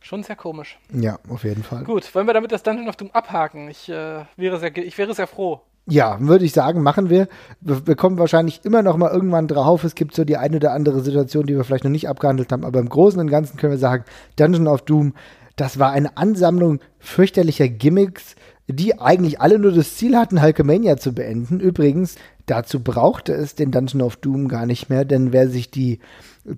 Schon 0.01 0.23
sehr 0.23 0.37
komisch. 0.37 0.79
Ja, 0.93 1.19
auf 1.29 1.43
jeden 1.43 1.65
Fall. 1.65 1.83
Gut, 1.83 2.15
wollen 2.15 2.29
wir 2.29 2.35
damit 2.35 2.53
das 2.53 2.63
Dungeon 2.63 2.89
of 2.89 2.95
Doom 2.95 3.11
abhaken? 3.11 3.69
Ich, 3.69 3.89
äh, 3.89 4.25
wäre, 4.37 4.61
sehr, 4.61 4.77
ich 4.77 4.97
wäre 4.99 5.13
sehr 5.15 5.27
froh. 5.27 5.63
Ja, 5.89 6.19
würde 6.21 6.45
ich 6.45 6.53
sagen, 6.53 6.83
machen 6.83 7.11
wir. 7.11 7.29
wir. 7.61 7.95
kommen 7.95 8.19
wahrscheinlich 8.19 8.65
immer 8.65 8.83
noch 8.83 8.97
mal 8.97 9.13
irgendwann 9.13 9.47
drauf. 9.47 9.85
Es 9.85 9.95
gibt 9.95 10.15
so 10.17 10.25
die 10.25 10.37
eine 10.37 10.57
oder 10.57 10.73
andere 10.73 11.01
Situation, 11.01 11.47
die 11.47 11.57
wir 11.57 11.63
vielleicht 11.63 11.85
noch 11.85 11.93
nicht 11.93 12.09
abgehandelt 12.09 12.51
haben, 12.51 12.65
aber 12.65 12.81
im 12.81 12.89
Großen 12.89 13.21
und 13.21 13.31
Ganzen 13.31 13.57
können 13.57 13.73
wir 13.73 13.79
sagen, 13.79 14.05
Dungeon 14.35 14.67
of 14.67 14.83
Doom, 14.83 15.15
das 15.55 15.79
war 15.79 15.93
eine 15.93 16.17
Ansammlung 16.17 16.81
fürchterlicher 16.99 17.69
Gimmicks, 17.69 18.35
die 18.69 18.99
eigentlich 18.99 19.41
alle 19.41 19.61
nur 19.61 19.71
das 19.71 19.97
Ziel 19.97 20.17
hatten, 20.17 20.43
Hulkamania 20.43 20.97
zu 20.97 21.13
beenden. 21.13 21.61
Übrigens, 21.61 22.17
dazu 22.47 22.81
brauchte 22.81 23.33
es 23.33 23.55
den 23.55 23.71
Dungeon 23.71 24.03
of 24.03 24.17
Doom 24.17 24.49
gar 24.49 24.67
nicht 24.67 24.91
mehr, 24.91 25.05
denn 25.05 25.33
wer 25.33 25.49
sich 25.49 25.71
die 25.71 26.01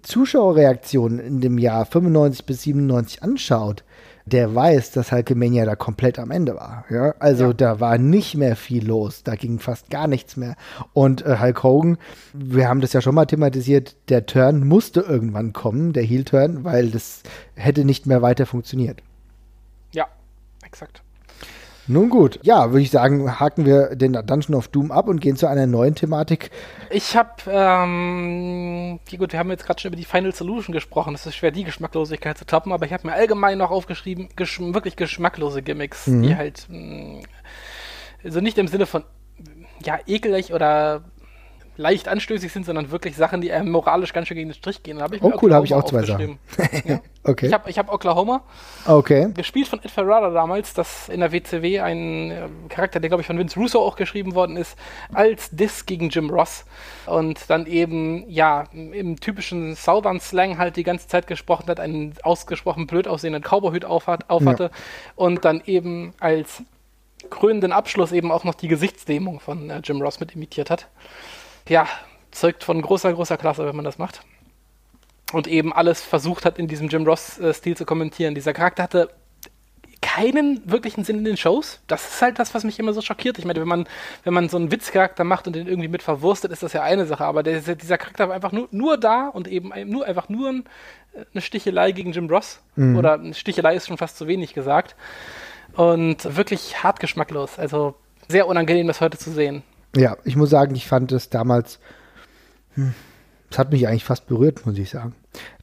Zuschauerreaktionen 0.03 1.19
in 1.19 1.41
dem 1.41 1.59
Jahr 1.59 1.85
95 1.85 2.47
bis 2.47 2.63
97 2.63 3.23
anschaut, 3.23 3.85
der 4.29 4.55
weiß, 4.55 4.93
dass 4.93 5.13
Hulkamania 5.13 5.65
da 5.65 5.77
komplett 5.77 6.19
am 6.19 6.31
Ende 6.31 6.55
war. 6.55 6.85
Ja? 6.91 7.15
Also 7.19 7.47
ja. 7.47 7.53
da 7.53 7.81
war 7.81 7.99
nicht 7.99 8.37
mehr 8.37 8.57
viel 8.57 8.87
los, 8.87 9.23
da 9.23 9.35
ging 9.35 9.59
fast 9.59 9.91
gar 9.91 10.07
nichts 10.07 10.37
mehr. 10.37 10.57
Und 10.93 11.25
äh, 11.25 11.39
Hulk 11.41 11.63
Hogan, 11.63 11.99
wir 12.33 12.69
haben 12.69 12.81
das 12.81 12.93
ja 12.93 13.01
schon 13.01 13.15
mal 13.15 13.27
thematisiert, 13.27 13.97
der 14.09 14.27
Turn 14.27 14.67
musste 14.67 15.01
irgendwann 15.01 15.53
kommen, 15.53 15.93
der 15.93 16.03
Heel-Turn, 16.03 16.65
weil 16.65 16.91
das 16.91 17.23
hätte 17.55 17.85
nicht 17.85 18.07
mehr 18.07 18.23
weiter 18.23 18.47
funktioniert. 18.47 19.03
Ja, 19.93 20.07
exakt. 20.65 21.03
Nun 21.89 22.11
gut, 22.11 22.39
ja, 22.43 22.71
würde 22.71 22.83
ich 22.83 22.91
sagen, 22.91 23.41
haken 23.41 23.65
wir 23.65 23.97
den 23.97 24.13
Dungeon 24.13 24.55
of 24.55 24.69
Doom 24.69 24.93
ab 24.93 25.09
und 25.09 25.21
gehen 25.21 25.37
zu 25.37 25.47
einer 25.47 25.67
neuen 25.67 25.95
Thematik. 25.95 26.51
Ich 26.91 27.17
habe, 27.17 27.31
ähm, 27.49 29.01
gut, 29.17 29.33
wir 29.33 29.39
haben 29.39 29.51
jetzt 29.51 29.65
gerade 29.65 29.81
schon 29.81 29.89
über 29.89 29.97
die 29.97 30.05
Final 30.05 30.35
Solution 30.35 30.75
gesprochen. 30.75 31.15
Es 31.15 31.25
ist 31.25 31.35
schwer, 31.35 31.51
die 31.51 31.65
Geschmacklosigkeit 31.65 32.37
zu 32.37 32.45
toppen, 32.45 32.73
aber 32.73 32.85
ich 32.85 32.93
habe 32.93 33.07
mir 33.07 33.15
allgemein 33.15 33.57
noch 33.57 33.71
aufgeschrieben, 33.71 34.29
gesch 34.37 34.61
wirklich 34.61 34.97
geschmacklose 34.97 35.63
Gimmicks, 35.63 36.07
mhm. 36.07 36.23
die 36.23 36.37
halt, 36.37 36.67
mh, 36.69 36.79
mm, 36.79 37.23
also 38.23 38.41
nicht 38.41 38.59
im 38.59 38.69
Sinne 38.69 38.85
von, 38.85 39.05
ja, 39.83 39.99
ekelig 40.07 40.53
oder 40.53 41.03
leicht 41.79 42.09
anstößig 42.09 42.53
sind, 42.53 42.67
sondern 42.67 42.91
wirklich 42.91 43.17
Sachen, 43.17 43.41
die 43.41 43.53
einem 43.53 43.71
moralisch 43.71 44.13
ganz 44.13 44.27
schön 44.29 44.37
gegen 44.37 44.51
den 44.51 44.55
Strich 44.55 44.83
gehen. 44.83 45.01
Oh 45.21 45.33
cool, 45.41 45.55
habe 45.55 45.65
ich 45.65 45.73
auch 45.73 45.85
zwei 45.85 46.03
Sachen. 46.03 46.39
ja. 46.85 47.01
okay. 47.23 47.47
Ich 47.47 47.53
habe 47.53 47.71
ich 47.71 47.79
hab 47.79 47.93
Oklahoma. 47.93 48.43
Okay. 48.85 49.29
Gespielt 49.35 49.69
von 49.69 49.79
Ed 49.83 49.91
Ferrara 49.91 50.31
damals, 50.31 50.75
das 50.75 51.09
in 51.09 51.21
der 51.21 51.31
WCW 51.33 51.81
ein 51.81 52.31
äh, 52.33 52.49
Charakter, 52.69 52.99
der 52.99 53.09
glaube 53.09 53.21
ich 53.21 53.29
von 53.29 53.39
Vince 53.39 53.59
Russo 53.59 53.81
auch 53.81 53.95
geschrieben 53.95 54.35
worden 54.35 54.57
ist, 54.57 54.77
als 55.15 55.51
Diss 55.51 55.87
gegen 55.87 56.11
Jim 56.11 56.31
Ross. 56.31 56.65
Und 57.07 57.49
dann 57.49 57.67
eben, 57.67 58.29
ja, 58.29 58.65
im 58.73 59.21
typischen 59.21 59.77
Southern 59.77 60.19
Slang 60.19 60.59
halt 60.59 60.77
die 60.77 60.83
ganze 60.83 61.07
Zeit 61.07 61.29
gesprochen 61.29 61.69
hat, 61.69 61.79
einen 61.79 62.15
ausgesprochen 62.25 62.89
blöd 62.89 63.07
aussehenden 63.07 63.43
Cowboyhüt 63.43 63.85
auf, 63.85 64.09
hat, 64.09 64.29
auf 64.29 64.45
hatte. 64.45 64.65
Ja. 64.65 64.71
Und 65.15 65.45
dann 65.45 65.63
eben 65.65 66.13
als 66.19 66.65
krönenden 67.31 67.71
Abschluss 67.71 68.11
eben 68.11 68.33
auch 68.33 68.43
noch 68.43 68.55
die 68.55 68.69
Gesichtsdämung 68.69 69.39
von 69.39 69.71
äh, 69.71 69.81
Jim 69.85 70.03
Ross 70.03 70.19
mit 70.19 70.35
imitiert 70.35 70.71
hat 70.71 70.89
ja, 71.69 71.87
zeugt 72.31 72.65
von 72.65 72.81
großer, 72.83 73.13
großer 73.13 73.37
Klasse, 73.37 73.67
wenn 73.67 73.77
man 73.77 73.85
das 73.85 73.99
macht. 73.99 74.21
Und 75.33 75.47
eben 75.47 75.73
alles 75.73 76.03
versucht 76.03 76.45
hat, 76.45 76.59
in 76.59 76.69
diesem 76.69 76.89
Jim 76.89 77.05
Ross-Stil 77.07 77.77
zu 77.77 77.85
kommentieren. 77.85 78.35
Dieser 78.35 78.55
Charakter 78.55 78.83
hatte 78.85 79.11
keinen 80.01 80.63
wirklichen 80.65 81.05
Sinn 81.05 81.19
in 81.19 81.25
den 81.25 81.37
Shows. 81.37 81.81
Das 81.87 82.15
ist 82.15 82.23
halt 82.23 82.39
das, 82.39 82.55
was 82.55 82.65
mich 82.65 82.79
immer 82.79 82.93
so 82.93 83.03
schockiert. 83.03 83.39
Ich 83.39 83.45
meine, 83.45 83.61
wenn 83.61 83.69
man, 83.69 83.89
wenn 84.25 84.33
man 84.33 84.49
so 84.49 84.57
einen 84.57 84.71
Witzcharakter 84.71 85.25
macht 85.25 85.47
und 85.47 85.55
den 85.55 85.67
irgendwie 85.67 85.89
mit 85.89 86.03
verwurstet, 86.03 86.53
ist 86.53 86.63
das 86.63 86.73
ja 86.73 86.83
eine 86.83 87.07
Sache. 87.07 87.25
Aber 87.25 87.43
der, 87.43 87.61
dieser 87.61 87.99
Charakter 87.99 88.29
war 88.29 88.35
einfach 88.35 88.53
nur, 88.53 88.69
nur 88.71 88.97
da 88.97 89.29
und 89.29 89.49
eben 89.49 89.73
nur 89.87 90.07
einfach 90.07 90.29
nur 90.29 90.49
ein, 90.49 90.65
eine 91.33 91.41
Stichelei 91.43 91.93
gegen 91.93 92.13
Jim 92.13 92.29
Ross. 92.29 92.61
Mhm. 92.77 92.97
Oder 92.97 93.15
eine 93.15 93.35
Stichelei 93.35 93.75
ist 93.75 93.89
schon 93.89 93.99
fast 93.99 94.17
zu 94.17 94.27
wenig 94.27 94.55
gesagt. 94.55 94.95
Und 95.75 96.37
wirklich 96.37 96.83
hart 96.83 97.01
geschmacklos. 97.01 97.59
Also 97.59 97.95
sehr 98.29 98.47
unangenehm, 98.47 98.87
das 98.87 99.01
heute 99.01 99.19
zu 99.19 99.31
sehen. 99.31 99.63
Ja, 99.97 100.17
ich 100.25 100.37
muss 100.37 100.51
sagen, 100.51 100.75
ich 100.75 100.87
fand 100.87 101.13
es 101.13 101.31
damals, 101.31 101.79
hm, 102.75 102.95
es 103.51 103.59
hat 103.59 103.73
mich 103.73 103.89
eigentlich 103.89 104.05
fast 104.05 104.27
berührt, 104.27 104.67
muss 104.67 104.77
ich 104.79 104.91
sagen. 104.91 105.15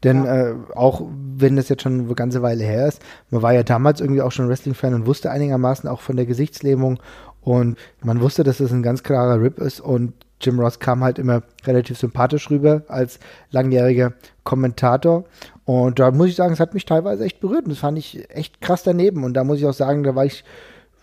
Denn 0.03 0.25
ja. 0.25 0.49
äh, 0.49 0.55
auch 0.73 1.03
wenn 1.37 1.55
das 1.55 1.69
jetzt 1.69 1.83
schon 1.83 2.01
eine 2.01 2.15
ganze 2.15 2.41
Weile 2.41 2.63
her 2.63 2.87
ist, 2.87 3.01
man 3.29 3.41
war 3.41 3.53
ja 3.53 3.63
damals 3.63 4.01
irgendwie 4.01 4.21
auch 4.21 4.31
schon 4.31 4.49
Wrestling-Fan 4.49 4.93
und 4.93 5.05
wusste 5.05 5.31
einigermaßen 5.31 5.87
auch 5.89 6.01
von 6.01 6.15
der 6.15 6.25
Gesichtslähmung 6.25 6.99
und 7.41 7.77
man 8.01 8.21
wusste, 8.21 8.43
dass 8.43 8.57
das 8.57 8.71
ein 8.71 8.81
ganz 8.81 9.03
klarer 9.03 9.39
Rip 9.39 9.59
ist 9.59 9.79
und 9.79 10.13
Jim 10.41 10.59
Ross 10.59 10.79
kam 10.79 11.03
halt 11.03 11.19
immer 11.19 11.43
relativ 11.65 11.97
sympathisch 11.97 12.49
rüber 12.49 12.83
als 12.87 13.19
langjähriger 13.51 14.13
Kommentator. 14.43 15.25
Und 15.63 15.99
da 15.99 16.11
muss 16.11 16.27
ich 16.27 16.35
sagen, 16.35 16.53
es 16.53 16.59
hat 16.59 16.73
mich 16.73 16.85
teilweise 16.85 17.23
echt 17.23 17.39
berührt 17.39 17.65
und 17.65 17.69
das 17.69 17.79
fand 17.79 17.97
ich 17.97 18.29
echt 18.29 18.61
krass 18.61 18.83
daneben. 18.83 19.23
Und 19.23 19.33
da 19.33 19.43
muss 19.43 19.59
ich 19.59 19.65
auch 19.65 19.73
sagen, 19.73 20.03
da 20.03 20.13
war 20.13 20.25
ich 20.25 20.43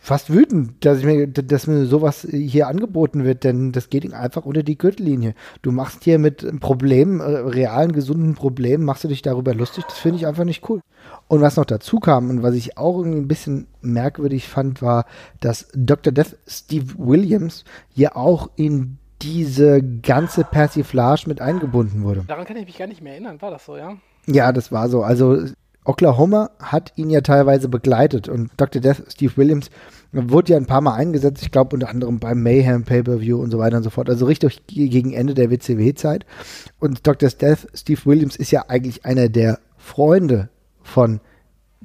fast 0.03 0.33
wütend, 0.33 0.85
dass, 0.85 0.99
ich 0.99 1.05
mir, 1.05 1.29
dass 1.29 1.69
mir 1.69 1.87
sowas 1.87 2.27
hier 2.29 2.67
angeboten 2.67 3.23
wird, 3.23 3.45
denn 3.45 3.71
das 3.71 3.89
geht 3.89 4.13
einfach 4.13 4.45
unter 4.45 4.65
die 4.65 4.77
Gürtellinie. 4.77 5.35
Du 5.63 5.71
machst 5.71 6.03
hier 6.03 6.19
mit 6.19 6.59
Problemen, 6.59 7.21
äh, 7.21 7.25
realen, 7.25 7.93
gesunden 7.93 8.35
Problemen, 8.35 8.85
machst 8.85 9.05
du 9.05 9.09
dich 9.09 9.23
darüber 9.23 9.55
lustig, 9.55 9.85
das 9.85 9.99
finde 9.99 10.19
ich 10.19 10.27
einfach 10.27 10.43
nicht 10.43 10.69
cool. 10.69 10.81
Und 11.29 11.41
was 11.41 11.57
noch 11.57 11.65
dazu 11.65 12.01
kam 12.01 12.31
und 12.31 12.43
was 12.43 12.57
ich 12.57 12.77
auch 12.77 12.99
irgendwie 12.99 13.21
ein 13.21 13.29
bisschen 13.29 13.69
merkwürdig 13.81 14.49
fand, 14.49 14.83
war, 14.83 15.07
dass 15.39 15.69
Dr. 15.73 16.13
Death 16.13 16.37
Steve 16.49 16.95
Williams 16.99 17.65
hier 17.95 18.17
auch 18.17 18.51
in 18.57 18.99
diese 19.23 19.83
ganze 19.83 20.43
Persiflage 20.43 21.29
mit 21.29 21.41
eingebunden 21.41 22.03
wurde. 22.03 22.25
Daran 22.27 22.45
kann 22.45 22.57
ich 22.57 22.67
mich 22.67 22.79
gar 22.79 22.89
nicht 22.89 23.03
mehr 23.03 23.13
erinnern, 23.13 23.41
war 23.41 23.53
das 23.53 23.65
so, 23.65 23.77
ja? 23.77 23.97
Ja, 24.27 24.51
das 24.51 24.73
war 24.73 24.89
so. 24.89 25.05
Also 25.05 25.47
Oklahoma 25.85 26.51
hat 26.61 26.93
ihn 26.97 27.11
ja 27.11 27.21
teilweise 27.23 27.69
begleitet 27.69 28.29
und 28.29 28.51
Dr. 28.57 28.81
Death, 28.81 29.03
Steve 29.09 29.37
Williams, 29.37 29.71
wurde 30.13 30.53
ja 30.53 30.59
ein 30.59 30.67
paar 30.67 30.81
Mal 30.81 30.95
eingesetzt, 30.95 31.43
ich 31.43 31.51
glaube 31.51 31.75
unter 31.75 31.89
anderem 31.89 32.19
beim 32.19 32.43
Mayhem 32.43 32.85
Pay-Per-View 32.85 33.41
und 33.41 33.51
so 33.51 33.59
weiter 33.59 33.79
und 33.79 33.83
so 33.83 33.91
fort, 33.91 34.09
also 34.09 34.27
richtig 34.27 34.67
gegen 34.67 35.13
Ende 35.13 35.35
der 35.35 35.51
WCW-Zeit. 35.51 36.27
Und 36.79 37.07
Dr. 37.07 37.31
Death, 37.31 37.67
Steve 37.75 38.01
Williams 38.05 38.37
ist 38.37 38.51
ja 38.51 38.67
eigentlich 38.69 39.05
einer 39.05 39.29
der 39.29 39.59
Freunde 39.77 40.51
von 40.83 41.21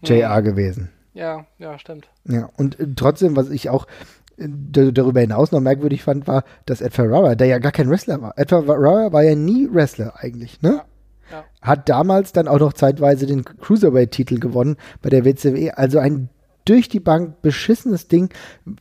JR 0.04 0.40
mhm. 0.40 0.44
gewesen. 0.44 0.90
Ja, 1.14 1.46
ja, 1.58 1.80
stimmt. 1.80 2.10
Ja, 2.26 2.50
und 2.58 2.80
äh, 2.80 2.88
trotzdem, 2.96 3.36
was 3.36 3.50
ich 3.50 3.70
auch 3.70 3.88
äh, 4.38 4.48
darüber 4.48 5.22
hinaus 5.22 5.52
noch 5.52 5.62
merkwürdig 5.62 6.04
fand, 6.04 6.28
war, 6.28 6.44
dass 6.66 6.82
Ed 6.82 6.94
Ferrara, 6.94 7.34
der 7.34 7.48
ja 7.48 7.58
gar 7.58 7.72
kein 7.72 7.90
Wrestler 7.90 8.22
war. 8.22 8.38
Ed 8.38 8.50
Ferrara 8.50 9.12
war 9.12 9.24
ja 9.24 9.36
nie 9.36 9.68
Wrestler 9.72 10.14
eigentlich, 10.18 10.62
ne? 10.62 10.74
Ja. 10.74 10.86
Hat 11.68 11.90
damals 11.90 12.32
dann 12.32 12.48
auch 12.48 12.60
noch 12.60 12.74
zeitweise 12.74 13.26
den 13.26 13.44
Cruiserweight-Titel 13.44 14.40
gewonnen 14.40 14.78
bei 15.02 15.10
der 15.10 15.26
WCW. 15.26 15.72
Also 15.72 16.00
ein 16.00 16.30
durch 16.68 16.90
die 16.90 17.00
Bank 17.00 17.42
beschissenes 17.42 18.08
Ding. 18.08 18.30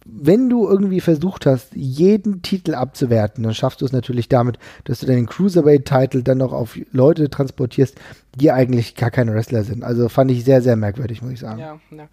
Wenn 0.04 0.48
du 0.48 0.68
irgendwie 0.68 1.00
versucht 1.00 1.46
hast, 1.46 1.74
jeden 1.74 2.42
Titel 2.42 2.74
abzuwerten, 2.74 3.44
dann 3.44 3.54
schaffst 3.54 3.80
du 3.80 3.84
es 3.84 3.92
natürlich 3.92 4.28
damit, 4.28 4.58
dass 4.84 5.00
du 5.00 5.06
den 5.06 5.26
Cruiserweight-Titel 5.26 6.22
dann 6.22 6.38
noch 6.38 6.52
auf 6.52 6.78
Leute 6.90 7.30
transportierst, 7.30 7.96
die 8.34 8.50
eigentlich 8.50 8.96
gar 8.96 9.10
keine 9.10 9.34
Wrestler 9.34 9.62
sind. 9.62 9.84
Also 9.84 10.08
fand 10.08 10.30
ich 10.30 10.44
sehr, 10.44 10.62
sehr 10.62 10.76
merkwürdig, 10.76 11.22
muss 11.22 11.32
ich 11.32 11.40
sagen. 11.40 11.60
Ja, 11.60 11.78
ja. 11.90 12.08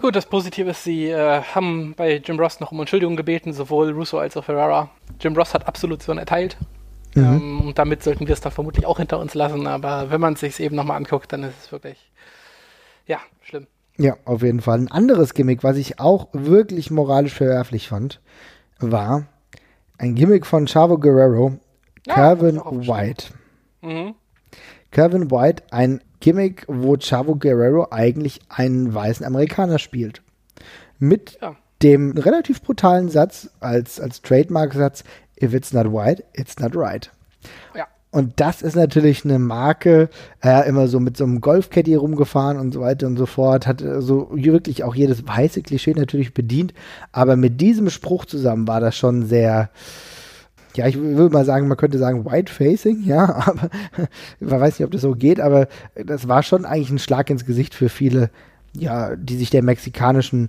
Gut, 0.00 0.16
das 0.16 0.26
Positive 0.26 0.70
ist, 0.70 0.82
sie 0.82 1.08
äh, 1.08 1.42
haben 1.42 1.94
bei 1.94 2.16
Jim 2.16 2.40
Ross 2.40 2.58
noch 2.58 2.72
um 2.72 2.80
Entschuldigung 2.80 3.16
gebeten, 3.16 3.52
sowohl 3.52 3.90
Russo 3.90 4.18
als 4.18 4.36
auch 4.36 4.44
Ferrara. 4.44 4.90
Jim 5.20 5.36
Ross 5.36 5.52
hat 5.52 5.68
Absolution 5.68 6.16
erteilt. 6.16 6.56
Mhm. 7.14 7.24
Ähm, 7.24 7.60
und 7.68 7.78
damit 7.78 8.02
sollten 8.02 8.26
wir 8.26 8.32
es 8.32 8.40
dann 8.40 8.52
vermutlich 8.52 8.86
auch 8.86 8.98
hinter 8.98 9.18
uns 9.18 9.34
lassen. 9.34 9.66
Aber 9.66 10.10
wenn 10.10 10.20
man 10.20 10.34
es 10.34 10.40
sich 10.40 10.60
eben 10.60 10.76
nochmal 10.76 10.96
anguckt, 10.96 11.32
dann 11.32 11.42
ist 11.42 11.54
es 11.64 11.72
wirklich, 11.72 12.10
ja, 13.06 13.18
schlimm. 13.42 13.66
Ja, 13.96 14.16
auf 14.24 14.42
jeden 14.42 14.60
Fall. 14.60 14.78
Ein 14.78 14.90
anderes 14.90 15.34
Gimmick, 15.34 15.62
was 15.62 15.76
ich 15.76 16.00
auch 16.00 16.28
wirklich 16.32 16.90
moralisch 16.90 17.34
verwerflich 17.34 17.88
fand, 17.88 18.20
war 18.78 19.26
ein 19.98 20.14
Gimmick 20.14 20.46
von 20.46 20.66
Chavo 20.66 20.96
Guerrero, 20.98 21.58
ja, 22.06 22.14
Calvin 22.14 22.56
White. 22.58 23.26
Mhm. 23.82 24.14
Calvin 24.90 25.30
White, 25.30 25.64
ein 25.70 26.00
Gimmick, 26.20 26.64
wo 26.66 26.96
Chavo 26.96 27.36
Guerrero 27.36 27.88
eigentlich 27.90 28.40
einen 28.48 28.94
weißen 28.94 29.24
Amerikaner 29.24 29.78
spielt. 29.78 30.22
Mit 30.98 31.38
ja. 31.40 31.56
dem 31.82 32.12
relativ 32.12 32.62
brutalen 32.62 33.08
Satz 33.08 33.50
als, 33.60 34.00
als 34.00 34.22
Trademark-Satz, 34.22 35.04
if 35.42 35.54
it's 35.54 35.72
not 35.72 35.86
white, 35.86 36.24
it's 36.34 36.58
not 36.58 36.76
right. 36.76 37.10
Ja. 37.74 37.86
Und 38.12 38.40
das 38.40 38.60
ist 38.60 38.74
natürlich 38.74 39.24
eine 39.24 39.38
Marke, 39.38 40.08
äh, 40.42 40.68
immer 40.68 40.88
so 40.88 40.98
mit 40.98 41.16
so 41.16 41.22
einem 41.22 41.40
Golfcaddy 41.40 41.94
rumgefahren 41.94 42.58
und 42.58 42.74
so 42.74 42.80
weiter 42.80 43.06
und 43.06 43.16
so 43.16 43.26
fort, 43.26 43.68
hat 43.68 43.82
äh, 43.82 44.02
so 44.02 44.30
wirklich 44.32 44.82
auch 44.82 44.96
jedes 44.96 45.26
weiße 45.28 45.62
Klischee 45.62 45.94
natürlich 45.94 46.34
bedient, 46.34 46.74
aber 47.12 47.36
mit 47.36 47.60
diesem 47.60 47.88
Spruch 47.88 48.24
zusammen 48.24 48.66
war 48.66 48.80
das 48.80 48.96
schon 48.96 49.26
sehr, 49.26 49.70
ja, 50.74 50.88
ich 50.88 50.98
würde 50.98 51.32
mal 51.32 51.44
sagen, 51.44 51.68
man 51.68 51.76
könnte 51.76 51.98
sagen 51.98 52.24
White 52.24 52.52
Facing, 52.52 53.04
ja, 53.04 53.26
aber 53.46 53.70
man 54.40 54.60
weiß 54.60 54.78
nicht, 54.78 54.86
ob 54.86 54.90
das 54.90 55.02
so 55.02 55.12
geht, 55.12 55.38
aber 55.38 55.68
das 55.94 56.26
war 56.26 56.42
schon 56.42 56.64
eigentlich 56.64 56.90
ein 56.90 56.98
Schlag 56.98 57.30
ins 57.30 57.46
Gesicht 57.46 57.76
für 57.76 57.88
viele, 57.88 58.30
ja, 58.72 59.14
die 59.14 59.36
sich 59.36 59.50
der 59.50 59.62
mexikanischen 59.62 60.48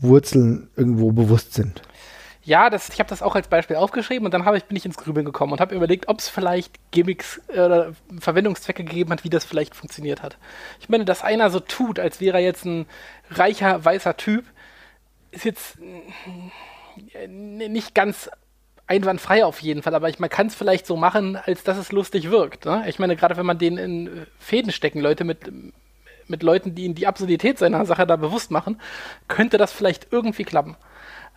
Wurzeln 0.00 0.68
irgendwo 0.76 1.12
bewusst 1.12 1.54
sind. 1.54 1.80
Ja, 2.48 2.70
das, 2.70 2.88
ich 2.88 2.98
habe 2.98 3.10
das 3.10 3.20
auch 3.20 3.34
als 3.34 3.46
Beispiel 3.48 3.76
aufgeschrieben 3.76 4.24
und 4.24 4.32
dann 4.32 4.56
ich, 4.56 4.64
bin 4.64 4.76
ich 4.78 4.86
ins 4.86 4.96
Grübeln 4.96 5.26
gekommen 5.26 5.52
und 5.52 5.60
habe 5.60 5.74
überlegt, 5.74 6.08
ob 6.08 6.18
es 6.18 6.30
vielleicht 6.30 6.72
Gimmicks 6.92 7.42
äh, 7.48 7.60
oder 7.60 7.92
Verwendungszwecke 8.18 8.84
gegeben 8.84 9.10
hat, 9.10 9.22
wie 9.22 9.28
das 9.28 9.44
vielleicht 9.44 9.74
funktioniert 9.74 10.22
hat. 10.22 10.38
Ich 10.80 10.88
meine, 10.88 11.04
dass 11.04 11.22
einer 11.22 11.50
so 11.50 11.60
tut, 11.60 11.98
als 11.98 12.22
wäre 12.22 12.38
er 12.38 12.42
jetzt 12.42 12.64
ein 12.64 12.86
reicher, 13.28 13.84
weißer 13.84 14.16
Typ, 14.16 14.46
ist 15.30 15.44
jetzt 15.44 15.76
äh, 17.12 17.28
nicht 17.28 17.94
ganz 17.94 18.30
einwandfrei 18.86 19.44
auf 19.44 19.60
jeden 19.60 19.82
Fall, 19.82 19.94
aber 19.94 20.08
ich, 20.08 20.18
man 20.18 20.30
kann 20.30 20.46
es 20.46 20.54
vielleicht 20.54 20.86
so 20.86 20.96
machen, 20.96 21.36
als 21.36 21.64
dass 21.64 21.76
es 21.76 21.92
lustig 21.92 22.30
wirkt. 22.30 22.64
Ne? 22.64 22.82
Ich 22.88 22.98
meine, 22.98 23.14
gerade 23.14 23.36
wenn 23.36 23.44
man 23.44 23.58
den 23.58 23.76
in 23.76 24.26
Fäden 24.38 24.72
stecken, 24.72 25.00
Leute 25.00 25.24
mit, 25.24 25.52
mit 26.28 26.42
Leuten, 26.42 26.74
die 26.74 26.84
ihn 26.84 26.94
die 26.94 27.08
Absurdität 27.08 27.58
seiner 27.58 27.84
Sache 27.84 28.06
da 28.06 28.16
bewusst 28.16 28.50
machen, 28.50 28.80
könnte 29.28 29.58
das 29.58 29.70
vielleicht 29.70 30.06
irgendwie 30.12 30.44
klappen. 30.44 30.78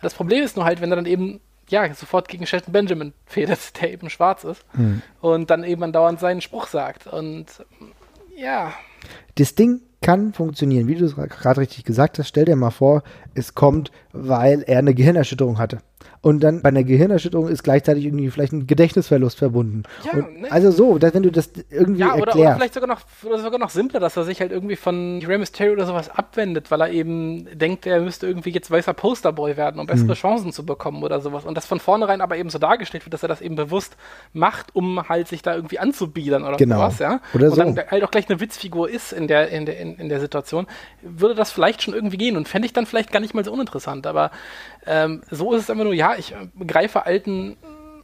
Das 0.02 0.14
Problem 0.14 0.44
ist 0.44 0.56
nur 0.56 0.64
halt, 0.64 0.80
wenn 0.80 0.90
er 0.90 0.96
dann 0.96 1.06
eben 1.06 1.40
ja, 1.68 1.92
sofort 1.94 2.28
gegen 2.28 2.46
Shelton 2.46 2.72
Benjamin 2.72 3.12
fädelt, 3.24 3.58
der 3.80 3.92
eben 3.92 4.10
schwarz 4.10 4.44
ist 4.44 4.64
hm. 4.72 5.02
und 5.20 5.50
dann 5.50 5.64
eben 5.64 5.82
andauernd 5.82 6.20
seinen 6.20 6.40
Spruch 6.40 6.66
sagt. 6.66 7.06
Und 7.06 7.46
ja. 8.36 8.74
Das 9.36 9.54
Ding 9.54 9.80
kann 10.00 10.32
funktionieren, 10.32 10.88
wie 10.88 10.96
du 10.96 11.04
es 11.04 11.14
gerade 11.14 11.60
richtig 11.60 11.84
gesagt 11.84 12.18
hast. 12.18 12.28
Stell 12.28 12.44
dir 12.44 12.56
mal 12.56 12.70
vor, 12.70 13.02
es 13.34 13.54
kommt, 13.54 13.90
weil 14.12 14.62
er 14.66 14.78
eine 14.78 14.94
Gehirnerschütterung 14.94 15.58
hatte 15.58 15.78
und 16.22 16.40
dann 16.40 16.62
bei 16.62 16.68
einer 16.68 16.84
Gehirnerschütterung 16.84 17.48
ist 17.48 17.64
gleichzeitig 17.64 18.04
irgendwie 18.04 18.30
vielleicht 18.30 18.52
ein 18.52 18.68
Gedächtnisverlust 18.68 19.38
verbunden. 19.38 19.82
Ja, 20.04 20.18
ne? 20.18 20.50
Also 20.50 20.70
so, 20.70 20.98
dass, 20.98 21.14
wenn 21.14 21.24
du 21.24 21.32
das 21.32 21.50
irgendwie 21.68 22.00
ja, 22.00 22.14
oder, 22.14 22.36
oder, 22.36 22.54
vielleicht 22.54 22.74
sogar 22.74 22.88
noch, 22.88 23.00
oder 23.24 23.40
sogar 23.40 23.58
noch 23.58 23.70
simpler, 23.70 23.98
dass 23.98 24.16
er 24.16 24.22
sich 24.22 24.40
halt 24.40 24.52
irgendwie 24.52 24.76
von 24.76 25.20
Rey 25.26 25.36
Mysterio 25.36 25.72
oder 25.72 25.84
sowas 25.84 26.08
abwendet, 26.08 26.70
weil 26.70 26.80
er 26.80 26.90
eben 26.90 27.48
denkt, 27.58 27.86
er 27.86 28.00
müsste 28.00 28.28
irgendwie 28.28 28.50
jetzt 28.50 28.70
weißer 28.70 28.94
Posterboy 28.94 29.56
werden, 29.56 29.80
um 29.80 29.86
bessere 29.86 30.10
hm. 30.10 30.14
Chancen 30.14 30.52
zu 30.52 30.64
bekommen 30.64 31.02
oder 31.02 31.20
sowas. 31.20 31.44
Und 31.44 31.56
das 31.56 31.66
von 31.66 31.80
vornherein 31.80 32.20
aber 32.20 32.36
eben 32.36 32.50
so 32.50 32.60
dargestellt 32.60 33.04
wird, 33.04 33.14
dass 33.14 33.24
er 33.24 33.28
das 33.28 33.40
eben 33.40 33.56
bewusst 33.56 33.96
macht, 34.32 34.76
um 34.76 35.08
halt 35.08 35.26
sich 35.26 35.42
da 35.42 35.56
irgendwie 35.56 35.80
anzubiedern 35.80 36.44
oder 36.44 36.56
genau. 36.56 36.76
sowas, 36.76 37.00
ja. 37.00 37.20
Oder 37.34 37.46
und 37.46 37.54
so. 37.54 37.56
dann 37.56 37.76
halt 37.90 38.04
auch 38.04 38.12
gleich 38.12 38.30
eine 38.30 38.38
Witzfigur 38.38 38.88
ist 38.88 39.12
in 39.12 39.26
der, 39.26 39.48
in 39.48 39.66
der, 39.66 39.80
in, 39.80 39.96
in 39.96 40.08
der 40.08 40.20
Situation, 40.20 40.68
würde 41.02 41.34
das 41.34 41.50
vielleicht 41.50 41.82
schon 41.82 41.94
irgendwie 41.94 42.16
gehen 42.16 42.36
und 42.36 42.46
fände 42.46 42.66
ich 42.66 42.72
dann 42.72 42.86
vielleicht 42.86 43.10
gar 43.10 43.18
nicht 43.22 43.34
mal 43.34 43.44
so 43.44 43.52
uninteressant. 43.52 44.06
Aber 44.06 44.30
ähm, 44.86 45.22
so 45.30 45.52
ist 45.54 45.62
es 45.62 45.68
immer 45.68 45.84
nur, 45.84 45.94
ja, 45.94 46.16
ich 46.16 46.32
äh, 46.32 46.48
greife 46.66 47.06
alten, 47.06 47.56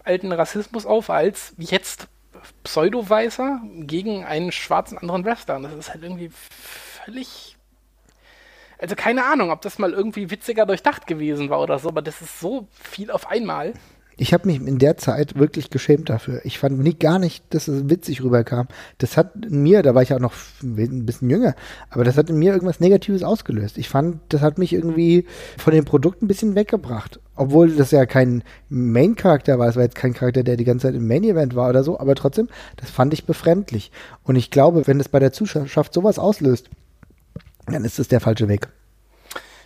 alten 0.04 0.32
Rassismus 0.32 0.86
auf 0.86 1.10
als 1.10 1.54
jetzt 1.58 2.08
Pseudo-Weißer 2.64 3.60
gegen 3.80 4.24
einen 4.24 4.52
schwarzen 4.52 4.98
anderen 4.98 5.24
Western. 5.24 5.62
Das 5.62 5.74
ist 5.74 5.90
halt 5.90 6.02
irgendwie 6.02 6.30
völlig. 6.32 7.56
Also 8.78 8.94
keine 8.94 9.24
Ahnung, 9.24 9.50
ob 9.50 9.60
das 9.60 9.78
mal 9.78 9.92
irgendwie 9.92 10.30
witziger 10.30 10.64
durchdacht 10.64 11.06
gewesen 11.06 11.50
war 11.50 11.60
oder 11.60 11.78
so, 11.78 11.88
aber 11.88 12.00
das 12.00 12.22
ist 12.22 12.38
so 12.38 12.68
viel 12.72 13.10
auf 13.10 13.28
einmal. 13.28 13.74
Ich 14.20 14.34
habe 14.34 14.48
mich 14.48 14.60
in 14.60 14.80
der 14.80 14.96
Zeit 14.96 15.38
wirklich 15.38 15.70
geschämt 15.70 16.10
dafür. 16.10 16.40
Ich 16.42 16.58
fand 16.58 16.80
nie 16.80 16.94
gar 16.94 17.20
nicht, 17.20 17.44
dass 17.50 17.68
es 17.68 17.88
witzig 17.88 18.22
rüberkam. 18.22 18.66
Das 18.98 19.16
hat 19.16 19.46
in 19.46 19.62
mir, 19.62 19.82
da 19.82 19.94
war 19.94 20.02
ich 20.02 20.12
auch 20.12 20.18
noch 20.18 20.34
ein 20.60 21.06
bisschen 21.06 21.30
jünger, 21.30 21.54
aber 21.88 22.02
das 22.02 22.16
hat 22.16 22.28
in 22.28 22.36
mir 22.36 22.52
irgendwas 22.52 22.80
Negatives 22.80 23.22
ausgelöst. 23.22 23.78
Ich 23.78 23.88
fand, 23.88 24.18
das 24.30 24.40
hat 24.40 24.58
mich 24.58 24.72
irgendwie 24.72 25.24
von 25.56 25.72
dem 25.72 25.84
Produkt 25.84 26.20
ein 26.20 26.26
bisschen 26.26 26.56
weggebracht. 26.56 27.20
Obwohl 27.36 27.70
das 27.70 27.92
ja 27.92 28.06
kein 28.06 28.42
Main-Charakter 28.68 29.60
war, 29.60 29.68
es 29.68 29.76
war 29.76 29.84
jetzt 29.84 29.94
kein 29.94 30.14
Charakter, 30.14 30.42
der 30.42 30.56
die 30.56 30.64
ganze 30.64 30.88
Zeit 30.88 30.96
im 30.96 31.06
Main-Event 31.06 31.54
war 31.54 31.70
oder 31.70 31.84
so, 31.84 32.00
aber 32.00 32.16
trotzdem, 32.16 32.48
das 32.76 32.90
fand 32.90 33.14
ich 33.14 33.24
befremdlich. 33.24 33.92
Und 34.24 34.34
ich 34.34 34.50
glaube, 34.50 34.88
wenn 34.88 34.98
es 34.98 35.08
bei 35.08 35.20
der 35.20 35.32
Zuschauerschaft 35.32 35.94
sowas 35.94 36.18
auslöst, 36.18 36.68
dann 37.66 37.84
ist 37.84 38.00
es 38.00 38.08
der 38.08 38.18
falsche 38.18 38.48
Weg. 38.48 38.68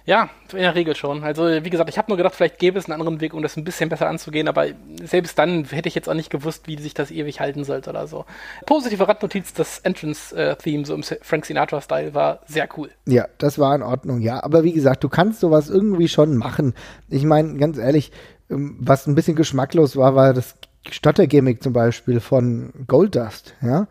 Ja, 0.04 0.30
in 0.52 0.58
der 0.58 0.74
Regel 0.74 0.96
schon. 0.96 1.22
Also, 1.22 1.44
wie 1.44 1.70
gesagt, 1.70 1.88
ich 1.88 1.96
habe 1.96 2.10
nur 2.10 2.16
gedacht, 2.16 2.34
vielleicht 2.34 2.58
gäbe 2.58 2.78
es 2.78 2.86
einen 2.86 3.00
anderen 3.00 3.20
Weg, 3.20 3.34
um 3.34 3.42
das 3.42 3.56
ein 3.56 3.64
bisschen 3.64 3.88
besser 3.88 4.08
anzugehen, 4.08 4.48
aber 4.48 4.66
selbst 5.04 5.38
dann 5.38 5.64
hätte 5.64 5.88
ich 5.88 5.94
jetzt 5.94 6.08
auch 6.08 6.14
nicht 6.14 6.30
gewusst, 6.30 6.66
wie 6.66 6.76
sich 6.78 6.94
das 6.94 7.10
ewig 7.10 7.40
halten 7.40 7.64
sollte 7.64 7.90
oder 7.90 8.06
so. 8.06 8.24
Positive 8.66 9.06
Randnotiz, 9.06 9.52
das 9.52 9.78
Entrance-Theme, 9.78 10.84
so 10.84 10.94
im 10.94 11.02
Frank 11.02 11.46
Sinatra-Style, 11.46 12.14
war 12.14 12.40
sehr 12.46 12.68
cool. 12.76 12.90
Ja, 13.06 13.26
das 13.38 13.58
war 13.58 13.74
in 13.74 13.82
Ordnung, 13.82 14.20
ja. 14.20 14.42
Aber 14.42 14.64
wie 14.64 14.72
gesagt, 14.72 15.04
du 15.04 15.08
kannst 15.08 15.40
sowas 15.40 15.70
irgendwie 15.70 16.08
schon 16.08 16.36
machen. 16.36 16.74
Ich 17.08 17.24
meine, 17.24 17.56
ganz 17.58 17.78
ehrlich, 17.78 18.10
ähm, 18.50 18.76
was 18.80 19.06
ein 19.06 19.14
bisschen 19.14 19.36
geschmacklos 19.36 19.96
war, 19.96 20.16
war 20.16 20.34
das 20.34 20.56
Stottergimmick 20.90 21.62
zum 21.62 21.72
Beispiel 21.72 22.18
von 22.18 22.72
Goldust, 22.88 23.54
ja. 23.62 23.86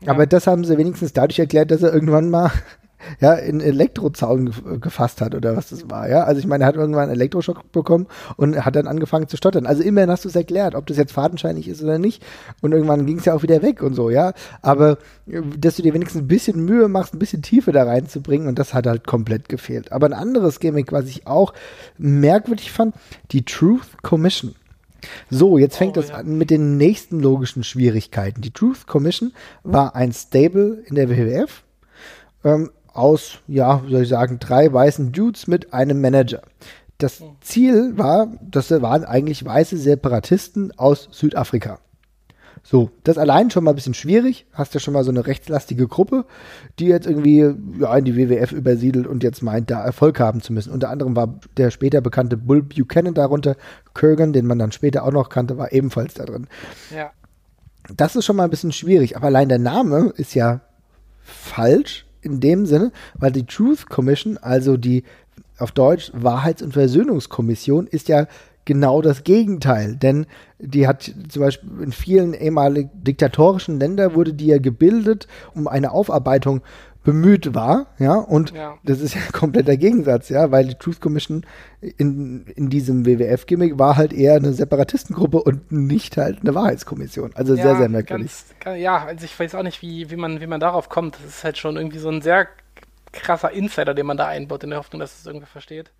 Ja. 0.00 0.12
Aber 0.12 0.26
das 0.26 0.46
haben 0.46 0.64
sie 0.64 0.76
wenigstens 0.76 1.14
dadurch 1.14 1.38
erklärt, 1.38 1.70
dass 1.70 1.82
er 1.82 1.94
irgendwann 1.94 2.28
mal 2.28 2.50
ja, 3.20 3.34
in 3.34 3.60
Elektrozaun 3.60 4.80
gefasst 4.80 5.20
hat 5.20 5.34
oder 5.34 5.56
was 5.56 5.70
das 5.70 5.88
war, 5.90 6.08
ja. 6.08 6.24
Also 6.24 6.40
ich 6.40 6.46
meine, 6.46 6.64
er 6.64 6.68
hat 6.68 6.76
irgendwann 6.76 7.04
einen 7.04 7.12
Elektroschock 7.12 7.72
bekommen 7.72 8.06
und 8.36 8.64
hat 8.64 8.76
dann 8.76 8.86
angefangen 8.86 9.28
zu 9.28 9.36
stottern. 9.36 9.66
Also 9.66 9.82
immerhin 9.82 10.10
hast 10.10 10.24
du 10.24 10.28
es 10.28 10.36
erklärt, 10.36 10.74
ob 10.74 10.86
das 10.86 10.96
jetzt 10.96 11.12
fadenscheinig 11.12 11.68
ist 11.68 11.82
oder 11.82 11.98
nicht. 11.98 12.22
Und 12.60 12.72
irgendwann 12.72 13.06
ging 13.06 13.18
es 13.18 13.24
ja 13.24 13.34
auch 13.34 13.42
wieder 13.42 13.62
weg 13.62 13.82
und 13.82 13.94
so, 13.94 14.10
ja. 14.10 14.32
Aber 14.62 14.98
äh, 15.26 15.42
dass 15.58 15.76
du 15.76 15.82
dir 15.82 15.94
wenigstens 15.94 16.22
ein 16.22 16.28
bisschen 16.28 16.64
Mühe 16.64 16.88
machst, 16.88 17.14
ein 17.14 17.18
bisschen 17.18 17.42
Tiefe 17.42 17.72
da 17.72 17.84
reinzubringen 17.84 18.48
und 18.48 18.58
das 18.58 18.74
hat 18.74 18.86
halt 18.86 19.06
komplett 19.06 19.48
gefehlt. 19.48 19.92
Aber 19.92 20.06
ein 20.06 20.12
anderes 20.12 20.60
Gimmick, 20.60 20.92
was 20.92 21.06
ich 21.06 21.26
auch 21.26 21.54
merkwürdig 21.98 22.72
fand, 22.72 22.94
die 23.30 23.44
Truth 23.44 24.02
Commission. 24.02 24.54
So, 25.30 25.58
jetzt 25.58 25.76
fängt 25.76 25.96
es 25.96 26.06
oh, 26.06 26.12
ja. 26.12 26.18
an 26.18 26.38
mit 26.38 26.50
den 26.50 26.76
nächsten 26.76 27.20
logischen 27.20 27.64
Schwierigkeiten. 27.64 28.40
Die 28.40 28.50
Truth 28.50 28.86
Commission 28.86 29.32
war 29.62 29.94
ein 29.94 30.12
Stable 30.12 30.82
in 30.86 30.94
der 30.94 31.10
WWF. 31.10 31.62
Ähm, 32.44 32.70
aus, 32.94 33.38
ja, 33.46 33.84
wie 33.86 33.92
soll 33.92 34.02
ich 34.02 34.08
sagen, 34.08 34.38
drei 34.38 34.72
weißen 34.72 35.12
Dudes 35.12 35.46
mit 35.46 35.72
einem 35.72 36.00
Manager. 36.00 36.42
Das 36.98 37.22
Ziel 37.40 37.98
war, 37.98 38.28
das 38.40 38.70
waren 38.70 39.04
eigentlich 39.04 39.44
weiße 39.44 39.76
Separatisten 39.76 40.72
aus 40.78 41.08
Südafrika. 41.10 41.78
So, 42.66 42.90
das 43.02 43.18
allein 43.18 43.50
schon 43.50 43.62
mal 43.62 43.72
ein 43.72 43.76
bisschen 43.76 43.92
schwierig. 43.92 44.46
Hast 44.54 44.72
ja 44.72 44.80
schon 44.80 44.94
mal 44.94 45.04
so 45.04 45.10
eine 45.10 45.26
rechtslastige 45.26 45.86
Gruppe, 45.86 46.24
die 46.78 46.86
jetzt 46.86 47.06
irgendwie 47.06 47.54
ja, 47.78 47.94
in 47.94 48.06
die 48.06 48.16
WWF 48.16 48.52
übersiedelt 48.52 49.06
und 49.06 49.22
jetzt 49.22 49.42
meint, 49.42 49.70
da 49.70 49.84
Erfolg 49.84 50.18
haben 50.18 50.40
zu 50.40 50.54
müssen. 50.54 50.72
Unter 50.72 50.88
anderem 50.88 51.14
war 51.14 51.38
der 51.58 51.70
später 51.70 52.00
bekannte 52.00 52.38
Bull 52.38 52.62
Buchanan 52.62 53.12
darunter. 53.12 53.56
Kurgan, 53.92 54.32
den 54.32 54.46
man 54.46 54.58
dann 54.58 54.72
später 54.72 55.04
auch 55.04 55.12
noch 55.12 55.28
kannte, 55.28 55.58
war 55.58 55.72
ebenfalls 55.72 56.14
da 56.14 56.24
drin. 56.24 56.46
Ja. 56.94 57.10
Das 57.94 58.16
ist 58.16 58.24
schon 58.24 58.36
mal 58.36 58.44
ein 58.44 58.50
bisschen 58.50 58.72
schwierig, 58.72 59.14
aber 59.14 59.26
allein 59.26 59.50
der 59.50 59.58
Name 59.58 60.14
ist 60.16 60.34
ja 60.34 60.62
falsch 61.20 62.03
in 62.24 62.40
dem 62.40 62.66
Sinne, 62.66 62.92
weil 63.18 63.32
die 63.32 63.46
Truth 63.46 63.88
Commission, 63.88 64.38
also 64.38 64.76
die 64.76 65.04
auf 65.58 65.72
Deutsch 65.72 66.10
Wahrheits- 66.14 66.62
und 66.62 66.72
Versöhnungskommission, 66.72 67.86
ist 67.86 68.08
ja 68.08 68.26
genau 68.64 69.02
das 69.02 69.24
Gegenteil. 69.24 69.96
Denn 69.96 70.26
die 70.58 70.86
hat 70.86 71.12
zum 71.28 71.42
Beispiel 71.42 71.70
in 71.82 71.92
vielen 71.92 72.34
ehemaligen 72.34 72.90
diktatorischen 72.94 73.78
Ländern 73.78 74.14
wurde 74.14 74.34
die 74.34 74.46
ja 74.46 74.58
gebildet, 74.58 75.28
um 75.54 75.68
eine 75.68 75.92
Aufarbeitung 75.92 76.62
bemüht 77.04 77.54
war, 77.54 77.86
ja, 77.98 78.14
und 78.14 78.52
ja. 78.52 78.78
das 78.82 79.00
ist 79.00 79.14
ja 79.14 79.20
kompletter 79.32 79.76
Gegensatz, 79.76 80.30
ja, 80.30 80.50
weil 80.50 80.66
die 80.66 80.74
Truth 80.74 81.00
Commission 81.00 81.46
in, 81.80 82.46
in 82.56 82.70
diesem 82.70 83.06
WWF-Gimmick 83.06 83.78
war 83.78 83.96
halt 83.96 84.12
eher 84.12 84.34
eine 84.36 84.54
Separatistengruppe 84.54 85.42
und 85.42 85.70
nicht 85.70 86.16
halt 86.16 86.40
eine 86.40 86.54
Wahrheitskommission. 86.54 87.32
Also 87.34 87.54
ja, 87.54 87.62
sehr, 87.62 87.76
sehr 87.76 87.88
merkwürdig. 87.90 88.32
Ganz, 88.60 88.78
ja, 88.78 89.04
also 89.04 89.24
ich 89.24 89.38
weiß 89.38 89.54
auch 89.54 89.62
nicht, 89.62 89.82
wie, 89.82 90.10
wie, 90.10 90.16
man, 90.16 90.40
wie 90.40 90.46
man 90.46 90.60
darauf 90.60 90.88
kommt. 90.88 91.16
Das 91.16 91.26
ist 91.26 91.44
halt 91.44 91.58
schon 91.58 91.76
irgendwie 91.76 91.98
so 91.98 92.08
ein 92.08 92.22
sehr 92.22 92.48
krasser 93.12 93.52
Insider, 93.52 93.94
den 93.94 94.06
man 94.06 94.16
da 94.16 94.26
einbaut, 94.26 94.64
in 94.64 94.70
der 94.70 94.78
Hoffnung, 94.78 95.00
dass 95.00 95.18
es 95.18 95.26
irgendwie 95.26 95.46
versteht. 95.46 95.92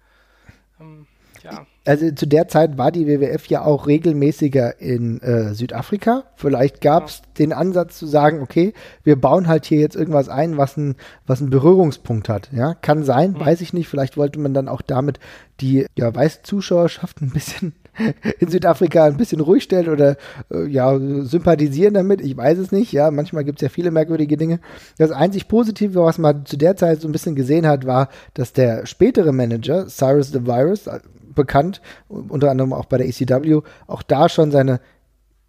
Ähm, 0.80 1.06
ja. 1.44 1.66
Also 1.86 2.10
zu 2.12 2.26
der 2.26 2.48
Zeit 2.48 2.78
war 2.78 2.90
die 2.90 3.06
WWF 3.06 3.46
ja 3.46 3.62
auch 3.62 3.86
regelmäßiger 3.86 4.80
in 4.80 5.20
äh, 5.20 5.52
Südafrika. 5.52 6.24
Vielleicht 6.34 6.80
gab 6.80 7.08
es 7.08 7.18
ja. 7.18 7.24
den 7.38 7.52
Ansatz 7.52 7.98
zu 7.98 8.06
sagen, 8.06 8.40
okay, 8.40 8.72
wir 9.02 9.16
bauen 9.16 9.48
halt 9.48 9.66
hier 9.66 9.80
jetzt 9.80 9.94
irgendwas 9.94 10.30
ein, 10.30 10.56
was, 10.56 10.78
ein, 10.78 10.96
was 11.26 11.42
einen 11.42 11.50
Berührungspunkt 11.50 12.30
hat. 12.30 12.48
Ja, 12.52 12.72
kann 12.72 13.04
sein, 13.04 13.32
mhm. 13.32 13.40
weiß 13.40 13.60
ich 13.60 13.74
nicht. 13.74 13.88
Vielleicht 13.88 14.16
wollte 14.16 14.40
man 14.40 14.54
dann 14.54 14.68
auch 14.68 14.80
damit 14.80 15.20
die 15.60 15.86
ja, 15.94 16.14
weiße 16.14 16.42
Zuschauerschaft 16.42 17.20
ein 17.20 17.30
bisschen 17.30 17.74
in 18.38 18.48
Südafrika 18.48 19.04
ein 19.04 19.16
bisschen 19.16 19.40
ruhig 19.40 19.62
stellen 19.62 19.88
oder 19.88 20.16
äh, 20.50 20.66
ja, 20.66 20.98
sympathisieren 20.98 21.94
damit. 21.94 22.20
Ich 22.20 22.36
weiß 22.36 22.58
es 22.58 22.72
nicht. 22.72 22.92
Ja, 22.92 23.10
manchmal 23.10 23.44
gibt 23.44 23.58
es 23.58 23.62
ja 23.62 23.68
viele 23.68 23.90
merkwürdige 23.90 24.38
Dinge. 24.38 24.60
Das 24.98 25.10
einzig 25.10 25.48
Positive, 25.48 25.94
was 26.02 26.18
man 26.18 26.46
zu 26.46 26.56
der 26.56 26.76
Zeit 26.76 27.02
so 27.02 27.08
ein 27.08 27.12
bisschen 27.12 27.34
gesehen 27.34 27.66
hat, 27.66 27.86
war, 27.86 28.08
dass 28.32 28.52
der 28.52 28.86
spätere 28.86 29.32
Manager, 29.32 29.86
Cyrus 29.86 30.32
the 30.32 30.46
Virus, 30.46 30.88
bekannt, 31.34 31.80
unter 32.08 32.50
anderem 32.50 32.72
auch 32.72 32.86
bei 32.86 32.98
der 32.98 33.08
ECW, 33.08 33.60
auch 33.86 34.02
da 34.02 34.28
schon 34.28 34.50
seine 34.50 34.80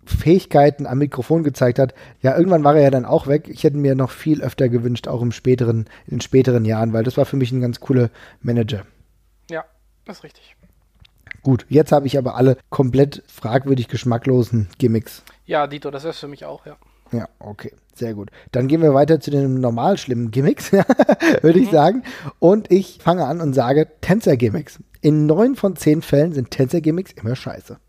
Fähigkeiten 0.05 0.85
am 0.85 0.99
Mikrofon 0.99 1.43
gezeigt 1.43 1.79
hat. 1.79 1.93
Ja, 2.21 2.37
irgendwann 2.37 2.63
war 2.63 2.75
er 2.75 2.83
ja 2.83 2.91
dann 2.91 3.05
auch 3.05 3.27
weg. 3.27 3.49
Ich 3.49 3.63
hätte 3.63 3.77
mir 3.77 3.95
noch 3.95 4.11
viel 4.11 4.41
öfter 4.41 4.69
gewünscht, 4.69 5.07
auch 5.07 5.21
im 5.21 5.31
späteren, 5.31 5.85
in 6.05 6.21
späteren 6.21 6.65
Jahren, 6.65 6.93
weil 6.93 7.03
das 7.03 7.17
war 7.17 7.25
für 7.25 7.37
mich 7.37 7.51
ein 7.51 7.61
ganz 7.61 7.79
cooler 7.79 8.09
Manager. 8.41 8.83
Ja, 9.49 9.65
das 10.05 10.17
ist 10.17 10.23
richtig. 10.23 10.55
Gut, 11.41 11.65
jetzt 11.69 11.91
habe 11.91 12.07
ich 12.07 12.17
aber 12.17 12.35
alle 12.35 12.57
komplett 12.69 13.23
fragwürdig 13.27 13.87
geschmacklosen 13.87 14.67
Gimmicks. 14.77 15.23
Ja, 15.45 15.67
Dito, 15.67 15.91
das 15.91 16.03
ist 16.03 16.19
für 16.19 16.27
mich 16.27 16.45
auch, 16.45 16.65
ja. 16.65 16.75
Ja, 17.11 17.29
okay, 17.39 17.71
sehr 17.93 18.15
gut. 18.15 18.31
Dann 18.51 18.67
gehen 18.67 18.81
wir 18.81 18.93
weiter 18.93 19.19
zu 19.19 19.29
den 19.29 19.59
normal 19.61 19.97
schlimmen 19.97 20.31
Gimmicks, 20.31 20.71
würde 21.41 21.59
ich 21.59 21.67
mhm. 21.67 21.75
sagen. 21.75 22.03
Und 22.39 22.71
ich 22.71 22.99
fange 23.01 23.25
an 23.25 23.41
und 23.41 23.53
sage 23.53 23.87
Tänzer-Gimmicks. 24.01 24.79
In 25.05 25.27
neun 25.27 25.55
von 25.55 25.75
zehn 25.75 26.01
Fällen 26.01 26.33
sind 26.33 26.49
Tänzer-Gimmicks 26.49 27.11
immer 27.11 27.35
scheiße. 27.35 27.79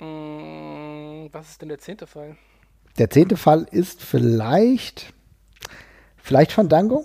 Mm, 0.00 1.26
was 1.30 1.50
ist 1.50 1.60
denn 1.60 1.68
der 1.68 1.76
zehnte 1.76 2.06
Fall? 2.06 2.34
Der 2.96 3.10
zehnte 3.10 3.36
Fall 3.36 3.66
ist 3.72 4.00
vielleicht, 4.00 5.12
vielleicht 6.16 6.52
Fandango? 6.52 7.04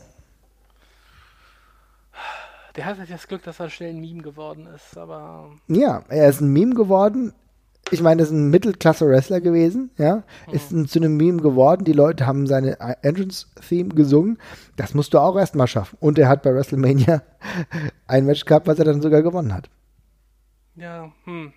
Der 2.77 2.85
hat 2.85 2.97
das 3.09 3.27
Glück, 3.27 3.43
dass 3.43 3.59
er 3.59 3.69
schnell 3.69 3.89
ein 3.89 3.99
Meme 3.99 4.21
geworden 4.21 4.67
ist, 4.67 4.97
aber. 4.97 5.51
Ja, 5.67 6.05
er 6.07 6.29
ist 6.29 6.39
ein 6.39 6.53
Meme 6.53 6.73
geworden. 6.73 7.33
Ich 7.93 8.01
meine, 8.01 8.21
er 8.21 8.25
ist 8.25 8.31
ein 8.31 8.49
Mittelklasse-Wrestler 8.49 9.39
gewesen, 9.39 9.91
ja. 9.97 10.23
Mhm. 10.47 10.53
Ist 10.53 10.95
ein, 10.95 11.17
Meme 11.17 11.41
geworden. 11.41 11.83
Die 11.83 11.93
Leute 11.93 12.25
haben 12.25 12.47
seine 12.47 12.77
Entrance-Theme 13.03 13.89
gesungen. 13.89 14.39
Das 14.75 14.93
musst 14.93 15.13
du 15.13 15.19
auch 15.19 15.37
erstmal 15.37 15.67
schaffen. 15.67 15.97
Und 15.99 16.17
er 16.17 16.27
hat 16.27 16.41
bei 16.41 16.53
WrestleMania 16.53 17.21
ein 18.07 18.25
Match 18.25 18.45
gehabt, 18.45 18.67
was 18.67 18.79
er 18.79 18.85
dann 18.85 19.01
sogar 19.01 19.21
gewonnen 19.21 19.53
hat. 19.53 19.69
Ja, 20.75 21.11
hm. 21.25 21.53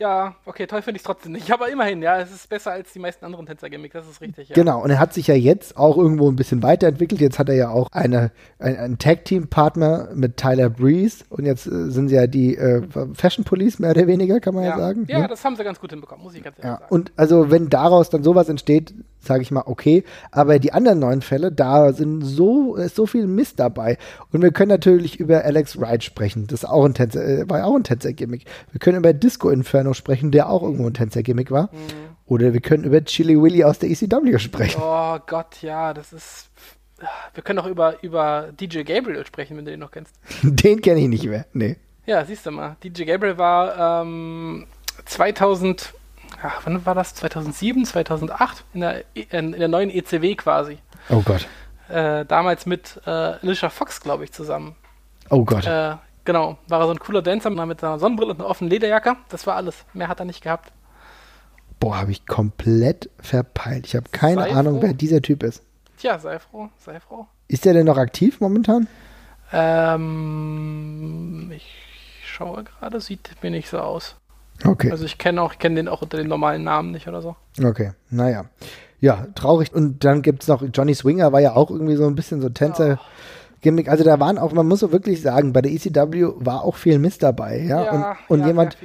Ja, 0.00 0.34
okay, 0.46 0.66
toll 0.66 0.80
finde 0.80 0.96
ich 0.96 1.02
es 1.02 1.06
trotzdem 1.06 1.32
nicht. 1.32 1.52
Aber 1.52 1.68
immerhin, 1.68 2.00
ja, 2.00 2.18
es 2.20 2.32
ist 2.32 2.48
besser 2.48 2.72
als 2.72 2.90
die 2.90 2.98
meisten 2.98 3.22
anderen 3.26 3.44
Tänzer-Gimmicks, 3.44 3.92
das 3.92 4.08
ist 4.08 4.22
richtig. 4.22 4.48
Ja. 4.48 4.54
Genau, 4.54 4.82
und 4.82 4.88
er 4.88 4.98
hat 4.98 5.12
sich 5.12 5.26
ja 5.26 5.34
jetzt 5.34 5.76
auch 5.76 5.98
irgendwo 5.98 6.30
ein 6.30 6.36
bisschen 6.36 6.62
weiterentwickelt. 6.62 7.20
Jetzt 7.20 7.38
hat 7.38 7.50
er 7.50 7.54
ja 7.54 7.68
auch 7.68 7.88
eine, 7.92 8.32
ein, 8.58 8.78
einen 8.78 8.98
Tag-Team-Partner 8.98 10.08
mit 10.14 10.38
Tyler 10.38 10.70
Breeze 10.70 11.24
und 11.28 11.44
jetzt 11.44 11.66
äh, 11.66 11.90
sind 11.90 12.08
sie 12.08 12.14
ja 12.14 12.26
die 12.26 12.56
äh, 12.56 12.82
Fashion 13.12 13.44
Police, 13.44 13.78
mehr 13.78 13.90
oder 13.90 14.06
weniger, 14.06 14.40
kann 14.40 14.54
man 14.54 14.64
ja, 14.64 14.70
ja 14.70 14.78
sagen. 14.78 15.04
Ja, 15.06 15.18
ne? 15.18 15.28
das 15.28 15.44
haben 15.44 15.56
sie 15.56 15.64
ganz 15.64 15.78
gut 15.78 15.90
hinbekommen, 15.90 16.24
muss 16.24 16.34
ich 16.34 16.42
ganz 16.42 16.56
ehrlich 16.56 16.70
ja. 16.70 16.78
sagen. 16.78 16.94
Und 16.94 17.12
also, 17.16 17.50
wenn 17.50 17.68
daraus 17.68 18.08
dann 18.08 18.22
sowas 18.22 18.48
entsteht, 18.48 18.94
sage 19.20 19.42
ich 19.42 19.50
mal, 19.50 19.62
okay. 19.66 20.04
Aber 20.30 20.58
die 20.58 20.72
anderen 20.72 20.98
neun 20.98 21.22
Fälle, 21.22 21.52
da 21.52 21.92
sind 21.92 22.22
so, 22.22 22.76
ist 22.76 22.96
so 22.96 23.06
viel 23.06 23.26
Mist 23.26 23.60
dabei. 23.60 23.98
Und 24.32 24.42
wir 24.42 24.50
können 24.50 24.70
natürlich 24.70 25.20
über 25.20 25.44
Alex 25.44 25.78
Wright 25.78 26.02
sprechen. 26.02 26.46
Das 26.46 26.64
auch 26.64 26.84
ein 26.84 26.94
Tänzer, 26.94 27.24
äh, 27.26 27.48
war 27.48 27.64
auch 27.64 27.76
ein 27.76 27.84
Tänzer-Gimmick. 27.84 28.44
Wir 28.72 28.80
können 28.80 28.98
über 28.98 29.12
Disco 29.12 29.50
Inferno 29.50 29.92
sprechen, 29.92 30.30
der 30.30 30.48
auch 30.48 30.62
irgendwo 30.62 30.86
ein 30.86 30.94
Tänzer-Gimmick 30.94 31.50
war. 31.50 31.64
Mhm. 31.64 32.16
Oder 32.26 32.52
wir 32.52 32.60
können 32.60 32.84
über 32.84 33.04
Chili 33.04 33.40
Willy 33.40 33.64
aus 33.64 33.78
der 33.78 33.90
ECW 33.90 34.38
sprechen. 34.38 34.80
Oh 34.82 35.18
Gott, 35.26 35.62
ja, 35.62 35.92
das 35.92 36.12
ist. 36.12 36.48
Wir 37.34 37.42
können 37.42 37.58
auch 37.58 37.66
über, 37.66 38.02
über 38.02 38.50
DJ 38.52 38.82
Gabriel 38.82 39.24
sprechen, 39.26 39.56
wenn 39.56 39.64
du 39.64 39.70
den 39.70 39.80
noch 39.80 39.90
kennst. 39.90 40.14
den 40.42 40.80
kenne 40.80 41.00
ich 41.00 41.08
nicht 41.08 41.24
mehr, 41.24 41.46
nee. 41.52 41.76
Ja, 42.06 42.24
siehst 42.24 42.46
du 42.46 42.50
mal. 42.50 42.76
DJ 42.84 43.04
Gabriel 43.04 43.38
war 43.38 44.02
ähm, 44.02 44.66
2000 45.06 45.94
ach, 46.42 46.62
wann 46.64 46.84
war 46.86 46.94
das? 46.94 47.14
2007, 47.14 47.84
2008? 47.84 48.64
In 48.74 48.80
der, 48.80 49.04
in, 49.14 49.52
in 49.52 49.58
der 49.58 49.68
neuen 49.68 49.90
ECW 49.90 50.34
quasi. 50.34 50.78
Oh 51.08 51.22
Gott. 51.22 51.46
Äh, 51.88 52.24
damals 52.24 52.66
mit 52.66 53.00
äh, 53.06 53.10
Alicia 53.10 53.68
Fox, 53.68 54.00
glaube 54.00 54.24
ich, 54.24 54.32
zusammen. 54.32 54.76
Oh 55.28 55.44
Gott. 55.44 55.66
Äh, 55.66 55.96
genau, 56.24 56.58
war 56.68 56.80
er 56.80 56.86
so 56.86 56.92
ein 56.92 56.98
cooler 57.00 57.22
Dancer 57.22 57.50
mit 57.50 57.82
einer 57.82 57.98
Sonnenbrille 57.98 58.32
und 58.32 58.40
einer 58.40 58.48
offenen 58.48 58.70
Lederjacke. 58.70 59.16
Das 59.28 59.46
war 59.46 59.56
alles. 59.56 59.84
Mehr 59.92 60.08
hat 60.08 60.20
er 60.20 60.26
nicht 60.26 60.42
gehabt. 60.42 60.72
Boah, 61.80 61.96
habe 61.98 62.12
ich 62.12 62.26
komplett 62.26 63.08
verpeilt. 63.20 63.86
Ich 63.86 63.96
habe 63.96 64.08
keine 64.12 64.42
sei 64.42 64.52
Ahnung, 64.52 64.74
froh. 64.74 64.82
wer 64.82 64.92
dieser 64.92 65.22
Typ 65.22 65.42
ist. 65.42 65.64
Tja, 65.98 66.18
sei 66.18 66.38
froh, 66.38 66.68
sei 66.78 67.00
froh. 67.00 67.26
Ist 67.48 67.64
der 67.64 67.72
denn 67.72 67.86
noch 67.86 67.96
aktiv 67.96 68.40
momentan? 68.40 68.86
Ähm, 69.52 71.50
ich 71.54 71.66
schaue 72.24 72.64
gerade, 72.64 73.00
sieht 73.00 73.30
mir 73.42 73.50
nicht 73.50 73.68
so 73.68 73.78
aus. 73.78 74.16
Okay. 74.64 74.90
Also 74.90 75.04
ich 75.04 75.18
kenne 75.18 75.40
auch, 75.42 75.52
ich 75.52 75.58
kenne 75.58 75.76
den 75.76 75.88
auch 75.88 76.02
unter 76.02 76.16
den 76.16 76.28
normalen 76.28 76.64
Namen 76.64 76.90
nicht 76.92 77.08
oder 77.08 77.22
so. 77.22 77.36
Okay, 77.62 77.92
naja. 78.10 78.44
Ja, 79.00 79.26
traurig. 79.34 79.72
Und 79.72 80.04
dann 80.04 80.22
gibt 80.22 80.42
es 80.42 80.48
noch, 80.48 80.62
Johnny 80.74 80.94
Swinger 80.94 81.32
war 81.32 81.40
ja 81.40 81.56
auch 81.56 81.70
irgendwie 81.70 81.96
so 81.96 82.06
ein 82.06 82.14
bisschen 82.14 82.40
so 82.40 82.48
Tänzer. 82.50 82.98
Oh. 83.00 83.04
Gimmick. 83.60 83.88
Also 83.88 84.04
da 84.04 84.18
waren 84.20 84.38
auch, 84.38 84.52
man 84.52 84.66
muss 84.66 84.80
so 84.80 84.92
wirklich 84.92 85.20
sagen, 85.20 85.52
bei 85.52 85.60
der 85.60 85.72
ECW 85.72 86.32
war 86.36 86.64
auch 86.64 86.76
viel 86.76 86.98
Mist 86.98 87.22
dabei, 87.22 87.60
ja. 87.60 87.84
ja 87.84 87.90
und, 87.92 88.04
und 88.28 88.40
ja, 88.40 88.46
jemand, 88.46 88.76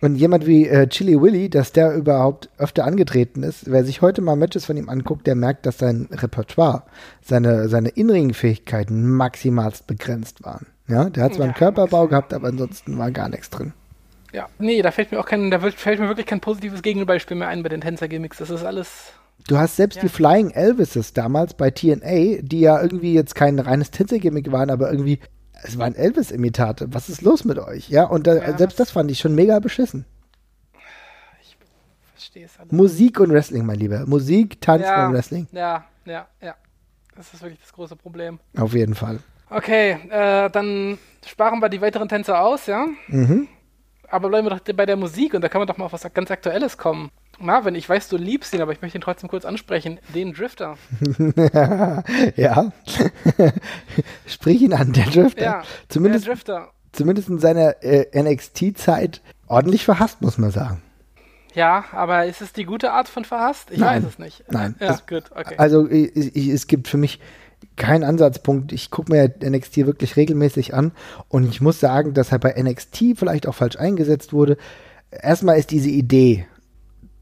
und 0.00 0.16
jemand 0.16 0.46
wie 0.46 0.66
äh, 0.66 0.88
Chili 0.88 1.20
Willy, 1.20 1.48
dass 1.50 1.72
der 1.72 1.94
überhaupt 1.94 2.48
öfter 2.58 2.84
angetreten 2.84 3.42
ist, 3.42 3.70
wer 3.70 3.84
sich 3.84 4.02
heute 4.02 4.22
mal 4.22 4.36
Matches 4.36 4.64
von 4.64 4.76
ihm 4.76 4.88
anguckt, 4.88 5.26
der 5.26 5.34
merkt, 5.34 5.66
dass 5.66 5.78
sein 5.78 6.08
Repertoire, 6.10 6.84
seine, 7.22 7.68
seine 7.68 7.90
Inring-Fähigkeiten 7.90 9.06
maximalst 9.08 9.86
begrenzt 9.86 10.44
waren. 10.44 10.66
Ja, 10.88 11.08
der 11.08 11.24
hat 11.24 11.34
zwar 11.34 11.46
ja, 11.46 11.52
einen 11.52 11.54
Körperbau 11.54 12.08
gehabt, 12.08 12.34
aber 12.34 12.48
ansonsten 12.48 12.98
war 12.98 13.10
gar 13.10 13.28
nichts 13.28 13.50
drin. 13.50 13.72
Ja, 14.32 14.48
nee, 14.58 14.80
da 14.80 14.90
fällt 14.90 15.12
mir 15.12 15.20
auch 15.20 15.26
kein, 15.26 15.50
da 15.50 15.60
fällt 15.60 16.00
mir 16.00 16.08
wirklich 16.08 16.26
kein 16.26 16.40
positives 16.40 16.82
Gegenbeispiel 16.82 17.36
mehr 17.36 17.48
ein 17.48 17.62
bei 17.62 17.68
den 17.68 17.82
Tänzer-Gimmicks. 17.82 18.38
Das 18.38 18.48
ist 18.48 18.64
alles. 18.64 19.12
Du 19.46 19.58
hast 19.58 19.76
selbst 19.76 19.96
ja. 19.96 20.02
die 20.02 20.08
Flying 20.08 20.50
Elvises 20.50 21.12
damals 21.12 21.54
bei 21.54 21.70
TNA, 21.70 22.40
die 22.42 22.60
ja 22.60 22.80
irgendwie 22.80 23.12
jetzt 23.12 23.34
kein 23.34 23.58
reines 23.58 23.90
Tänzer-Gimmick 23.90 24.50
waren, 24.50 24.70
aber 24.70 24.90
irgendwie, 24.90 25.18
es 25.62 25.78
waren 25.78 25.94
Elvis-Imitate. 25.94 26.94
Was 26.94 27.10
ist 27.10 27.20
los 27.22 27.44
mit 27.44 27.58
euch? 27.58 27.90
Ja, 27.90 28.04
und 28.04 28.26
da, 28.26 28.36
ja, 28.36 28.56
selbst 28.56 28.80
das 28.80 28.90
fand 28.90 29.10
ich 29.10 29.18
schon 29.18 29.34
mega 29.34 29.58
beschissen. 29.58 30.06
Ich 31.42 31.56
verstehe 32.14 32.46
es 32.46 32.58
alles. 32.58 32.72
Musik 32.72 33.20
und 33.20 33.32
Wrestling, 33.32 33.66
mein 33.66 33.78
Lieber. 33.78 34.06
Musik, 34.06 34.60
Tanz 34.62 34.84
ja, 34.84 35.08
und 35.08 35.12
Wrestling. 35.12 35.46
Ja, 35.52 35.84
ja, 36.06 36.26
ja. 36.40 36.54
Das 37.16 37.34
ist 37.34 37.42
wirklich 37.42 37.60
das 37.60 37.72
große 37.74 37.96
Problem. 37.96 38.38
Auf 38.56 38.72
jeden 38.72 38.94
Fall. 38.94 39.18
Okay, 39.50 39.98
äh, 40.08 40.48
dann 40.48 40.96
sparen 41.26 41.60
wir 41.60 41.68
die 41.68 41.82
weiteren 41.82 42.08
Tänzer 42.08 42.40
aus, 42.40 42.66
ja? 42.66 42.86
Mhm 43.08 43.48
aber 44.12 44.28
bleiben 44.28 44.46
wir 44.46 44.50
doch 44.50 44.74
bei 44.74 44.86
der 44.86 44.96
Musik 44.96 45.34
und 45.34 45.42
da 45.42 45.48
kann 45.48 45.60
man 45.60 45.66
doch 45.66 45.78
mal 45.78 45.86
auf 45.86 45.92
was 45.92 46.06
ganz 46.12 46.30
Aktuelles 46.30 46.76
kommen. 46.76 47.10
Marvin, 47.38 47.74
ich 47.74 47.88
weiß, 47.88 48.08
du 48.08 48.16
liebst 48.16 48.52
ihn, 48.52 48.60
aber 48.60 48.72
ich 48.72 48.82
möchte 48.82 48.98
ihn 48.98 49.02
trotzdem 49.02 49.28
kurz 49.28 49.44
ansprechen. 49.44 49.98
Den 50.14 50.32
Drifter. 50.32 50.76
ja. 52.36 52.72
Sprich 54.26 54.62
ihn 54.62 54.74
an, 54.74 54.92
der 54.92 55.06
Drifter. 55.06 55.42
Ja, 55.42 55.62
zumindest, 55.88 56.26
der 56.26 56.34
Drifter. 56.34 56.68
Zumindest 56.92 57.28
in 57.30 57.38
seiner 57.38 57.82
äh, 57.82 58.06
NXT-Zeit 58.14 59.22
ordentlich 59.46 59.84
verhasst, 59.84 60.20
muss 60.20 60.38
man 60.38 60.50
sagen. 60.50 60.82
Ja, 61.54 61.84
aber 61.92 62.26
ist 62.26 62.40
es 62.42 62.52
die 62.52 62.64
gute 62.64 62.92
Art 62.92 63.08
von 63.08 63.24
verhasst? 63.24 63.70
Ich 63.70 63.78
Nein. 63.78 64.02
weiß 64.02 64.10
es 64.12 64.18
nicht. 64.18 64.44
Nein. 64.50 64.74
Ja, 64.78 64.90
es, 64.90 65.06
gut, 65.06 65.24
okay. 65.34 65.54
Also 65.58 65.88
ich, 65.88 66.36
ich, 66.36 66.48
es 66.48 66.66
gibt 66.66 66.88
für 66.88 66.96
mich 66.96 67.18
kein 67.76 68.04
Ansatzpunkt. 68.04 68.72
Ich 68.72 68.90
gucke 68.90 69.12
mir 69.12 69.32
NXT 69.42 69.78
wirklich 69.78 70.16
regelmäßig 70.16 70.74
an 70.74 70.92
und 71.28 71.48
ich 71.48 71.60
muss 71.60 71.80
sagen, 71.80 72.14
dass 72.14 72.32
er 72.32 72.38
bei 72.38 72.54
NXT 72.60 73.16
vielleicht 73.16 73.46
auch 73.46 73.54
falsch 73.54 73.76
eingesetzt 73.76 74.32
wurde. 74.32 74.56
Erstmal 75.10 75.58
ist 75.58 75.70
diese 75.70 75.90
Idee, 75.90 76.46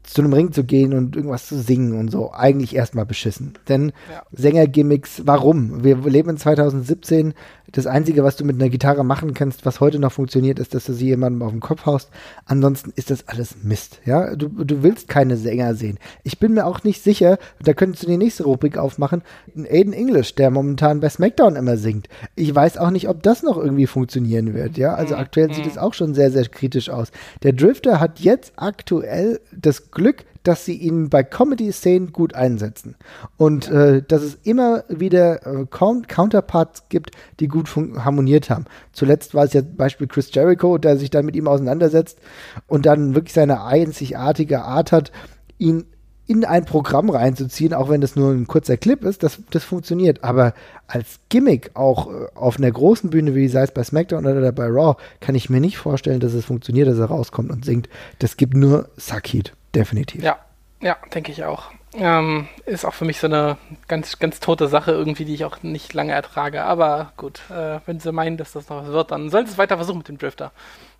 zu 0.03 0.21
einem 0.21 0.33
Ring 0.33 0.51
zu 0.51 0.63
gehen 0.63 0.93
und 0.93 1.15
irgendwas 1.15 1.47
zu 1.47 1.59
singen 1.59 1.97
und 1.97 2.09
so, 2.09 2.31
eigentlich 2.33 2.75
erstmal 2.75 3.05
beschissen. 3.05 3.53
Denn 3.69 3.93
ja. 4.11 4.23
Sängergimmicks, 4.31 5.23
warum? 5.25 5.83
Wir 5.83 5.97
leben 5.97 6.31
in 6.31 6.37
2017. 6.37 7.33
Das 7.71 7.87
Einzige, 7.87 8.23
was 8.23 8.35
du 8.35 8.43
mit 8.43 8.55
einer 8.55 8.69
Gitarre 8.69 9.05
machen 9.05 9.33
kannst, 9.33 9.65
was 9.65 9.79
heute 9.79 9.97
noch 9.97 10.11
funktioniert, 10.11 10.59
ist, 10.59 10.73
dass 10.73 10.85
du 10.85 10.93
sie 10.93 11.05
jemandem 11.05 11.41
auf 11.41 11.51
den 11.51 11.61
Kopf 11.61 11.85
haust. 11.85 12.09
Ansonsten 12.45 12.91
ist 12.95 13.11
das 13.11 13.29
alles 13.29 13.63
Mist. 13.63 13.99
Ja, 14.03 14.35
du, 14.35 14.49
du 14.49 14.83
willst 14.83 15.07
keine 15.07 15.37
Sänger 15.37 15.75
sehen. 15.75 15.97
Ich 16.23 16.37
bin 16.37 16.53
mir 16.53 16.65
auch 16.65 16.83
nicht 16.83 17.01
sicher, 17.01 17.37
da 17.63 17.73
könntest 17.73 18.03
du 18.03 18.07
die 18.07 18.17
nächste 18.17 18.43
Rubrik 18.43 18.77
aufmachen, 18.77 19.21
Aiden 19.55 19.93
English, 19.93 20.35
der 20.35 20.51
momentan 20.51 20.99
bei 20.99 21.07
SmackDown 21.07 21.55
immer 21.55 21.77
singt. 21.77 22.09
Ich 22.35 22.53
weiß 22.53 22.77
auch 22.77 22.89
nicht, 22.89 23.07
ob 23.07 23.23
das 23.23 23.41
noch 23.41 23.57
irgendwie 23.57 23.87
funktionieren 23.87 24.53
wird. 24.53 24.77
Ja, 24.77 24.95
also 24.95 25.15
mhm. 25.15 25.21
aktuell 25.21 25.53
sieht 25.53 25.63
mhm. 25.63 25.71
es 25.71 25.77
auch 25.77 25.93
schon 25.93 26.13
sehr, 26.13 26.31
sehr 26.31 26.47
kritisch 26.49 26.89
aus. 26.89 27.11
Der 27.43 27.53
Drifter 27.53 28.01
hat 28.01 28.19
jetzt 28.19 28.51
aktuell 28.57 29.39
das 29.55 29.90
Glück, 29.91 30.25
dass 30.43 30.65
sie 30.65 30.75
ihn 30.75 31.09
bei 31.09 31.23
Comedy-Szenen 31.23 32.11
gut 32.11 32.33
einsetzen. 32.33 32.95
Und 33.37 33.69
äh, 33.69 34.01
dass 34.01 34.23
es 34.23 34.39
immer 34.43 34.83
wieder 34.89 35.45
äh, 35.45 35.65
Counterparts 35.67 36.89
gibt, 36.89 37.11
die 37.39 37.47
gut 37.47 37.69
harmoniert 37.75 38.49
haben. 38.49 38.65
Zuletzt 38.91 39.35
war 39.35 39.45
es 39.45 39.53
ja 39.53 39.61
Beispiel 39.61 40.07
Chris 40.07 40.33
Jericho, 40.33 40.77
der 40.77 40.97
sich 40.97 41.09
dann 41.09 41.25
mit 41.25 41.35
ihm 41.35 41.47
auseinandersetzt 41.47 42.19
und 42.67 42.85
dann 42.85 43.15
wirklich 43.15 43.33
seine 43.33 43.63
einzigartige 43.63 44.63
Art 44.63 44.91
hat, 44.91 45.11
ihn 45.57 45.85
in 46.31 46.45
ein 46.45 46.63
Programm 46.63 47.09
reinzuziehen, 47.09 47.73
auch 47.73 47.89
wenn 47.89 47.99
das 47.99 48.15
nur 48.15 48.31
ein 48.31 48.47
kurzer 48.47 48.77
Clip 48.77 49.03
ist, 49.03 49.21
das, 49.21 49.39
das 49.49 49.65
funktioniert. 49.65 50.23
Aber 50.23 50.53
als 50.87 51.19
Gimmick 51.27 51.71
auch 51.73 52.07
äh, 52.07 52.27
auf 52.35 52.57
einer 52.57 52.71
großen 52.71 53.09
Bühne, 53.09 53.35
wie 53.35 53.49
sei 53.49 53.63
es 53.63 53.71
bei 53.71 53.83
SmackDown 53.83 54.25
oder 54.25 54.53
bei 54.53 54.67
Raw, 54.67 54.95
kann 55.19 55.35
ich 55.35 55.49
mir 55.49 55.59
nicht 55.59 55.77
vorstellen, 55.77 56.21
dass 56.21 56.33
es 56.33 56.45
funktioniert, 56.45 56.87
dass 56.87 56.99
er 56.99 57.05
rauskommt 57.05 57.51
und 57.51 57.65
singt. 57.65 57.89
Das 58.19 58.37
gibt 58.37 58.55
nur 58.55 58.89
Suckheat, 58.95 59.53
definitiv. 59.75 60.23
Ja, 60.23 60.39
ja, 60.81 60.97
denke 61.13 61.31
ich 61.31 61.43
auch. 61.43 61.71
Ähm, 61.93 62.47
ist 62.65 62.85
auch 62.85 62.93
für 62.93 63.05
mich 63.05 63.19
so 63.19 63.27
eine 63.27 63.57
ganz, 63.87 64.17
ganz 64.19 64.39
tote 64.39 64.67
Sache 64.69 64.91
irgendwie, 64.91 65.25
die 65.25 65.33
ich 65.33 65.43
auch 65.43 65.61
nicht 65.61 65.93
lange 65.93 66.13
ertrage. 66.13 66.63
Aber 66.63 67.11
gut, 67.17 67.41
äh, 67.49 67.79
wenn 67.85 67.99
sie 67.99 68.11
meinen, 68.11 68.37
dass 68.37 68.53
das 68.53 68.69
noch 68.69 68.83
was 68.83 68.87
wird, 68.87 69.11
dann 69.11 69.29
sollen 69.29 69.45
sie 69.45 69.51
es 69.53 69.57
weiter 69.57 69.75
versuchen 69.75 69.97
mit 69.97 70.07
dem 70.07 70.17
Drifter. 70.17 70.51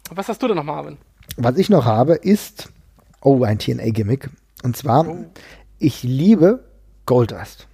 Was 0.09 0.27
hast 0.27 0.43
du 0.43 0.47
denn 0.47 0.57
noch, 0.57 0.63
Marvin? 0.63 0.97
Was 1.37 1.57
ich 1.57 1.69
noch 1.69 1.85
habe, 1.85 2.15
ist 2.15 2.69
Oh, 3.21 3.43
ein 3.43 3.59
TNA-Gimmick. 3.59 4.29
Und 4.63 4.75
zwar, 4.75 5.07
oh. 5.07 5.25
ich 5.77 6.01
liebe 6.01 6.63
Goldust. 7.05 7.67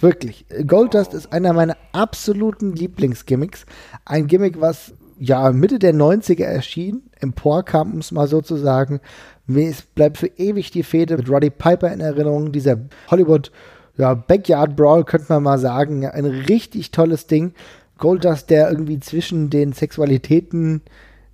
Wirklich. 0.00 0.46
Goldust 0.66 1.12
oh. 1.12 1.16
ist 1.18 1.32
einer 1.32 1.52
meiner 1.52 1.76
absoluten 1.92 2.74
Lieblingsgimmicks. 2.74 3.66
Ein 4.06 4.26
Gimmick, 4.26 4.60
was 4.60 4.94
ja 5.18 5.52
Mitte 5.52 5.78
der 5.78 5.94
90er 5.94 6.44
erschien, 6.44 7.02
emporkam, 7.20 7.92
um 7.92 7.98
es 7.98 8.10
mal 8.10 8.26
so 8.26 8.40
zu 8.40 8.56
sagen. 8.56 9.00
Es 9.48 9.82
bleibt 9.82 10.18
für 10.18 10.26
ewig 10.26 10.70
die 10.70 10.82
Fehde 10.82 11.16
mit 11.16 11.30
Roddy 11.30 11.50
Piper 11.50 11.92
in 11.92 12.00
Erinnerung. 12.00 12.52
Dieser 12.52 12.78
Hollywood 13.10 13.52
ja, 13.96 14.14
Backyard 14.14 14.76
Brawl, 14.76 15.04
könnte 15.04 15.26
man 15.28 15.42
mal 15.42 15.58
sagen. 15.58 16.06
Ein 16.06 16.26
richtig 16.26 16.90
tolles 16.90 17.26
Ding. 17.26 17.54
Goldust, 17.98 18.50
der 18.50 18.70
irgendwie 18.70 19.00
zwischen 19.00 19.48
den 19.48 19.72
Sexualitäten 19.72 20.82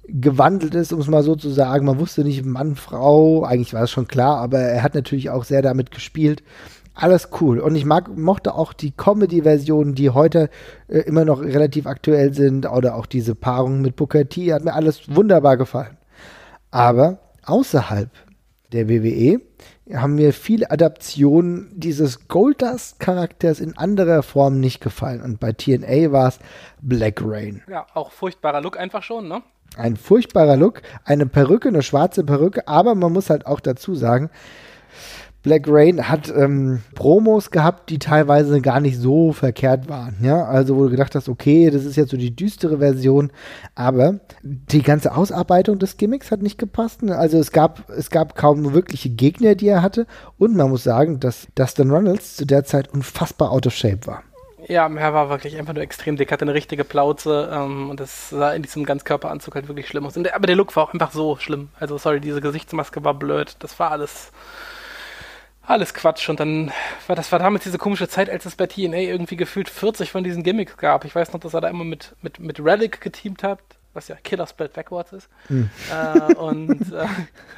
gewandelt 0.07 0.75
ist, 0.75 0.93
um 0.93 1.01
es 1.01 1.09
mal 1.09 1.23
so 1.23 1.37
zu 1.37 1.51
sagen. 1.51 1.87
Man 1.87 1.99
wusste 1.99 2.23
nicht 2.23 2.45
Mann, 2.45 2.77
Frau, 2.77 3.45
eigentlich 3.45 3.75
war 3.75 3.83
es 3.83 3.91
schon 3.91 4.09
klar, 4.09 4.39
aber 4.39 4.59
er 4.59 4.83
hat 4.83 4.95
natürlich 4.95 5.31
auch 5.31 5.45
sehr 5.45 5.63
damit 5.63 5.91
gespielt. 5.91 6.43
Alles 6.95 7.31
cool. 7.41 7.59
Und 7.59 7.75
ich 7.75 7.87
mag, 7.87 8.17
mochte 8.17 8.55
auch 8.55 8.75
die 8.75 8.91
Comedy-Versionen, 8.91 9.95
die 9.95 10.11
heute 10.11 10.51
äh, 10.89 10.99
immer 10.99 11.25
noch 11.25 11.41
relativ 11.41 11.87
aktuell 11.87 12.35
sind, 12.35 12.71
oder 12.71 12.97
auch 12.97 13.07
diese 13.07 13.35
Paarung 13.35 13.81
mit 13.81 13.97
Booker 13.97 14.29
T, 14.29 14.53
hat 14.53 14.65
mir 14.65 14.75
alles 14.75 15.03
wunderbar 15.09 15.57
gefallen. 15.57 15.97
Aber 16.71 17.19
außerhalb 17.45 18.11
der 18.73 18.89
WWE 18.89 19.41
haben 19.93 20.15
mir 20.15 20.33
viele 20.33 20.71
Adaptionen 20.71 21.71
dieses 21.75 22.29
Goldust-Charakters 22.29 23.61
in 23.61 23.77
anderer 23.77 24.23
Form 24.23 24.61
nicht 24.61 24.81
gefallen. 24.81 25.21
Und 25.21 25.41
bei 25.41 25.53
TNA 25.53 26.13
war 26.13 26.29
es 26.29 26.39
Black 26.81 27.21
Rain. 27.23 27.63
Ja, 27.69 27.87
auch 27.95 28.11
furchtbarer 28.11 28.61
Look 28.61 28.79
einfach 28.79 29.03
schon, 29.03 29.29
ne? 29.29 29.43
Ein 29.77 29.97
furchtbarer 29.97 30.57
Look, 30.57 30.83
eine 31.05 31.27
Perücke, 31.27 31.69
eine 31.69 31.83
schwarze 31.83 32.25
Perücke, 32.25 32.69
aber 32.69 32.95
man 32.95 33.13
muss 33.13 33.31
halt 33.31 33.47
auch 33.47 33.61
dazu 33.61 33.95
sagen, 33.95 34.31
Black 35.43 35.65
Rain 35.67 36.09
hat 36.09 36.33
ähm, 36.35 36.83
Promos 36.95 37.51
gehabt, 37.51 37.91
die 37.91 37.99
teilweise 37.99 38.61
gar 38.61 38.81
nicht 38.81 38.99
so 38.99 39.33
verkehrt 39.33 39.89
waren. 39.89 40.17
Ja, 40.21 40.45
also 40.45 40.77
wo 40.77 40.85
du 40.85 40.91
gedacht 40.91 41.15
hast, 41.15 41.29
okay, 41.29 41.71
das 41.71 41.85
ist 41.85 41.97
jetzt 41.97 42.11
so 42.11 42.17
die 42.17 42.35
düstere 42.35 42.79
Version, 42.79 43.33
aber 43.75 44.21
die 44.43 44.83
ganze 44.83 45.15
Ausarbeitung 45.17 45.79
des 45.79 45.97
Gimmicks 45.97 46.31
hat 46.31 46.43
nicht 46.43 46.59
gepasst. 46.59 47.03
Ne? 47.03 47.17
Also 47.17 47.39
es 47.39 47.51
gab, 47.51 47.91
es 47.91 48.11
gab 48.11 48.37
kaum 48.37 48.73
wirkliche 48.73 49.11
Gegner, 49.11 49.55
die 49.57 49.69
er 49.69 49.83
hatte. 49.83 50.07
Und 50.39 50.55
man 50.57 50.71
muss 50.71 50.85
sagen, 50.85 51.19
dass 51.19 51.49
Dustin 51.57 51.91
Runnels 51.91 52.37
zu 52.37 52.47
der 52.47 52.65
Zeit 52.65 52.93
unfassbar 52.93 53.51
out 53.51 53.67
of 53.67 53.75
shape 53.75 54.07
war. 54.07 54.23
Ja, 54.69 54.89
er 54.89 55.13
war 55.13 55.29
wirklich 55.29 55.59
einfach 55.59 55.75
nur 55.75 55.83
extrem 55.83 56.17
dick, 56.17 56.31
hatte 56.31 56.43
eine 56.45 56.55
richtige 56.55 56.85
Plauze 56.85 57.51
ähm, 57.53 57.91
und 57.91 57.99
das 57.99 58.31
sah 58.31 58.53
in 58.53 58.63
diesem 58.63 58.85
Ganzkörperanzug 58.85 59.57
halt 59.57 59.67
wirklich 59.67 59.89
schlimm 59.89 60.07
aus. 60.07 60.15
Der, 60.15 60.37
aber 60.37 60.47
der 60.47 60.55
Look 60.55 60.77
war 60.77 60.85
auch 60.85 60.93
einfach 60.93 61.11
so 61.11 61.37
schlimm. 61.37 61.71
Also 61.81 61.99
sorry, 61.99 62.21
diese 62.21 62.41
Gesichtsmaske 62.41 63.03
war 63.03 63.15
blöd. 63.15 63.57
Das 63.59 63.81
war 63.81 63.91
alles 63.91 64.31
alles 65.73 65.95
Quatsch. 65.95 66.29
Und 66.29 66.41
dann 66.41 66.73
war 67.07 67.17
das 67.17 67.33
war 67.33 67.39
damals 67.39 67.65
diese 67.65 67.79
komische 67.79 68.09
Zeit, 68.09 68.31
als 68.31 68.47
es 68.47 68.57
bei 68.57 68.67
TNA 68.67 68.99
irgendwie 68.99 69.37
gefühlt 69.37 69.69
40 69.69 70.11
von 70.11 70.25
diesen 70.25 70.43
Gimmicks 70.43 70.77
gab. 70.77 71.05
Ich 71.05 71.15
weiß 71.15 71.33
noch, 71.33 71.41
dass 71.41 71.55
er 71.55 71.61
da 71.61 71.69
immer 71.69 71.85
mit, 71.85 72.15
mit, 72.23 72.39
mit 72.39 72.61
Relic 72.61 73.01
geteamt 73.01 73.43
hat, 73.43 73.61
was 73.95 74.09
ja 74.09 74.17
Killer 74.17 74.47
Split 74.47 74.73
Backwards 74.73 75.13
ist. 75.13 75.29
Mhm. 75.49 75.71
Äh, 75.91 76.35
und 76.35 76.93
äh, 76.93 77.09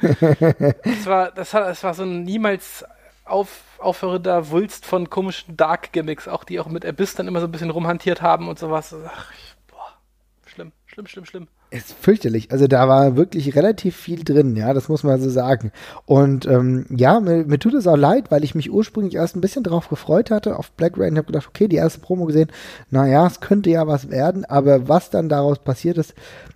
das, 0.83 1.05
war, 1.05 1.31
das, 1.31 1.53
hat, 1.53 1.67
das 1.67 1.83
war 1.83 1.93
so 1.93 2.03
ein 2.03 2.23
niemals 2.23 2.85
auf, 3.25 3.63
aufhörender 3.79 4.49
Wulst 4.49 4.85
von 4.85 5.09
komischen 5.09 5.57
Dark-Gimmicks, 5.57 6.27
auch 6.27 6.43
die 6.43 6.59
auch 6.59 6.67
mit 6.67 6.85
Abyss 6.85 7.15
dann 7.15 7.27
immer 7.27 7.39
so 7.39 7.47
ein 7.47 7.51
bisschen 7.51 7.69
rumhantiert 7.69 8.21
haben 8.21 8.47
und 8.47 8.59
sowas. 8.59 8.95
Ach, 9.07 9.31
ich, 9.31 9.55
boah, 9.67 9.93
schlimm, 10.45 10.71
schlimm, 10.87 11.07
schlimm, 11.07 11.25
schlimm 11.25 11.47
ist 11.75 11.93
fürchterlich. 11.93 12.51
Also 12.51 12.67
da 12.67 12.87
war 12.87 13.15
wirklich 13.15 13.55
relativ 13.55 13.95
viel 13.95 14.23
drin, 14.23 14.55
ja, 14.55 14.73
das 14.73 14.89
muss 14.89 15.03
man 15.03 15.21
so 15.21 15.29
sagen. 15.29 15.71
Und 16.05 16.45
ähm, 16.45 16.85
ja, 16.89 17.19
mir, 17.19 17.45
mir, 17.45 17.59
tut 17.59 17.73
es 17.73 17.87
auch 17.87 17.97
leid, 17.97 18.31
weil 18.31 18.43
ich 18.43 18.55
mich 18.55 18.71
ursprünglich 18.71 19.15
erst 19.15 19.35
ein 19.35 19.41
bisschen 19.41 19.63
darauf 19.63 19.89
gefreut 19.89 20.31
hatte, 20.31 20.57
auf 20.57 20.71
Black 20.71 20.97
Rain. 20.97 21.13
Ich 21.13 21.17
habe 21.17 21.27
gedacht, 21.27 21.47
okay, 21.47 21.67
die 21.67 21.75
erste 21.75 21.99
Promo 21.99 22.25
gesehen, 22.25 22.51
naja, 22.89 23.25
es 23.27 23.39
könnte 23.39 23.69
ja 23.69 23.87
was 23.87 24.09
werden, 24.09 24.45
aber 24.45 24.87
was 24.87 25.09
dann 25.09 25.29
daraus 25.29 25.59
passiert 25.59 25.97
ist, 25.97 26.13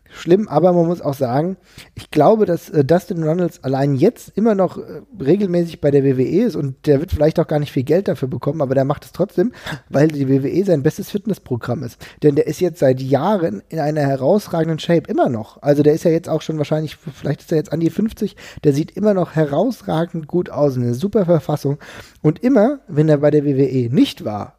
schlimm, 0.10 0.48
aber 0.48 0.74
man 0.74 0.88
muss 0.88 1.02
auch 1.02 1.14
sagen, 1.14 1.58
ich 1.96 2.12
glaube, 2.12 2.46
dass 2.46 2.70
äh, 2.70 2.84
Dustin 2.84 3.24
Runnels 3.24 3.64
allein 3.64 3.96
jetzt 3.96 4.32
immer 4.36 4.56
noch 4.56 4.78
äh, 4.78 5.02
regelmäßig 5.20 5.82
bei 5.82 5.92
der 5.92 6.04
WWE 6.04 6.46
ist 6.46 6.56
und 6.56 6.86
der 6.88 7.00
wird 7.00 7.12
vielleicht 7.12 7.40
auch 7.40 7.48
gar 7.48 7.60
nicht 7.60 7.72
viel 7.72 7.84
Geld 7.84 8.08
dafür 8.08 8.28
bekommen, 8.28 8.62
aber 8.62 8.76
der 8.76 8.86
macht 8.86 9.06
es 9.06 9.12
trotzdem, 9.12 9.52
weil 9.90 10.08
die 10.08 10.28
WWE 10.30 10.66
sein 10.66 10.84
bestes 10.84 11.10
Fitnessprogramm 11.10 11.84
ist. 11.84 12.00
Denn 12.24 12.36
der 12.36 12.48
ist 12.48 12.60
jetzt 12.60 12.80
seit 12.80 13.02
Jahren 13.02 13.62
in 13.70 13.80
einer 13.80 14.02
herausragenden 14.02 14.80
Shape, 14.80 15.10
immer 15.10 15.30
noch. 15.30 15.62
Also 15.62 15.84
der 15.84 15.94
ist 15.94 16.04
ja 16.04 16.12
jetzt 16.12 16.30
auch 16.30 16.42
schon 16.42 16.58
wahrscheinlich, 16.58 16.96
vielleicht 16.96 17.42
ist 17.42 17.52
er 17.52 17.58
jetzt 17.58 17.72
an 17.72 17.80
die 17.80 17.90
50, 17.90 18.36
der 18.64 18.74
sieht 18.74 18.92
immer 18.92 19.14
noch 19.14 19.36
herausragend 19.36 20.28
gut 20.28 20.50
aus, 20.50 20.76
in 20.76 20.84
einer 20.84 20.94
super 20.94 21.26
Verfassung. 21.26 21.78
Und 22.22 22.44
immer, 22.44 22.80
wenn 22.88 23.10
er 23.10 23.18
bei 23.18 23.32
der 23.32 23.46
WWE 23.46 23.94
nicht 23.94 24.26
war, 24.26 24.56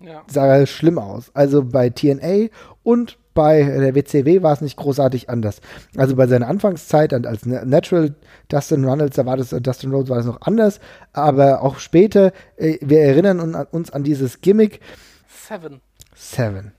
ja. 0.00 0.22
sah 0.26 0.46
er 0.46 0.66
schlimm 0.66 0.98
aus. 0.98 1.30
Also 1.34 1.64
bei 1.64 1.90
TNA 1.90 2.48
und 2.82 3.18
bei 3.38 3.62
der 3.62 3.94
WCW 3.94 4.42
war 4.42 4.52
es 4.52 4.62
nicht 4.62 4.76
großartig 4.76 5.30
anders. 5.30 5.60
Also 5.96 6.16
bei 6.16 6.26
seiner 6.26 6.48
Anfangszeit 6.48 7.14
als 7.14 7.46
Natural 7.46 8.12
Dustin 8.48 8.84
Runnels, 8.84 9.14
da 9.14 9.26
war 9.26 9.36
das, 9.36 9.52
äh, 9.52 9.60
Dustin 9.60 9.92
Rhodes 9.92 10.10
war 10.10 10.16
das 10.16 10.26
noch 10.26 10.40
anders, 10.40 10.80
aber 11.12 11.62
auch 11.62 11.78
später, 11.78 12.32
äh, 12.56 12.78
wir 12.80 12.98
erinnern 12.98 13.54
uns 13.70 13.92
an 13.92 14.02
dieses 14.02 14.40
Gimmick. 14.40 14.80
Seven. 15.28 15.80
Seven. 16.16 16.72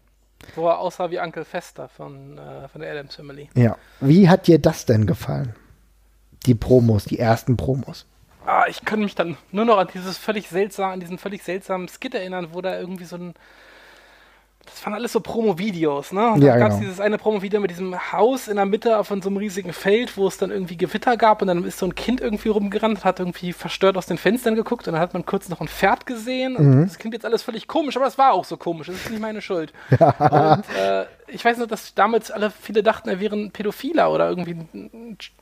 Wo 0.56 0.68
er 0.68 0.80
aussah 0.80 1.10
wie 1.12 1.20
Uncle 1.22 1.46
Fester 1.46 1.88
von, 1.88 2.38
äh, 2.38 2.68
von 2.68 2.82
der 2.82 2.92
Adams 2.92 3.16
Family. 3.16 3.50
Ja. 3.56 3.78
Wie 4.02 4.28
hat 4.28 4.48
dir 4.48 4.60
das 4.60 4.86
denn 4.86 5.06
gefallen? 5.06 5.56
Die 6.46 6.56
Promos, 6.56 7.06
die 7.06 7.20
ersten 7.20 7.56
Promos. 7.56 8.06
Ah, 8.46 8.66
ich 8.68 8.84
kann 8.84 9.00
mich 9.00 9.16
dann 9.16 9.38
nur 9.54 9.64
noch 9.64 9.78
an 9.78 9.88
dieses 9.94 10.18
völlig 10.18 10.50
seltsam, 10.50 10.92
an 10.92 11.00
diesen 11.00 11.20
völlig 11.20 11.42
seltsamen 11.42 11.88
Skit 11.88 12.16
erinnern, 12.16 12.50
wo 12.52 12.60
da 12.60 12.78
irgendwie 12.78 13.06
so 13.06 13.16
ein 13.16 13.34
das 14.70 14.86
waren 14.86 14.94
alles 14.94 15.14
so 15.14 15.20
Promo-Videos, 15.20 16.12
ne? 16.12 16.32
Und 16.32 16.44
ja, 16.44 16.54
da 16.54 16.60
gab 16.60 16.70
es 16.70 16.76
genau. 16.76 16.88
dieses 16.88 17.00
eine 17.00 17.18
Promo-Video 17.18 17.60
mit 17.60 17.72
diesem 17.72 18.12
Haus 18.12 18.48
in 18.48 18.56
der 18.56 18.66
Mitte 18.66 19.04
von 19.04 19.22
so 19.22 19.30
einem 19.30 19.38
riesigen 19.38 19.74
Feld, 19.74 20.18
wo 20.18 20.28
es 20.28 20.38
dann 20.38 20.52
irgendwie 20.52 20.78
Gewitter 20.78 21.18
gab 21.18 21.42
und 21.42 21.48
dann 21.48 21.64
ist 21.64 21.80
so 21.80 21.86
ein 21.86 21.96
Kind 21.96 22.22
irgendwie 22.22 22.50
rumgerannt, 22.50 23.04
hat 23.04 23.20
irgendwie 23.20 23.54
verstört 23.54 23.98
aus 23.98 24.06
den 24.06 24.18
Fenstern 24.18 24.56
geguckt 24.56 24.88
und 24.88 24.94
dann 24.94 25.02
hat 25.02 25.14
man 25.14 25.26
kurz 25.26 25.50
noch 25.50 25.62
ein 25.62 25.68
Pferd 25.68 26.06
gesehen. 26.06 26.56
Mhm. 26.58 26.84
Das 26.88 26.98
klingt 26.98 27.14
jetzt 27.14 27.26
alles 27.26 27.44
völlig 27.44 27.68
komisch, 27.68 27.96
aber 27.96 28.06
das 28.06 28.18
war 28.18 28.34
auch 28.34 28.46
so 28.46 28.58
komisch. 28.58 28.88
Das 28.88 28.96
ist 28.96 29.10
nicht 29.10 29.22
meine 29.22 29.42
Schuld. 29.42 29.74
Und 29.90 30.64
äh, 30.78 31.06
ich 31.28 31.44
weiß 31.44 31.58
nur, 31.58 31.68
dass 31.68 31.94
damals 31.94 32.32
alle 32.32 32.52
viele 32.52 32.84
dachten, 32.84 33.10
er 33.10 33.20
wäre 33.20 33.36
ein 33.36 33.52
Pädophiler 33.52 34.12
oder 34.12 34.30
irgendwie 34.30 34.58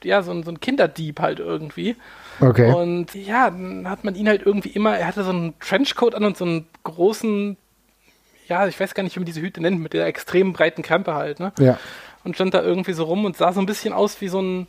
ja, 0.03 0.21
so 0.21 0.31
ein, 0.31 0.43
so 0.43 0.51
ein 0.51 0.59
Kinderdieb 0.59 1.19
halt 1.19 1.39
irgendwie. 1.39 1.95
Okay. 2.39 2.71
Und 2.71 3.15
ja, 3.15 3.49
dann 3.49 3.89
hat 3.89 4.03
man 4.03 4.15
ihn 4.15 4.27
halt 4.27 4.45
irgendwie 4.45 4.69
immer, 4.69 4.97
er 4.97 5.07
hatte 5.07 5.23
so 5.23 5.31
einen 5.31 5.53
Trenchcoat 5.59 6.15
an 6.15 6.25
und 6.25 6.37
so 6.37 6.45
einen 6.45 6.67
großen 6.83 7.57
ja, 8.47 8.67
ich 8.67 8.79
weiß 8.79 8.93
gar 8.93 9.03
nicht, 9.03 9.15
wie 9.15 9.19
man 9.19 9.25
diese 9.25 9.41
Hüte 9.41 9.61
nennt, 9.61 9.79
mit 9.79 9.93
der 9.93 10.05
extrem 10.05 10.53
breiten 10.53 10.81
Krempe 10.81 11.13
halt, 11.13 11.39
ne? 11.39 11.51
Ja. 11.59 11.77
Und 12.23 12.35
stand 12.35 12.53
da 12.53 12.61
irgendwie 12.61 12.93
so 12.93 13.05
rum 13.05 13.25
und 13.25 13.37
sah 13.37 13.53
so 13.53 13.59
ein 13.59 13.65
bisschen 13.65 13.93
aus 13.93 14.19
wie 14.21 14.27
so 14.27 14.41
ein. 14.41 14.67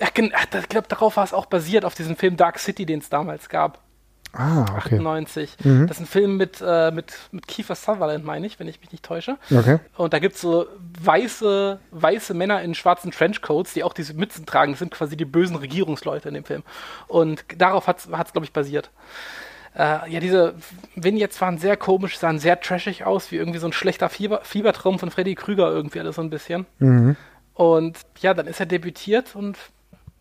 Ach, 0.00 0.10
ich 0.14 0.68
glaube, 0.68 0.88
darauf 0.88 1.16
war 1.16 1.24
es 1.24 1.32
auch 1.32 1.46
basiert, 1.46 1.84
auf 1.84 1.94
diesem 1.94 2.16
Film 2.16 2.36
Dark 2.36 2.58
City, 2.58 2.84
den 2.84 2.98
es 2.98 3.08
damals 3.08 3.48
gab. 3.48 3.80
Ah, 4.36 4.62
okay. 4.76 4.96
98. 4.96 5.56
Mhm. 5.64 5.86
Das 5.86 5.96
ist 5.96 6.02
ein 6.02 6.06
Film 6.06 6.36
mit, 6.36 6.62
äh, 6.64 6.90
mit, 6.90 7.14
mit 7.30 7.46
Kiefer 7.46 7.74
Sutherland, 7.74 8.24
meine 8.24 8.46
ich, 8.46 8.60
wenn 8.60 8.68
ich 8.68 8.80
mich 8.80 8.92
nicht 8.92 9.04
täusche. 9.04 9.38
Okay. 9.50 9.78
Und 9.96 10.12
da 10.12 10.18
gibt 10.18 10.34
es 10.34 10.42
so 10.42 10.66
weiße, 11.00 11.78
weiße 11.90 12.34
Männer 12.34 12.60
in 12.62 12.74
schwarzen 12.74 13.10
Trenchcoats, 13.10 13.72
die 13.72 13.82
auch 13.82 13.94
diese 13.94 14.14
Mützen 14.14 14.44
tragen. 14.44 14.72
Das 14.72 14.80
sind 14.80 14.90
quasi 14.90 15.16
die 15.16 15.24
bösen 15.24 15.56
Regierungsleute 15.56 16.28
in 16.28 16.34
dem 16.34 16.44
Film. 16.44 16.62
Und 17.08 17.44
darauf 17.56 17.86
hat 17.86 17.98
es, 17.98 18.32
glaube 18.32 18.44
ich, 18.44 18.52
basiert. 18.52 18.90
Äh, 19.76 20.10
ja, 20.10 20.20
diese 20.20 20.54
Vignettes 20.94 21.40
waren 21.40 21.58
sehr 21.58 21.76
komisch, 21.76 22.18
sahen 22.18 22.38
sehr 22.38 22.60
trashig 22.60 23.04
aus, 23.04 23.30
wie 23.30 23.36
irgendwie 23.36 23.58
so 23.58 23.66
ein 23.66 23.74
schlechter 23.74 24.08
Fieber 24.08 24.40
Fiebertraum 24.42 24.98
von 24.98 25.10
Freddy 25.10 25.34
Krüger 25.34 25.70
irgendwie 25.70 26.00
alles 26.00 26.16
so 26.16 26.22
ein 26.22 26.30
bisschen. 26.30 26.64
Mhm. 26.78 27.16
Und 27.52 27.98
ja, 28.20 28.32
dann 28.32 28.46
ist 28.46 28.58
er 28.58 28.66
debütiert 28.66 29.36
und 29.36 29.58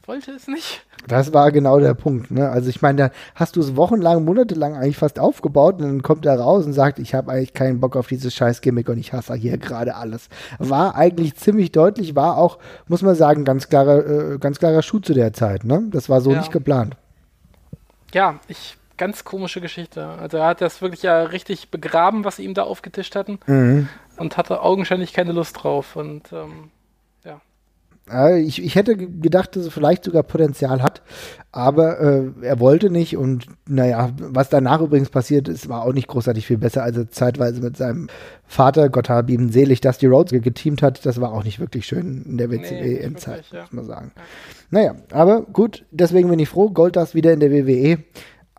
wollte 0.08 0.32
es 0.32 0.48
nicht. 0.48 0.86
Das 1.08 1.34
war 1.34 1.52
genau 1.52 1.80
der 1.80 1.94
Punkt. 1.94 2.32
Ne? 2.32 2.50
Also 2.50 2.70
ich 2.70 2.82
meine, 2.82 2.98
da 2.98 3.12
hast 3.34 3.56
du 3.56 3.62
es 3.62 3.76
wochenlang, 3.76 4.26
monatelang 4.26 4.76
eigentlich 4.76 4.98
fast 4.98 5.20
aufgebaut 5.20 5.76
und 5.76 5.84
dann 5.84 6.02
kommt 6.02 6.26
er 6.26 6.38
raus 6.40 6.66
und 6.66 6.74
sagt, 6.74 7.00
ich 7.00 7.16
habe 7.16 7.32
eigentlich 7.32 7.54
keinen 7.54 7.80
Bock 7.80 7.96
auf 7.96 8.08
dieses 8.08 8.34
scheiß 8.34 8.62
Gimmick 8.62 8.90
und 8.90 8.98
ich 8.98 9.14
hasse 9.14 9.36
hier 9.36 9.58
gerade 9.58 9.96
alles. 9.96 10.28
War 10.60 10.96
eigentlich 10.96 11.36
ziemlich 11.36 11.72
deutlich, 11.72 12.16
war 12.16 12.38
auch, 12.38 12.60
muss 12.88 13.02
man 13.02 13.16
sagen, 13.16 13.46
ganz 13.46 13.70
klarer, 13.70 14.34
äh, 14.34 14.38
ganz 14.38 14.60
klarer 14.60 14.82
Schuh 14.82 15.00
zu 15.00 15.14
der 15.14 15.34
Zeit. 15.34 15.64
Ne? 15.64 15.88
Das 15.92 16.10
war 16.10 16.22
so 16.22 16.32
ja. 16.32 16.40
nicht 16.40 16.52
geplant. 16.52 16.98
Ja, 18.14 18.40
ich 18.48 18.78
ganz 18.98 19.24
komische 19.24 19.62
Geschichte. 19.62 20.08
Also 20.08 20.38
er 20.38 20.48
hat 20.48 20.62
das 20.62 20.82
wirklich 20.82 21.04
ja 21.04 21.24
richtig 21.24 21.70
begraben, 21.72 22.24
was 22.24 22.38
sie 22.38 22.46
ihm 22.46 22.54
da 22.54 22.64
aufgetischt 22.64 23.16
hatten. 23.16 23.40
Mhm. 23.48 23.90
Und 24.18 24.38
hatte 24.38 24.62
augenscheinlich 24.62 25.14
keine 25.14 25.34
Lust 25.34 25.64
drauf. 25.64 25.96
Und 25.96 26.32
ähm, 26.32 26.72
ja. 27.24 28.36
Ich, 28.38 28.64
ich 28.64 28.76
hätte 28.76 28.96
gedacht, 28.96 29.56
dass 29.56 29.66
er 29.66 29.72
vielleicht 29.72 30.04
sogar 30.04 30.22
Potenzial 30.22 30.84
hat, 30.84 31.02
aber 31.52 32.00
äh, 32.00 32.32
er 32.44 32.60
wollte 32.60 32.92
nicht 32.92 33.18
und 33.18 33.48
naja, 33.68 34.12
was 34.20 34.50
danach 34.50 34.80
übrigens 34.80 35.10
passiert 35.10 35.48
ist, 35.48 35.70
war 35.70 35.82
auch 35.82 35.92
nicht 35.94 36.08
großartig 36.08 36.46
viel 36.46 36.60
besser, 36.60 36.84
als 36.84 36.98
er 36.98 37.10
zeitweise 37.10 37.62
mit 37.62 37.78
seinem 37.78 38.08
Vater, 38.46 38.90
Gott 38.90 39.10
habe 39.10 39.32
ihm 39.32 39.50
selig, 39.50 39.82
dass 39.82 39.98
die 39.98 40.06
Rhodes 40.06 40.40
geteamt 40.40 40.84
hat, 40.84 41.04
das 41.04 41.20
war 41.20 41.34
auch 41.34 41.44
nicht 41.44 41.60
wirklich 41.60 41.88
schön 41.88 42.24
in 42.28 42.38
der 42.38 42.52
WCW-Endzeit, 42.52 43.46
nee, 43.52 43.58
ja. 43.58 43.64
muss 43.64 43.72
man 43.72 43.86
sagen. 43.86 44.12
Ja. 44.16 44.22
Naja, 44.70 44.96
aber 45.12 45.42
gut, 45.42 45.84
deswegen 45.90 46.30
bin 46.30 46.38
ich 46.38 46.50
froh, 46.50 46.70
Goldust 46.70 47.16
wieder 47.16 47.34
in 47.34 47.40
der 47.40 47.52
WWE, 47.52 48.04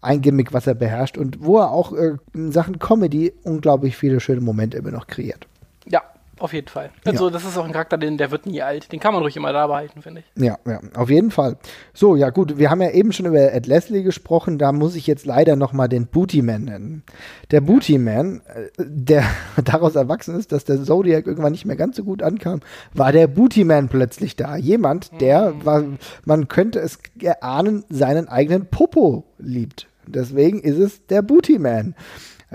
ein 0.02 0.20
Gimmick, 0.20 0.52
was 0.52 0.66
er 0.66 0.74
beherrscht 0.74 1.18
und 1.18 1.44
wo 1.44 1.58
er 1.58 1.70
auch 1.70 1.92
äh, 1.92 2.16
in 2.34 2.52
Sachen 2.52 2.78
Comedy 2.78 3.32
unglaublich 3.42 3.96
viele 3.96 4.20
schöne 4.20 4.40
Momente 4.40 4.76
immer 4.76 4.90
noch 4.90 5.06
kreiert. 5.06 5.46
Ja, 5.86 6.02
auf 6.38 6.52
jeden 6.52 6.68
Fall. 6.68 6.90
Also, 7.04 7.26
ja. 7.26 7.30
das 7.30 7.44
ist 7.44 7.56
auch 7.56 7.64
ein 7.64 7.72
Charakter, 7.72 7.96
den, 7.96 8.18
der 8.18 8.30
wird 8.30 8.46
nie 8.46 8.60
alt. 8.60 8.92
Den 8.92 9.00
kann 9.00 9.14
man 9.14 9.22
ruhig 9.22 9.36
immer 9.36 9.52
da 9.52 9.66
behalten, 9.66 10.02
finde 10.02 10.20
ich. 10.20 10.42
Ja, 10.42 10.58
ja, 10.66 10.80
auf 10.94 11.08
jeden 11.08 11.30
Fall. 11.30 11.56
So, 11.94 12.14
ja, 12.14 12.30
gut. 12.30 12.58
Wir 12.58 12.70
haben 12.70 12.82
ja 12.82 12.90
eben 12.90 13.12
schon 13.12 13.26
über 13.26 13.52
Ed 13.52 13.66
Leslie 13.66 14.02
gesprochen. 14.02 14.58
Da 14.58 14.72
muss 14.72 14.96
ich 14.96 15.06
jetzt 15.06 15.24
leider 15.24 15.56
nochmal 15.56 15.88
den 15.88 16.06
Booty-Man 16.06 16.64
nennen. 16.64 17.02
Der 17.50 17.62
Booty-Man, 17.62 18.42
äh, 18.46 18.68
der 18.78 19.24
daraus 19.64 19.96
erwachsen 19.96 20.38
ist, 20.38 20.52
dass 20.52 20.64
der 20.64 20.82
Zodiac 20.82 21.26
irgendwann 21.26 21.52
nicht 21.52 21.64
mehr 21.64 21.76
ganz 21.76 21.96
so 21.96 22.04
gut 22.04 22.22
ankam, 22.22 22.60
war 22.92 23.12
der 23.12 23.28
Booty-Man 23.28 23.88
plötzlich 23.88 24.36
da. 24.36 24.56
Jemand, 24.56 25.20
der, 25.20 25.52
mhm. 25.52 25.64
war, 25.64 25.84
man 26.24 26.48
könnte 26.48 26.80
es 26.80 26.98
erahnen, 27.20 27.84
seinen 27.88 28.28
eigenen 28.28 28.66
Popo 28.66 29.24
liebt. 29.38 29.86
Deswegen 30.06 30.60
ist 30.60 30.78
es 30.78 31.06
der 31.06 31.22
Booty-Man. 31.22 31.94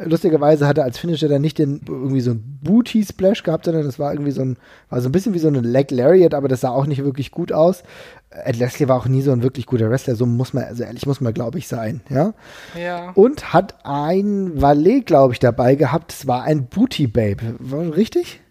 Lustigerweise 0.06 0.68
hat 0.68 0.78
er 0.78 0.84
als 0.84 0.98
Finisher 0.98 1.28
dann 1.28 1.42
nicht 1.42 1.58
den 1.58 1.82
irgendwie 1.88 2.22
so 2.22 2.32
ein 2.32 2.60
Booty 2.62 3.04
Splash 3.04 3.44
gehabt, 3.44 3.66
sondern 3.66 3.84
das 3.84 4.00
war 4.00 4.14
irgendwie 4.14 4.32
so 4.32 4.42
ein, 4.42 4.58
war 4.90 5.02
so 5.02 5.10
ein 5.10 5.12
bisschen 5.12 5.34
wie 5.34 5.40
so 5.40 5.48
eine 5.48 5.62
Leg 5.62 5.92
Lariat, 5.92 6.34
aber 6.34 6.48
das 6.48 6.62
sah 6.62 6.70
auch 6.70 6.86
nicht 6.86 7.04
wirklich 7.04 7.32
gut 7.32 7.52
aus. 7.52 7.84
Ed 8.30 8.58
Leslie 8.58 8.88
war 8.88 8.98
auch 8.98 9.08
nie 9.08 9.22
so 9.22 9.32
ein 9.32 9.44
wirklich 9.44 9.66
guter 9.66 9.90
Wrestler, 9.90 10.16
so 10.16 10.26
muss 10.26 10.54
man, 10.54 10.64
also 10.64 10.84
ehrlich 10.84 11.06
muss 11.06 11.20
man, 11.22 11.34
glaube 11.34 11.58
ich, 11.58 11.68
sein, 11.68 12.02
ja. 12.10 12.34
Ja. 12.80 13.12
Und 13.12 13.54
hat 13.54 13.76
ein 13.84 14.62
Valet, 14.62 15.06
glaube 15.06 15.34
ich, 15.34 15.40
dabei 15.40 15.76
gehabt. 15.76 16.14
Es 16.14 16.28
war 16.28 16.44
ein 16.44 16.68
Booty 16.68 17.08
Babe. 17.08 17.56
War 17.60 17.96
richtig? 17.96 18.42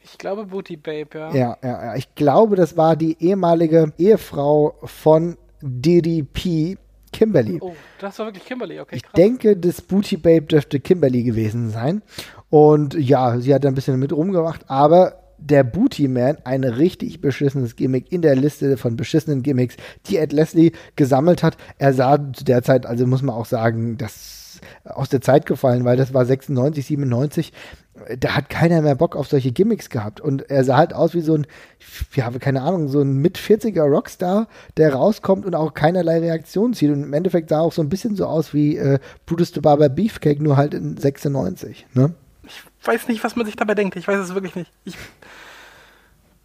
Ich 0.00 0.18
glaube 0.18 0.46
Booty 0.46 0.76
Babe, 0.76 1.08
ja. 1.14 1.34
Ja, 1.34 1.58
ja, 1.62 1.84
ja. 1.84 1.94
Ich 1.96 2.14
glaube, 2.14 2.56
das 2.56 2.76
war 2.76 2.96
die 2.96 3.16
ehemalige 3.20 3.92
Ehefrau 3.98 4.74
von 4.84 5.36
DDP, 5.62 6.76
Kimberly. 7.12 7.58
Oh, 7.60 7.74
das 7.98 8.18
war 8.18 8.26
wirklich 8.26 8.44
Kimberly, 8.44 8.80
okay. 8.80 8.98
Krass. 8.98 9.02
Ich 9.04 9.12
denke, 9.12 9.56
das 9.56 9.80
Booty 9.82 10.16
Babe 10.16 10.42
dürfte 10.42 10.80
Kimberly 10.80 11.22
gewesen 11.22 11.70
sein. 11.70 12.02
Und 12.50 12.94
ja, 12.94 13.38
sie 13.38 13.54
hat 13.54 13.64
ein 13.64 13.74
bisschen 13.74 13.98
mit 13.98 14.12
rumgemacht, 14.12 14.68
aber 14.68 15.22
der 15.38 15.64
Booty 15.64 16.08
Man, 16.08 16.38
ein 16.44 16.64
richtig 16.64 17.20
beschissenes 17.20 17.76
Gimmick 17.76 18.12
in 18.12 18.22
der 18.22 18.36
Liste 18.36 18.76
von 18.76 18.96
beschissenen 18.96 19.42
Gimmicks, 19.42 19.76
die 20.06 20.18
Ed 20.18 20.32
Leslie 20.32 20.72
gesammelt 20.96 21.42
hat. 21.42 21.56
Er 21.78 21.92
sah 21.94 22.18
zu 22.32 22.44
der 22.44 22.62
Zeit, 22.62 22.86
also 22.86 23.06
muss 23.06 23.22
man 23.22 23.34
auch 23.34 23.46
sagen, 23.46 23.96
das 23.98 24.60
aus 24.84 25.08
der 25.08 25.20
Zeit 25.20 25.46
gefallen, 25.46 25.84
weil 25.84 25.96
das 25.96 26.14
war 26.14 26.24
96, 26.24 26.86
97 26.86 27.52
da 28.18 28.34
hat 28.34 28.48
keiner 28.48 28.82
mehr 28.82 28.94
Bock 28.94 29.16
auf 29.16 29.28
solche 29.28 29.52
Gimmicks 29.52 29.90
gehabt. 29.90 30.20
Und 30.20 30.50
er 30.50 30.64
sah 30.64 30.76
halt 30.76 30.94
aus 30.94 31.14
wie 31.14 31.20
so 31.20 31.34
ein, 31.34 31.46
ja, 32.14 32.30
keine 32.38 32.62
Ahnung, 32.62 32.88
so 32.88 33.00
ein 33.00 33.18
mit 33.18 33.38
40er 33.38 33.82
Rockstar, 33.82 34.48
der 34.76 34.94
rauskommt 34.94 35.46
und 35.46 35.54
auch 35.54 35.74
keinerlei 35.74 36.20
Reaktion 36.20 36.74
zieht. 36.74 36.90
Und 36.90 37.02
im 37.02 37.12
Endeffekt 37.12 37.50
sah 37.50 37.60
auch 37.60 37.72
so 37.72 37.82
ein 37.82 37.88
bisschen 37.88 38.16
so 38.16 38.26
aus 38.26 38.54
wie 38.54 38.76
äh, 38.76 38.98
Brutus 39.26 39.52
the 39.54 39.60
Barber 39.60 39.88
Beefcake, 39.88 40.42
nur 40.42 40.56
halt 40.56 40.74
in 40.74 40.96
96. 40.96 41.86
Ne? 41.94 42.14
Ich 42.44 42.62
weiß 42.84 43.08
nicht, 43.08 43.22
was 43.24 43.36
man 43.36 43.46
sich 43.46 43.56
dabei 43.56 43.74
denkt. 43.74 43.96
Ich 43.96 44.08
weiß 44.08 44.18
es 44.18 44.34
wirklich 44.34 44.56
nicht. 44.56 44.70
Ich, 44.84 44.96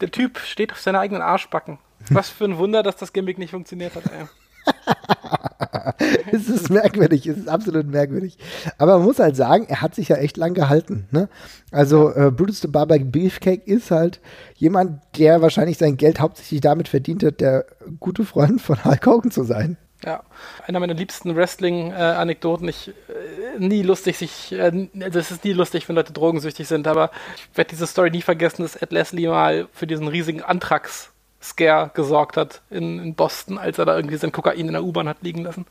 der 0.01 0.11
Typ 0.11 0.39
steht 0.39 0.71
auf 0.71 0.79
seine 0.79 0.99
eigenen 0.99 1.21
Arschbacken. 1.21 1.79
Was 2.09 2.29
für 2.29 2.45
ein 2.45 2.57
Wunder, 2.57 2.83
dass 2.83 2.95
das 2.95 3.11
Gimmick 3.11 3.37
nicht 3.37 3.51
funktioniert 3.51 3.95
hat. 3.95 4.05
Ey. 4.05 4.27
es 6.31 6.49
ist 6.49 6.69
merkwürdig, 6.69 7.27
es 7.27 7.37
ist 7.37 7.49
absolut 7.49 7.87
merkwürdig. 7.87 8.37
Aber 8.77 8.97
man 8.97 9.07
muss 9.07 9.19
halt 9.19 9.35
sagen, 9.35 9.65
er 9.67 9.81
hat 9.81 9.95
sich 9.95 10.09
ja 10.09 10.17
echt 10.17 10.37
lang 10.37 10.53
gehalten. 10.53 11.07
Ne? 11.11 11.29
Also 11.71 12.13
äh, 12.13 12.31
Brutus 12.31 12.61
the 12.61 12.67
Barber 12.67 12.99
Beefcake 12.99 13.65
ist 13.65 13.91
halt 13.91 14.19
jemand, 14.55 15.01
der 15.17 15.41
wahrscheinlich 15.41 15.77
sein 15.77 15.97
Geld 15.97 16.19
hauptsächlich 16.19 16.61
damit 16.61 16.87
verdient 16.87 17.23
hat, 17.23 17.41
der 17.41 17.65
gute 17.99 18.25
Freund 18.25 18.61
von 18.61 18.83
Hulk 18.83 19.05
Hogan 19.05 19.31
zu 19.31 19.43
sein. 19.43 19.77
Ja, 20.05 20.23
einer 20.67 20.79
meiner 20.79 20.93
liebsten 20.93 21.35
Wrestling-Anekdoten. 21.35 22.67
Ich 22.69 22.89
äh, 22.89 23.59
nie 23.59 23.81
lustig, 23.81 24.17
sich, 24.17 24.51
äh, 24.51 24.87
es 24.99 25.31
ist 25.31 25.43
nie 25.43 25.53
lustig, 25.53 25.89
wenn 25.89 25.95
Leute 25.95 26.13
drogensüchtig 26.13 26.67
sind, 26.67 26.87
aber 26.87 27.09
ich 27.35 27.57
werde 27.57 27.71
diese 27.71 27.87
Story 27.87 28.11
nie 28.11 28.21
vergessen, 28.21 28.61
dass 28.61 28.75
Ed 28.75 28.91
Leslie 28.91 29.27
mal 29.27 29.67
für 29.73 29.87
diesen 29.87 30.07
riesigen 30.07 30.43
Antrax 30.43 31.11
Scare 31.41 31.91
gesorgt 31.93 32.37
hat 32.37 32.61
in, 32.69 32.99
in 32.99 33.15
Boston, 33.15 33.57
als 33.57 33.77
er 33.77 33.85
da 33.85 33.95
irgendwie 33.95 34.17
sein 34.17 34.31
Kokain 34.31 34.59
in 34.59 34.73
der 34.73 34.83
U-Bahn 34.83 35.07
hat 35.07 35.17
liegen 35.21 35.43
lassen. 35.43 35.65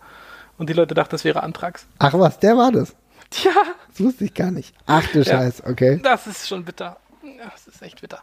Und 0.59 0.69
die 0.71 0.75
Leute 0.75 0.95
dachten, 0.95 1.11
das 1.11 1.25
wäre 1.25 1.43
Antrax. 1.43 1.87
Ach 1.99 2.15
was, 2.15 2.39
der 2.39 2.57
war 2.57 2.73
das? 2.73 2.95
Tja. 3.31 3.53
Das 3.89 4.01
wusste 4.01 4.25
ich 4.25 4.35
gar 4.35 4.51
nicht. 4.51 4.75
Ach 4.87 5.07
du 5.13 5.19
ja, 5.19 5.25
Scheiß, 5.25 5.65
okay. 5.67 6.01
Das 6.03 6.27
ist 6.27 6.49
schon 6.49 6.65
bitter. 6.65 6.97
Das 7.43 7.67
ist 7.67 7.83
echt 7.83 8.01
bitter. 8.01 8.23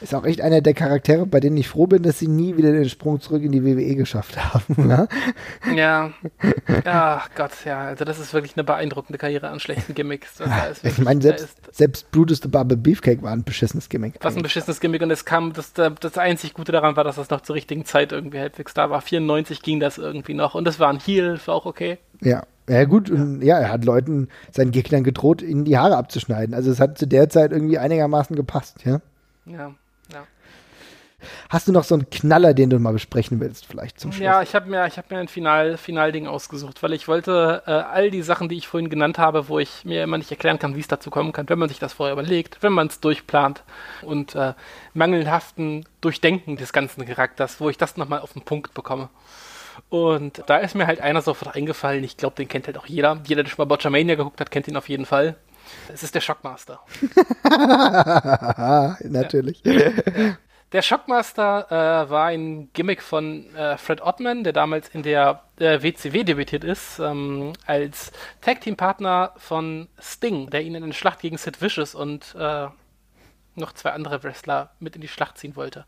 Ist 0.00 0.14
auch 0.14 0.24
echt 0.24 0.40
einer 0.40 0.60
der 0.60 0.74
Charaktere, 0.74 1.24
bei 1.24 1.40
denen 1.40 1.56
ich 1.56 1.68
froh 1.68 1.86
bin, 1.86 2.02
dass 2.02 2.18
sie 2.18 2.28
nie 2.28 2.56
wieder 2.56 2.72
den 2.72 2.88
Sprung 2.88 3.20
zurück 3.20 3.42
in 3.42 3.52
die 3.52 3.64
WWE 3.64 3.94
geschafft 3.94 4.36
haben. 4.36 4.64
Ne? 4.84 5.08
Ja. 5.74 6.12
Ach 6.84 7.30
Gott, 7.34 7.52
ja. 7.64 7.86
Also 7.86 8.04
das 8.04 8.18
ist 8.18 8.34
wirklich 8.34 8.54
eine 8.56 8.64
beeindruckende 8.64 9.18
Karriere 9.18 9.48
an 9.48 9.60
schlechten 9.60 9.94
Gimmicks. 9.94 10.38
Wirklich, 10.38 10.84
ich 10.84 10.98
meine, 10.98 11.22
selbst, 11.22 11.58
selbst 11.72 12.10
Brutus 12.10 12.40
the 12.42 12.48
Barber 12.48 12.76
Beefcake 12.76 13.22
war 13.22 13.32
ein 13.32 13.44
beschissenes 13.44 13.88
Gimmick. 13.88 14.14
Was 14.20 14.36
ein 14.36 14.42
beschissenes 14.42 14.80
Gimmick 14.80 15.00
und 15.00 15.10
es 15.10 15.24
kam, 15.24 15.52
das, 15.52 15.72
das 15.72 16.18
einzig 16.18 16.54
Gute 16.54 16.72
daran 16.72 16.96
war, 16.96 17.04
dass 17.04 17.16
das 17.16 17.30
noch 17.30 17.40
zur 17.40 17.54
richtigen 17.54 17.84
Zeit 17.84 18.12
irgendwie 18.12 18.40
halbwegs 18.40 18.74
da 18.74 18.90
war. 18.90 19.00
94 19.00 19.62
ging 19.62 19.80
das 19.80 19.96
irgendwie 19.96 20.34
noch 20.34 20.54
und 20.54 20.64
das 20.64 20.78
war 20.78 20.90
ein 20.90 20.98
Heel, 20.98 21.38
war 21.46 21.54
auch 21.54 21.66
okay. 21.66 21.98
Ja, 22.20 22.42
ja, 22.68 22.84
gut, 22.84 23.08
ja. 23.08 23.14
und 23.14 23.42
ja, 23.42 23.58
er 23.58 23.70
hat 23.70 23.84
Leuten, 23.84 24.28
seinen 24.50 24.70
Gegnern 24.70 25.04
gedroht, 25.04 25.42
ihnen 25.42 25.64
die 25.64 25.78
Haare 25.78 25.96
abzuschneiden. 25.96 26.54
Also 26.54 26.70
es 26.70 26.80
hat 26.80 26.98
zu 26.98 27.06
der 27.06 27.28
Zeit 27.28 27.52
irgendwie 27.52 27.78
einigermaßen 27.78 28.36
gepasst, 28.36 28.84
ja. 28.84 29.00
Ja. 29.46 29.74
Ja. 31.24 31.30
Hast 31.50 31.68
du 31.68 31.72
noch 31.72 31.84
so 31.84 31.94
einen 31.94 32.08
Knaller, 32.10 32.54
den 32.54 32.70
du 32.70 32.78
mal 32.78 32.92
besprechen 32.92 33.40
willst, 33.40 33.66
vielleicht 33.66 34.00
zum 34.00 34.12
Schluss? 34.12 34.24
Ja, 34.24 34.42
ich 34.42 34.54
habe 34.54 34.70
mir, 34.70 34.84
hab 34.84 35.10
mir 35.10 35.18
ein 35.18 35.28
Final, 35.28 35.76
Finalding 35.76 36.26
ausgesucht, 36.26 36.82
weil 36.82 36.92
ich 36.92 37.08
wollte 37.08 37.62
äh, 37.66 37.70
all 37.70 38.10
die 38.10 38.22
Sachen, 38.22 38.48
die 38.48 38.56
ich 38.56 38.68
vorhin 38.68 38.90
genannt 38.90 39.18
habe, 39.18 39.48
wo 39.48 39.58
ich 39.58 39.84
mir 39.84 40.02
immer 40.02 40.18
nicht 40.18 40.30
erklären 40.30 40.58
kann, 40.58 40.76
wie 40.76 40.80
es 40.80 40.88
dazu 40.88 41.10
kommen 41.10 41.32
kann, 41.32 41.48
wenn 41.48 41.58
man 41.58 41.68
sich 41.68 41.78
das 41.78 41.94
vorher 41.94 42.12
überlegt, 42.12 42.58
wenn 42.60 42.72
man 42.72 42.88
es 42.88 43.00
durchplant 43.00 43.62
und 44.02 44.34
äh, 44.34 44.54
mangelhaften 44.92 45.84
Durchdenken 46.00 46.56
des 46.56 46.72
ganzen 46.72 47.04
Charakters, 47.06 47.60
wo 47.60 47.70
ich 47.70 47.78
das 47.78 47.96
nochmal 47.96 48.20
auf 48.20 48.32
den 48.32 48.42
Punkt 48.42 48.74
bekomme. 48.74 49.08
Und 49.88 50.42
da 50.46 50.58
ist 50.58 50.74
mir 50.74 50.86
halt 50.86 51.00
einer 51.00 51.22
sofort 51.22 51.56
eingefallen, 51.56 52.04
ich 52.04 52.16
glaube, 52.16 52.36
den 52.36 52.48
kennt 52.48 52.66
halt 52.66 52.78
auch 52.78 52.86
jeder. 52.86 53.20
Jeder, 53.26 53.42
der 53.42 53.50
schon 53.50 53.62
mal 53.62 53.66
Botchamania 53.66 54.14
geguckt 54.14 54.40
hat, 54.40 54.50
kennt 54.50 54.68
ihn 54.68 54.76
auf 54.76 54.88
jeden 54.88 55.06
Fall. 55.06 55.36
Es 55.92 56.02
ist 56.02 56.14
der 56.14 56.20
Shockmaster. 56.20 56.80
Natürlich. 59.04 59.62
Ja. 59.64 59.90
Der 60.74 60.82
Shockmaster 60.82 61.70
äh, 61.70 62.10
war 62.10 62.26
ein 62.26 62.68
Gimmick 62.72 63.00
von 63.00 63.54
äh, 63.54 63.78
Fred 63.78 64.00
Ottman, 64.00 64.42
der 64.42 64.52
damals 64.52 64.88
in 64.88 65.04
der 65.04 65.44
äh, 65.60 65.80
WCW 65.80 66.24
debütiert 66.24 66.64
ist, 66.64 66.98
ähm, 66.98 67.52
als 67.64 68.10
Tag-Team-Partner 68.40 69.34
von 69.36 69.86
Sting, 70.00 70.50
der 70.50 70.62
ihn 70.62 70.74
in 70.74 70.82
eine 70.82 70.92
Schlacht 70.92 71.20
gegen 71.20 71.38
Sid 71.38 71.62
Vicious 71.62 71.94
und 71.94 72.34
äh, 72.36 72.66
noch 73.54 73.72
zwei 73.74 73.92
andere 73.92 74.24
Wrestler 74.24 74.72
mit 74.80 74.96
in 74.96 75.00
die 75.00 75.06
Schlacht 75.06 75.38
ziehen 75.38 75.54
wollte. 75.54 75.84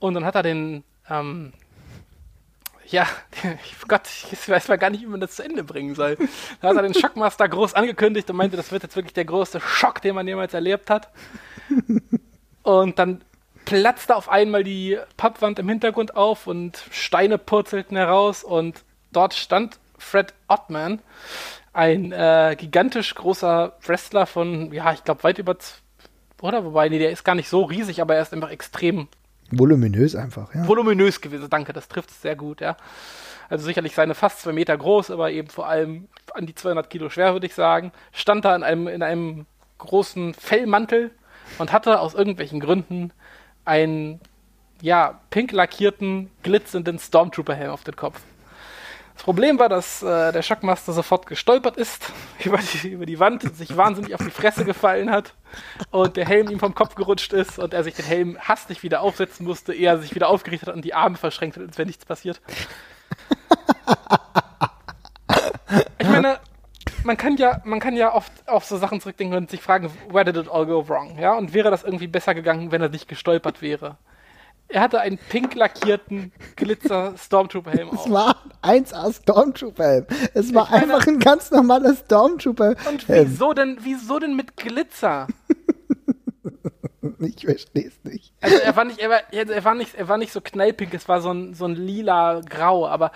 Und 0.00 0.12
dann 0.12 0.26
hat 0.26 0.34
er 0.34 0.42
den 0.42 0.84
ähm, 1.08 1.54
ja, 2.88 3.06
Gott, 3.88 4.06
ich 4.30 4.46
weiß 4.46 4.68
mal 4.68 4.76
gar 4.76 4.90
nicht, 4.90 5.00
wie 5.00 5.06
man 5.06 5.20
das 5.20 5.36
zu 5.36 5.44
Ende 5.44 5.64
bringen 5.64 5.94
soll. 5.94 6.18
Da 6.60 6.68
hat 6.68 6.76
er 6.76 6.82
den 6.82 6.92
Schockmaster 6.92 7.48
groß 7.48 7.72
angekündigt 7.72 8.28
und 8.28 8.36
meinte, 8.36 8.58
das 8.58 8.70
wird 8.70 8.82
jetzt 8.82 8.96
wirklich 8.96 9.14
der 9.14 9.24
größte 9.24 9.60
Schock, 9.60 10.02
den 10.02 10.14
man 10.14 10.28
jemals 10.28 10.52
erlebt 10.52 10.90
hat. 10.90 11.08
Und 12.62 12.98
dann 12.98 13.22
platzte 13.70 14.16
auf 14.16 14.28
einmal 14.28 14.64
die 14.64 14.98
Pappwand 15.16 15.60
im 15.60 15.68
Hintergrund 15.68 16.16
auf 16.16 16.48
und 16.48 16.82
Steine 16.90 17.38
purzelten 17.38 17.96
heraus 17.96 18.42
und 18.42 18.82
dort 19.12 19.32
stand 19.32 19.78
Fred 19.96 20.34
Ottman, 20.48 20.98
ein 21.72 22.10
äh, 22.10 22.56
gigantisch 22.58 23.14
großer 23.14 23.76
Wrestler 23.86 24.26
von, 24.26 24.72
ja, 24.72 24.92
ich 24.92 25.04
glaube 25.04 25.22
weit 25.22 25.38
über, 25.38 25.56
oder? 26.42 26.64
Wobei, 26.64 26.88
nee, 26.88 26.98
der 26.98 27.12
ist 27.12 27.22
gar 27.22 27.36
nicht 27.36 27.48
so 27.48 27.62
riesig, 27.62 28.02
aber 28.02 28.16
er 28.16 28.22
ist 28.22 28.32
einfach 28.34 28.50
extrem 28.50 29.06
Voluminös 29.52 30.16
einfach, 30.16 30.52
ja. 30.52 30.66
Voluminös 30.66 31.20
gewesen, 31.20 31.48
danke, 31.48 31.72
das 31.72 31.86
trifft 31.86 32.10
es 32.10 32.22
sehr 32.22 32.34
gut, 32.34 32.60
ja. 32.60 32.76
Also 33.48 33.64
sicherlich 33.64 33.94
seine 33.94 34.16
fast 34.16 34.40
zwei 34.40 34.52
Meter 34.52 34.76
groß, 34.76 35.12
aber 35.12 35.30
eben 35.30 35.48
vor 35.48 35.68
allem 35.68 36.08
an 36.34 36.46
die 36.46 36.56
200 36.56 36.90
Kilo 36.90 37.08
schwer, 37.08 37.34
würde 37.34 37.46
ich 37.46 37.54
sagen. 37.54 37.92
Stand 38.12 38.44
da 38.44 38.56
in 38.56 38.64
einem, 38.64 38.88
in 38.88 39.02
einem 39.02 39.46
großen 39.78 40.34
Fellmantel 40.34 41.12
und 41.58 41.72
hatte 41.72 42.00
aus 42.00 42.14
irgendwelchen 42.14 42.60
Gründen 42.60 43.12
einen, 43.64 44.20
ja, 44.80 45.20
pink 45.30 45.52
lackierten, 45.52 46.30
glitzernden 46.42 46.98
Stormtrooper-Helm 46.98 47.70
auf 47.70 47.84
den 47.84 47.96
Kopf. 47.96 48.20
Das 49.14 49.24
Problem 49.24 49.58
war, 49.58 49.68
dass 49.68 50.02
äh, 50.02 50.32
der 50.32 50.40
Shockmaster 50.40 50.94
sofort 50.94 51.26
gestolpert 51.26 51.76
ist 51.76 52.10
über 52.44 52.58
die, 52.58 52.88
über 52.88 53.04
die 53.04 53.18
Wand, 53.18 53.42
sich 53.54 53.76
wahnsinnig 53.76 54.14
auf 54.14 54.24
die 54.24 54.30
Fresse 54.30 54.64
gefallen 54.64 55.10
hat 55.10 55.34
und 55.90 56.16
der 56.16 56.26
Helm 56.26 56.48
ihm 56.48 56.58
vom 56.58 56.74
Kopf 56.74 56.94
gerutscht 56.94 57.34
ist 57.34 57.58
und 57.58 57.74
er 57.74 57.84
sich 57.84 57.94
den 57.94 58.06
Helm 58.06 58.38
hastig 58.40 58.82
wieder 58.82 59.02
aufsetzen 59.02 59.46
musste, 59.46 59.74
ehe 59.74 59.88
er 59.88 59.98
sich 59.98 60.14
wieder 60.14 60.28
aufgerichtet 60.28 60.68
hat 60.68 60.74
und 60.74 60.86
die 60.86 60.94
Arme 60.94 61.18
verschränkt 61.18 61.58
hat, 61.58 61.64
als 61.64 61.76
wäre 61.76 61.86
nichts 61.86 62.06
passiert. 62.06 62.40
Ich 65.98 66.08
meine, 66.08 66.40
man 67.04 67.16
kann 67.16 67.36
ja, 67.36 67.60
man 67.64 67.80
kann 67.80 67.96
ja 67.96 68.14
oft 68.14 68.32
auf 68.46 68.64
so 68.64 68.76
Sachen 68.76 69.00
zurückdenken 69.00 69.36
und 69.36 69.50
sich 69.50 69.62
fragen, 69.62 69.90
where 70.10 70.24
did 70.24 70.36
it 70.36 70.50
all 70.50 70.66
go 70.66 70.88
wrong? 70.88 71.18
Ja, 71.18 71.34
und 71.34 71.54
wäre 71.54 71.70
das 71.70 71.84
irgendwie 71.84 72.06
besser 72.06 72.34
gegangen, 72.34 72.72
wenn 72.72 72.82
er 72.82 72.88
nicht 72.88 73.08
gestolpert 73.08 73.62
wäre? 73.62 73.96
Er 74.72 74.82
hatte 74.82 75.00
einen 75.00 75.18
pink 75.18 75.56
lackierten 75.56 76.32
Glitzer 76.54 77.14
Stormtrooper 77.18 77.72
Helm 77.72 77.90
auf. 77.90 78.06
Es 78.06 78.12
war 78.12 78.36
1A 78.62 79.12
Stormtrooper 79.12 79.84
Helm. 79.84 80.06
Es 80.32 80.54
war 80.54 80.70
meine, 80.70 80.84
einfach 80.84 81.06
ein 81.08 81.18
ganz 81.18 81.50
normaler 81.50 81.94
Stormtrooper 81.94 82.66
Helm. 82.66 82.76
Und 82.88 83.08
wieso 83.08 83.52
denn, 83.52 83.78
wieso 83.80 84.20
denn 84.20 84.36
mit 84.36 84.56
Glitzer? 84.56 85.26
ich 87.18 87.44
verstehe 87.44 87.88
es 87.88 88.04
nicht. 88.04 88.32
Also 88.40 88.58
er 88.58 88.76
war 88.76 88.84
nicht, 88.84 89.00
er 89.00 89.10
war, 89.10 89.32
er 89.32 89.64
war 89.64 89.74
nicht, 89.74 89.94
er 89.96 90.08
war 90.08 90.18
nicht 90.18 90.32
so 90.32 90.40
knallpink, 90.40 90.94
es 90.94 91.08
war 91.08 91.20
so 91.20 91.32
ein, 91.32 91.54
so 91.54 91.64
ein 91.64 91.74
lila 91.74 92.40
Grau, 92.40 92.86
aber 92.86 93.10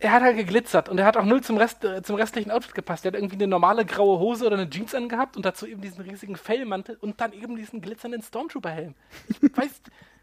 er 0.00 0.12
hat 0.12 0.22
halt 0.22 0.36
geglitzert 0.36 0.88
und 0.88 0.98
er 0.98 1.04
hat 1.04 1.16
auch 1.16 1.24
null 1.24 1.42
zum, 1.42 1.56
Rest, 1.56 1.84
äh, 1.84 2.02
zum 2.02 2.16
restlichen 2.16 2.50
Outfit 2.50 2.74
gepasst. 2.74 3.04
Er 3.04 3.12
hat 3.12 3.18
irgendwie 3.18 3.36
eine 3.36 3.48
normale 3.48 3.84
graue 3.84 4.18
Hose 4.18 4.46
oder 4.46 4.56
eine 4.56 4.70
Jeans 4.70 4.94
angehabt 4.94 5.36
und 5.36 5.44
dazu 5.44 5.66
eben 5.66 5.80
diesen 5.80 6.02
riesigen 6.02 6.36
Fellmantel 6.36 6.96
und 7.00 7.20
dann 7.20 7.32
eben 7.32 7.56
diesen 7.56 7.80
glitzernden 7.80 8.22
Stormtrooper-Helm. 8.22 8.94
Ich 9.28 9.56
weiß, 9.56 9.82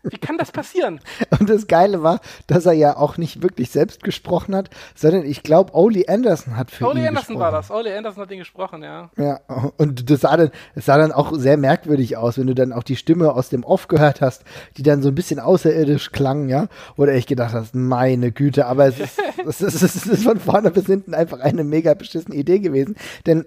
wie 0.10 0.18
kann 0.18 0.38
das 0.38 0.52
passieren? 0.52 1.00
Und 1.40 1.50
das 1.50 1.68
Geile 1.68 2.04
war, 2.04 2.20
dass 2.48 2.66
er 2.66 2.74
ja 2.74 2.98
auch 2.98 3.18
nicht 3.18 3.42
wirklich 3.42 3.72
selbst 3.72 4.04
gesprochen 4.04 4.56
hat, 4.56 4.70
sondern 4.96 5.26
ich 5.26 5.44
glaube, 5.44 5.74
Oli 5.74 6.06
Anderson 6.08 6.58
hat 6.58 6.72
für 6.72 6.86
Oli 6.86 7.02
ihn 7.02 7.08
Anderson 7.08 7.36
gesprochen. 7.36 7.40
war 7.40 7.52
das. 7.52 7.72
Oli 7.72 7.94
Anderson 7.94 8.24
hat 8.24 8.32
ihn 8.32 8.40
gesprochen, 8.40 8.84
ja. 8.84 9.10
Ja, 9.18 9.40
und 9.78 10.10
das 10.10 10.22
sah 10.22 10.38
dann, 10.38 10.52
das 10.76 10.86
sah 10.86 10.98
dann 10.98 11.12
auch 11.12 11.34
sehr 11.36 11.58
merkwürdig 11.58 12.18
aus, 12.18 12.38
wenn 12.38 12.48
du 12.48 12.56
dann 12.56 12.74
auch 12.74 12.84
die 12.84 12.96
Stimme 12.96 13.34
aus 13.34 13.50
dem 13.50 13.64
Off 13.64 13.88
gehört 13.88 14.22
hast, 14.22 14.44
die 14.78 14.84
dann 14.84 15.02
so 15.02 15.10
ein 15.10 15.16
bisschen 15.16 15.40
außerirdisch 15.40 16.12
klang, 16.12 16.50
ja. 16.50 16.68
Oder 16.98 17.16
ich 17.16 17.28
gedacht 17.28 17.54
hast, 17.54 17.76
meine 17.76 18.32
Güte, 18.32 18.66
aber 18.66 18.88
es 18.88 19.00
ist, 19.00 19.20
es 19.46 19.62
ist, 19.62 19.84
es 19.84 20.06
ist 20.06 20.24
von 20.24 20.40
vorne 20.40 20.72
bis 20.72 20.86
hinten 20.86 21.14
einfach 21.14 21.40
eine 21.40 21.64
mega 21.64 21.94
beschissene 21.94 22.36
Idee 22.36 22.60
gewesen. 22.60 22.96
Denn, 23.26 23.46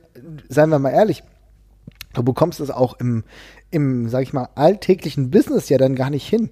seien 0.49 0.71
wir 0.71 0.79
mal 0.79 0.91
ehrlich, 0.91 1.23
du 2.13 2.23
bekommst 2.23 2.61
es 2.61 2.71
auch 2.71 2.99
im, 3.01 3.25
im, 3.71 4.09
sag 4.09 4.23
ich 4.23 4.33
mal, 4.33 4.49
alltäglichen 4.55 5.31
Business 5.31 5.69
ja 5.69 5.79
dann 5.79 5.95
gar 5.95 6.11
nicht 6.11 6.29
hin, 6.29 6.51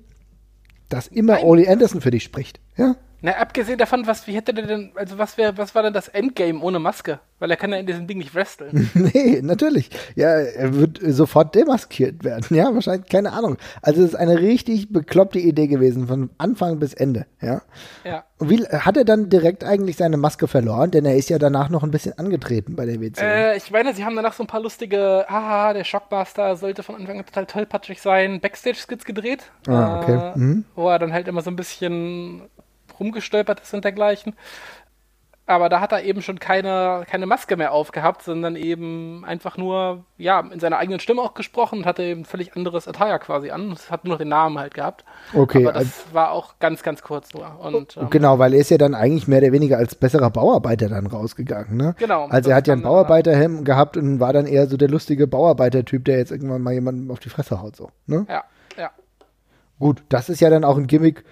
dass 0.89 1.07
immer 1.07 1.35
Nein. 1.35 1.45
Oli 1.45 1.69
Anderson 1.69 2.01
für 2.01 2.11
dich 2.11 2.25
spricht. 2.25 2.61
Ja? 2.77 2.97
Na, 3.27 3.33
abgesehen 3.39 3.77
davon, 3.77 4.07
was, 4.07 4.29
wie 4.29 4.37
hätte 4.37 4.55
der 4.55 4.67
denn, 4.69 4.93
also 4.95 5.19
was 5.19 5.37
wäre, 5.37 5.59
was 5.59 5.75
war 5.75 5.83
denn 5.83 5.93
das 5.93 6.07
Endgame 6.07 6.61
ohne 6.61 6.79
Maske? 6.79 7.19
Weil 7.41 7.51
er 7.51 7.57
kann 7.57 7.73
ja 7.73 7.79
in 7.79 7.85
diesem 7.85 8.07
Ding 8.07 8.19
nicht 8.19 8.37
wresteln. 8.37 8.89
nee, 8.95 9.41
natürlich. 9.43 9.91
Ja, 10.15 10.29
er 10.29 10.75
wird 10.75 11.01
sofort 11.03 11.53
demaskiert 11.57 12.23
werden. 12.23 12.57
Ja, 12.57 12.73
wahrscheinlich, 12.73 13.09
keine 13.11 13.33
Ahnung. 13.33 13.57
Also 13.83 14.05
es 14.05 14.11
ist 14.11 14.15
eine 14.15 14.39
richtig 14.39 14.93
bekloppte 14.93 15.41
Idee 15.41 15.67
gewesen, 15.67 16.07
von 16.07 16.31
Anfang 16.39 16.79
bis 16.79 16.95
Ende. 16.95 17.27
Ja. 17.43 17.63
Ja. 18.05 18.23
Und 18.39 18.49
wie, 18.49 18.65
hat 18.65 18.97
er 18.97 19.05
dann 19.05 19.29
direkt 19.29 19.65
eigentlich 19.65 19.97
seine 19.97 20.19
Maske 20.19 20.47
verloren? 20.47 20.93
Denn 20.93 21.05
er 21.05 21.17
ist 21.17 21.29
ja 21.29 21.41
danach 21.41 21.69
noch 21.69 21.83
ein 21.83 21.91
bisschen 21.91 22.17
angetreten 22.17 22.77
bei 22.77 22.87
der 22.87 23.01
WC. 23.01 23.21
Äh, 23.21 23.57
ich 23.57 23.73
meine, 23.73 23.93
sie 23.93 24.05
haben 24.05 24.15
danach 24.15 24.35
so 24.35 24.45
ein 24.45 24.47
paar 24.47 24.63
lustige, 24.63 25.27
haha, 25.29 25.73
der 25.73 25.83
Shockmaster 25.83 26.55
sollte 26.55 26.85
von 26.85 26.95
Anfang 26.95 27.19
an 27.19 27.27
total 27.27 27.47
tollpatschig 27.47 28.01
sein, 28.01 28.41
Backstage-Skits 28.41 29.05
gedreht. 29.05 29.51
Ah, 29.67 30.01
okay. 30.01 30.33
Äh, 30.37 30.39
mhm. 30.39 30.65
Wo 30.77 30.89
er 30.89 31.01
dann 31.01 31.13
halt 31.13 31.27
immer 31.27 31.43
so 31.43 31.51
ein 31.51 31.57
bisschen 31.57 32.43
rumgestolpert 32.99 33.61
ist 33.61 33.75
und 33.75 33.85
dergleichen. 33.85 34.35
Aber 35.49 35.69
da 35.69 35.81
hat 35.81 35.93
er 35.93 36.03
eben 36.03 36.23
schon 36.23 36.41
keine, 36.41 37.05
keine 37.09 37.25
Maske 37.25 37.57
mehr 37.57 37.71
aufgehabt, 37.71 38.23
sondern 38.23 38.57
eben 38.57 39.25
einfach 39.25 39.57
nur, 39.57 40.05
ja, 40.19 40.41
in 40.41 40.59
seiner 40.59 40.79
eigenen 40.79 40.99
Stimme 40.99 41.23
auch 41.23 41.35
gesprochen 41.35 41.81
und 41.81 41.87
hatte 41.87 42.03
eben 42.03 42.25
völlig 42.25 42.57
anderes 42.57 42.89
Attire 42.89 43.21
quasi 43.21 43.51
an. 43.51 43.71
Es 43.71 43.89
hat 43.89 44.05
nur 44.05 44.15
noch 44.15 44.19
den 44.19 44.29
Namen 44.29 44.59
halt 44.59 44.75
gehabt. 44.75 45.05
Okay. 45.33 45.65
Aber 45.65 45.73
das 45.73 45.83
also, 45.83 46.15
war 46.15 46.33
auch 46.33 46.59
ganz, 46.59 46.83
ganz 46.83 47.01
kurz 47.03 47.33
nur. 47.33 47.61
Und, 47.61 47.97
ähm, 47.97 48.11
genau, 48.11 48.41
weil 48.41 48.55
er 48.55 48.61
ist 48.61 48.71
ja 48.71 48.79
dann 48.79 48.97
eigentlich 48.97 49.29
mehr 49.29 49.39
oder 49.39 49.53
weniger 49.53 49.79
als 49.79 49.95
besserer 49.95 50.31
Bauarbeiter 50.31 50.89
dann 50.89 51.07
rausgegangen, 51.07 51.77
ne? 51.77 51.95
Genau. 51.97 52.27
Also 52.27 52.51
er 52.51 52.57
hat 52.57 52.67
ja 52.67 52.73
einen 52.73 52.83
Bauarbeiterhelm 52.83 53.63
gehabt 53.63 53.97
und 53.97 54.19
war 54.19 54.33
dann 54.33 54.47
eher 54.47 54.67
so 54.67 54.77
der 54.77 54.89
lustige 54.89 55.29
Bauarbeitertyp, 55.29 56.05
der 56.07 56.19
jetzt 56.19 56.33
irgendwann 56.33 56.63
mal 56.63 56.75
jemanden 56.75 57.09
auf 57.13 57.21
die 57.21 57.29
Fresse 57.29 57.63
haut, 57.63 57.77
so, 57.77 57.91
ne? 58.07 58.27
Ja, 58.29 58.43
ja. 58.77 58.91
Gut, 59.79 60.03
das 60.09 60.29
ist 60.29 60.41
ja 60.41 60.51
dann 60.51 60.65
auch 60.65 60.77
ein 60.77 60.89
Gimmick, 60.89 61.23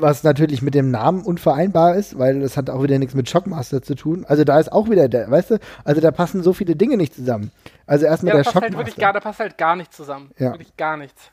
was 0.00 0.22
natürlich 0.22 0.62
mit 0.62 0.74
dem 0.74 0.90
Namen 0.90 1.22
unvereinbar 1.22 1.96
ist, 1.96 2.18
weil 2.18 2.40
das 2.40 2.56
hat 2.56 2.70
auch 2.70 2.82
wieder 2.82 2.98
nichts 2.98 3.14
mit 3.14 3.28
Shockmaster 3.28 3.82
zu 3.82 3.94
tun. 3.94 4.24
Also 4.26 4.44
da 4.44 4.58
ist 4.58 4.72
auch 4.72 4.88
wieder 4.88 5.08
der, 5.08 5.30
weißt 5.30 5.52
du, 5.52 5.58
also 5.84 6.00
da 6.00 6.10
passen 6.10 6.42
so 6.42 6.52
viele 6.52 6.76
Dinge 6.76 6.96
nicht 6.96 7.14
zusammen. 7.14 7.50
Also 7.86 8.06
erstmal 8.06 8.34
ja, 8.34 8.42
der 8.42 8.44
Shockmaster. 8.44 8.76
Halt 8.76 8.96
gar, 8.96 9.12
da 9.12 9.20
passt 9.20 9.40
halt 9.40 9.58
gar 9.58 9.76
nichts 9.76 9.96
zusammen. 9.96 10.30
Ja. 10.38 10.52
Wirklich 10.52 10.76
gar 10.76 10.96
nichts. 10.96 11.30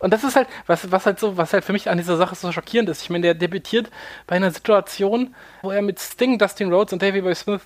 Und 0.00 0.14
das 0.14 0.24
ist 0.24 0.34
halt, 0.34 0.48
was, 0.66 0.90
was 0.90 1.06
halt 1.06 1.20
so, 1.20 1.36
was 1.36 1.52
halt 1.52 1.64
für 1.64 1.72
mich 1.72 1.88
an 1.90 1.98
dieser 1.98 2.16
Sache 2.16 2.34
so 2.34 2.50
schockierend 2.50 2.88
ist. 2.88 3.02
Ich 3.02 3.10
meine, 3.10 3.22
der 3.22 3.34
debütiert 3.34 3.90
bei 4.26 4.36
einer 4.36 4.50
Situation, 4.50 5.34
wo 5.62 5.70
er 5.70 5.82
mit 5.82 6.00
Sting, 6.00 6.38
Dustin 6.38 6.72
Rhodes 6.72 6.92
und 6.92 7.02
Davey 7.02 7.20
Boy 7.20 7.34
Smith 7.34 7.60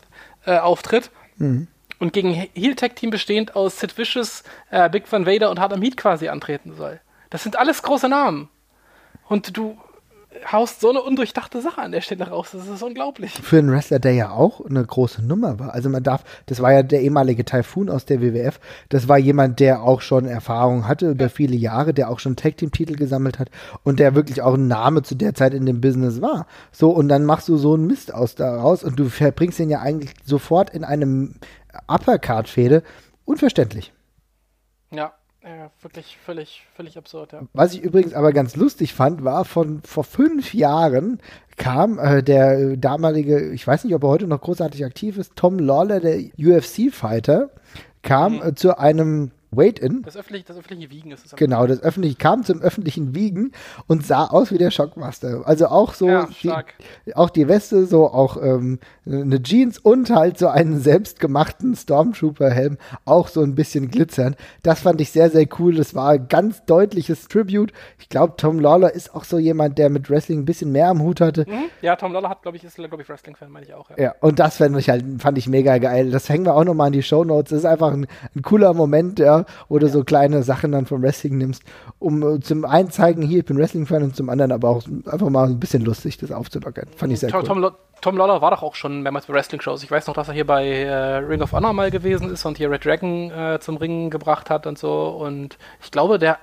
äh, 0.45 0.59
auftritt. 0.59 1.11
Mhm. 1.37 1.69
Und 2.01 2.13
gegen 2.13 2.33
Heel-Tag-Team 2.33 3.11
bestehend 3.11 3.55
aus 3.55 3.79
Sid 3.79 3.97
Vicious, 3.97 4.43
äh, 4.71 4.91
Big 4.91 5.11
Van 5.11 5.27
Vader 5.27 5.49
und 5.49 5.61
Hardam 5.61 5.81
Heat 5.81 5.97
quasi 5.97 6.29
antreten 6.29 6.75
soll. 6.75 7.01
Das 7.31 7.45
sind 7.45 7.57
alles 7.57 7.83
große 7.83 8.09
Namen. 8.09 8.49
Und 9.29 9.57
du, 9.57 9.79
haust 10.51 10.81
so 10.81 10.91
eine 10.91 11.03
undurchdachte 11.03 11.61
Sache 11.61 11.81
an 11.81 11.93
der 11.93 12.01
Stelle 12.01 12.29
raus. 12.29 12.51
Das 12.53 12.67
ist 12.69 12.83
unglaublich. 12.83 13.33
Für 13.33 13.59
einen 13.59 13.71
Wrestler, 13.71 13.99
der 13.99 14.13
ja 14.13 14.31
auch 14.31 14.65
eine 14.65 14.85
große 14.85 15.25
Nummer 15.25 15.59
war. 15.59 15.75
Also 15.75 15.89
man 15.89 16.03
darf, 16.03 16.25
das 16.47 16.61
war 16.61 16.73
ja 16.73 16.83
der 16.83 17.03
ehemalige 17.03 17.45
Typhoon 17.45 17.89
aus 17.89 18.05
der 18.05 18.21
WWF. 18.21 18.61
Das 18.89 19.09
war 19.09 19.19
jemand, 19.19 19.61
der 19.61 19.83
auch 19.83 20.01
schon 20.01 20.27
Erfahrung 20.27 20.89
hatte 20.89 21.11
über 21.11 21.29
viele 21.29 21.57
Jahre, 21.57 21.95
der 21.95 22.11
auch 22.11 22.19
schon 22.19 22.37
Tag 22.37 22.57
Team 22.57 22.73
Titel 22.73 22.97
gesammelt 22.97 23.39
hat 23.39 23.51
und 23.83 24.01
der 24.01 24.15
wirklich 24.15 24.43
auch 24.43 24.55
ein 24.55 24.69
Name 24.69 25.03
zu 25.03 25.15
der 25.15 25.35
Zeit 25.35 25.55
in 25.55 25.67
dem 25.67 25.81
Business 25.81 26.21
war. 26.21 26.47
So 26.73 26.91
und 26.91 27.09
dann 27.09 27.25
machst 27.25 27.49
du 27.49 27.57
so 27.57 27.75
einen 27.75 27.87
Mist 27.87 28.13
aus 28.13 28.35
daraus 28.35 28.85
und 28.85 28.99
du 28.99 29.09
verbringst 29.09 29.61
ihn 29.61 29.71
ja 29.71 29.81
eigentlich 29.81 30.15
sofort 30.25 30.71
in 30.71 30.85
einem 30.85 31.37
Uppercard-Fehde. 31.87 32.83
Unverständlich. 33.25 33.93
Ja, 34.91 35.15
ja, 35.45 35.71
wirklich 35.83 36.17
völlig, 36.25 36.63
völlig 36.75 36.97
absurd, 36.97 37.33
ja. 37.33 37.43
Was 37.53 37.75
ich 37.75 37.83
übrigens 37.83 38.15
aber 38.15 38.33
ganz 38.33 38.57
lustig 38.57 38.95
fand, 38.95 39.25
war 39.25 39.45
von 39.45 39.83
vor 39.83 40.05
fünf 40.05 40.55
Jahren 40.55 41.21
kam 41.57 41.99
äh, 41.99 42.23
der 42.23 42.77
damalige, 42.77 43.53
ich 43.53 43.67
weiß 43.67 43.85
nicht, 43.85 43.95
ob 43.95 44.05
er 44.05 44.09
heute 44.09 44.27
noch 44.27 44.41
großartig 44.41 44.85
aktiv 44.85 45.19
ist, 45.19 45.37
Tom 45.37 45.59
Lawler, 45.59 46.01
der 46.01 46.19
UFC-Fighter, 46.39 47.51
kam 48.03 48.37
mhm. 48.37 48.43
äh, 48.43 48.55
zu 48.55 48.79
einem 48.79 49.33
Wait-In. 49.57 50.03
Das 50.03 50.17
öffentliche, 50.17 50.47
das 50.47 50.57
öffentliche 50.57 50.91
Wiegen 50.91 51.11
ist 51.11 51.27
es. 51.27 51.37
Genau, 51.37 51.67
das 51.67 51.83
öffentliche 51.83 52.17
kam 52.17 52.45
zum 52.45 52.61
öffentlichen 52.61 53.15
Wiegen 53.15 53.53
und 53.87 54.07
sah 54.07 54.27
aus 54.27 54.51
wie 54.51 54.59
der 54.59 54.71
Shockmaster. 54.71 55.43
Also 55.45 55.67
auch 55.67 55.95
so, 55.95 56.09
ja, 56.09 56.29
die, 56.43 57.15
auch 57.15 57.31
die 57.31 57.49
Weste, 57.49 57.87
so 57.87 58.07
auch 58.07 58.41
ähm, 58.43 58.79
eine 59.07 59.43
Jeans 59.43 59.79
und 59.79 60.11
halt 60.11 60.39
so 60.39 60.49
einen 60.49 60.81
selbstgemachten 60.81 61.75
Stormtrooper-Helm, 61.75 62.79
auch 63.05 63.29
so 63.29 63.43
ein 63.43 63.55
bisschen 63.55 63.91
glitzern. 63.91 64.37
Das 64.63 64.81
fand 64.81 65.01
ich 65.01 65.11
sehr, 65.11 65.31
sehr 65.31 65.47
cool. 65.59 65.75
Das 65.75 65.95
war 65.95 66.11
ein 66.11 66.29
ganz 66.29 66.65
deutliches 66.65 67.29
Tribute. 67.29 67.73
Ich 67.99 68.09
glaube, 68.09 68.35
Tom 68.37 68.61
Lawler 68.61 68.93
ist 68.93 69.15
auch 69.15 69.25
so 69.25 69.39
jemand, 69.39 69.79
der 69.79 69.91
mit 69.91 70.11
Wrestling 70.11 70.41
ein 70.41 70.45
bisschen 70.45 70.73
mehr 70.73 70.89
am 70.89 71.03
Hut 71.03 71.21
hatte. 71.21 71.45
Mhm. 71.49 71.65
Ja, 71.83 71.97
Tom 71.97 72.13
Lawler 72.13 72.31
hat, 72.31 72.43
glaube 72.43 72.57
ich, 72.57 72.65
ist, 72.65 72.77
glaube 72.77 73.03
ich, 73.03 73.09
Wrestling-Fan, 73.09 73.51
meine 73.51 73.67
ich 73.67 73.75
auch. 73.75 73.91
Ja, 73.91 73.97
ja 73.99 74.15
und 74.21 74.39
das 74.39 74.57
fand 74.57 74.77
ich 74.79 74.89
halt, 74.89 75.05
fand 75.19 75.39
ich 75.39 75.49
mega 75.49 75.79
geil. 75.79 76.11
Das 76.11 76.29
hängen 76.29 76.47
wir 76.47 76.55
auch 76.55 76.65
nochmal 76.65 76.89
in 76.89 76.95
die 76.95 77.03
Show 77.03 77.25
Notes. 77.25 77.51
Das 77.51 77.61
ist 77.61 77.65
einfach 77.67 77.93
ein, 77.93 78.07
ein 78.35 78.43
cooler 78.43 78.75
Moment, 78.75 79.19
ja 79.19 79.44
du 79.69 79.79
ja. 79.79 79.89
so 79.89 80.05
kleine 80.05 80.43
Sachen 80.43 80.73
dann 80.73 80.87
vom 80.87 81.03
Wrestling 81.03 81.39
nimmst, 81.39 81.63
um 81.99 82.37
äh, 82.37 82.41
zum 82.41 82.65
einen 82.65 82.91
zeigen, 82.91 83.23
hier, 83.23 83.41
ich 83.41 83.45
bin 83.45 83.59
Wrestling-Fan 83.59 84.03
und 84.03 84.17
zum 84.17 84.29
anderen 84.29 84.53
aber 84.53 84.69
auch 84.69 84.83
einfach 85.07 85.29
mal 85.29 85.49
ein 85.49 85.61
bisschen 85.61 85.85
lustig, 85.85 86.19
das 86.19 86.31
aufzulockern. 86.31 86.89
Fand 86.97 87.13
ich 87.13 87.21
sehr 87.21 87.31
Tom, 87.31 87.41
cool. 87.41 87.63
Tom, 87.63 87.73
Tom 88.01 88.17
Lawler 88.17 88.43
war 88.43 88.51
doch 88.51 88.63
auch 88.63 88.75
schon 88.75 89.03
mehrmals 89.03 89.27
bei 89.27 89.35
Wrestling-Shows. 89.35 89.83
Ich 89.83 89.91
weiß 89.91 90.07
noch, 90.07 90.15
dass 90.15 90.29
er 90.29 90.35
hier 90.35 90.47
bei 90.47 90.67
äh, 90.67 91.17
Ring 91.17 91.43
of 91.43 91.53
Honor 91.53 91.73
mal 91.73 91.91
gewesen 91.91 92.31
ist 92.31 92.45
und 92.45 92.59
hier 92.59 92.71
Red 92.71 92.85
Dragon 92.85 93.31
äh, 93.31 93.59
zum 93.61 93.77
Ringen 93.77 94.11
gebracht 94.11 94.51
hat 94.51 94.67
und 94.67 94.79
so. 94.79 95.09
Und 95.09 95.59
ich 95.83 95.91
glaube, 95.91 96.19
der, 96.19 96.39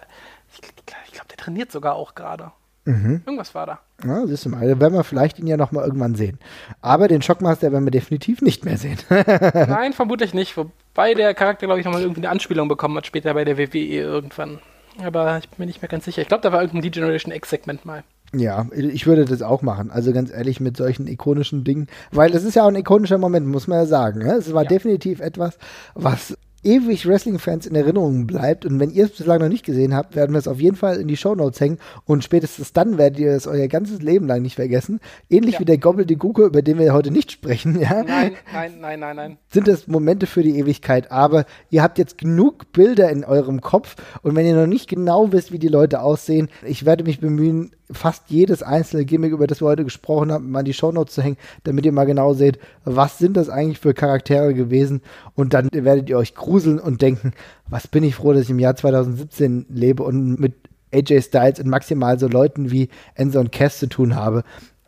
ich, 0.51 0.59
ich 1.05 1.11
glaube, 1.13 1.27
der 1.29 1.37
trainiert 1.37 1.71
sogar 1.71 1.95
auch 1.95 2.15
gerade. 2.15 2.51
Mhm. 2.85 3.21
Irgendwas 3.25 3.53
war 3.53 3.65
da. 3.65 3.79
Ja, 4.03 4.25
siehst 4.25 4.45
du 4.45 4.49
mal, 4.49 4.67
da 4.67 4.79
werden 4.79 4.93
wir 4.93 5.03
vielleicht 5.03 5.39
ihn 5.39 5.47
ja 5.47 5.57
noch 5.57 5.71
mal 5.71 5.85
irgendwann 5.85 6.15
sehen. 6.15 6.39
Aber 6.81 7.07
den 7.07 7.21
Shockmaster 7.21 7.71
werden 7.71 7.85
wir 7.85 7.91
definitiv 7.91 8.41
nicht 8.41 8.65
mehr 8.65 8.77
sehen. 8.77 8.97
Nein, 9.09 9.93
vermutlich 9.93 10.33
nicht. 10.33 10.57
Wobei 10.57 11.13
der 11.13 11.33
Charakter, 11.33 11.67
glaube 11.67 11.79
ich, 11.79 11.85
noch 11.85 11.93
mal 11.93 12.01
irgendwie 12.01 12.21
eine 12.21 12.29
Anspielung 12.29 12.67
bekommen 12.67 12.97
hat 12.97 13.05
später 13.05 13.33
bei 13.33 13.45
der 13.45 13.57
WWE 13.57 13.77
irgendwann. 13.77 14.59
Aber 15.03 15.37
ich 15.37 15.49
bin 15.49 15.59
mir 15.59 15.65
nicht 15.67 15.81
mehr 15.81 15.89
ganz 15.89 16.05
sicher. 16.05 16.21
Ich 16.21 16.27
glaube, 16.27 16.41
da 16.41 16.51
war 16.51 16.61
irgendein 16.61 16.91
D-Generation 16.91 17.33
X-Segment 17.33 17.85
mal. 17.85 18.03
Ja, 18.33 18.65
ich 18.71 19.05
würde 19.07 19.25
das 19.25 19.41
auch 19.41 19.61
machen. 19.61 19.91
Also 19.91 20.13
ganz 20.13 20.31
ehrlich, 20.31 20.61
mit 20.61 20.77
solchen 20.77 21.07
ikonischen 21.07 21.63
Dingen. 21.63 21.87
Weil 22.11 22.33
es 22.33 22.43
ist 22.43 22.55
ja 22.55 22.63
auch 22.63 22.69
ein 22.69 22.75
ikonischer 22.75 23.17
Moment, 23.17 23.45
muss 23.45 23.67
man 23.67 23.79
ja 23.79 23.85
sagen. 23.85 24.21
Es 24.21 24.53
war 24.53 24.63
ja. 24.63 24.69
definitiv 24.69 25.19
etwas, 25.19 25.57
was 25.95 26.37
ewig 26.63 27.07
Wrestling-Fans 27.07 27.65
in 27.65 27.75
Erinnerung 27.75 28.27
bleibt. 28.27 28.65
Und 28.65 28.79
wenn 28.79 28.91
ihr 28.91 29.05
es 29.05 29.11
bislang 29.11 29.39
noch 29.39 29.49
nicht 29.49 29.65
gesehen 29.65 29.95
habt, 29.95 30.15
werden 30.15 30.33
wir 30.33 30.39
es 30.39 30.47
auf 30.47 30.59
jeden 30.59 30.75
Fall 30.75 30.97
in 30.97 31.07
die 31.07 31.17
Shownotes 31.17 31.59
hängen. 31.59 31.77
Und 32.05 32.23
spätestens 32.23 32.73
dann 32.73 32.97
werdet 32.97 33.19
ihr 33.19 33.31
es 33.31 33.47
euer 33.47 33.67
ganzes 33.67 34.01
Leben 34.01 34.27
lang 34.27 34.41
nicht 34.41 34.55
vergessen. 34.55 34.99
Ähnlich 35.29 35.55
ja. 35.55 35.59
wie 35.61 35.65
der 35.65 35.77
Gobbel 35.77 36.05
die 36.05 36.17
Gucke, 36.17 36.45
über 36.45 36.61
den 36.61 36.77
wir 36.77 36.93
heute 36.93 37.11
nicht 37.11 37.31
sprechen. 37.31 37.79
Ja? 37.79 38.03
Nein, 38.03 38.33
nein, 38.53 38.73
nein, 38.79 38.99
nein, 38.99 39.15
nein. 39.15 39.37
Sind 39.47 39.67
das 39.67 39.87
Momente 39.87 40.27
für 40.27 40.43
die 40.43 40.57
Ewigkeit. 40.59 41.11
Aber 41.11 41.45
ihr 41.69 41.81
habt 41.81 41.97
jetzt 41.97 42.17
genug 42.17 42.71
Bilder 42.73 43.09
in 43.09 43.23
eurem 43.23 43.61
Kopf. 43.61 43.95
Und 44.21 44.35
wenn 44.35 44.45
ihr 44.45 44.55
noch 44.55 44.67
nicht 44.67 44.89
genau 44.89 45.31
wisst, 45.31 45.51
wie 45.51 45.59
die 45.59 45.67
Leute 45.67 46.01
aussehen, 46.01 46.49
ich 46.65 46.85
werde 46.85 47.03
mich 47.03 47.19
bemühen, 47.19 47.71
fast 47.93 48.29
jedes 48.29 48.63
einzelne 48.63 49.05
Gimmick, 49.05 49.31
über 49.31 49.47
das 49.47 49.61
wir 49.61 49.67
heute 49.67 49.83
gesprochen 49.83 50.31
haben, 50.31 50.51
mal 50.51 50.59
in 50.59 50.65
die 50.65 50.73
Shownotes 50.73 51.15
zu 51.15 51.21
hängen, 51.21 51.37
damit 51.63 51.85
ihr 51.85 51.91
mal 51.91 52.05
genau 52.05 52.33
seht, 52.33 52.59
was 52.83 53.17
sind 53.17 53.37
das 53.37 53.49
eigentlich 53.49 53.79
für 53.79 53.93
Charaktere 53.93 54.53
gewesen. 54.53 55.01
Und 55.35 55.53
dann 55.53 55.69
werdet 55.71 56.09
ihr 56.09 56.17
euch 56.17 56.35
gruseln 56.35 56.79
und 56.79 57.01
denken, 57.01 57.33
was 57.67 57.87
bin 57.87 58.03
ich 58.03 58.15
froh, 58.15 58.33
dass 58.33 58.43
ich 58.43 58.49
im 58.49 58.59
Jahr 58.59 58.75
2017 58.75 59.65
lebe 59.69 60.03
und 60.03 60.39
mit 60.39 60.53
AJ 60.93 61.21
Styles 61.21 61.59
und 61.59 61.67
maximal 61.67 62.19
so 62.19 62.27
Leuten 62.27 62.71
wie 62.71 62.89
Enzo 63.15 63.39
und 63.39 63.51
Cass 63.51 63.79
zu 63.79 63.87
tun 63.87 64.15
habe. 64.15 64.43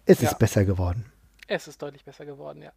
Es 0.06 0.22
ja. 0.22 0.30
ist 0.30 0.40
besser 0.40 0.66
geworden. 0.66 1.06
Es 1.48 1.68
ist 1.68 1.82
deutlich 1.82 2.04
besser 2.04 2.26
geworden, 2.26 2.62
ja. 2.62 2.72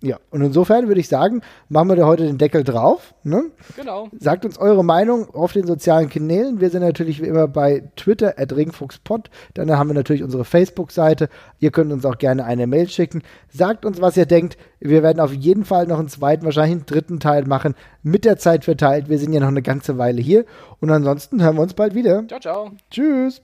Ja, 0.00 0.18
und 0.30 0.42
insofern 0.42 0.86
würde 0.86 1.00
ich 1.00 1.08
sagen, 1.08 1.40
machen 1.68 1.88
wir 1.88 1.96
da 1.96 2.06
heute 2.06 2.24
den 2.24 2.38
Deckel 2.38 2.62
drauf. 2.62 3.14
Ne? 3.24 3.46
Genau. 3.76 4.08
Sagt 4.16 4.44
uns 4.44 4.56
eure 4.56 4.84
Meinung 4.84 5.34
auf 5.34 5.52
den 5.52 5.66
sozialen 5.66 6.08
Kanälen. 6.08 6.60
Wir 6.60 6.70
sind 6.70 6.82
natürlich 6.82 7.20
wie 7.20 7.26
immer 7.26 7.48
bei 7.48 7.82
Twitter, 7.96 8.34
at 8.38 8.54
ringfuchspod. 8.54 9.28
Dann 9.54 9.76
haben 9.76 9.88
wir 9.90 9.94
natürlich 9.94 10.22
unsere 10.22 10.44
Facebook-Seite. 10.44 11.28
Ihr 11.58 11.72
könnt 11.72 11.92
uns 11.92 12.04
auch 12.04 12.16
gerne 12.16 12.44
eine 12.44 12.68
Mail 12.68 12.88
schicken. 12.88 13.22
Sagt 13.48 13.84
uns, 13.84 14.00
was 14.00 14.16
ihr 14.16 14.26
denkt. 14.26 14.56
Wir 14.78 15.02
werden 15.02 15.18
auf 15.18 15.32
jeden 15.32 15.64
Fall 15.64 15.88
noch 15.88 15.98
einen 15.98 16.08
zweiten, 16.08 16.44
wahrscheinlich 16.44 16.76
einen 16.76 16.86
dritten 16.86 17.18
Teil 17.18 17.44
machen. 17.46 17.74
Mit 18.04 18.24
der 18.24 18.38
Zeit 18.38 18.64
verteilt. 18.64 19.08
Wir 19.08 19.18
sind 19.18 19.32
ja 19.32 19.40
noch 19.40 19.48
eine 19.48 19.62
ganze 19.62 19.98
Weile 19.98 20.22
hier. 20.22 20.44
Und 20.78 20.90
ansonsten 20.90 21.42
hören 21.42 21.56
wir 21.56 21.62
uns 21.62 21.74
bald 21.74 21.96
wieder. 21.96 22.24
Ciao, 22.28 22.38
ciao. 22.38 22.70
Tschüss. 22.88 23.42